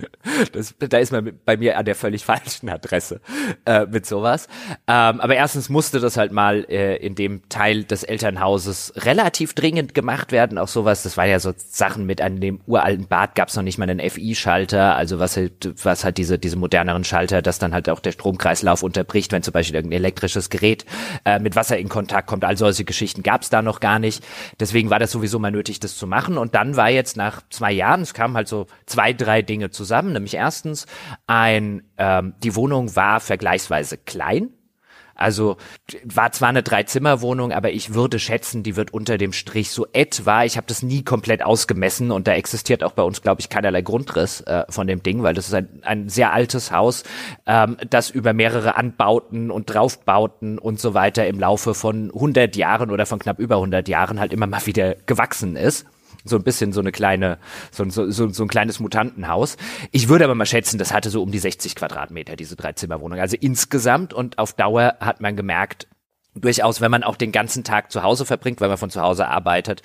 Das, 0.54 0.76
da 0.80 0.98
ist 0.98 1.12
man 1.12 1.40
bei 1.46 1.58
mir 1.58 1.78
an 1.78 1.86
der 1.86 1.96
völlig 1.96 2.26
falschen 2.26 2.70
Adresse 2.70 3.22
äh, 3.66 3.86
mit 3.86 4.06
sowas. 4.06 4.48
Ähm, 4.88 5.20
aber 5.22 5.36
erstens 5.36 5.70
musste 5.70 6.00
das 6.00 6.18
halt 6.18 6.32
mal 6.32 6.66
äh, 6.70 6.98
in 6.98 7.16
dem 7.16 7.48
Teil 7.50 7.84
des 7.84 8.04
Elternhauses 8.04 8.94
relativ 8.98 9.54
dringend 9.54 9.94
gemacht 9.94 10.32
werden. 10.32 10.58
Auch 10.58 10.68
sowas, 10.68 11.04
das 11.04 11.18
war 11.18 11.26
ja 11.26 11.40
so 11.40 11.54
Sachen 11.56 12.06
mit 12.06 12.22
an 12.22 12.40
dem 12.40 12.62
uralten 12.68 13.08
Bad 13.08 13.36
gab's 13.36 13.56
noch 13.56 13.64
nicht 13.64 13.78
mal 13.78 13.90
einen 13.90 14.10
FI-Schalter, 14.10 14.96
also 14.96 15.20
was 15.20 15.38
halt, 15.38 15.74
was 15.84 16.04
halt 16.04 16.18
diese, 16.18 16.38
diese 16.40 16.58
moderneren 16.58 17.04
Schalter, 17.04 17.42
dass 17.42 17.60
dann 17.60 17.74
halt 17.74 17.90
auch 17.90 18.00
der 18.00 18.12
Stromkreislauf 18.12 18.84
unterbricht, 18.84 19.32
wenn 19.32 19.44
zum 19.44 19.54
Beispiel 19.54 19.76
irgendein 19.76 20.00
elektrisches 20.00 20.50
Gerät 20.50 20.86
äh, 21.26 21.40
mit 21.40 21.56
Wasser 21.56 21.78
in 21.78 21.90
Kontakt 21.90 22.28
kommt. 22.28 22.46
All 22.46 22.58
solche 22.58 22.86
Geschichten 22.86 23.24
gab's 23.24 23.50
da 23.50 23.62
noch 23.62 23.80
gar 23.80 24.00
nicht. 24.00 24.24
Deswegen 24.60 24.90
war 24.90 25.00
das 25.00 25.12
sowieso 25.12 25.40
mal 25.40 25.52
nötig, 25.52 25.80
das 25.80 25.98
zu 25.98 26.08
machen. 26.08 26.38
Und 26.38 26.56
dann 26.56 26.76
war 26.76 26.90
jetzt 26.90 27.18
nach 27.18 27.42
zwei 27.50 27.72
Jahren, 27.72 28.06
es 28.12 28.14
kamen 28.14 28.36
halt 28.36 28.50
so 28.50 28.68
zwei, 28.86 29.14
drei 29.14 29.42
Dinge 29.42 29.70
zusammen. 29.72 30.12
Nämlich 30.12 30.34
erstens, 30.34 30.86
ein, 31.28 31.84
ähm, 31.98 32.34
die 32.44 32.56
Wohnung 32.56 32.96
war 32.96 33.22
vergleichsweise 33.22 33.98
klein. 33.98 34.50
Also 35.16 35.58
war 36.04 36.32
zwar 36.32 36.50
eine 36.50 36.64
Dreizimmerwohnung, 36.64 37.52
aber 37.52 37.72
ich 37.72 37.94
würde 37.94 38.18
schätzen, 38.18 38.64
die 38.64 38.76
wird 38.76 38.92
unter 38.92 39.20
dem 39.20 39.34
Strich 39.34 39.70
so 39.70 39.86
etwa, 39.94 40.44
ich 40.46 40.58
habe 40.58 40.66
das 40.66 40.82
nie 40.82 41.04
komplett 41.04 41.44
ausgemessen 41.44 42.10
und 42.10 42.28
da 42.28 42.34
existiert 42.34 42.84
auch 42.84 42.94
bei 42.94 43.04
uns, 43.04 43.22
glaube 43.22 43.40
ich, 43.40 43.50
keinerlei 43.50 43.84
Grundriss 43.84 44.42
äh, 44.42 44.64
von 44.70 44.88
dem 44.88 45.04
Ding, 45.04 45.22
weil 45.22 45.36
das 45.36 45.48
ist 45.48 45.54
ein, 45.54 45.68
ein 45.84 46.10
sehr 46.10 46.34
altes 46.34 46.72
Haus, 46.72 47.04
ähm, 47.46 47.78
das 47.88 48.10
über 48.10 48.34
mehrere 48.34 48.78
Anbauten 48.78 49.52
und 49.52 49.72
Draufbauten 49.72 50.58
und 50.58 50.80
so 50.80 50.96
weiter 50.96 51.28
im 51.28 51.40
Laufe 51.40 51.76
von 51.76 52.10
100 52.12 52.56
Jahren 52.56 52.90
oder 52.90 53.06
von 53.06 53.20
knapp 53.20 53.38
über 53.38 53.56
100 53.56 53.88
Jahren 53.88 54.20
halt 54.20 54.34
immer 54.34 54.48
mal 54.48 54.66
wieder 54.66 54.96
gewachsen 55.06 55.56
ist 55.56 55.86
so 56.24 56.36
ein 56.36 56.44
bisschen 56.44 56.74
so 56.74 56.82
eine 56.82 56.92
kleine, 56.92 57.38
so, 57.72 57.90
so, 57.90 58.10
so, 58.10 58.30
so 58.30 58.44
ein 58.44 58.48
kleines 58.48 58.80
Mutantenhaus. 58.80 59.58
Ich 59.92 60.10
würde 60.10 60.26
aber 60.26 60.36
mal 60.36 60.46
schätzen, 60.46 60.78
das 60.78 60.94
hatte 60.94 61.10
so 61.10 61.22
um 61.22 61.32
die 61.32 61.40
60 61.40 61.76
Quadratmeter, 61.76 62.36
diese 62.36 62.56
Dreizimmerwohnung. 62.56 63.20
Also 63.20 63.38
insgesamt 63.40 64.14
und 64.14 64.38
auf 64.38 64.54
Dauer 64.54 64.96
hat 65.00 65.22
man 65.22 65.36
gemerkt, 65.36 65.88
durchaus, 66.36 66.82
wenn 66.82 66.92
man 66.92 67.04
auch 67.04 67.16
den 67.16 67.32
ganzen 67.32 67.64
Tag 67.64 67.92
zu 67.92 68.04
Hause 68.04 68.26
verbringt, 68.26 68.62
weil 68.62 68.70
man 68.70 68.78
von 68.78 68.90
zu 68.90 69.02
Hause 69.02 69.28
arbeitet, 69.28 69.82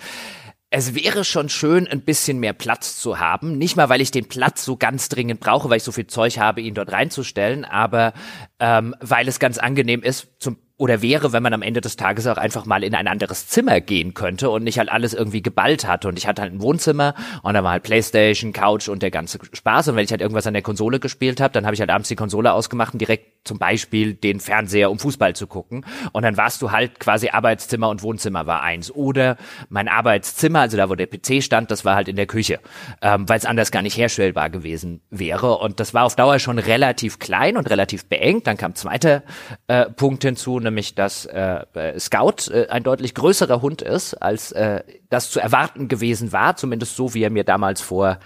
es 0.71 0.95
wäre 0.95 1.25
schon 1.25 1.49
schön, 1.49 1.87
ein 1.87 2.03
bisschen 2.03 2.39
mehr 2.39 2.53
Platz 2.53 2.99
zu 2.99 3.19
haben. 3.19 3.57
Nicht 3.57 3.77
mal, 3.77 3.89
weil 3.89 4.01
ich 4.01 4.11
den 4.11 4.29
Platz 4.29 4.65
so 4.65 4.77
ganz 4.77 5.09
dringend 5.09 5.41
brauche, 5.41 5.71
weil 5.71 5.77
ich 5.77 5.85
so 5.85 5.93
viel 5.93 6.07
Zeug 6.07 6.39
habe, 6.39 6.61
ihn 6.61 6.75
dort 6.75 6.91
reinzustellen, 6.93 7.65
aber 7.65 8.13
ähm, 8.59 8.95
weil 9.01 9.29
es 9.29 9.39
ganz 9.39 9.59
angenehm 9.59 10.03
ist, 10.03 10.29
zum 10.39 10.59
oder 10.79 11.01
wäre, 11.01 11.33
wenn 11.33 11.43
man 11.43 11.55
am 11.55 11.63
Ende 11.63 11.81
des 11.81 11.97
Tages 11.97 12.27
auch 12.27 12.37
einfach 12.37 12.67
mal 12.67 12.85
in 12.85 12.95
ein 12.95 13.09
anderes 13.09 13.49
Zimmer 13.49 13.81
gehen 13.81 14.13
könnte 14.13 14.51
und 14.51 14.63
nicht 14.63 14.79
halt 14.79 14.91
alles 14.91 15.15
irgendwie 15.15 15.41
geballt 15.41 15.87
hatte. 15.87 16.09
Und 16.09 16.19
ich 16.19 16.27
hatte 16.27 16.43
halt 16.43 16.53
ein 16.53 16.61
Wohnzimmer 16.61 17.15
und 17.43 17.55
da 17.55 17.65
war 17.65 17.73
halt 17.73 17.83
Playstation, 17.83 18.53
Couch 18.53 18.89
und 18.89 19.03
der 19.03 19.11
ganze 19.11 19.39
Spaß. 19.53 19.89
Und 19.89 19.97
wenn 19.97 20.05
ich 20.05 20.11
halt 20.11 20.21
irgendwas 20.21 20.47
an 20.47 20.53
der 20.53 20.63
Konsole 20.63 21.01
gespielt 21.01 21.41
habe, 21.41 21.53
dann 21.53 21.65
habe 21.65 21.75
ich 21.75 21.81
halt 21.81 21.89
abends 21.89 22.09
die 22.09 22.17
Konsole 22.17 22.53
ausgemacht 22.53 22.93
und 22.93 22.99
direkt 22.99 23.37
zum 23.47 23.59
Beispiel 23.59 24.15
den 24.15 24.41
Fernseher, 24.41 24.91
um 24.91 24.99
Fußball 24.99 25.35
zu 25.35 25.47
gucken. 25.47 25.87
Und 26.13 26.25
dann 26.25 26.37
warst 26.37 26.61
du 26.61 26.73
halt 26.73 27.01
quasi 27.01 27.31
Arbeitszimmer 27.31 27.89
und 27.89 28.03
Wohnzimmer 28.03 28.47
war 28.47 28.63
eins. 28.63 28.91
Oder 28.91 29.39
mein 29.71 29.89
Arbeitszimmer, 29.89 30.61
also 30.61 30.77
da 30.77 30.91
wo 30.91 30.95
der 30.95 31.07
PC 31.07 31.43
stand, 31.43 31.71
das 31.71 31.85
war 31.85 31.95
halt 31.95 32.09
in 32.09 32.17
der 32.17 32.27
Küche, 32.27 32.61
ähm, 33.01 33.27
weil 33.29 33.39
es 33.39 33.47
anders 33.47 33.71
gar 33.71 33.83
nicht 33.83 33.97
herstellbar 33.97 34.51
gewesen 34.51 35.01
wäre. 35.11 35.57
Und 35.59 35.81
das 35.81 35.95
war 35.95 36.05
auf 36.05 36.17
Dauer 36.17 36.39
schon 36.39 36.59
relativ 36.59 37.19
klein 37.19 37.57
und 37.57 37.71
relativ 37.71 38.07
beengt. 38.07 38.47
Dann 38.47 38.57
kam 38.59 38.75
zweiter 38.75 39.23
äh, 39.69 39.87
Punkt 39.87 40.23
hinzu, 40.23 40.61
nämlich 40.67 40.95
dass 40.95 41.25
äh, 41.27 41.65
äh, 41.75 41.99
Scout 41.99 42.51
äh, 42.51 42.69
ein 42.69 42.83
deutlich 42.83 43.15
größerer 43.15 43.63
Hund 43.63 43.83
ist, 43.83 44.15
als 44.15 44.53
äh, 44.53 44.83
das 45.09 45.31
zu 45.31 45.41
erwarten 45.41 45.89
gewesen 45.89 46.33
war, 46.33 46.57
zumindest 46.57 46.97
so 46.97 47.15
wie 47.15 47.23
er 47.23 47.31
mir 47.31 47.45
damals 47.45 47.81
vor 47.81 48.19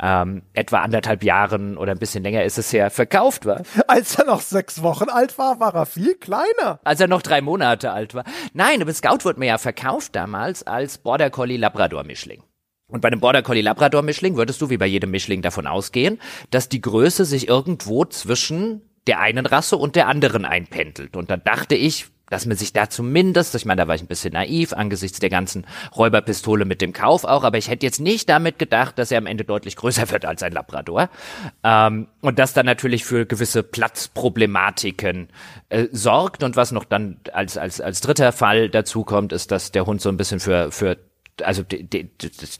ähm, 0.00 0.42
etwa 0.52 0.80
anderthalb 0.80 1.24
Jahren 1.24 1.78
oder 1.78 1.92
ein 1.92 1.98
bisschen 1.98 2.22
länger 2.22 2.44
ist 2.44 2.58
es 2.58 2.72
her 2.72 2.90
verkauft 2.90 3.46
war. 3.46 3.62
Als 3.88 4.16
er 4.16 4.26
noch 4.26 4.40
sechs 4.40 4.82
Wochen 4.82 5.08
alt 5.08 5.38
war, 5.38 5.60
war 5.60 5.74
er 5.74 5.86
viel 5.86 6.14
kleiner. 6.14 6.80
Als 6.84 7.00
er 7.00 7.08
noch 7.08 7.22
drei 7.22 7.40
Monate 7.40 7.92
alt 7.92 8.14
war. 8.14 8.24
Nein, 8.52 8.82
aber 8.82 8.92
Scout 8.92 9.24
wurde 9.24 9.38
mir 9.38 9.46
ja 9.46 9.58
verkauft 9.58 10.14
damals 10.14 10.66
als 10.66 10.98
Border 10.98 11.30
Collie 11.30 11.56
Labrador 11.56 12.04
Mischling. 12.04 12.42
Und 12.86 13.00
bei 13.00 13.08
einem 13.08 13.20
Border 13.20 13.42
Collie 13.42 13.62
Labrador 13.62 14.02
Mischling 14.02 14.36
würdest 14.36 14.60
du 14.60 14.70
wie 14.70 14.76
bei 14.76 14.86
jedem 14.86 15.10
Mischling 15.10 15.42
davon 15.42 15.66
ausgehen, 15.66 16.20
dass 16.50 16.68
die 16.68 16.80
Größe 16.80 17.24
sich 17.24 17.48
irgendwo 17.48 18.04
zwischen 18.04 18.82
der 19.06 19.20
einen 19.20 19.46
Rasse 19.46 19.76
und 19.76 19.96
der 19.96 20.08
anderen 20.08 20.44
einpendelt. 20.44 21.16
Und 21.16 21.30
dann 21.30 21.42
dachte 21.44 21.74
ich, 21.74 22.06
dass 22.30 22.46
man 22.46 22.56
sich 22.56 22.72
da 22.72 22.88
zumindest, 22.88 23.54
ich 23.54 23.66
meine, 23.66 23.82
da 23.82 23.88
war 23.88 23.94
ich 23.94 24.02
ein 24.02 24.06
bisschen 24.06 24.32
naiv 24.32 24.72
angesichts 24.72 25.20
der 25.20 25.28
ganzen 25.28 25.66
Räuberpistole 25.94 26.64
mit 26.64 26.80
dem 26.80 26.92
Kauf 26.92 27.24
auch, 27.24 27.44
aber 27.44 27.58
ich 27.58 27.68
hätte 27.68 27.84
jetzt 27.84 28.00
nicht 28.00 28.28
damit 28.28 28.58
gedacht, 28.58 28.98
dass 28.98 29.10
er 29.10 29.18
am 29.18 29.26
Ende 29.26 29.44
deutlich 29.44 29.76
größer 29.76 30.10
wird 30.10 30.24
als 30.24 30.42
ein 30.42 30.52
Labrador. 30.52 31.10
Ähm, 31.62 32.08
und 32.22 32.38
das 32.38 32.54
dann 32.54 32.66
natürlich 32.66 33.04
für 33.04 33.26
gewisse 33.26 33.62
Platzproblematiken 33.62 35.28
äh, 35.68 35.86
sorgt. 35.92 36.42
Und 36.42 36.56
was 36.56 36.72
noch 36.72 36.84
dann 36.84 37.18
als, 37.32 37.58
als, 37.58 37.80
als 37.80 38.00
dritter 38.00 38.32
Fall 38.32 38.70
dazu 38.70 39.04
kommt, 39.04 39.32
ist, 39.32 39.50
dass 39.50 39.70
der 39.70 39.86
Hund 39.86 40.00
so 40.00 40.08
ein 40.08 40.16
bisschen 40.16 40.40
für, 40.40 40.72
für 40.72 40.96
also 41.42 41.62
de, 41.62 41.82
de, 41.82 42.08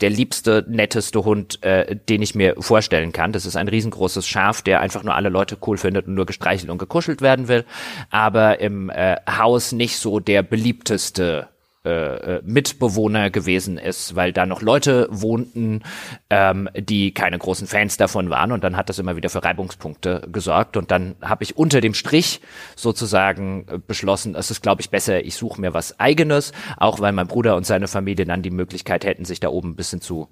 der 0.01 0.11
liebste, 0.11 0.65
netteste 0.69 1.25
Hund, 1.25 1.63
äh, 1.63 1.97
den 1.97 2.23
ich 2.23 2.35
mir 2.35 2.55
vorstellen 2.59 3.13
kann. 3.13 3.33
Das 3.33 3.47
ist 3.47 3.57
ein 3.57 3.69
riesengroßes 3.69 4.27
Schaf, 4.27 4.63
der 4.63 4.81
einfach 4.81 5.03
nur 5.03 5.15
alle 5.15 5.29
Leute 5.29 5.57
cool 5.67 5.77
findet 5.77 6.07
und 6.07 6.15
nur 6.15 6.27
gestreichelt 6.27 6.71
und 6.71 6.79
gekuschelt 6.79 7.21
werden 7.23 7.49
will, 7.49 7.65
aber 8.11 8.61
im 8.61 8.91
äh, 8.91 9.17
Haus 9.29 9.73
nicht 9.73 9.99
so 9.99 10.21
der 10.21 10.43
beliebteste 10.43 11.49
äh, 11.85 12.37
äh, 12.37 12.43
Mitbewohner 12.45 13.29
gewesen 13.29 13.77
ist, 13.77 14.17
weil 14.17 14.33
da 14.33 14.47
noch 14.47 14.63
Leute 14.63 15.07
wohnten, 15.11 15.83
ähm, 16.31 16.69
die 16.75 17.13
keine 17.13 17.39
großen 17.39 17.67
Fans 17.67 17.99
davon 17.99 18.31
waren. 18.31 18.53
Und 18.53 18.65
dann 18.65 18.77
hat 18.77 18.89
das 18.89 18.99
immer 18.99 19.17
wieder 19.17 19.29
für 19.29 19.45
Reibungspunkte 19.45 20.27
gesorgt. 20.33 20.79
Und 20.79 20.91
dann 20.91 21.17
habe 21.21 21.45
ich 21.45 21.59
unter 21.59 21.83
dem 21.83 21.93
Strich 21.93 22.41
sozusagen 22.75 23.67
äh, 23.69 23.79
beschlossen, 23.79 24.35
es 24.35 24.51
ist 24.51 24.63
glaube 24.63 24.81
ich 24.81 24.89
besser, 24.89 25.25
ich 25.25 25.35
suche 25.35 25.61
mir 25.61 25.75
was 25.75 26.01
eigenes, 26.01 26.53
auch 26.79 27.01
weil 27.01 27.13
mein 27.13 27.27
Bruder 27.27 27.55
und 27.55 27.67
seine 27.67 27.87
Familie 27.87 28.25
dann 28.25 28.41
die 28.41 28.51
Möglichkeit 28.51 29.05
hätten, 29.05 29.27
sich 29.27 29.41
da 29.41 29.49
oben 29.49 29.71
ein 29.71 29.77
bisschen 29.77 30.01
zu 30.01 30.29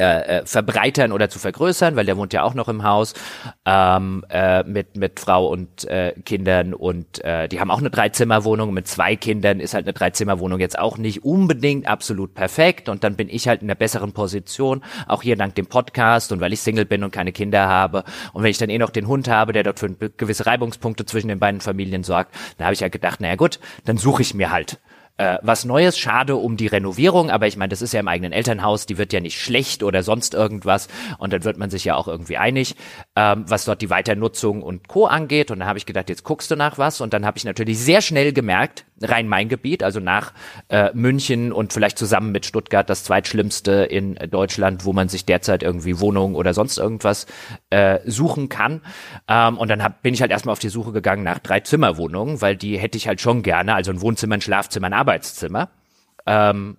äh, 0.00 0.38
äh, 0.38 0.46
verbreitern 0.46 1.12
oder 1.12 1.28
zu 1.28 1.38
vergrößern, 1.38 1.94
weil 1.94 2.06
der 2.06 2.16
wohnt 2.16 2.32
ja 2.32 2.42
auch 2.42 2.54
noch 2.54 2.68
im 2.68 2.84
Haus 2.84 3.12
ähm, 3.66 4.24
äh, 4.30 4.62
mit 4.62 4.96
mit 4.96 5.20
Frau 5.20 5.46
und 5.46 5.84
äh, 5.88 6.14
Kindern 6.24 6.72
und 6.72 7.22
äh, 7.22 7.48
die 7.48 7.60
haben 7.60 7.70
auch 7.70 7.80
eine 7.80 7.90
Dreizimmerwohnung. 7.90 8.72
Mit 8.72 8.88
zwei 8.88 9.14
Kindern 9.16 9.60
ist 9.60 9.74
halt 9.74 9.84
eine 9.84 9.92
Dreizimmerwohnung 9.92 10.58
jetzt 10.58 10.78
auch 10.78 10.96
nicht 10.96 11.22
unbedingt 11.22 11.86
absolut 11.86 12.32
perfekt. 12.32 12.88
Und 12.88 13.04
dann 13.04 13.14
bin 13.14 13.28
ich 13.28 13.46
halt 13.46 13.60
in 13.60 13.68
einer 13.68 13.74
besseren 13.74 14.12
Position 14.12 14.82
auch 15.06 15.22
hier 15.22 15.36
dank 15.36 15.54
dem 15.56 15.66
Podcast 15.66 16.32
und 16.32 16.40
weil 16.40 16.54
ich 16.54 16.60
Single 16.60 16.86
bin 16.86 17.04
und 17.04 17.10
keine 17.10 17.32
Kinder 17.32 17.68
habe. 17.68 18.04
Und 18.32 18.42
wenn 18.42 18.50
ich 18.50 18.58
dann 18.58 18.70
eh 18.70 18.78
noch 18.78 18.90
den 18.90 19.06
Hund 19.06 19.28
habe, 19.28 19.52
der 19.52 19.64
dort 19.64 19.80
für 19.80 19.90
gewisse 19.90 20.46
Reibungspunkte 20.46 21.04
zwischen 21.04 21.28
den 21.28 21.40
beiden 21.40 21.60
Familien 21.60 22.04
sorgt, 22.04 22.34
dann 22.56 22.64
habe 22.64 22.72
ich 22.72 22.80
ja 22.80 22.84
halt 22.84 22.92
gedacht, 22.92 23.20
naja 23.20 23.36
gut, 23.36 23.60
dann 23.84 23.98
suche 23.98 24.22
ich 24.22 24.32
mir 24.32 24.50
halt 24.50 24.78
äh, 25.20 25.38
was 25.42 25.66
Neues. 25.66 25.98
Schade 25.98 26.36
um 26.36 26.56
die 26.56 26.66
Renovierung, 26.66 27.30
aber 27.30 27.46
ich 27.46 27.56
meine, 27.58 27.68
das 27.68 27.82
ist 27.82 27.92
ja 27.92 28.00
im 28.00 28.08
eigenen 28.08 28.32
Elternhaus, 28.32 28.86
die 28.86 28.96
wird 28.96 29.12
ja 29.12 29.20
nicht 29.20 29.38
schlecht 29.38 29.82
oder 29.82 30.02
sonst 30.02 30.32
irgendwas 30.32 30.88
und 31.18 31.32
dann 31.32 31.44
wird 31.44 31.58
man 31.58 31.68
sich 31.68 31.84
ja 31.84 31.94
auch 31.94 32.08
irgendwie 32.08 32.38
einig, 32.38 32.74
ähm, 33.16 33.44
was 33.46 33.66
dort 33.66 33.82
die 33.82 33.90
Weiternutzung 33.90 34.62
und 34.62 34.88
Co. 34.88 35.06
angeht. 35.06 35.50
Und 35.50 35.58
dann 35.58 35.68
habe 35.68 35.78
ich 35.78 35.84
gedacht, 35.84 36.08
jetzt 36.08 36.24
guckst 36.24 36.50
du 36.50 36.56
nach 36.56 36.78
was 36.78 37.02
und 37.02 37.12
dann 37.12 37.26
habe 37.26 37.36
ich 37.36 37.44
natürlich 37.44 37.78
sehr 37.78 38.00
schnell 38.00 38.32
gemerkt, 38.32 38.86
rein 39.02 39.28
mein 39.28 39.48
Gebiet, 39.48 39.82
also 39.82 40.00
nach 40.00 40.32
äh, 40.68 40.90
München 40.94 41.52
und 41.52 41.72
vielleicht 41.72 41.98
zusammen 41.98 42.32
mit 42.32 42.46
Stuttgart 42.46 42.88
das 42.88 43.04
zweitschlimmste 43.04 43.72
in 43.84 44.14
Deutschland, 44.30 44.84
wo 44.84 44.92
man 44.92 45.08
sich 45.08 45.24
derzeit 45.24 45.62
irgendwie 45.62 46.00
Wohnungen 46.00 46.34
oder 46.34 46.54
sonst 46.54 46.78
irgendwas 46.78 47.26
äh, 47.70 48.00
suchen 48.04 48.48
kann. 48.48 48.82
Ähm, 49.28 49.58
und 49.58 49.68
dann 49.68 49.82
hab, 49.82 50.02
bin 50.02 50.14
ich 50.14 50.20
halt 50.20 50.30
erstmal 50.30 50.52
auf 50.52 50.58
die 50.58 50.68
Suche 50.68 50.92
gegangen 50.92 51.22
nach 51.22 51.38
drei 51.38 51.60
Zimmerwohnungen, 51.60 52.40
weil 52.40 52.56
die 52.56 52.78
hätte 52.78 52.98
ich 52.98 53.08
halt 53.08 53.20
schon 53.20 53.42
gerne, 53.42 53.74
also 53.74 53.90
ein 53.90 54.00
Wohnzimmer, 54.00 54.36
ein 54.36 54.40
Schlafzimmer, 54.40 54.86
ein 54.88 54.92
Arbeitszimmer. 54.92 55.70
Ähm, 56.26 56.76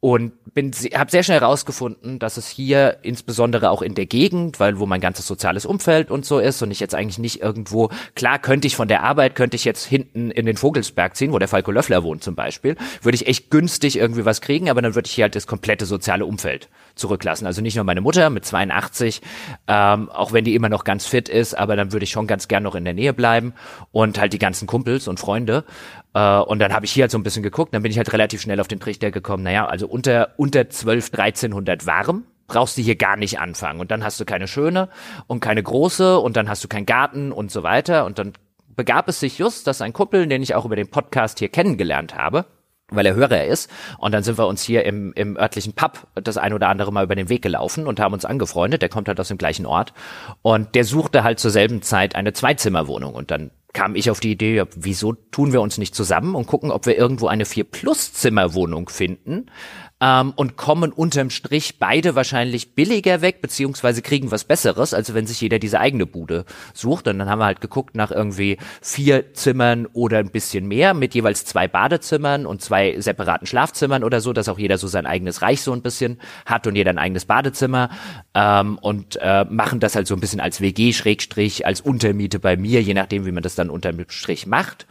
und 0.00 0.32
bin 0.54 0.72
habe 0.94 1.10
sehr 1.10 1.22
schnell 1.22 1.40
herausgefunden, 1.40 2.18
dass 2.18 2.38
es 2.38 2.48
hier 2.48 2.98
insbesondere 3.02 3.70
auch 3.70 3.82
in 3.82 3.94
der 3.94 4.06
Gegend, 4.06 4.58
weil 4.58 4.78
wo 4.78 4.86
mein 4.86 5.02
ganzes 5.02 5.26
soziales 5.26 5.66
Umfeld 5.66 6.10
und 6.10 6.24
so 6.24 6.38
ist 6.38 6.62
und 6.62 6.70
ich 6.70 6.80
jetzt 6.80 6.94
eigentlich 6.94 7.18
nicht 7.18 7.42
irgendwo 7.42 7.90
klar 8.14 8.38
könnte 8.38 8.66
ich 8.66 8.76
von 8.76 8.88
der 8.88 9.02
Arbeit 9.02 9.34
könnte 9.34 9.56
ich 9.56 9.64
jetzt 9.64 9.84
hinten 9.84 10.30
in 10.30 10.46
den 10.46 10.56
Vogelsberg 10.56 11.16
ziehen, 11.16 11.32
wo 11.32 11.38
der 11.38 11.48
Falco 11.48 11.70
Löffler 11.70 12.02
wohnt 12.02 12.24
zum 12.24 12.34
Beispiel, 12.34 12.76
würde 13.02 13.14
ich 13.14 13.26
echt 13.26 13.50
günstig 13.50 13.96
irgendwie 13.96 14.24
was 14.24 14.40
kriegen, 14.40 14.70
aber 14.70 14.80
dann 14.80 14.94
würde 14.94 15.06
ich 15.06 15.12
hier 15.12 15.24
halt 15.24 15.36
das 15.36 15.46
komplette 15.46 15.84
soziale 15.84 16.24
Umfeld 16.24 16.70
zurücklassen. 16.94 17.46
Also 17.46 17.60
nicht 17.60 17.76
nur 17.76 17.84
meine 17.84 18.00
Mutter 18.00 18.30
mit 18.30 18.44
82, 18.46 19.20
ähm, 19.68 20.08
auch 20.08 20.32
wenn 20.32 20.44
die 20.44 20.54
immer 20.54 20.70
noch 20.70 20.84
ganz 20.84 21.06
fit 21.06 21.28
ist, 21.28 21.56
aber 21.56 21.76
dann 21.76 21.92
würde 21.92 22.04
ich 22.04 22.10
schon 22.10 22.26
ganz 22.26 22.48
gern 22.48 22.62
noch 22.62 22.74
in 22.74 22.84
der 22.84 22.94
Nähe 22.94 23.12
bleiben 23.12 23.52
und 23.92 24.18
halt 24.18 24.32
die 24.32 24.38
ganzen 24.38 24.66
Kumpels 24.66 25.08
und 25.08 25.20
Freunde. 25.20 25.64
Äh, 26.14 26.38
und 26.38 26.58
dann 26.58 26.72
habe 26.72 26.84
ich 26.86 26.92
hier 26.92 27.04
halt 27.04 27.10
so 27.10 27.18
ein 27.18 27.22
bisschen 27.22 27.42
geguckt, 27.42 27.74
dann 27.74 27.82
bin 27.82 27.90
ich 27.90 27.98
halt 27.98 28.12
relativ 28.12 28.40
schnell 28.40 28.60
auf 28.60 28.68
den 28.68 28.80
Trichter 28.80 29.10
gekommen, 29.10 29.42
naja, 29.42 29.66
also 29.66 29.86
unter, 29.86 30.34
unter 30.36 30.68
12, 30.68 31.12
1300 31.12 31.86
warm 31.86 32.24
brauchst 32.50 32.76
du 32.76 32.82
hier 32.82 32.96
gar 32.96 33.16
nicht 33.16 33.38
anfangen. 33.38 33.80
Und 33.80 33.90
dann 33.90 34.04
hast 34.04 34.20
du 34.20 34.24
keine 34.24 34.48
schöne 34.48 34.88
und 35.26 35.40
keine 35.40 35.62
große 35.62 36.18
und 36.18 36.36
dann 36.36 36.48
hast 36.48 36.62
du 36.64 36.68
keinen 36.68 36.84
Garten 36.84 37.32
und 37.32 37.50
so 37.50 37.62
weiter. 37.62 38.04
Und 38.04 38.18
dann 38.18 38.32
begab 38.76 39.08
es 39.08 39.20
sich 39.20 39.38
just, 39.38 39.66
dass 39.66 39.80
ein 39.80 39.92
Kumpel, 39.92 40.26
den 40.26 40.42
ich 40.42 40.54
auch 40.54 40.64
über 40.64 40.76
den 40.76 40.90
Podcast 40.90 41.38
hier 41.38 41.48
kennengelernt 41.48 42.16
habe, 42.16 42.46
weil 42.88 43.06
er 43.06 43.14
Hörer 43.14 43.44
ist. 43.44 43.70
Und 43.98 44.12
dann 44.12 44.24
sind 44.24 44.36
wir 44.36 44.48
uns 44.48 44.62
hier 44.62 44.84
im, 44.84 45.12
im 45.14 45.36
örtlichen 45.36 45.74
Pub 45.74 46.08
das 46.14 46.36
ein 46.36 46.52
oder 46.52 46.68
andere 46.68 46.92
Mal 46.92 47.04
über 47.04 47.14
den 47.14 47.28
Weg 47.28 47.42
gelaufen 47.42 47.86
und 47.86 48.00
haben 48.00 48.14
uns 48.14 48.24
angefreundet. 48.24 48.82
Der 48.82 48.88
kommt 48.88 49.06
halt 49.06 49.20
aus 49.20 49.28
dem 49.28 49.38
gleichen 49.38 49.64
Ort. 49.64 49.92
Und 50.42 50.74
der 50.74 50.84
suchte 50.84 51.22
halt 51.22 51.38
zur 51.38 51.52
selben 51.52 51.82
Zeit 51.82 52.16
eine 52.16 52.32
Zweizimmerwohnung. 52.32 53.14
Und 53.14 53.30
dann 53.30 53.52
kam 53.72 53.94
ich 53.94 54.10
auf 54.10 54.20
die 54.20 54.32
Idee, 54.32 54.64
wieso 54.74 55.12
tun 55.12 55.52
wir 55.52 55.60
uns 55.60 55.78
nicht 55.78 55.94
zusammen 55.94 56.34
und 56.34 56.46
gucken, 56.46 56.70
ob 56.70 56.86
wir 56.86 56.96
irgendwo 56.96 57.28
eine 57.28 57.44
Vier-Plus-Zimmerwohnung 57.44 58.88
finden, 58.88 59.46
ähm, 60.00 60.32
und 60.36 60.56
kommen 60.56 60.92
unterm 60.92 61.30
Strich 61.30 61.78
beide 61.78 62.14
wahrscheinlich 62.14 62.74
billiger 62.74 63.20
weg, 63.20 63.40
beziehungsweise 63.42 64.02
kriegen 64.02 64.30
was 64.30 64.44
Besseres, 64.44 64.94
als 64.94 65.12
wenn 65.14 65.26
sich 65.26 65.40
jeder 65.40 65.58
diese 65.58 65.80
eigene 65.80 66.06
Bude 66.06 66.44
sucht. 66.74 67.08
Und 67.08 67.18
dann 67.18 67.28
haben 67.28 67.38
wir 67.38 67.46
halt 67.46 67.60
geguckt 67.60 67.94
nach 67.94 68.10
irgendwie 68.10 68.56
vier 68.80 69.34
Zimmern 69.34 69.86
oder 69.86 70.18
ein 70.18 70.30
bisschen 70.30 70.66
mehr 70.66 70.94
mit 70.94 71.14
jeweils 71.14 71.44
zwei 71.44 71.68
Badezimmern 71.68 72.46
und 72.46 72.62
zwei 72.62 72.98
separaten 72.98 73.46
Schlafzimmern 73.46 74.04
oder 74.04 74.20
so, 74.20 74.32
dass 74.32 74.48
auch 74.48 74.58
jeder 74.58 74.78
so 74.78 74.88
sein 74.88 75.06
eigenes 75.06 75.42
Reich 75.42 75.60
so 75.62 75.72
ein 75.72 75.82
bisschen 75.82 76.20
hat 76.46 76.66
und 76.66 76.76
jeder 76.76 76.90
ein 76.90 76.98
eigenes 76.98 77.26
Badezimmer 77.26 77.90
ähm, 78.34 78.78
und 78.78 79.18
äh, 79.20 79.44
machen 79.44 79.80
das 79.80 79.94
halt 79.94 80.06
so 80.06 80.14
ein 80.14 80.20
bisschen 80.20 80.40
als 80.40 80.60
WG-Schrägstrich, 80.60 81.66
als 81.66 81.80
Untermiete 81.80 82.38
bei 82.38 82.56
mir, 82.56 82.82
je 82.82 82.94
nachdem, 82.94 83.26
wie 83.26 83.32
man 83.32 83.42
das 83.42 83.54
dann 83.54 83.70
unterm 83.70 84.04
Strich 84.08 84.46
macht. 84.46 84.86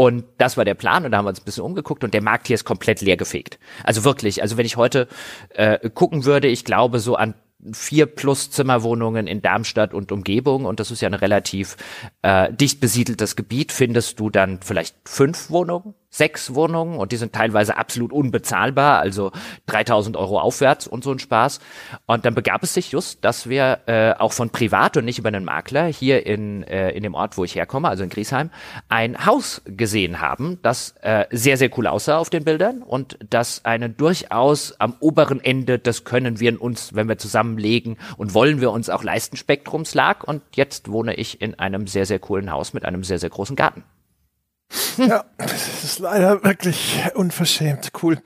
Und 0.00 0.24
das 0.38 0.56
war 0.56 0.64
der 0.64 0.72
Plan 0.72 1.04
und 1.04 1.10
da 1.10 1.18
haben 1.18 1.26
wir 1.26 1.28
uns 1.28 1.42
ein 1.42 1.44
bisschen 1.44 1.62
umgeguckt 1.62 2.04
und 2.04 2.14
der 2.14 2.22
Markt 2.22 2.46
hier 2.46 2.54
ist 2.54 2.64
komplett 2.64 3.02
leer 3.02 3.18
gefegt. 3.18 3.58
Also 3.84 4.02
wirklich, 4.02 4.40
also 4.40 4.56
wenn 4.56 4.64
ich 4.64 4.78
heute 4.78 5.08
äh, 5.50 5.90
gucken 5.90 6.24
würde, 6.24 6.48
ich 6.48 6.64
glaube 6.64 7.00
so 7.00 7.16
an 7.16 7.34
vier 7.70 8.06
plus 8.06 8.50
Zimmerwohnungen 8.50 9.26
in 9.26 9.42
Darmstadt 9.42 9.92
und 9.92 10.10
Umgebung 10.10 10.64
und 10.64 10.80
das 10.80 10.90
ist 10.90 11.02
ja 11.02 11.08
ein 11.10 11.12
relativ 11.12 11.76
äh, 12.22 12.50
dicht 12.50 12.80
besiedeltes 12.80 13.36
Gebiet, 13.36 13.72
findest 13.72 14.18
du 14.18 14.30
dann 14.30 14.60
vielleicht 14.62 14.96
fünf 15.04 15.50
Wohnungen 15.50 15.92
sechs 16.10 16.54
Wohnungen 16.54 16.98
und 16.98 17.12
die 17.12 17.16
sind 17.16 17.32
teilweise 17.32 17.76
absolut 17.76 18.12
unbezahlbar, 18.12 18.98
also 18.98 19.30
3000 19.66 20.16
Euro 20.16 20.40
aufwärts 20.40 20.86
und 20.86 21.04
so 21.04 21.12
ein 21.12 21.20
Spaß. 21.20 21.60
Und 22.06 22.24
dann 22.24 22.34
begab 22.34 22.62
es 22.62 22.74
sich 22.74 22.90
just, 22.90 23.24
dass 23.24 23.48
wir 23.48 23.80
äh, 23.86 24.12
auch 24.12 24.32
von 24.32 24.50
Privat 24.50 24.96
und 24.96 25.04
nicht 25.04 25.18
über 25.18 25.28
einen 25.28 25.44
Makler 25.44 25.86
hier 25.86 26.26
in, 26.26 26.64
äh, 26.64 26.90
in 26.90 27.04
dem 27.04 27.14
Ort, 27.14 27.38
wo 27.38 27.44
ich 27.44 27.54
herkomme, 27.54 27.88
also 27.88 28.02
in 28.02 28.10
Griesheim, 28.10 28.50
ein 28.88 29.24
Haus 29.24 29.62
gesehen 29.64 30.20
haben, 30.20 30.58
das 30.62 30.94
äh, 31.02 31.26
sehr, 31.30 31.56
sehr 31.56 31.70
cool 31.78 31.86
aussah 31.86 32.18
auf 32.18 32.28
den 32.28 32.44
Bildern 32.44 32.82
und 32.82 33.16
das 33.30 33.64
einen 33.64 33.96
durchaus 33.96 34.74
am 34.80 34.96
oberen 34.98 35.40
Ende, 35.42 35.78
das 35.78 36.04
können 36.04 36.40
wir 36.40 36.60
uns, 36.60 36.94
wenn 36.94 37.08
wir 37.08 37.18
zusammenlegen 37.18 37.96
und 38.16 38.34
wollen 38.34 38.60
wir 38.60 38.72
uns 38.72 38.90
auch 38.90 39.04
leisten, 39.04 39.36
Spektrums 39.36 39.94
lag. 39.94 40.24
Und 40.24 40.42
jetzt 40.54 40.90
wohne 40.90 41.14
ich 41.14 41.40
in 41.40 41.58
einem 41.58 41.86
sehr, 41.86 42.06
sehr 42.06 42.18
coolen 42.18 42.50
Haus 42.50 42.72
mit 42.72 42.84
einem 42.84 43.04
sehr, 43.04 43.18
sehr 43.18 43.30
großen 43.30 43.54
Garten. 43.54 43.84
Ja, 44.96 45.24
das 45.36 45.84
ist 45.84 45.98
leider 45.98 46.42
wirklich 46.44 47.02
unverschämt. 47.14 47.90
Cool. 48.02 48.18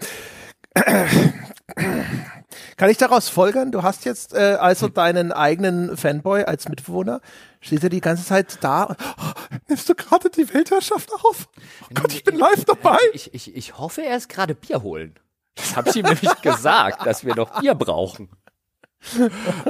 Kann 2.76 2.90
ich 2.90 2.98
daraus 2.98 3.28
folgern, 3.28 3.72
du 3.72 3.82
hast 3.82 4.04
jetzt 4.04 4.34
äh, 4.34 4.56
also 4.60 4.88
deinen 4.88 5.32
eigenen 5.32 5.96
Fanboy 5.96 6.44
als 6.44 6.68
Mitbewohner, 6.68 7.20
steht 7.60 7.82
er 7.82 7.88
die 7.88 8.00
ganze 8.00 8.24
Zeit 8.24 8.58
da. 8.60 8.96
Oh, 9.18 9.56
nimmst 9.68 9.88
du 9.88 9.94
gerade 9.94 10.28
die 10.30 10.52
Weltherrschaft 10.52 11.12
auf? 11.12 11.48
Oh 11.82 11.94
Gott, 11.94 12.12
ich 12.12 12.24
bin 12.24 12.36
live 12.36 12.64
dabei. 12.64 12.98
Ich, 13.12 13.32
ich, 13.32 13.54
ich 13.54 13.78
hoffe, 13.78 14.02
er 14.02 14.16
ist 14.16 14.28
gerade 14.28 14.54
Bier 14.54 14.82
holen. 14.82 15.14
Das 15.54 15.76
habe 15.76 15.88
ich 15.88 15.96
ihm 15.96 16.04
nämlich 16.04 16.42
gesagt, 16.42 17.06
dass 17.06 17.24
wir 17.24 17.34
noch 17.34 17.60
Bier 17.60 17.74
brauchen. 17.74 18.28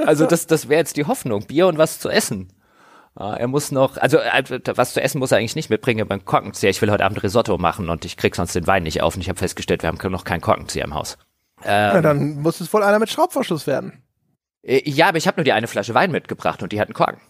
Also 0.05 0.25
das, 0.25 0.47
das 0.47 0.69
wäre 0.69 0.79
jetzt 0.79 0.97
die 0.97 1.05
Hoffnung, 1.05 1.45
Bier 1.45 1.67
und 1.67 1.77
was 1.77 1.99
zu 1.99 2.09
essen. 2.09 2.49
Er 3.17 3.47
muss 3.47 3.71
noch, 3.71 3.97
also 3.97 4.17
äh, 4.17 4.43
was 4.75 4.93
zu 4.93 5.01
essen 5.01 5.19
muss 5.19 5.31
er 5.31 5.37
eigentlich 5.37 5.55
nicht 5.55 5.69
mitbringen 5.69 6.05
beim 6.07 6.25
Korkenzieher. 6.25 6.69
Ich 6.69 6.81
will 6.81 6.91
heute 6.91 7.05
Abend 7.05 7.23
Risotto 7.23 7.57
machen 7.57 7.89
und 7.89 8.03
ich 8.03 8.17
krieg 8.17 8.35
sonst 8.35 8.53
den 8.55 8.67
Wein 8.67 8.83
nicht 8.83 9.01
auf 9.01 9.15
und 9.15 9.21
ich 9.21 9.29
habe 9.29 9.39
festgestellt, 9.39 9.83
wir 9.83 9.87
haben 9.87 10.11
noch 10.11 10.25
keinen 10.25 10.41
Korkenzieher 10.41 10.83
im 10.83 10.93
Haus. 10.93 11.17
Ähm, 11.63 11.95
ja, 11.95 12.01
dann 12.01 12.41
muss 12.41 12.59
es 12.59 12.73
wohl 12.73 12.83
einer 12.83 12.99
mit 12.99 13.09
Schraubverschluss 13.09 13.67
werden. 13.67 14.03
Äh, 14.63 14.89
ja, 14.89 15.07
aber 15.07 15.17
ich 15.17 15.27
habe 15.27 15.37
nur 15.37 15.45
die 15.45 15.53
eine 15.53 15.67
Flasche 15.67 15.93
Wein 15.93 16.11
mitgebracht 16.11 16.61
und 16.61 16.73
die 16.73 16.81
hat 16.81 16.89
einen 16.89 16.93
Korken. 16.93 17.21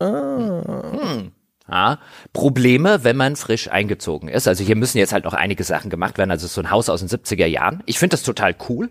Ah. 0.00 0.98
Hm. 0.98 1.32
Ja, 1.66 1.98
Probleme, 2.34 3.04
wenn 3.04 3.16
man 3.16 3.36
frisch 3.36 3.70
eingezogen 3.70 4.28
ist. 4.28 4.46
Also 4.46 4.62
hier 4.62 4.76
müssen 4.76 4.98
jetzt 4.98 5.14
halt 5.14 5.24
noch 5.24 5.32
einige 5.32 5.64
Sachen 5.64 5.88
gemacht 5.88 6.18
werden. 6.18 6.30
Also 6.30 6.46
so 6.46 6.60
ein 6.60 6.70
Haus 6.70 6.90
aus 6.90 7.00
den 7.00 7.08
70er 7.08 7.46
Jahren. 7.46 7.82
Ich 7.86 7.98
finde 7.98 8.14
das 8.14 8.22
total 8.22 8.54
cool 8.68 8.90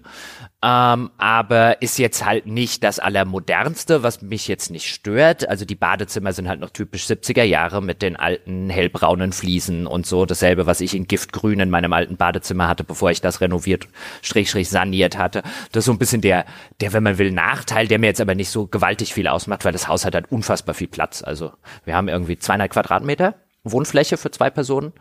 ähm, 0.63 1.11
aber 1.17 1.81
ist 1.81 1.99
jetzt 1.99 2.23
halt 2.23 2.45
nicht 2.45 2.85
das 2.85 2.97
allermodernste, 2.97 4.01
was 4.01 4.21
mich 4.21 4.47
jetzt 4.47 4.71
nicht 4.71 4.87
stört. 4.87 5.49
Also 5.49 5.65
die 5.65 5.75
Badezimmer 5.75 6.31
sind 6.31 6.47
halt 6.47 6.61
noch 6.61 6.69
typisch 6.69 7.03
70er 7.03 7.43
Jahre 7.43 7.81
mit 7.81 8.01
den 8.01 8.15
alten 8.15 8.69
hellbraunen 8.69 9.33
Fliesen 9.33 9.85
und 9.85 10.05
so. 10.05 10.25
Dasselbe, 10.25 10.65
was 10.65 10.79
ich 10.79 10.95
in 10.95 11.05
Giftgrün 11.05 11.59
in 11.59 11.69
meinem 11.69 11.91
alten 11.91 12.15
Badezimmer 12.15 12.69
hatte, 12.69 12.85
bevor 12.85 13.11
ich 13.11 13.19
das 13.19 13.41
renoviert, 13.41 13.89
strich, 14.21 14.49
strich 14.49 14.69
saniert 14.69 15.17
hatte. 15.17 15.43
Das 15.73 15.81
ist 15.81 15.85
so 15.85 15.91
ein 15.91 15.99
bisschen 15.99 16.21
der, 16.21 16.45
der, 16.79 16.93
wenn 16.93 17.03
man 17.03 17.17
will, 17.17 17.31
Nachteil, 17.31 17.89
der 17.89 17.99
mir 17.99 18.07
jetzt 18.07 18.21
aber 18.21 18.33
nicht 18.33 18.49
so 18.49 18.65
gewaltig 18.65 19.13
viel 19.13 19.27
ausmacht, 19.27 19.65
weil 19.65 19.73
das 19.73 19.89
Haus 19.89 20.05
hat 20.05 20.15
halt 20.15 20.31
unfassbar 20.31 20.75
viel 20.75 20.87
Platz. 20.87 21.23
Also 21.23 21.51
wir 21.83 21.93
haben 21.93 22.07
irgendwie 22.07 22.37
200 22.37 22.71
Quadratmeter 22.71 23.35
Wohnfläche 23.63 24.17
für 24.17 24.31
zwei 24.31 24.49
Personen. 24.49 24.93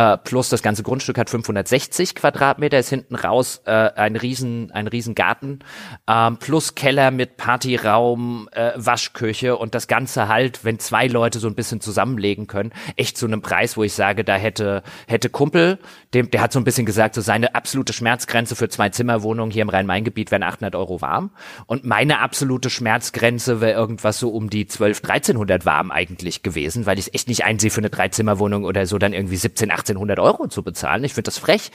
Äh, 0.00 0.16
plus 0.16 0.48
das 0.48 0.62
ganze 0.62 0.82
Grundstück 0.82 1.18
hat 1.18 1.28
560 1.28 2.14
Quadratmeter, 2.14 2.78
ist 2.78 2.88
hinten 2.88 3.16
raus 3.16 3.60
äh, 3.66 3.70
ein 3.70 4.16
riesen, 4.16 4.70
ein 4.70 4.86
riesen 4.86 5.14
Garten, 5.14 5.58
ähm, 6.08 6.38
plus 6.38 6.74
Keller 6.74 7.10
mit 7.10 7.36
Partyraum, 7.36 8.48
äh, 8.52 8.72
Waschküche 8.76 9.58
und 9.58 9.74
das 9.74 9.88
Ganze 9.88 10.26
halt, 10.26 10.64
wenn 10.64 10.78
zwei 10.78 11.06
Leute 11.06 11.38
so 11.38 11.48
ein 11.48 11.54
bisschen 11.54 11.82
zusammenlegen 11.82 12.46
können, 12.46 12.72
echt 12.96 13.18
zu 13.18 13.26
einem 13.26 13.42
Preis, 13.42 13.76
wo 13.76 13.82
ich 13.82 13.92
sage, 13.92 14.24
da 14.24 14.36
hätte, 14.36 14.82
hätte 15.06 15.28
Kumpel, 15.28 15.78
dem, 16.14 16.30
der 16.30 16.40
hat 16.40 16.54
so 16.54 16.60
ein 16.60 16.64
bisschen 16.64 16.86
gesagt, 16.86 17.14
so 17.14 17.20
seine 17.20 17.54
absolute 17.54 17.92
Schmerzgrenze 17.92 18.56
für 18.56 18.70
zwei 18.70 18.88
Zimmerwohnungen 18.88 19.50
hier 19.50 19.62
im 19.62 19.68
Rhein-Main-Gebiet 19.68 20.30
wären 20.30 20.44
800 20.44 20.76
Euro 20.76 21.02
warm. 21.02 21.30
Und 21.66 21.84
meine 21.84 22.20
absolute 22.20 22.70
Schmerzgrenze 22.70 23.60
wäre 23.60 23.78
irgendwas 23.78 24.18
so 24.18 24.30
um 24.30 24.48
die 24.48 24.66
12, 24.66 25.02
1300 25.04 25.66
warm 25.66 25.90
eigentlich 25.90 26.42
gewesen, 26.42 26.86
weil 26.86 26.98
ich 26.98 27.08
es 27.08 27.14
echt 27.14 27.28
nicht 27.28 27.44
einsehe, 27.44 27.70
für 27.70 27.82
eine 27.82 27.90
Dreizimmerwohnung 27.90 28.64
oder 28.64 28.86
so 28.86 28.96
dann 28.96 29.12
irgendwie 29.12 29.36
17, 29.36 29.70
1800 29.90 30.18
Euro 30.18 30.48
zu 30.48 30.62
bezahlen. 30.62 31.04
Ich 31.04 31.14
finde 31.14 31.28
das 31.28 31.38
frech. 31.38 31.70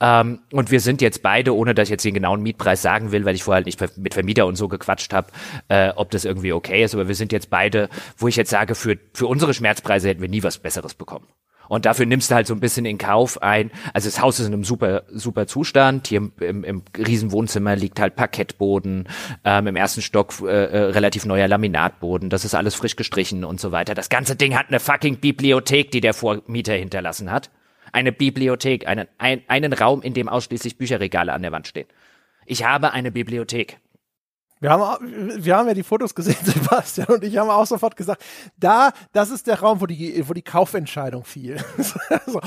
Ähm, 0.00 0.40
und 0.52 0.70
wir 0.70 0.80
sind 0.80 1.02
jetzt 1.02 1.22
beide, 1.22 1.54
ohne 1.54 1.74
dass 1.74 1.88
ich 1.88 1.90
jetzt 1.90 2.04
den 2.04 2.14
genauen 2.14 2.42
Mietpreis 2.42 2.82
sagen 2.82 3.12
will, 3.12 3.24
weil 3.24 3.34
ich 3.34 3.44
vorher 3.44 3.56
halt 3.56 3.66
nicht 3.66 3.98
mit 3.98 4.14
Vermieter 4.14 4.46
und 4.46 4.56
so 4.56 4.68
gequatscht 4.68 5.12
habe, 5.12 5.28
äh, 5.68 5.90
ob 5.96 6.10
das 6.10 6.24
irgendwie 6.24 6.52
okay 6.52 6.84
ist, 6.84 6.94
aber 6.94 7.08
wir 7.08 7.14
sind 7.14 7.32
jetzt 7.32 7.50
beide, 7.50 7.88
wo 8.16 8.28
ich 8.28 8.36
jetzt 8.36 8.50
sage, 8.50 8.74
für, 8.74 8.96
für 9.12 9.26
unsere 9.26 9.54
Schmerzpreise 9.54 10.08
hätten 10.08 10.20
wir 10.20 10.28
nie 10.28 10.42
was 10.42 10.58
Besseres 10.58 10.94
bekommen. 10.94 11.26
Und 11.68 11.84
dafür 11.84 12.06
nimmst 12.06 12.30
du 12.30 12.34
halt 12.34 12.46
so 12.46 12.54
ein 12.54 12.60
bisschen 12.60 12.86
in 12.86 12.98
Kauf 12.98 13.42
ein. 13.42 13.70
Also 13.92 14.08
das 14.08 14.20
Haus 14.20 14.40
ist 14.40 14.46
in 14.46 14.52
einem 14.52 14.64
super, 14.64 15.02
super 15.10 15.46
Zustand. 15.46 16.08
Hier 16.08 16.18
im, 16.18 16.32
im, 16.40 16.64
im 16.64 16.82
Riesenwohnzimmer 16.96 17.76
liegt 17.76 18.00
halt 18.00 18.16
Parkettboden, 18.16 19.08
ähm, 19.44 19.66
im 19.66 19.76
ersten 19.76 20.02
Stock 20.02 20.34
äh, 20.42 20.46
äh, 20.46 20.78
relativ 20.90 21.24
neuer 21.24 21.48
Laminatboden. 21.48 22.30
Das 22.30 22.44
ist 22.44 22.54
alles 22.54 22.74
frisch 22.74 22.96
gestrichen 22.96 23.44
und 23.44 23.60
so 23.60 23.72
weiter. 23.72 23.94
Das 23.94 24.08
ganze 24.08 24.36
Ding 24.36 24.56
hat 24.58 24.68
eine 24.68 24.80
fucking 24.80 25.18
Bibliothek, 25.18 25.90
die 25.90 26.00
der 26.00 26.14
Vormieter 26.14 26.74
hinterlassen 26.74 27.30
hat. 27.30 27.50
Eine 27.92 28.12
Bibliothek, 28.12 28.86
einen, 28.86 29.06
ein, 29.18 29.42
einen 29.48 29.72
Raum, 29.72 30.02
in 30.02 30.14
dem 30.14 30.28
ausschließlich 30.28 30.76
Bücherregale 30.76 31.32
an 31.32 31.42
der 31.42 31.52
Wand 31.52 31.66
stehen. 31.68 31.86
Ich 32.44 32.64
habe 32.64 32.92
eine 32.92 33.10
Bibliothek. 33.10 33.78
Wir 34.58 34.70
haben, 34.70 35.44
wir 35.44 35.56
haben 35.56 35.68
ja 35.68 35.74
die 35.74 35.82
Fotos 35.82 36.14
gesehen, 36.14 36.36
Sebastian 36.44 37.08
und 37.08 37.24
ich 37.24 37.36
haben 37.36 37.50
auch 37.50 37.66
sofort 37.66 37.94
gesagt, 37.94 38.24
da, 38.56 38.92
das 39.12 39.30
ist 39.30 39.46
der 39.46 39.60
Raum, 39.60 39.80
wo 39.82 39.86
die, 39.86 40.26
wo 40.26 40.32
die 40.32 40.42
Kaufentscheidung 40.42 41.24
fiel. 41.24 41.58
so, 42.26 42.40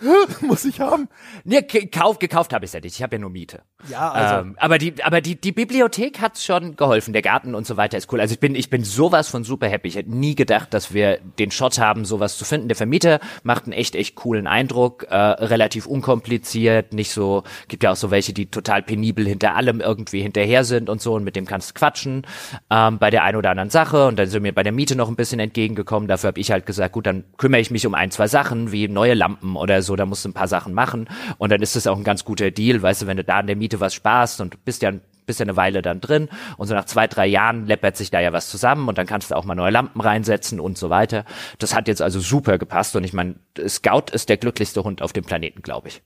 muss 0.46 0.64
ich 0.64 0.80
haben. 0.80 1.08
Nee, 1.44 1.62
kauf, 1.62 2.18
gekauft 2.18 2.52
habe 2.52 2.64
ich 2.64 2.72
ja 2.72 2.80
nicht. 2.80 2.96
Ich 2.96 3.02
habe 3.02 3.16
ja 3.16 3.20
nur 3.20 3.30
Miete. 3.30 3.62
Ja, 3.88 4.10
also. 4.10 4.48
Ähm, 4.48 4.56
aber 4.58 4.78
die, 4.78 5.02
aber 5.02 5.20
die, 5.20 5.40
die 5.40 5.52
Bibliothek 5.52 6.20
hat 6.20 6.38
schon 6.38 6.76
geholfen. 6.76 7.12
Der 7.12 7.22
Garten 7.22 7.54
und 7.54 7.66
so 7.66 7.76
weiter 7.76 7.96
ist 7.96 8.12
cool. 8.12 8.20
Also 8.20 8.34
ich 8.34 8.40
bin, 8.40 8.54
ich 8.54 8.70
bin 8.70 8.84
sowas 8.84 9.28
von 9.28 9.44
super 9.44 9.68
happy. 9.68 9.88
Ich 9.88 9.96
hätte 9.96 10.14
nie 10.14 10.34
gedacht, 10.34 10.72
dass 10.74 10.92
wir 10.92 11.18
den 11.38 11.50
Shot 11.50 11.78
haben, 11.78 12.04
sowas 12.04 12.38
zu 12.38 12.44
finden. 12.44 12.68
Der 12.68 12.76
Vermieter 12.76 13.20
macht 13.42 13.64
einen 13.64 13.72
echt, 13.72 13.94
echt 13.94 14.14
coolen 14.14 14.46
Eindruck. 14.46 15.04
Äh, 15.04 15.16
relativ 15.16 15.86
unkompliziert. 15.86 16.92
Nicht 16.92 17.12
so, 17.12 17.44
gibt 17.68 17.82
ja 17.82 17.92
auch 17.92 17.96
so 17.96 18.10
welche, 18.10 18.32
die 18.32 18.46
total 18.50 18.82
penibel 18.82 19.26
hinter 19.26 19.54
allem 19.54 19.80
irgendwie 19.80 20.22
hinterher 20.22 20.64
sind 20.64 20.88
und 20.88 21.00
so. 21.00 21.14
Und 21.14 21.24
mit 21.30 21.36
dem 21.36 21.46
kannst 21.46 21.70
du 21.70 21.74
quatschen 21.74 22.26
ähm, 22.70 22.98
bei 22.98 23.10
der 23.10 23.22
einen 23.22 23.36
oder 23.36 23.50
anderen 23.50 23.70
Sache 23.70 24.08
und 24.08 24.18
dann 24.18 24.28
sind 24.28 24.42
mir 24.42 24.52
bei 24.52 24.64
der 24.64 24.72
Miete 24.72 24.96
noch 24.96 25.08
ein 25.08 25.14
bisschen 25.14 25.38
entgegengekommen. 25.38 26.08
Dafür 26.08 26.28
habe 26.28 26.40
ich 26.40 26.50
halt 26.50 26.66
gesagt, 26.66 26.92
gut, 26.92 27.06
dann 27.06 27.22
kümmere 27.36 27.60
ich 27.60 27.70
mich 27.70 27.86
um 27.86 27.94
ein, 27.94 28.10
zwei 28.10 28.26
Sachen 28.26 28.72
wie 28.72 28.88
neue 28.88 29.14
Lampen 29.14 29.54
oder 29.54 29.82
so, 29.82 29.94
da 29.94 30.06
musst 30.06 30.24
du 30.24 30.30
ein 30.30 30.32
paar 30.32 30.48
Sachen 30.48 30.74
machen 30.74 31.08
und 31.38 31.52
dann 31.52 31.62
ist 31.62 31.76
das 31.76 31.86
auch 31.86 31.96
ein 31.96 32.02
ganz 32.02 32.24
guter 32.24 32.50
Deal, 32.50 32.82
weißt 32.82 33.02
du, 33.02 33.06
wenn 33.06 33.16
du 33.16 33.22
da 33.22 33.38
an 33.38 33.46
der 33.46 33.54
Miete 33.54 33.78
was 33.78 33.94
sparst 33.94 34.40
und 34.40 34.64
bist 34.64 34.82
ja 34.82 34.90
bist 35.26 35.38
ja 35.38 35.44
eine 35.44 35.54
Weile 35.54 35.80
dann 35.80 36.00
drin 36.00 36.28
und 36.56 36.66
so 36.66 36.74
nach 36.74 36.86
zwei, 36.86 37.06
drei 37.06 37.28
Jahren 37.28 37.64
läppert 37.66 37.96
sich 37.96 38.10
da 38.10 38.18
ja 38.18 38.32
was 38.32 38.50
zusammen 38.50 38.88
und 38.88 38.98
dann 38.98 39.06
kannst 39.06 39.30
du 39.30 39.36
auch 39.36 39.44
mal 39.44 39.54
neue 39.54 39.70
Lampen 39.70 40.00
reinsetzen 40.00 40.58
und 40.58 40.76
so 40.76 40.90
weiter. 40.90 41.24
Das 41.60 41.72
hat 41.72 41.86
jetzt 41.86 42.02
also 42.02 42.18
super 42.18 42.58
gepasst 42.58 42.96
und 42.96 43.04
ich 43.04 43.12
meine, 43.12 43.36
Scout 43.68 44.10
ist 44.12 44.28
der 44.28 44.38
glücklichste 44.38 44.82
Hund 44.82 45.02
auf 45.02 45.12
dem 45.12 45.22
Planeten, 45.22 45.62
glaube 45.62 45.86
ich. 45.86 46.02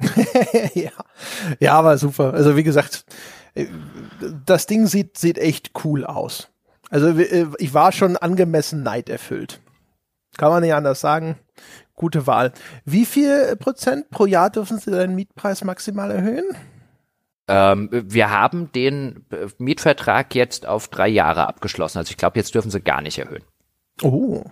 ja. 0.74 0.90
ja, 1.58 1.72
aber 1.74 1.98
super. 1.98 2.32
Also 2.32 2.56
wie 2.56 2.62
gesagt, 2.62 3.04
das 4.46 4.66
Ding 4.66 4.86
sieht, 4.86 5.18
sieht 5.18 5.38
echt 5.38 5.72
cool 5.84 6.04
aus. 6.04 6.48
Also 6.90 7.08
äh, 7.08 7.46
ich 7.58 7.74
war 7.74 7.92
schon 7.92 8.16
angemessen 8.16 8.82
neiderfüllt. 8.82 9.60
Kann 10.36 10.50
man 10.50 10.62
nicht 10.62 10.74
anders 10.74 11.00
sagen. 11.00 11.36
Gute 11.94 12.26
Wahl. 12.26 12.52
Wie 12.84 13.04
viel 13.04 13.56
Prozent 13.56 14.10
pro 14.10 14.26
Jahr 14.26 14.50
dürfen 14.50 14.78
Sie 14.78 14.90
den 14.90 15.14
Mietpreis 15.14 15.64
maximal 15.64 16.10
erhöhen? 16.10 16.46
Ähm, 17.48 17.88
wir 17.90 18.30
haben 18.30 18.70
den 18.72 19.26
Mietvertrag 19.58 20.34
jetzt 20.34 20.66
auf 20.66 20.88
drei 20.88 21.08
Jahre 21.08 21.48
abgeschlossen. 21.48 21.98
Also 21.98 22.10
ich 22.10 22.16
glaube, 22.16 22.38
jetzt 22.38 22.54
dürfen 22.54 22.70
Sie 22.70 22.80
gar 22.80 23.02
nicht 23.02 23.18
erhöhen. 23.18 23.42
Oh, 24.02 24.44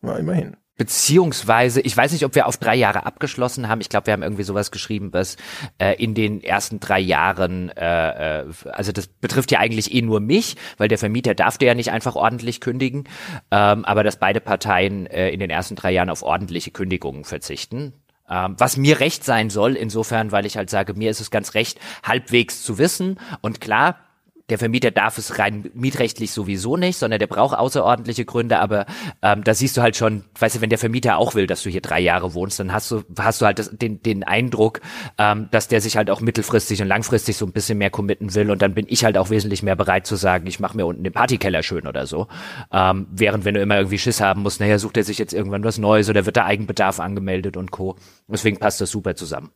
na 0.00 0.16
immerhin. 0.16 0.56
Beziehungsweise, 0.76 1.80
ich 1.80 1.96
weiß 1.96 2.12
nicht, 2.12 2.24
ob 2.26 2.34
wir 2.34 2.46
auf 2.46 2.58
drei 2.58 2.74
Jahre 2.74 3.06
abgeschlossen 3.06 3.68
haben. 3.68 3.80
Ich 3.80 3.88
glaube, 3.88 4.06
wir 4.06 4.12
haben 4.12 4.22
irgendwie 4.22 4.42
sowas 4.42 4.70
geschrieben, 4.70 5.12
was 5.12 5.36
äh, 5.78 5.94
in 5.94 6.14
den 6.14 6.42
ersten 6.42 6.80
drei 6.80 7.00
Jahren, 7.00 7.70
äh, 7.70 8.40
äh, 8.40 8.44
also 8.72 8.92
das 8.92 9.06
betrifft 9.06 9.50
ja 9.50 9.58
eigentlich 9.58 9.94
eh 9.94 10.02
nur 10.02 10.20
mich, 10.20 10.56
weil 10.76 10.88
der 10.88 10.98
Vermieter 10.98 11.34
darf 11.34 11.56
ja 11.62 11.74
nicht 11.74 11.92
einfach 11.92 12.14
ordentlich 12.14 12.60
kündigen, 12.60 13.04
ähm, 13.50 13.86
aber 13.86 14.04
dass 14.04 14.18
beide 14.18 14.40
Parteien 14.40 15.06
äh, 15.06 15.30
in 15.30 15.40
den 15.40 15.48
ersten 15.48 15.76
drei 15.76 15.92
Jahren 15.92 16.10
auf 16.10 16.22
ordentliche 16.22 16.72
Kündigungen 16.72 17.24
verzichten. 17.24 17.94
Ähm, 18.28 18.56
was 18.58 18.76
mir 18.76 19.00
recht 19.00 19.24
sein 19.24 19.50
soll, 19.50 19.76
insofern, 19.76 20.32
weil 20.32 20.46
ich 20.46 20.56
halt 20.56 20.68
sage, 20.68 20.94
mir 20.94 21.10
ist 21.10 21.20
es 21.20 21.30
ganz 21.30 21.54
recht, 21.54 21.78
halbwegs 22.02 22.62
zu 22.62 22.76
wissen. 22.76 23.18
Und 23.40 23.60
klar, 23.60 24.05
der 24.48 24.58
Vermieter 24.58 24.90
darf 24.90 25.18
es 25.18 25.38
rein 25.38 25.70
mietrechtlich 25.74 26.30
sowieso 26.30 26.76
nicht, 26.76 26.96
sondern 26.96 27.18
der 27.18 27.26
braucht 27.26 27.56
außerordentliche 27.56 28.24
Gründe, 28.24 28.58
aber 28.60 28.86
ähm, 29.22 29.42
da 29.42 29.54
siehst 29.54 29.76
du 29.76 29.82
halt 29.82 29.96
schon, 29.96 30.24
weißt 30.38 30.56
du, 30.56 30.60
wenn 30.60 30.70
der 30.70 30.78
Vermieter 30.78 31.18
auch 31.18 31.34
will, 31.34 31.46
dass 31.46 31.62
du 31.62 31.70
hier 31.70 31.80
drei 31.80 32.00
Jahre 32.00 32.34
wohnst, 32.34 32.60
dann 32.60 32.72
hast 32.72 32.90
du, 32.90 33.02
hast 33.18 33.40
du 33.40 33.46
halt 33.46 33.58
das, 33.58 33.70
den, 33.70 34.02
den 34.02 34.22
Eindruck, 34.24 34.80
ähm, 35.18 35.48
dass 35.50 35.68
der 35.68 35.80
sich 35.80 35.96
halt 35.96 36.10
auch 36.10 36.20
mittelfristig 36.20 36.80
und 36.80 36.88
langfristig 36.88 37.36
so 37.36 37.46
ein 37.46 37.52
bisschen 37.52 37.78
mehr 37.78 37.90
committen 37.90 38.34
will 38.34 38.50
und 38.50 38.62
dann 38.62 38.74
bin 38.74 38.86
ich 38.88 39.04
halt 39.04 39.18
auch 39.18 39.30
wesentlich 39.30 39.62
mehr 39.62 39.76
bereit 39.76 40.06
zu 40.06 40.16
sagen, 40.16 40.46
ich 40.46 40.60
mache 40.60 40.76
mir 40.76 40.86
unten 40.86 41.02
den 41.02 41.12
Partykeller 41.12 41.62
schön 41.62 41.86
oder 41.86 42.06
so. 42.06 42.28
Ähm, 42.72 43.06
während 43.10 43.44
wenn 43.44 43.54
du 43.54 43.60
immer 43.60 43.76
irgendwie 43.76 43.98
Schiss 43.98 44.20
haben 44.20 44.42
musst, 44.42 44.60
naja, 44.60 44.78
sucht 44.78 44.96
er 44.96 45.04
sich 45.04 45.18
jetzt 45.18 45.32
irgendwann 45.32 45.64
was 45.64 45.78
Neues 45.78 46.08
oder 46.08 46.24
wird 46.24 46.36
der 46.36 46.46
Eigenbedarf 46.46 47.00
angemeldet 47.00 47.56
und 47.56 47.70
Co. 47.70 47.96
Deswegen 48.28 48.58
passt 48.58 48.80
das 48.80 48.90
super 48.90 49.16
zusammen. 49.16 49.50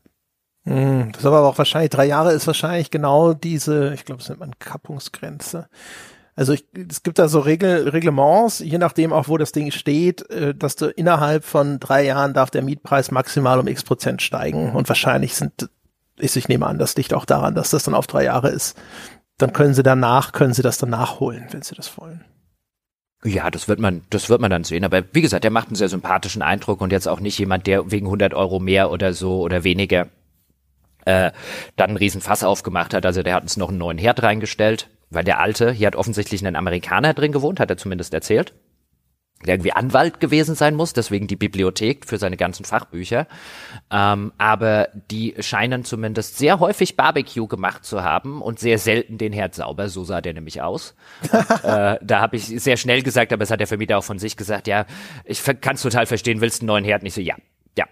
Hm, 0.64 1.12
das 1.12 1.22
ist 1.22 1.26
aber 1.26 1.42
auch 1.42 1.58
wahrscheinlich, 1.58 1.90
drei 1.90 2.06
Jahre 2.06 2.32
ist 2.32 2.46
wahrscheinlich 2.46 2.90
genau 2.90 3.32
diese, 3.32 3.94
ich 3.94 4.04
glaube, 4.04 4.22
es 4.22 4.28
nennt 4.28 4.40
man 4.40 4.58
Kappungsgrenze. 4.58 5.68
Also 6.36 6.52
ich, 6.52 6.64
es 6.88 7.02
gibt 7.02 7.18
da 7.18 7.28
so 7.28 7.40
Regel, 7.40 7.88
Reglements, 7.88 8.60
je 8.60 8.78
nachdem 8.78 9.12
auch, 9.12 9.28
wo 9.28 9.36
das 9.36 9.52
Ding 9.52 9.70
steht, 9.72 10.28
äh, 10.30 10.54
dass 10.54 10.76
du 10.76 10.86
innerhalb 10.86 11.44
von 11.44 11.80
drei 11.80 12.04
Jahren 12.04 12.34
darf 12.34 12.50
der 12.50 12.62
Mietpreis 12.62 13.10
maximal 13.10 13.58
um 13.58 13.66
x 13.66 13.82
Prozent 13.82 14.22
steigen. 14.22 14.72
Und 14.72 14.88
wahrscheinlich 14.88 15.34
sind, 15.34 15.68
ich 16.18 16.48
nehme 16.48 16.66
an, 16.66 16.78
das 16.78 16.96
liegt 16.96 17.14
auch 17.14 17.24
daran, 17.24 17.54
dass 17.54 17.70
das 17.70 17.84
dann 17.84 17.94
auf 17.94 18.06
drei 18.06 18.24
Jahre 18.24 18.48
ist. 18.48 18.76
Dann 19.38 19.52
können 19.52 19.74
sie 19.74 19.82
danach, 19.82 20.32
können 20.32 20.54
sie 20.54 20.62
das 20.62 20.78
dann 20.78 20.90
nachholen, 20.90 21.46
wenn 21.50 21.62
sie 21.62 21.74
das 21.74 21.98
wollen. 21.98 22.24
Ja, 23.22 23.50
das 23.50 23.68
wird 23.68 23.80
man, 23.80 24.02
das 24.08 24.30
wird 24.30 24.40
man 24.40 24.50
dann 24.50 24.64
sehen. 24.64 24.84
Aber 24.84 25.02
wie 25.12 25.20
gesagt, 25.20 25.44
der 25.44 25.50
macht 25.50 25.68
einen 25.68 25.76
sehr 25.76 25.90
sympathischen 25.90 26.40
Eindruck 26.40 26.80
und 26.80 26.90
jetzt 26.90 27.08
auch 27.08 27.20
nicht 27.20 27.38
jemand, 27.38 27.66
der 27.66 27.90
wegen 27.90 28.06
100 28.06 28.32
Euro 28.32 28.60
mehr 28.60 28.90
oder 28.90 29.12
so 29.12 29.40
oder 29.40 29.62
weniger 29.64 30.06
äh, 31.04 31.30
dann 31.76 31.90
einen 31.90 31.96
riesen 31.96 32.20
Fass 32.20 32.44
aufgemacht 32.44 32.94
hat. 32.94 33.06
Also 33.06 33.22
der 33.22 33.34
hat 33.34 33.42
uns 33.42 33.56
noch 33.56 33.68
einen 33.68 33.78
neuen 33.78 33.98
Herd 33.98 34.22
reingestellt, 34.22 34.88
weil 35.10 35.24
der 35.24 35.40
alte, 35.40 35.72
hier 35.72 35.86
hat 35.86 35.96
offensichtlich 35.96 36.44
ein 36.46 36.56
Amerikaner 36.56 37.14
drin 37.14 37.32
gewohnt, 37.32 37.60
hat 37.60 37.70
er 37.70 37.76
zumindest 37.76 38.14
erzählt 38.14 38.54
der 39.46 39.54
irgendwie 39.54 39.72
Anwalt 39.72 40.20
gewesen 40.20 40.54
sein 40.54 40.74
muss, 40.74 40.92
deswegen 40.92 41.26
die 41.26 41.36
Bibliothek 41.36 42.04
für 42.04 42.18
seine 42.18 42.36
ganzen 42.36 42.64
Fachbücher. 42.64 43.26
Ähm, 43.90 44.32
aber 44.36 44.88
die 45.10 45.34
scheinen 45.40 45.84
zumindest 45.84 46.36
sehr 46.36 46.60
häufig 46.60 46.96
Barbecue 46.96 47.46
gemacht 47.46 47.84
zu 47.84 48.04
haben 48.04 48.42
und 48.42 48.58
sehr 48.58 48.78
selten 48.78 49.16
den 49.16 49.32
Herd 49.32 49.54
sauber. 49.54 49.88
So 49.88 50.04
sah 50.04 50.20
der 50.20 50.34
nämlich 50.34 50.60
aus. 50.60 50.94
Und, 51.22 51.64
äh, 51.64 51.98
da 52.02 52.20
habe 52.20 52.36
ich 52.36 52.46
sehr 52.46 52.76
schnell 52.76 53.02
gesagt, 53.02 53.32
aber 53.32 53.42
es 53.42 53.50
hat 53.50 53.60
der 53.60 53.66
Vermieter 53.66 53.96
auch 53.96 54.04
von 54.04 54.18
sich 54.18 54.36
gesagt, 54.36 54.66
ja, 54.66 54.84
ich 55.24 55.42
kann 55.42 55.76
es 55.76 55.82
total 55.82 56.04
verstehen, 56.04 56.42
willst 56.42 56.60
du 56.60 56.64
einen 56.64 56.68
neuen 56.68 56.84
Herd? 56.84 57.02
Nicht 57.02 57.14
so, 57.14 57.22
ja, 57.22 57.36
ja, 57.78 57.86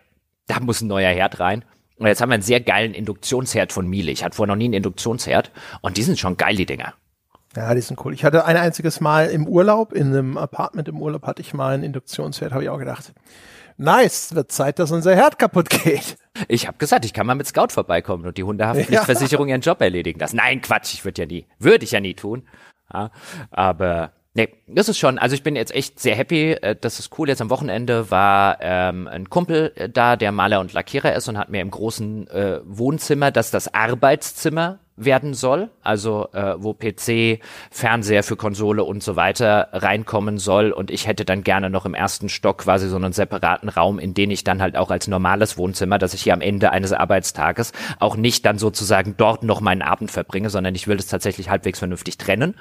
da 0.48 0.60
muss 0.60 0.82
ein 0.82 0.88
neuer 0.88 1.10
Herd 1.10 1.40
rein. 1.40 1.64
Und 1.98 2.06
jetzt 2.06 2.20
haben 2.20 2.30
wir 2.30 2.34
einen 2.34 2.42
sehr 2.42 2.60
geilen 2.60 2.94
Induktionsherd 2.94 3.72
von 3.72 3.86
Miele. 3.88 4.10
Ich 4.12 4.24
hatte 4.24 4.36
vorher 4.36 4.54
noch 4.54 4.58
nie 4.58 4.66
einen 4.66 4.74
Induktionsherd 4.74 5.50
und 5.80 5.96
die 5.96 6.02
sind 6.02 6.18
schon 6.18 6.36
geil, 6.36 6.56
die 6.56 6.66
Dinger. 6.66 6.94
Ja, 7.56 7.74
die 7.74 7.80
sind 7.80 8.04
cool. 8.04 8.14
Ich 8.14 8.24
hatte 8.24 8.44
ein 8.44 8.56
einziges 8.56 9.00
Mal 9.00 9.28
im 9.28 9.48
Urlaub, 9.48 9.92
in 9.92 10.08
einem 10.08 10.36
Apartment 10.36 10.86
im 10.88 11.00
Urlaub 11.00 11.26
hatte 11.26 11.42
ich 11.42 11.54
mal 11.54 11.74
einen 11.74 11.82
Induktionsherd, 11.82 12.52
habe 12.52 12.62
ich 12.62 12.70
auch 12.70 12.78
gedacht. 12.78 13.12
Nice, 13.78 14.34
wird 14.34 14.52
Zeit, 14.52 14.78
dass 14.78 14.90
unser 14.90 15.14
Herd 15.14 15.38
kaputt 15.38 15.70
geht. 15.70 16.16
Ich 16.48 16.66
habe 16.66 16.78
gesagt, 16.78 17.04
ich 17.04 17.12
kann 17.12 17.26
mal 17.26 17.34
mit 17.34 17.46
Scout 17.46 17.68
vorbeikommen 17.70 18.26
und 18.26 18.36
die 18.36 18.42
Hundehaftpflichtversicherung 18.44 19.48
ja. 19.48 19.54
ihren 19.54 19.60
Job 19.60 19.80
erledigen 19.80 20.20
lassen. 20.20 20.36
Nein, 20.36 20.60
Quatsch, 20.60 20.94
ich 20.94 21.04
würde 21.04 21.22
ja 21.22 21.26
nie, 21.26 21.46
würde 21.58 21.84
ich 21.84 21.92
ja 21.92 22.00
nie 22.00 22.14
tun. 22.14 22.46
Ja, 22.92 23.10
aber 23.50 24.12
Nee, 24.38 24.50
das 24.68 24.88
ist 24.88 24.98
schon, 24.98 25.18
also 25.18 25.34
ich 25.34 25.42
bin 25.42 25.56
jetzt 25.56 25.74
echt 25.74 25.98
sehr 25.98 26.14
happy. 26.14 26.52
Äh, 26.52 26.76
das 26.80 27.00
ist 27.00 27.18
cool. 27.18 27.28
Jetzt 27.28 27.40
am 27.40 27.50
Wochenende 27.50 28.12
war 28.12 28.58
ähm, 28.60 29.08
ein 29.08 29.28
Kumpel 29.28 29.72
äh, 29.74 29.88
da, 29.88 30.14
der 30.14 30.30
Maler 30.30 30.60
und 30.60 30.72
Lackierer 30.72 31.16
ist 31.16 31.26
und 31.26 31.36
hat 31.36 31.48
mir 31.48 31.60
im 31.60 31.72
großen 31.72 32.28
äh, 32.28 32.60
Wohnzimmer, 32.62 33.32
das 33.32 33.50
das 33.50 33.74
Arbeitszimmer 33.74 34.78
werden 34.98 35.34
soll, 35.34 35.70
also 35.82 36.28
äh, 36.32 36.54
wo 36.58 36.74
PC, 36.74 37.40
Fernseher 37.70 38.22
für 38.22 38.36
Konsole 38.36 38.84
und 38.84 39.02
so 39.02 39.16
weiter 39.16 39.68
reinkommen 39.72 40.38
soll 40.38 40.72
und 40.72 40.90
ich 40.90 41.06
hätte 41.06 41.24
dann 41.24 41.44
gerne 41.44 41.70
noch 41.70 41.86
im 41.86 41.94
ersten 41.94 42.28
Stock 42.28 42.58
quasi 42.58 42.88
so 42.88 42.96
einen 42.96 43.12
separaten 43.12 43.68
Raum, 43.68 43.98
in 43.98 44.14
den 44.14 44.30
ich 44.30 44.44
dann 44.44 44.60
halt 44.60 44.76
auch 44.76 44.90
als 44.90 45.06
normales 45.06 45.56
Wohnzimmer, 45.56 45.98
dass 45.98 46.14
ich 46.14 46.22
hier 46.22 46.32
am 46.32 46.40
Ende 46.40 46.72
eines 46.72 46.92
Arbeitstages 46.92 47.72
auch 48.00 48.16
nicht 48.16 48.44
dann 48.44 48.58
sozusagen 48.58 49.14
dort 49.16 49.44
noch 49.44 49.60
meinen 49.60 49.82
Abend 49.82 50.10
verbringe, 50.10 50.50
sondern 50.50 50.74
ich 50.74 50.88
will 50.88 50.96
das 50.96 51.06
tatsächlich 51.06 51.48
halbwegs 51.48 51.78
vernünftig 51.78 52.18
trennen. 52.18 52.54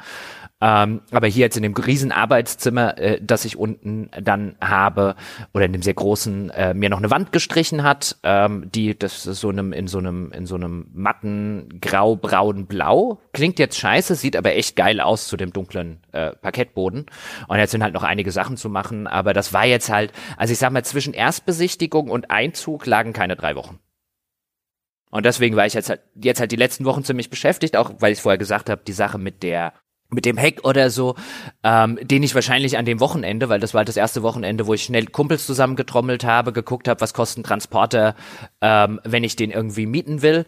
Ähm, 0.60 1.02
aber 1.12 1.28
hier 1.28 1.42
jetzt 1.42 1.58
in 1.58 1.62
dem 1.62 1.74
riesen 1.76 2.12
Arbeitszimmer, 2.12 2.98
äh, 2.98 3.20
das 3.22 3.46
ich 3.46 3.58
unten 3.58 4.10
dann 4.20 4.56
habe, 4.60 5.16
oder 5.54 5.66
in 5.66 5.74
dem 5.74 5.84
sehr 5.84 5.94
großen, 5.94 6.50
äh, 6.50 6.74
mir 6.74 6.90
noch 6.90 6.98
eine 6.98 7.12
Wand 7.12 7.32
gestrichen 7.32 7.84
hat, 7.84 8.18
ähm, 8.24 8.72
die 8.72 8.98
das 8.98 9.28
ist 9.28 9.40
so 9.40 9.50
einem, 9.50 9.72
in 9.72 9.88
so 9.88 10.00
einem, 10.00 10.32
in 10.32 10.48
so 10.48 10.56
einem 10.56 10.88
matten 10.94 11.80
grau, 11.80 12.16
braun, 12.16 12.66
blau. 12.66 13.22
Klingt 13.34 13.60
jetzt 13.60 13.78
scheiße, 13.78 14.16
sieht 14.16 14.36
aber 14.36 14.56
echt 14.56 14.76
geil 14.76 15.00
aus 15.00 15.28
zu 15.28 15.38
dem 15.38 15.54
dunklen 15.54 16.00
äh, 16.12 16.32
Parkettboden. 16.32 17.06
Und 17.48 17.58
jetzt 17.60 17.72
sind 17.72 17.84
halt 17.84 17.94
noch 17.94 18.04
einige 18.04 18.32
Sachen 18.32 18.58
zu 18.58 18.70
machen, 18.70 19.06
aber 19.06 19.34
das 19.34 19.54
war 19.54 19.66
jetzt 19.66 19.90
halt, 19.90 20.12
also 20.38 20.54
ich 20.54 20.60
sag 20.60 20.72
mal, 20.72 20.84
zwischen 20.84 21.14
Erstbesichtigung 21.14 22.10
und 22.10 22.32
Einzug 22.32 22.88
lagen 22.88 23.14
keine 23.14 23.36
drei 23.36 23.56
Wochen. 23.56 23.80
Und 25.12 25.26
deswegen 25.26 25.56
war 25.56 25.68
ich 25.68 25.74
jetzt 25.74 25.90
halt, 25.90 26.02
jetzt 26.16 26.40
halt 26.40 26.52
die 26.52 26.58
letzten 26.58 26.84
Wochen 26.86 27.04
ziemlich 27.04 27.30
beschäftigt, 27.30 27.78
auch 27.78 27.92
weil 28.00 28.12
ich 28.12 28.22
vorher 28.22 28.38
gesagt 28.38 28.70
habe, 28.70 28.82
die 28.86 28.92
Sache 28.92 29.18
mit 29.18 29.44
der 29.44 29.74
mit 30.10 30.26
dem 30.26 30.38
Heck 30.38 30.64
oder 30.64 30.90
so, 30.90 31.16
ähm, 31.64 32.00
den 32.02 32.24
ich 32.24 32.34
wahrscheinlich 32.34 32.78
an 32.78 32.86
dem 32.86 33.00
Wochenende, 33.00 33.50
weil 33.50 33.60
das 33.60 33.74
war 33.74 33.80
halt 33.80 33.90
das 33.90 33.98
erste 33.98 34.24
Wochenende, 34.24 34.68
wo 34.68 34.74
ich 34.74 34.84
schnell 34.84 35.08
Kumpels 35.08 35.46
zusammengetrommelt 35.46 36.24
habe, 36.24 36.54
geguckt 36.54 36.88
habe, 36.88 37.02
was 37.02 37.14
kosten 37.14 37.44
Transporter, 37.44 38.16
ähm, 38.62 39.00
wenn 39.04 39.24
ich 39.24 39.36
den 39.36 39.52
irgendwie 39.52 39.86
mieten 39.86 40.22
will 40.22 40.46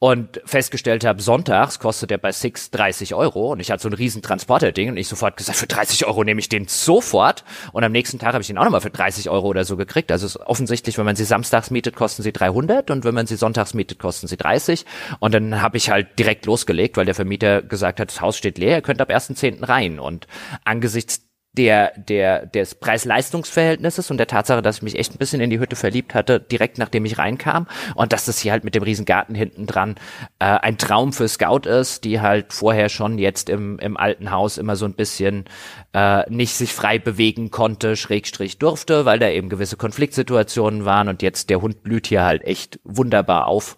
und 0.00 0.40
festgestellt 0.44 1.04
habe, 1.04 1.20
sonntags 1.20 1.80
kostet 1.80 2.10
der 2.10 2.18
bei 2.18 2.30
Six 2.30 2.70
30 2.70 3.14
Euro 3.14 3.52
und 3.52 3.60
ich 3.60 3.70
hatte 3.70 3.82
so 3.82 3.88
ein 3.88 3.94
riesen 3.94 4.22
Transporter-Ding 4.22 4.90
und 4.90 4.96
ich 4.96 5.08
sofort 5.08 5.36
gesagt, 5.36 5.58
für 5.58 5.66
30 5.66 6.06
Euro 6.06 6.22
nehme 6.22 6.40
ich 6.40 6.48
den 6.48 6.68
sofort 6.68 7.44
und 7.72 7.82
am 7.82 7.90
nächsten 7.90 8.20
Tag 8.20 8.34
habe 8.34 8.42
ich 8.42 8.46
den 8.46 8.58
auch 8.58 8.64
nochmal 8.64 8.80
für 8.80 8.90
30 8.90 9.28
Euro 9.28 9.48
oder 9.48 9.64
so 9.64 9.76
gekriegt. 9.76 10.12
Also 10.12 10.26
es 10.26 10.36
ist 10.36 10.42
offensichtlich, 10.42 10.98
wenn 10.98 11.04
man 11.04 11.16
sie 11.16 11.24
samstags 11.24 11.70
mietet, 11.70 11.96
kosten 11.96 12.22
sie 12.22 12.32
300 12.32 12.92
und 12.92 13.04
wenn 13.04 13.14
man 13.14 13.26
sie 13.26 13.36
sonntags 13.36 13.74
mietet, 13.74 13.98
kosten 13.98 14.28
sie 14.28 14.36
30 14.36 14.86
und 15.18 15.34
dann 15.34 15.60
habe 15.60 15.76
ich 15.76 15.90
halt 15.90 16.16
direkt 16.18 16.46
losgelegt, 16.46 16.96
weil 16.96 17.06
der 17.06 17.16
Vermieter 17.16 17.62
gesagt 17.62 17.98
hat, 17.98 18.10
das 18.10 18.20
Haus 18.20 18.36
steht 18.36 18.58
leer, 18.58 18.76
ihr 18.76 18.82
könnt 18.82 19.00
ab 19.00 19.10
1.10. 19.10 19.68
rein 19.68 19.98
und 19.98 20.28
angesichts 20.64 21.27
der, 21.52 21.92
der, 21.96 22.46
des 22.46 22.74
Preis-Leistungs-Verhältnisses 22.76 24.10
und 24.10 24.18
der 24.18 24.26
Tatsache, 24.26 24.62
dass 24.62 24.76
ich 24.76 24.82
mich 24.82 24.98
echt 24.98 25.14
ein 25.14 25.18
bisschen 25.18 25.40
in 25.40 25.50
die 25.50 25.58
Hütte 25.58 25.76
verliebt 25.76 26.14
hatte, 26.14 26.38
direkt 26.40 26.78
nachdem 26.78 27.04
ich 27.04 27.18
reinkam. 27.18 27.66
Und 27.94 28.12
dass 28.12 28.26
das 28.26 28.38
hier 28.38 28.52
halt 28.52 28.64
mit 28.64 28.74
dem 28.74 28.82
riesen 28.82 29.04
Garten 29.04 29.34
hinten 29.34 29.66
dran 29.66 29.96
äh, 30.38 30.44
ein 30.44 30.78
Traum 30.78 31.12
für 31.12 31.26
Scout 31.26 31.68
ist, 31.68 32.04
die 32.04 32.20
halt 32.20 32.52
vorher 32.52 32.88
schon 32.88 33.18
jetzt 33.18 33.48
im, 33.48 33.78
im 33.78 33.96
alten 33.96 34.30
Haus 34.30 34.58
immer 34.58 34.76
so 34.76 34.84
ein 34.84 34.94
bisschen 34.94 35.46
äh, 35.92 36.28
nicht 36.30 36.54
sich 36.54 36.72
frei 36.72 36.98
bewegen 36.98 37.50
konnte, 37.50 37.96
schrägstrich 37.96 38.58
durfte, 38.58 39.04
weil 39.04 39.18
da 39.18 39.28
eben 39.28 39.48
gewisse 39.48 39.76
Konfliktsituationen 39.76 40.84
waren. 40.84 41.08
Und 41.08 41.22
jetzt 41.22 41.50
der 41.50 41.60
Hund 41.60 41.82
blüht 41.82 42.06
hier 42.06 42.24
halt 42.24 42.44
echt 42.44 42.78
wunderbar 42.84 43.48
auf 43.48 43.76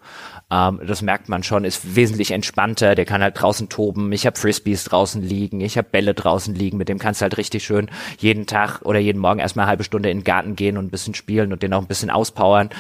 ähm, 0.51 0.81
das 0.85 1.03
merkt 1.03 1.29
man 1.29 1.43
schon, 1.43 1.65
ist 1.65 1.95
wesentlich 1.95 2.33
entspannter. 2.33 2.95
Der 2.95 3.05
kann 3.05 3.23
halt 3.23 3.41
draußen 3.41 3.69
toben. 3.69 4.11
Ich 4.13 4.27
habe 4.27 4.39
Frisbees 4.39 4.85
draußen 4.85 5.23
liegen. 5.23 5.61
Ich 5.61 5.79
habe 5.79 5.89
Bälle 5.91 6.15
draußen 6.15 6.55
liegen. 6.55 6.77
Mit 6.77 6.89
dem 6.89 6.99
kannst 6.99 7.21
du 7.21 7.23
halt 7.23 7.37
richtig 7.37 7.65
schön 7.65 7.91
jeden 8.19 8.47
Tag 8.47 8.83
oder 8.83 8.99
jeden 8.99 9.19
Morgen 9.21 9.41
erstmal 9.41 9.65
eine 9.65 9.71
halbe 9.71 9.85
Stunde 9.85 10.11
in 10.11 10.19
den 10.19 10.25
Garten 10.25 10.57
gehen 10.57 10.77
und 10.77 10.87
ein 10.87 10.91
bisschen 10.91 11.15
spielen 11.15 11.53
und 11.53 11.63
den 11.63 11.73
auch 11.73 11.81
ein 11.81 11.87
bisschen 11.87 12.11
auspowern. 12.11 12.71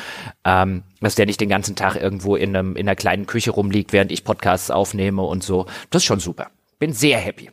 Ähm, 0.45 0.83
dass 1.01 1.15
der 1.15 1.27
nicht 1.27 1.41
den 1.41 1.49
ganzen 1.49 1.77
Tag 1.77 1.97
irgendwo 1.97 2.37
in, 2.37 2.57
einem, 2.57 2.77
in 2.77 2.89
einer 2.89 2.97
kleinen 2.97 3.27
Küche 3.27 3.53
rumliegt, 3.53 3.93
während 3.93 4.13
ich 4.13 4.25
Podcasts 4.25 4.71
aufnehme 4.71 5.23
und 5.23 5.43
so. 5.43 5.67
Das 5.91 6.03
ist 6.03 6.07
schon 6.07 6.21
super. 6.21 6.51
Bin 6.79 6.93
sehr 6.93 7.19
happy. 7.19 7.51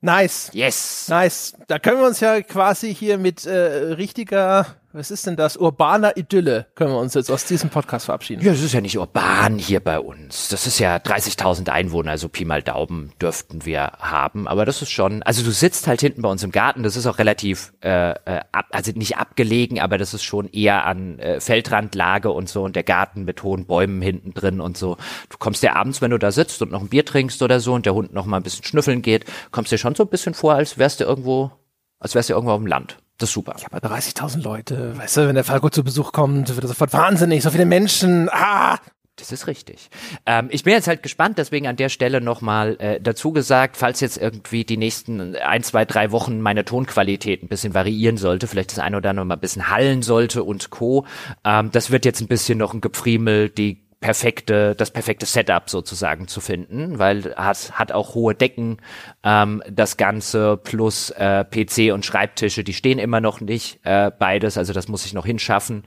Nice. 0.00 0.50
Yes. 0.52 1.06
Nice. 1.08 1.54
Da 1.68 1.78
können 1.78 2.00
wir 2.00 2.06
uns 2.06 2.18
ja 2.18 2.40
quasi 2.42 2.92
hier 2.92 3.18
mit 3.18 3.46
äh, 3.46 3.52
richtiger 3.52 4.66
was 4.92 5.10
ist 5.10 5.26
denn 5.26 5.36
das? 5.36 5.56
Urbaner 5.56 6.16
Idylle 6.16 6.66
können 6.74 6.92
wir 6.92 6.98
uns 6.98 7.14
jetzt 7.14 7.30
aus 7.30 7.44
diesem 7.44 7.70
Podcast 7.70 8.06
verabschieden. 8.06 8.44
Ja, 8.44 8.52
es 8.52 8.62
ist 8.62 8.74
ja 8.74 8.80
nicht 8.80 8.98
urban 8.98 9.58
hier 9.58 9.80
bei 9.80 9.98
uns. 9.98 10.48
Das 10.48 10.66
ist 10.66 10.78
ja 10.78 10.96
30.000 10.96 11.70
Einwohner, 11.70 12.10
also 12.10 12.28
Pi 12.28 12.44
mal 12.44 12.62
Daumen 12.62 13.12
dürften 13.20 13.64
wir 13.64 13.92
haben. 13.98 14.46
Aber 14.46 14.64
das 14.64 14.82
ist 14.82 14.90
schon, 14.90 15.22
also 15.22 15.42
du 15.42 15.50
sitzt 15.50 15.86
halt 15.86 16.00
hinten 16.00 16.22
bei 16.22 16.28
uns 16.28 16.42
im 16.42 16.52
Garten. 16.52 16.82
Das 16.82 16.96
ist 16.96 17.06
auch 17.06 17.18
relativ, 17.18 17.72
äh, 17.82 18.10
äh 18.10 18.40
ab, 18.52 18.66
also 18.70 18.92
nicht 18.92 19.16
abgelegen, 19.16 19.80
aber 19.80 19.98
das 19.98 20.14
ist 20.14 20.24
schon 20.24 20.48
eher 20.48 20.84
an 20.84 21.18
äh, 21.18 21.40
Feldrandlage 21.40 22.30
und 22.30 22.48
so 22.48 22.62
und 22.62 22.76
der 22.76 22.82
Garten 22.84 23.24
mit 23.24 23.42
hohen 23.42 23.66
Bäumen 23.66 24.02
hinten 24.02 24.34
drin 24.34 24.60
und 24.60 24.76
so. 24.76 24.96
Du 25.30 25.38
kommst 25.38 25.62
dir 25.62 25.76
abends, 25.76 26.02
wenn 26.02 26.10
du 26.10 26.18
da 26.18 26.32
sitzt 26.32 26.60
und 26.62 26.70
noch 26.70 26.82
ein 26.82 26.88
Bier 26.88 27.04
trinkst 27.04 27.42
oder 27.42 27.60
so 27.60 27.72
und 27.72 27.86
der 27.86 27.94
Hund 27.94 28.12
noch 28.12 28.26
mal 28.26 28.36
ein 28.36 28.42
bisschen 28.42 28.64
schnüffeln 28.64 29.02
geht, 29.02 29.24
kommst 29.50 29.72
dir 29.72 29.78
schon 29.78 29.94
so 29.94 30.04
ein 30.04 30.10
bisschen 30.10 30.34
vor, 30.34 30.54
als 30.54 30.78
wärst 30.78 31.00
du 31.00 31.04
irgendwo, 31.04 31.50
als 31.98 32.14
wärst 32.14 32.28
du 32.28 32.34
irgendwo 32.34 32.52
auf 32.52 32.60
dem 32.60 32.66
Land. 32.66 32.98
Das 33.22 33.28
ist 33.28 33.34
super. 33.34 33.54
Ja, 33.60 33.68
aber 33.70 33.86
30.000 33.86 34.42
Leute, 34.42 34.98
weißt 34.98 35.18
du, 35.18 35.28
wenn 35.28 35.36
der 35.36 35.44
Falco 35.44 35.70
zu 35.70 35.84
Besuch 35.84 36.10
kommt, 36.10 36.48
wird 36.48 36.64
er 36.64 36.66
sofort 36.66 36.92
wahnsinnig, 36.92 37.44
so 37.44 37.50
viele 37.50 37.66
Menschen, 37.66 38.28
ah! 38.32 38.80
Das 39.14 39.30
ist 39.30 39.46
richtig. 39.46 39.90
Ähm, 40.26 40.48
ich 40.50 40.64
bin 40.64 40.72
jetzt 40.72 40.88
halt 40.88 41.04
gespannt, 41.04 41.38
deswegen 41.38 41.68
an 41.68 41.76
der 41.76 41.88
Stelle 41.88 42.20
nochmal 42.20 42.76
äh, 42.80 43.00
dazu 43.00 43.30
gesagt, 43.30 43.76
falls 43.76 44.00
jetzt 44.00 44.16
irgendwie 44.16 44.64
die 44.64 44.76
nächsten 44.76 45.36
ein, 45.36 45.62
zwei, 45.62 45.84
drei 45.84 46.10
Wochen 46.10 46.40
meine 46.40 46.64
Tonqualität 46.64 47.44
ein 47.44 47.48
bisschen 47.48 47.74
variieren 47.74 48.16
sollte, 48.16 48.48
vielleicht 48.48 48.72
das 48.72 48.80
eine 48.80 48.96
oder 48.96 49.10
andere 49.10 49.26
mal 49.26 49.34
ein 49.34 49.40
bisschen 49.40 49.70
hallen 49.70 50.02
sollte 50.02 50.42
und 50.42 50.70
Co. 50.70 51.06
Ähm, 51.44 51.70
das 51.70 51.92
wird 51.92 52.04
jetzt 52.04 52.22
ein 52.22 52.26
bisschen 52.26 52.58
noch 52.58 52.74
ein 52.74 52.80
Gepfriemel, 52.80 53.50
die 53.50 53.84
perfekte, 54.02 54.74
das 54.74 54.90
perfekte 54.90 55.24
Setup 55.24 55.70
sozusagen 55.70 56.28
zu 56.28 56.42
finden, 56.42 56.98
weil 56.98 57.34
hat, 57.36 57.78
hat 57.78 57.92
auch 57.92 58.14
hohe 58.14 58.34
Decken, 58.34 58.76
ähm, 59.24 59.62
das 59.70 59.96
Ganze 59.96 60.58
plus 60.58 61.08
äh, 61.10 61.44
PC 61.44 61.94
und 61.94 62.04
Schreibtische, 62.04 62.64
die 62.64 62.74
stehen 62.74 62.98
immer 62.98 63.22
noch 63.22 63.40
nicht, 63.40 63.80
äh, 63.84 64.10
beides, 64.10 64.58
also 64.58 64.74
das 64.74 64.88
muss 64.88 65.06
ich 65.06 65.14
noch 65.14 65.24
hinschaffen. 65.24 65.84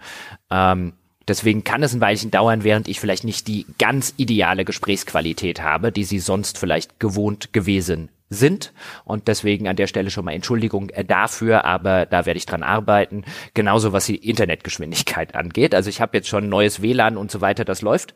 Ähm, 0.49 0.93
Deswegen 1.27 1.63
kann 1.63 1.81
es 1.81 1.91
ein 1.91 2.01
Weilchen 2.01 2.29
dauern, 2.29 2.63
während 2.63 2.87
ich 2.87 2.99
vielleicht 2.99 3.23
nicht 3.23 3.47
die 3.47 3.65
ganz 3.79 4.13
ideale 4.17 4.63
Gesprächsqualität 4.63 5.59
habe, 5.59 5.91
die 5.91 6.03
Sie 6.03 6.19
sonst 6.19 6.59
vielleicht 6.59 6.99
gewohnt 6.99 7.51
gewesen 7.51 8.09
sind. 8.35 8.73
Und 9.03 9.27
deswegen 9.27 9.67
an 9.67 9.75
der 9.75 9.87
Stelle 9.87 10.11
schon 10.11 10.25
mal 10.25 10.33
Entschuldigung 10.33 10.89
äh, 10.89 11.03
dafür, 11.03 11.65
aber 11.65 12.05
da 12.05 12.25
werde 12.25 12.37
ich 12.37 12.45
dran 12.45 12.63
arbeiten. 12.63 13.23
Genauso 13.53 13.93
was 13.93 14.05
die 14.05 14.17
Internetgeschwindigkeit 14.17 15.35
angeht. 15.35 15.73
Also 15.73 15.89
ich 15.89 16.01
habe 16.01 16.17
jetzt 16.17 16.27
schon 16.27 16.49
neues 16.49 16.81
WLAN 16.81 17.17
und 17.17 17.31
so 17.31 17.41
weiter, 17.41 17.65
das 17.65 17.81
läuft. 17.81 18.13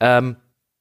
Ähm, 0.00 0.36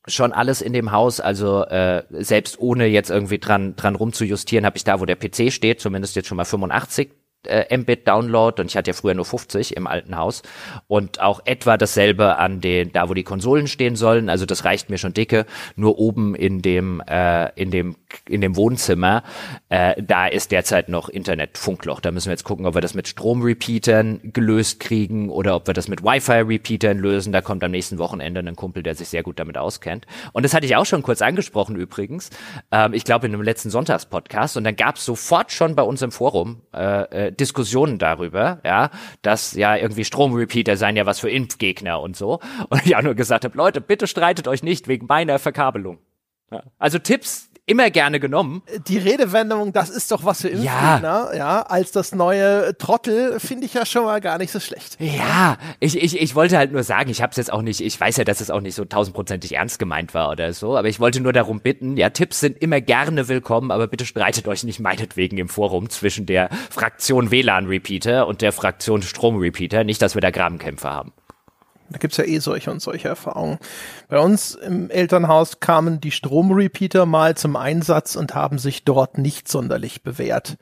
schon 0.08 0.32
alles 0.32 0.62
in 0.62 0.74
dem 0.74 0.92
Haus, 0.92 1.20
also 1.20 1.64
äh, 1.66 2.04
selbst 2.10 2.60
ohne 2.60 2.86
jetzt 2.88 3.10
irgendwie 3.10 3.38
dran 3.38 3.76
dran 3.76 3.96
rumzujustieren, 3.96 4.66
habe 4.66 4.78
ich 4.78 4.84
da, 4.84 5.00
wo 5.00 5.06
der 5.06 5.16
PC 5.16 5.52
steht, 5.52 5.82
zumindest 5.82 6.16
jetzt 6.16 6.28
schon 6.28 6.38
mal 6.38 6.46
85 6.46 7.12
äh, 7.48 7.76
Mbit 7.78 8.08
Download 8.08 8.62
und 8.62 8.68
ich 8.68 8.78
hatte 8.78 8.92
ja 8.92 8.94
früher 8.94 9.14
nur 9.14 9.26
50 9.26 9.76
im 9.76 9.88
alten 9.88 10.18
Haus. 10.18 10.42
Und 10.88 11.22
auch 11.22 11.42
etwa 11.46 11.78
dasselbe 11.78 12.38
an 12.38 12.62
den 12.62 12.92
da 12.92 13.10
wo 13.10 13.14
die 13.14 13.24
Konsolen 13.24 13.68
stehen 13.68 13.96
sollen. 13.96 14.30
Also 14.30 14.46
das 14.46 14.66
reicht 14.66 14.90
mir 14.90 14.98
schon 14.98 15.14
dicke. 15.14 15.46
Nur 15.76 16.00
oben 16.00 16.36
in 16.36 16.62
dem 16.62 17.02
äh, 17.02 17.50
in 17.60 17.72
dem 17.72 17.96
in 18.28 18.42
dem 18.42 18.56
Wohnzimmer 18.56 19.24
äh, 19.70 20.02
da 20.02 20.28
ist 20.28 20.52
derzeit 20.52 20.90
noch 20.90 21.10
Internet 21.10 21.58
Funkloch 21.58 22.00
da 22.00 22.12
müssen 22.12 22.28
wir 22.28 22.34
jetzt 22.34 22.44
gucken 22.44 22.66
ob 22.66 22.76
wir 22.76 22.82
das 22.82 22.94
mit 22.94 23.08
Stromrepeatern 23.08 24.20
gelöst 24.24 24.80
kriegen 24.80 25.30
oder 25.30 25.56
ob 25.56 25.68
wir 25.68 25.74
das 25.74 25.88
mit 25.88 26.04
Wi-Fi 26.04 26.42
Repeatern 26.42 26.98
lösen. 26.98 27.32
Da 27.32 27.42
kommt 27.42 27.64
am 27.64 27.72
nächsten 27.72 27.98
Wochenende 27.98 28.40
ein 28.40 28.56
Kumpel 28.56 28.84
der 28.84 28.96
sich 28.96 29.10
sehr 29.10 29.24
gut 29.24 29.40
damit 29.40 29.58
auskennt. 29.58 30.06
Und 30.34 30.44
das 30.44 30.54
hatte 30.54 30.66
ich 30.66 30.76
auch 30.76 30.86
schon 30.86 31.04
kurz 31.04 31.22
angesprochen 31.22 31.76
übrigens. 31.76 32.30
Ähm, 32.72 32.94
ich 32.94 33.04
glaube 33.04 33.28
in 33.28 33.34
einem 33.34 33.44
letzten 33.44 33.70
Sonntagspodcast. 33.70 34.58
Und 34.58 34.64
dann 34.64 34.76
gab 34.76 34.98
es 34.98 35.06
sofort 35.06 35.52
schon 35.52 35.76
bei 35.76 35.84
uns 35.84 36.02
im 36.02 36.12
Forum 36.12 36.62
äh, 36.74 37.29
äh 37.30 37.32
Diskussionen 37.32 37.98
darüber, 37.98 38.60
ja, 38.64 38.92
dass 39.22 39.54
ja 39.54 39.76
irgendwie 39.76 40.06
Stromrepeater 40.06 40.78
seien 40.78 40.96
ja 40.96 41.06
was 41.06 41.20
für 41.20 41.30
Impfgegner 41.30 42.02
und 42.02 42.16
so. 42.16 42.40
Und 42.70 42.86
ich 42.86 42.96
auch 42.96 43.02
nur 43.02 43.16
gesagt 43.16 43.46
habe, 43.46 43.58
Leute, 43.58 43.82
bitte 43.82 44.08
streitet 44.08 44.48
euch 44.48 44.64
nicht 44.64 44.88
wegen 44.88 45.06
meiner 45.08 45.40
Verkabelung. 45.40 46.00
Ja. 46.52 46.64
Also 46.78 47.00
Tipps, 47.00 47.49
immer 47.70 47.90
gerne 47.92 48.20
genommen. 48.20 48.62
Die 48.88 48.98
Redewendung, 48.98 49.72
das 49.74 49.90
ist 49.90 50.12
doch 50.12 50.26
was 50.26 50.42
für 50.42 50.50
Impfgegner, 50.50 51.30
ja, 51.32 51.36
ja 51.36 51.62
als 51.62 51.92
das 51.92 52.14
neue 52.14 52.78
Trottel, 52.78 53.40
finde 53.40 53.66
ich 53.66 53.76
ja 53.76 53.86
schon 53.86 54.04
mal 54.04 54.20
gar 54.22 54.38
nicht 54.38 54.52
so 54.52 54.60
schlecht. 54.60 54.98
Ja, 55.00 55.58
ich, 55.80 56.02
ich, 56.02 56.20
ich 56.20 56.36
wollte 56.36 56.58
halt 56.58 56.72
nur 56.72 56.84
sagen, 56.84 57.10
ich 57.10 57.22
habe 57.22 57.32
es 57.32 57.38
jetzt 57.38 57.54
auch 57.54 57.62
nicht, 57.62 57.82
ich 57.82 58.00
weiß 58.00 58.18
ja, 58.18 58.24
dass 58.24 58.42
es 58.42 58.50
auch 58.50 58.62
nicht 58.62 58.76
so 58.76 58.86
tausendprozentig 58.86 59.56
ernst 59.56 59.80
gemeint 59.80 60.14
war 60.14 60.32
oder 60.32 60.52
so, 60.54 60.78
aber 60.78 60.88
ich 60.88 61.00
wollte 61.00 61.22
nur 61.22 61.34
darum 61.34 61.62
bitten, 61.62 61.96
ja, 61.96 62.10
Tipps 62.10 62.40
sind 62.40 62.58
immer 62.62 62.82
gerne 62.82 63.28
willkommen, 63.28 63.72
aber 63.72 63.88
bitte 63.88 64.06
streitet 64.06 64.48
euch 64.48 64.64
nicht 64.64 64.80
meinetwegen 64.80 65.38
im 65.38 65.48
Forum 65.50 65.90
zwischen 65.90 66.26
der 66.26 66.50
Fraktion 66.70 67.32
WLAN-Repeater 67.32 68.28
und 68.28 68.42
der 68.42 68.52
Fraktion 68.52 69.04
Strom-Repeater, 69.04 69.84
nicht, 69.84 70.02
dass 70.02 70.16
wir 70.16 70.22
da 70.22 70.32
Grabenkämpfe 70.32 70.90
haben. 70.90 71.14
Da 71.92 71.98
gibt's 71.98 72.18
ja 72.18 72.24
eh 72.24 72.40
solche 72.40 72.72
und 72.72 72.82
solche 72.82 73.08
Erfahrungen. 73.08 73.60
Bei 74.08 74.20
uns 74.20 74.56
im 74.56 74.90
Elternhaus 74.90 75.60
kamen 75.60 76.00
die 76.00 76.12
Stromrepeater 76.12 77.06
mal 77.06 77.36
zum 77.36 77.56
Einsatz 77.56 78.16
und 78.16 78.36
haben 78.36 78.60
sich 78.60 78.86
dort 78.86 79.18
nicht 79.18 79.48
sonderlich 79.48 80.04
bewährt. 80.04 80.58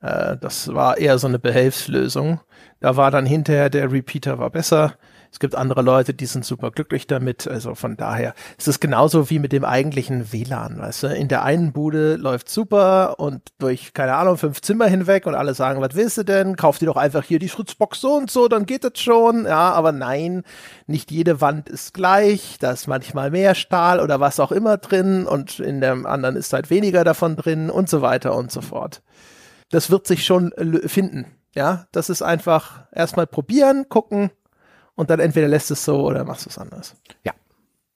Äh, 0.00 0.36
das 0.38 0.72
war 0.74 0.98
eher 0.98 1.18
so 1.18 1.26
eine 1.26 1.38
Behelfslösung. 1.38 2.40
Da 2.80 2.96
war 2.96 3.10
dann 3.10 3.26
hinterher 3.26 3.70
der 3.70 3.90
Repeater 3.90 4.38
war 4.38 4.50
besser. 4.50 4.94
Es 5.32 5.38
gibt 5.38 5.54
andere 5.54 5.82
Leute, 5.82 6.12
die 6.12 6.26
sind 6.26 6.44
super 6.44 6.70
glücklich 6.70 7.06
damit. 7.06 7.46
Also 7.46 7.74
von 7.74 7.96
daher 7.96 8.34
ist 8.58 8.68
es 8.68 8.80
genauso 8.80 9.30
wie 9.30 9.38
mit 9.38 9.52
dem 9.52 9.64
eigentlichen 9.64 10.32
WLAN, 10.32 10.78
weißt 10.78 11.04
du. 11.04 11.06
In 11.08 11.28
der 11.28 11.44
einen 11.44 11.72
Bude 11.72 12.16
läuft 12.16 12.48
super 12.48 13.20
und 13.20 13.42
durch, 13.58 13.94
keine 13.94 14.16
Ahnung, 14.16 14.38
fünf 14.38 14.60
Zimmer 14.60 14.86
hinweg 14.86 15.26
und 15.26 15.34
alle 15.34 15.54
sagen, 15.54 15.80
was 15.80 15.94
willst 15.94 16.18
du 16.18 16.24
denn? 16.24 16.56
Kauf 16.56 16.78
dir 16.78 16.86
doch 16.86 16.96
einfach 16.96 17.24
hier 17.24 17.38
die 17.38 17.48
Fritzbox 17.48 18.00
so 18.00 18.14
und 18.14 18.30
so, 18.30 18.48
dann 18.48 18.66
geht 18.66 18.82
das 18.82 18.98
schon. 18.98 19.44
Ja, 19.44 19.72
aber 19.72 19.92
nein, 19.92 20.42
nicht 20.86 21.10
jede 21.10 21.40
Wand 21.40 21.68
ist 21.68 21.94
gleich. 21.94 22.56
Da 22.58 22.72
ist 22.72 22.88
manchmal 22.88 23.30
mehr 23.30 23.54
Stahl 23.54 24.00
oder 24.00 24.18
was 24.18 24.40
auch 24.40 24.52
immer 24.52 24.78
drin 24.78 25.26
und 25.26 25.60
in 25.60 25.80
dem 25.80 26.06
anderen 26.06 26.36
ist 26.36 26.52
halt 26.52 26.70
weniger 26.70 27.04
davon 27.04 27.36
drin 27.36 27.70
und 27.70 27.88
so 27.88 28.02
weiter 28.02 28.34
und 28.34 28.50
so 28.50 28.60
fort. 28.60 29.02
Das 29.70 29.90
wird 29.90 30.08
sich 30.08 30.24
schon 30.24 30.52
finden. 30.86 31.26
Ja, 31.54 31.86
das 31.92 32.10
ist 32.10 32.22
einfach 32.22 32.84
erstmal 32.92 33.26
probieren, 33.26 33.86
gucken, 33.88 34.30
und 35.00 35.08
dann 35.08 35.18
entweder 35.18 35.48
lässt 35.48 35.70
es 35.70 35.82
so 35.82 36.06
oder 36.06 36.24
machst 36.24 36.44
du 36.44 36.50
es 36.50 36.58
anders. 36.58 36.94
Ja. 37.24 37.32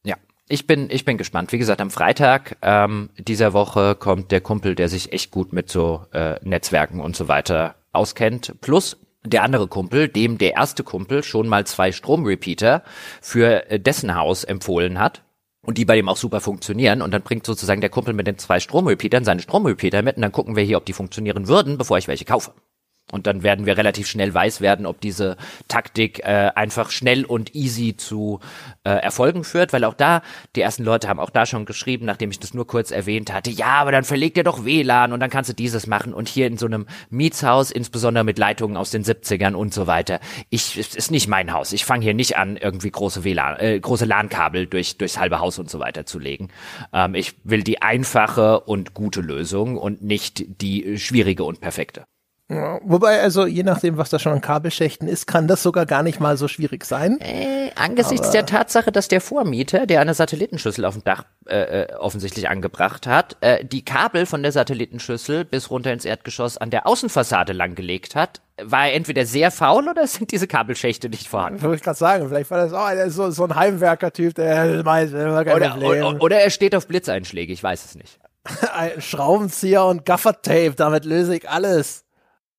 Ja. 0.04 0.16
Ich 0.48 0.66
bin, 0.66 0.88
ich 0.88 1.04
bin 1.04 1.18
gespannt. 1.18 1.52
Wie 1.52 1.58
gesagt, 1.58 1.82
am 1.82 1.90
Freitag 1.90 2.56
ähm, 2.62 3.10
dieser 3.18 3.52
Woche 3.52 3.94
kommt 3.94 4.32
der 4.32 4.40
Kumpel, 4.40 4.74
der 4.74 4.88
sich 4.88 5.12
echt 5.12 5.30
gut 5.30 5.52
mit 5.52 5.70
so 5.70 6.06
äh, 6.12 6.36
Netzwerken 6.42 7.00
und 7.00 7.14
so 7.14 7.28
weiter 7.28 7.74
auskennt. 7.92 8.54
Plus 8.62 8.96
der 9.22 9.42
andere 9.42 9.68
Kumpel, 9.68 10.08
dem 10.08 10.38
der 10.38 10.54
erste 10.54 10.82
Kumpel 10.82 11.22
schon 11.22 11.46
mal 11.46 11.66
zwei 11.66 11.92
Stromrepeater 11.92 12.82
für 13.20 13.70
äh, 13.70 13.78
dessen 13.78 14.14
Haus 14.14 14.44
empfohlen 14.44 14.98
hat 14.98 15.22
und 15.60 15.76
die 15.76 15.84
bei 15.84 15.96
dem 15.96 16.08
auch 16.08 16.16
super 16.16 16.40
funktionieren 16.40 17.02
und 17.02 17.12
dann 17.12 17.22
bringt 17.22 17.44
sozusagen 17.44 17.82
der 17.82 17.90
Kumpel 17.90 18.14
mit 18.14 18.26
den 18.26 18.38
zwei 18.38 18.60
Stromrepeatern 18.60 19.24
seine 19.24 19.42
Stromrepeater 19.42 20.00
mit 20.00 20.16
und 20.16 20.22
dann 20.22 20.32
gucken 20.32 20.56
wir 20.56 20.62
hier, 20.62 20.78
ob 20.78 20.86
die 20.86 20.94
funktionieren 20.94 21.48
würden, 21.48 21.76
bevor 21.76 21.98
ich 21.98 22.08
welche 22.08 22.24
kaufe. 22.24 22.52
Und 23.14 23.28
dann 23.28 23.44
werden 23.44 23.64
wir 23.64 23.76
relativ 23.76 24.08
schnell 24.08 24.34
weiß 24.34 24.60
werden, 24.60 24.86
ob 24.86 25.00
diese 25.00 25.36
Taktik 25.68 26.18
äh, 26.24 26.50
einfach 26.56 26.90
schnell 26.90 27.24
und 27.24 27.54
easy 27.54 27.96
zu 27.96 28.40
äh, 28.82 28.90
Erfolgen 28.90 29.44
führt, 29.44 29.72
weil 29.72 29.84
auch 29.84 29.94
da, 29.94 30.20
die 30.56 30.60
ersten 30.60 30.82
Leute 30.82 31.08
haben 31.08 31.20
auch 31.20 31.30
da 31.30 31.46
schon 31.46 31.64
geschrieben, 31.64 32.06
nachdem 32.06 32.32
ich 32.32 32.40
das 32.40 32.54
nur 32.54 32.66
kurz 32.66 32.90
erwähnt 32.90 33.32
hatte, 33.32 33.52
ja, 33.52 33.76
aber 33.76 33.92
dann 33.92 34.02
verlegt 34.02 34.36
ihr 34.36 34.42
doch 34.42 34.64
WLAN 34.64 35.12
und 35.12 35.20
dann 35.20 35.30
kannst 35.30 35.48
du 35.48 35.54
dieses 35.54 35.86
machen 35.86 36.12
und 36.12 36.28
hier 36.28 36.48
in 36.48 36.58
so 36.58 36.66
einem 36.66 36.86
Mietshaus, 37.08 37.70
insbesondere 37.70 38.24
mit 38.24 38.36
Leitungen 38.36 38.76
aus 38.76 38.90
den 38.90 39.04
70ern 39.04 39.54
und 39.54 39.72
so 39.72 39.86
weiter. 39.86 40.18
Ich, 40.50 40.76
es 40.76 40.96
ist 40.96 41.12
nicht 41.12 41.28
mein 41.28 41.52
Haus. 41.52 41.72
Ich 41.72 41.84
fange 41.84 42.02
hier 42.02 42.14
nicht 42.14 42.36
an, 42.36 42.56
irgendwie 42.56 42.90
große 42.90 43.22
WLAN, 43.22 43.60
äh, 43.60 43.78
große 43.78 44.06
LAN-Kabel 44.06 44.66
durch, 44.66 44.98
durchs 44.98 45.20
halbe 45.20 45.38
Haus 45.38 45.60
und 45.60 45.70
so 45.70 45.78
weiter 45.78 46.04
zu 46.04 46.18
legen. 46.18 46.48
Ähm, 46.92 47.14
ich 47.14 47.34
will 47.44 47.62
die 47.62 47.80
einfache 47.80 48.58
und 48.58 48.92
gute 48.92 49.20
Lösung 49.20 49.76
und 49.76 50.02
nicht 50.02 50.44
die 50.60 50.98
schwierige 50.98 51.44
und 51.44 51.60
perfekte. 51.60 52.06
Ja, 52.50 52.78
wobei, 52.84 53.22
also 53.22 53.46
je 53.46 53.62
nachdem, 53.62 53.96
was 53.96 54.10
da 54.10 54.18
schon 54.18 54.32
an 54.32 54.42
Kabelschächten 54.42 55.08
ist, 55.08 55.26
kann 55.26 55.48
das 55.48 55.62
sogar 55.62 55.86
gar 55.86 56.02
nicht 56.02 56.20
mal 56.20 56.36
so 56.36 56.46
schwierig 56.46 56.84
sein. 56.84 57.18
Äh, 57.20 57.70
angesichts 57.74 58.26
Aber 58.26 58.32
der 58.32 58.46
Tatsache, 58.46 58.92
dass 58.92 59.08
der 59.08 59.22
Vormieter, 59.22 59.86
der 59.86 60.02
eine 60.02 60.12
Satellitenschüssel 60.12 60.84
auf 60.84 60.92
dem 60.92 61.04
Dach 61.04 61.24
äh, 61.46 61.84
äh, 61.84 61.94
offensichtlich 61.94 62.50
angebracht 62.50 63.06
hat, 63.06 63.38
äh, 63.40 63.64
die 63.64 63.82
Kabel 63.82 64.26
von 64.26 64.42
der 64.42 64.52
Satellitenschüssel 64.52 65.46
bis 65.46 65.70
runter 65.70 65.90
ins 65.90 66.04
Erdgeschoss 66.04 66.58
an 66.58 66.68
der 66.68 66.86
Außenfassade 66.86 67.54
langgelegt 67.54 68.14
hat, 68.14 68.42
war 68.62 68.88
er 68.88 68.94
entweder 68.94 69.24
sehr 69.24 69.50
faul 69.50 69.88
oder 69.88 70.06
sind 70.06 70.30
diese 70.30 70.46
Kabelschächte 70.46 71.08
nicht 71.08 71.28
vorhanden? 71.28 71.62
Wollte 71.62 71.76
ich 71.76 71.82
gerade 71.82 71.98
sagen, 71.98 72.28
vielleicht 72.28 72.50
war 72.50 72.58
das 72.58 72.74
auch 72.74 73.10
so, 73.10 73.30
so 73.30 73.44
ein 73.44 73.54
Heimwerker-Typ, 73.54 74.34
der 74.34 74.82
meint, 74.84 75.14
oder, 75.14 75.56
oder, 75.56 76.22
oder 76.22 76.40
er 76.40 76.50
steht 76.50 76.74
auf 76.74 76.86
Blitzeinschläge, 76.88 77.54
ich 77.54 77.62
weiß 77.62 77.86
es 77.86 77.94
nicht. 77.94 78.20
Schraubenzieher 78.98 79.86
und 79.86 80.04
Gaffertape, 80.04 80.74
damit 80.76 81.06
löse 81.06 81.36
ich 81.36 81.48
alles. 81.48 82.03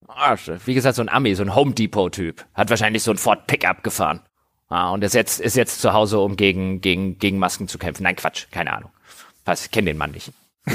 Arsch. 0.08 0.52
Wie 0.66 0.74
gesagt, 0.74 0.96
so 0.96 1.02
ein 1.02 1.10
Ami, 1.10 1.36
so 1.36 1.44
ein 1.44 1.56
Home 1.56 1.74
Depot-Typ. 1.74 2.46
Hat 2.54 2.70
wahrscheinlich 2.70 3.04
so 3.04 3.12
ein 3.12 3.18
Ford 3.18 3.48
Pickup 3.48 3.84
gefahren. 3.84 4.22
Ah, 4.68 4.92
und 4.92 5.04
ist 5.04 5.14
jetzt, 5.14 5.40
ist 5.40 5.56
jetzt 5.56 5.82
zu 5.82 5.94
Hause, 5.94 6.20
um 6.20 6.36
gegen, 6.36 6.82
gegen, 6.82 7.20
gegen 7.20 7.38
Masken 7.38 7.68
zu 7.68 7.78
kämpfen. 7.78 8.04
Nein, 8.04 8.16
Quatsch, 8.16 8.48
keine 8.52 8.74
Ahnung. 8.74 8.92
Was, 9.46 9.66
ich 9.66 9.72
kenne 9.72 9.92
den 9.92 9.98
Mann 9.98 10.12
nicht. 10.12 10.32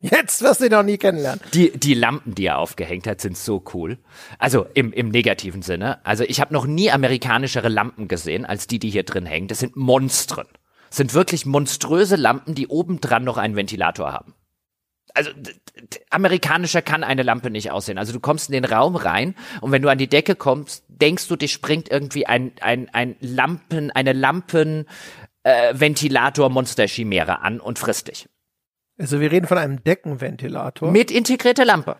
Jetzt 0.00 0.42
wirst 0.42 0.60
du 0.60 0.66
ihn 0.66 0.72
noch 0.72 0.82
nie 0.82 0.98
kennenlernen. 0.98 1.40
Die, 1.54 1.70
die 1.76 1.94
Lampen, 1.94 2.34
die 2.34 2.46
er 2.46 2.58
aufgehängt 2.58 3.06
hat, 3.06 3.20
sind 3.20 3.36
so 3.36 3.64
cool. 3.72 3.98
Also 4.38 4.66
im, 4.74 4.92
im 4.92 5.08
negativen 5.08 5.62
Sinne. 5.62 6.04
Also 6.04 6.24
ich 6.24 6.40
habe 6.40 6.52
noch 6.54 6.66
nie 6.66 6.90
amerikanischere 6.90 7.68
Lampen 7.68 8.08
gesehen, 8.08 8.44
als 8.44 8.66
die, 8.66 8.78
die 8.78 8.90
hier 8.90 9.04
drin 9.04 9.26
hängen. 9.26 9.48
Das 9.48 9.58
sind 9.58 9.76
Monstren. 9.76 10.46
Das 10.88 10.98
sind 10.98 11.14
wirklich 11.14 11.46
monströse 11.46 12.16
Lampen, 12.16 12.54
die 12.54 12.68
obendran 12.68 13.24
noch 13.24 13.38
einen 13.38 13.56
Ventilator 13.56 14.12
haben 14.12 14.34
also 15.18 15.30
amerikanischer 16.10 16.82
kann 16.82 17.04
eine 17.04 17.22
Lampe 17.22 17.50
nicht 17.50 17.70
aussehen. 17.70 17.98
Also 17.98 18.12
du 18.12 18.20
kommst 18.20 18.48
in 18.48 18.52
den 18.52 18.64
Raum 18.64 18.96
rein 18.96 19.34
und 19.60 19.72
wenn 19.72 19.82
du 19.82 19.88
an 19.88 19.98
die 19.98 20.08
Decke 20.08 20.34
kommst, 20.34 20.84
denkst 20.88 21.28
du, 21.28 21.36
dich 21.36 21.52
springt 21.52 21.90
irgendwie 21.90 22.26
ein, 22.26 22.52
ein, 22.60 22.88
ein 22.92 23.16
Lampen, 23.20 23.90
eine 23.90 24.12
Lampen 24.12 24.86
äh, 25.42 25.74
Ventilator 25.74 26.48
Monster 26.50 26.86
Chimäre 26.86 27.40
an 27.40 27.60
und 27.60 27.78
frisst 27.78 28.08
dich. 28.08 28.28
Also 28.98 29.20
wir 29.20 29.30
reden 29.30 29.46
von 29.46 29.58
einem 29.58 29.82
Deckenventilator. 29.84 30.90
Mit 30.90 31.10
integrierter 31.10 31.64
Lampe. 31.64 31.96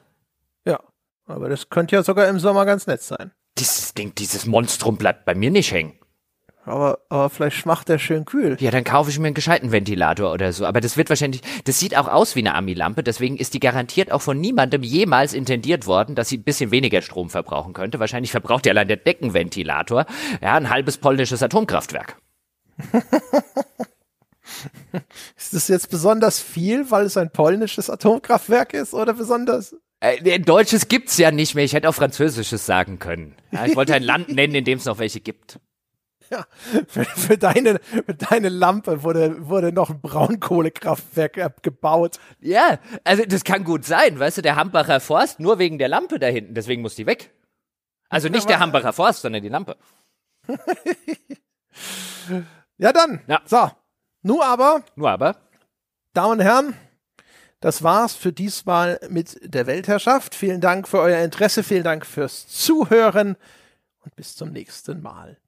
Ja, 0.67 0.81
aber 1.27 1.49
das 1.49 1.71
könnte 1.71 1.97
ja 1.97 2.03
sogar 2.03 2.29
im 2.29 2.41
Sommer 2.41 2.67
ganz 2.67 2.87
nett 2.87 3.03
sein. 3.03 3.31
Dieses 3.59 3.95
Ding, 3.95 4.15
dieses 4.15 4.47
Monstrum 4.47 4.97
bleibt 4.97 5.25
bei 5.25 5.35
mir 5.35 5.51
nicht 5.51 5.73
hängen. 5.73 5.98
Aber, 6.69 6.99
aber 7.09 7.31
vielleicht 7.31 7.65
macht 7.67 7.89
der 7.89 7.99
schön 7.99 8.25
kühl. 8.25 8.57
Ja, 8.61 8.71
dann 8.71 8.85
kaufe 8.85 9.11
ich 9.11 9.19
mir 9.19 9.27
einen 9.27 9.35
gescheiten 9.35 9.73
Ventilator 9.73 10.33
oder 10.33 10.53
so. 10.53 10.67
Aber 10.67 10.81
das 10.81 10.97
wird 10.97 11.09
wahrscheinlich, 11.09 11.41
das 11.65 11.79
sieht 11.79 11.97
auch 11.97 12.09
aus 12.09 12.37
wie 12.37 12.41
eine 12.41 12.55
Ami-Lampe, 12.55 13.03
deswegen 13.03 13.37
ist 13.37 13.55
die 13.55 13.61
garantiert 13.61 14.13
auch 14.13 14.23
von 14.23 14.39
niemandem 14.39 14.83
jemals 14.83 15.33
intendiert 15.33 15.87
worden, 15.87 16.15
dass 16.15 16.29
sie 16.29 16.37
ein 16.39 16.45
bisschen 16.45 16.71
weniger 16.71 17.01
Strom 17.03 17.31
verbrauchen 17.31 17.73
könnte. 17.73 18.01
Wahrscheinlich 18.01 18.31
verbraucht 18.31 18.67
ja 18.67 18.73
allein 18.73 18.89
der 18.89 18.99
Deckenventilator 18.99 20.05
ja 20.43 20.55
ein 20.55 20.69
halbes 20.71 20.99
polnisches 20.99 21.43
Atomkraftwerk. 21.43 22.17
ist 25.37 25.55
das 25.55 25.69
jetzt 25.69 25.91
besonders 25.91 26.41
viel, 26.41 26.91
weil 26.91 27.07
es 27.07 27.17
ein 27.17 27.31
polnisches 27.31 27.89
Atomkraftwerk 27.91 28.75
ist 28.75 28.95
oder 28.95 29.15
besonders? 29.15 29.75
Äh, 30.01 30.39
Deutsches 30.39 30.89
gibt's 30.89 31.19
ja 31.19 31.31
nicht 31.31 31.55
mehr. 31.55 31.65
Ich 31.65 31.73
hätte 31.73 31.89
auch 31.89 31.95
Französisches 31.95 32.67
sagen 32.67 32.99
können. 32.99 33.35
Ja, 33.51 33.67
ich 33.67 33.75
wollte 33.75 33.95
ein 33.95 34.03
Land 34.03 34.29
nennen, 34.29 34.55
in 34.55 34.65
dem 34.65 34.79
es 34.79 34.85
noch 34.85 34.99
welche 34.99 35.21
gibt. 35.21 35.59
Ja, 36.31 36.47
für, 36.87 37.05
für, 37.05 37.39
deine, 37.39 37.81
für 37.81 38.15
deine 38.15 38.51
Lampe 38.51 39.03
wurde, 39.03 39.49
wurde 39.49 39.73
noch 39.73 39.89
ein 39.89 40.01
Braunkohlekraftwerk 40.03 41.63
gebaut. 41.63 42.19
Ja, 42.41 42.79
also 43.05 43.25
das 43.25 43.45
kann 43.45 43.65
gut 43.65 43.87
sein, 43.87 44.19
weißt 44.19 44.39
du, 44.39 44.43
der 44.43 44.57
Hambacher 44.57 45.01
Forst, 45.01 45.41
nur 45.41 45.59
wegen 45.59 45.79
der 45.79 45.89
Lampe 45.89 46.19
da 46.19 46.27
hinten, 46.27 46.53
deswegen 46.53 46.83
muss 46.83 46.97
die 46.97 47.07
weg. 47.07 47.31
Also 48.09 48.29
nicht 48.31 48.49
der 48.49 48.61
Hambacher 48.61 48.93
Forst, 48.93 49.23
sondern 49.23 49.43
die 49.43 49.49
Lampe. 49.49 49.77
ja, 52.79 52.93
dann. 52.93 53.23
Ja. 53.27 53.41
So. 53.45 53.71
Nur 54.23 54.45
aber. 54.45 54.83
Nur 54.97 55.11
aber. 55.11 55.37
Damen 56.13 56.33
und 56.33 56.41
Herren, 56.41 56.75
das 57.61 57.83
war's 57.83 58.15
für 58.15 58.33
diesmal 58.33 59.01
mit 59.09 59.39
der 59.43 59.67
Weltherrschaft. 59.67 60.35
Vielen 60.35 60.61
Dank 60.61 60.89
für 60.89 61.01
euer 61.01 61.23
Interesse, 61.23 61.63
vielen 61.63 61.85
Dank 61.85 62.07
fürs 62.07 62.47
Zuhören 62.49 63.37
und 64.05 64.17
bis 64.17 64.37
zum 64.37 64.51
nächsten 64.51 65.03
Mal. 65.03 65.39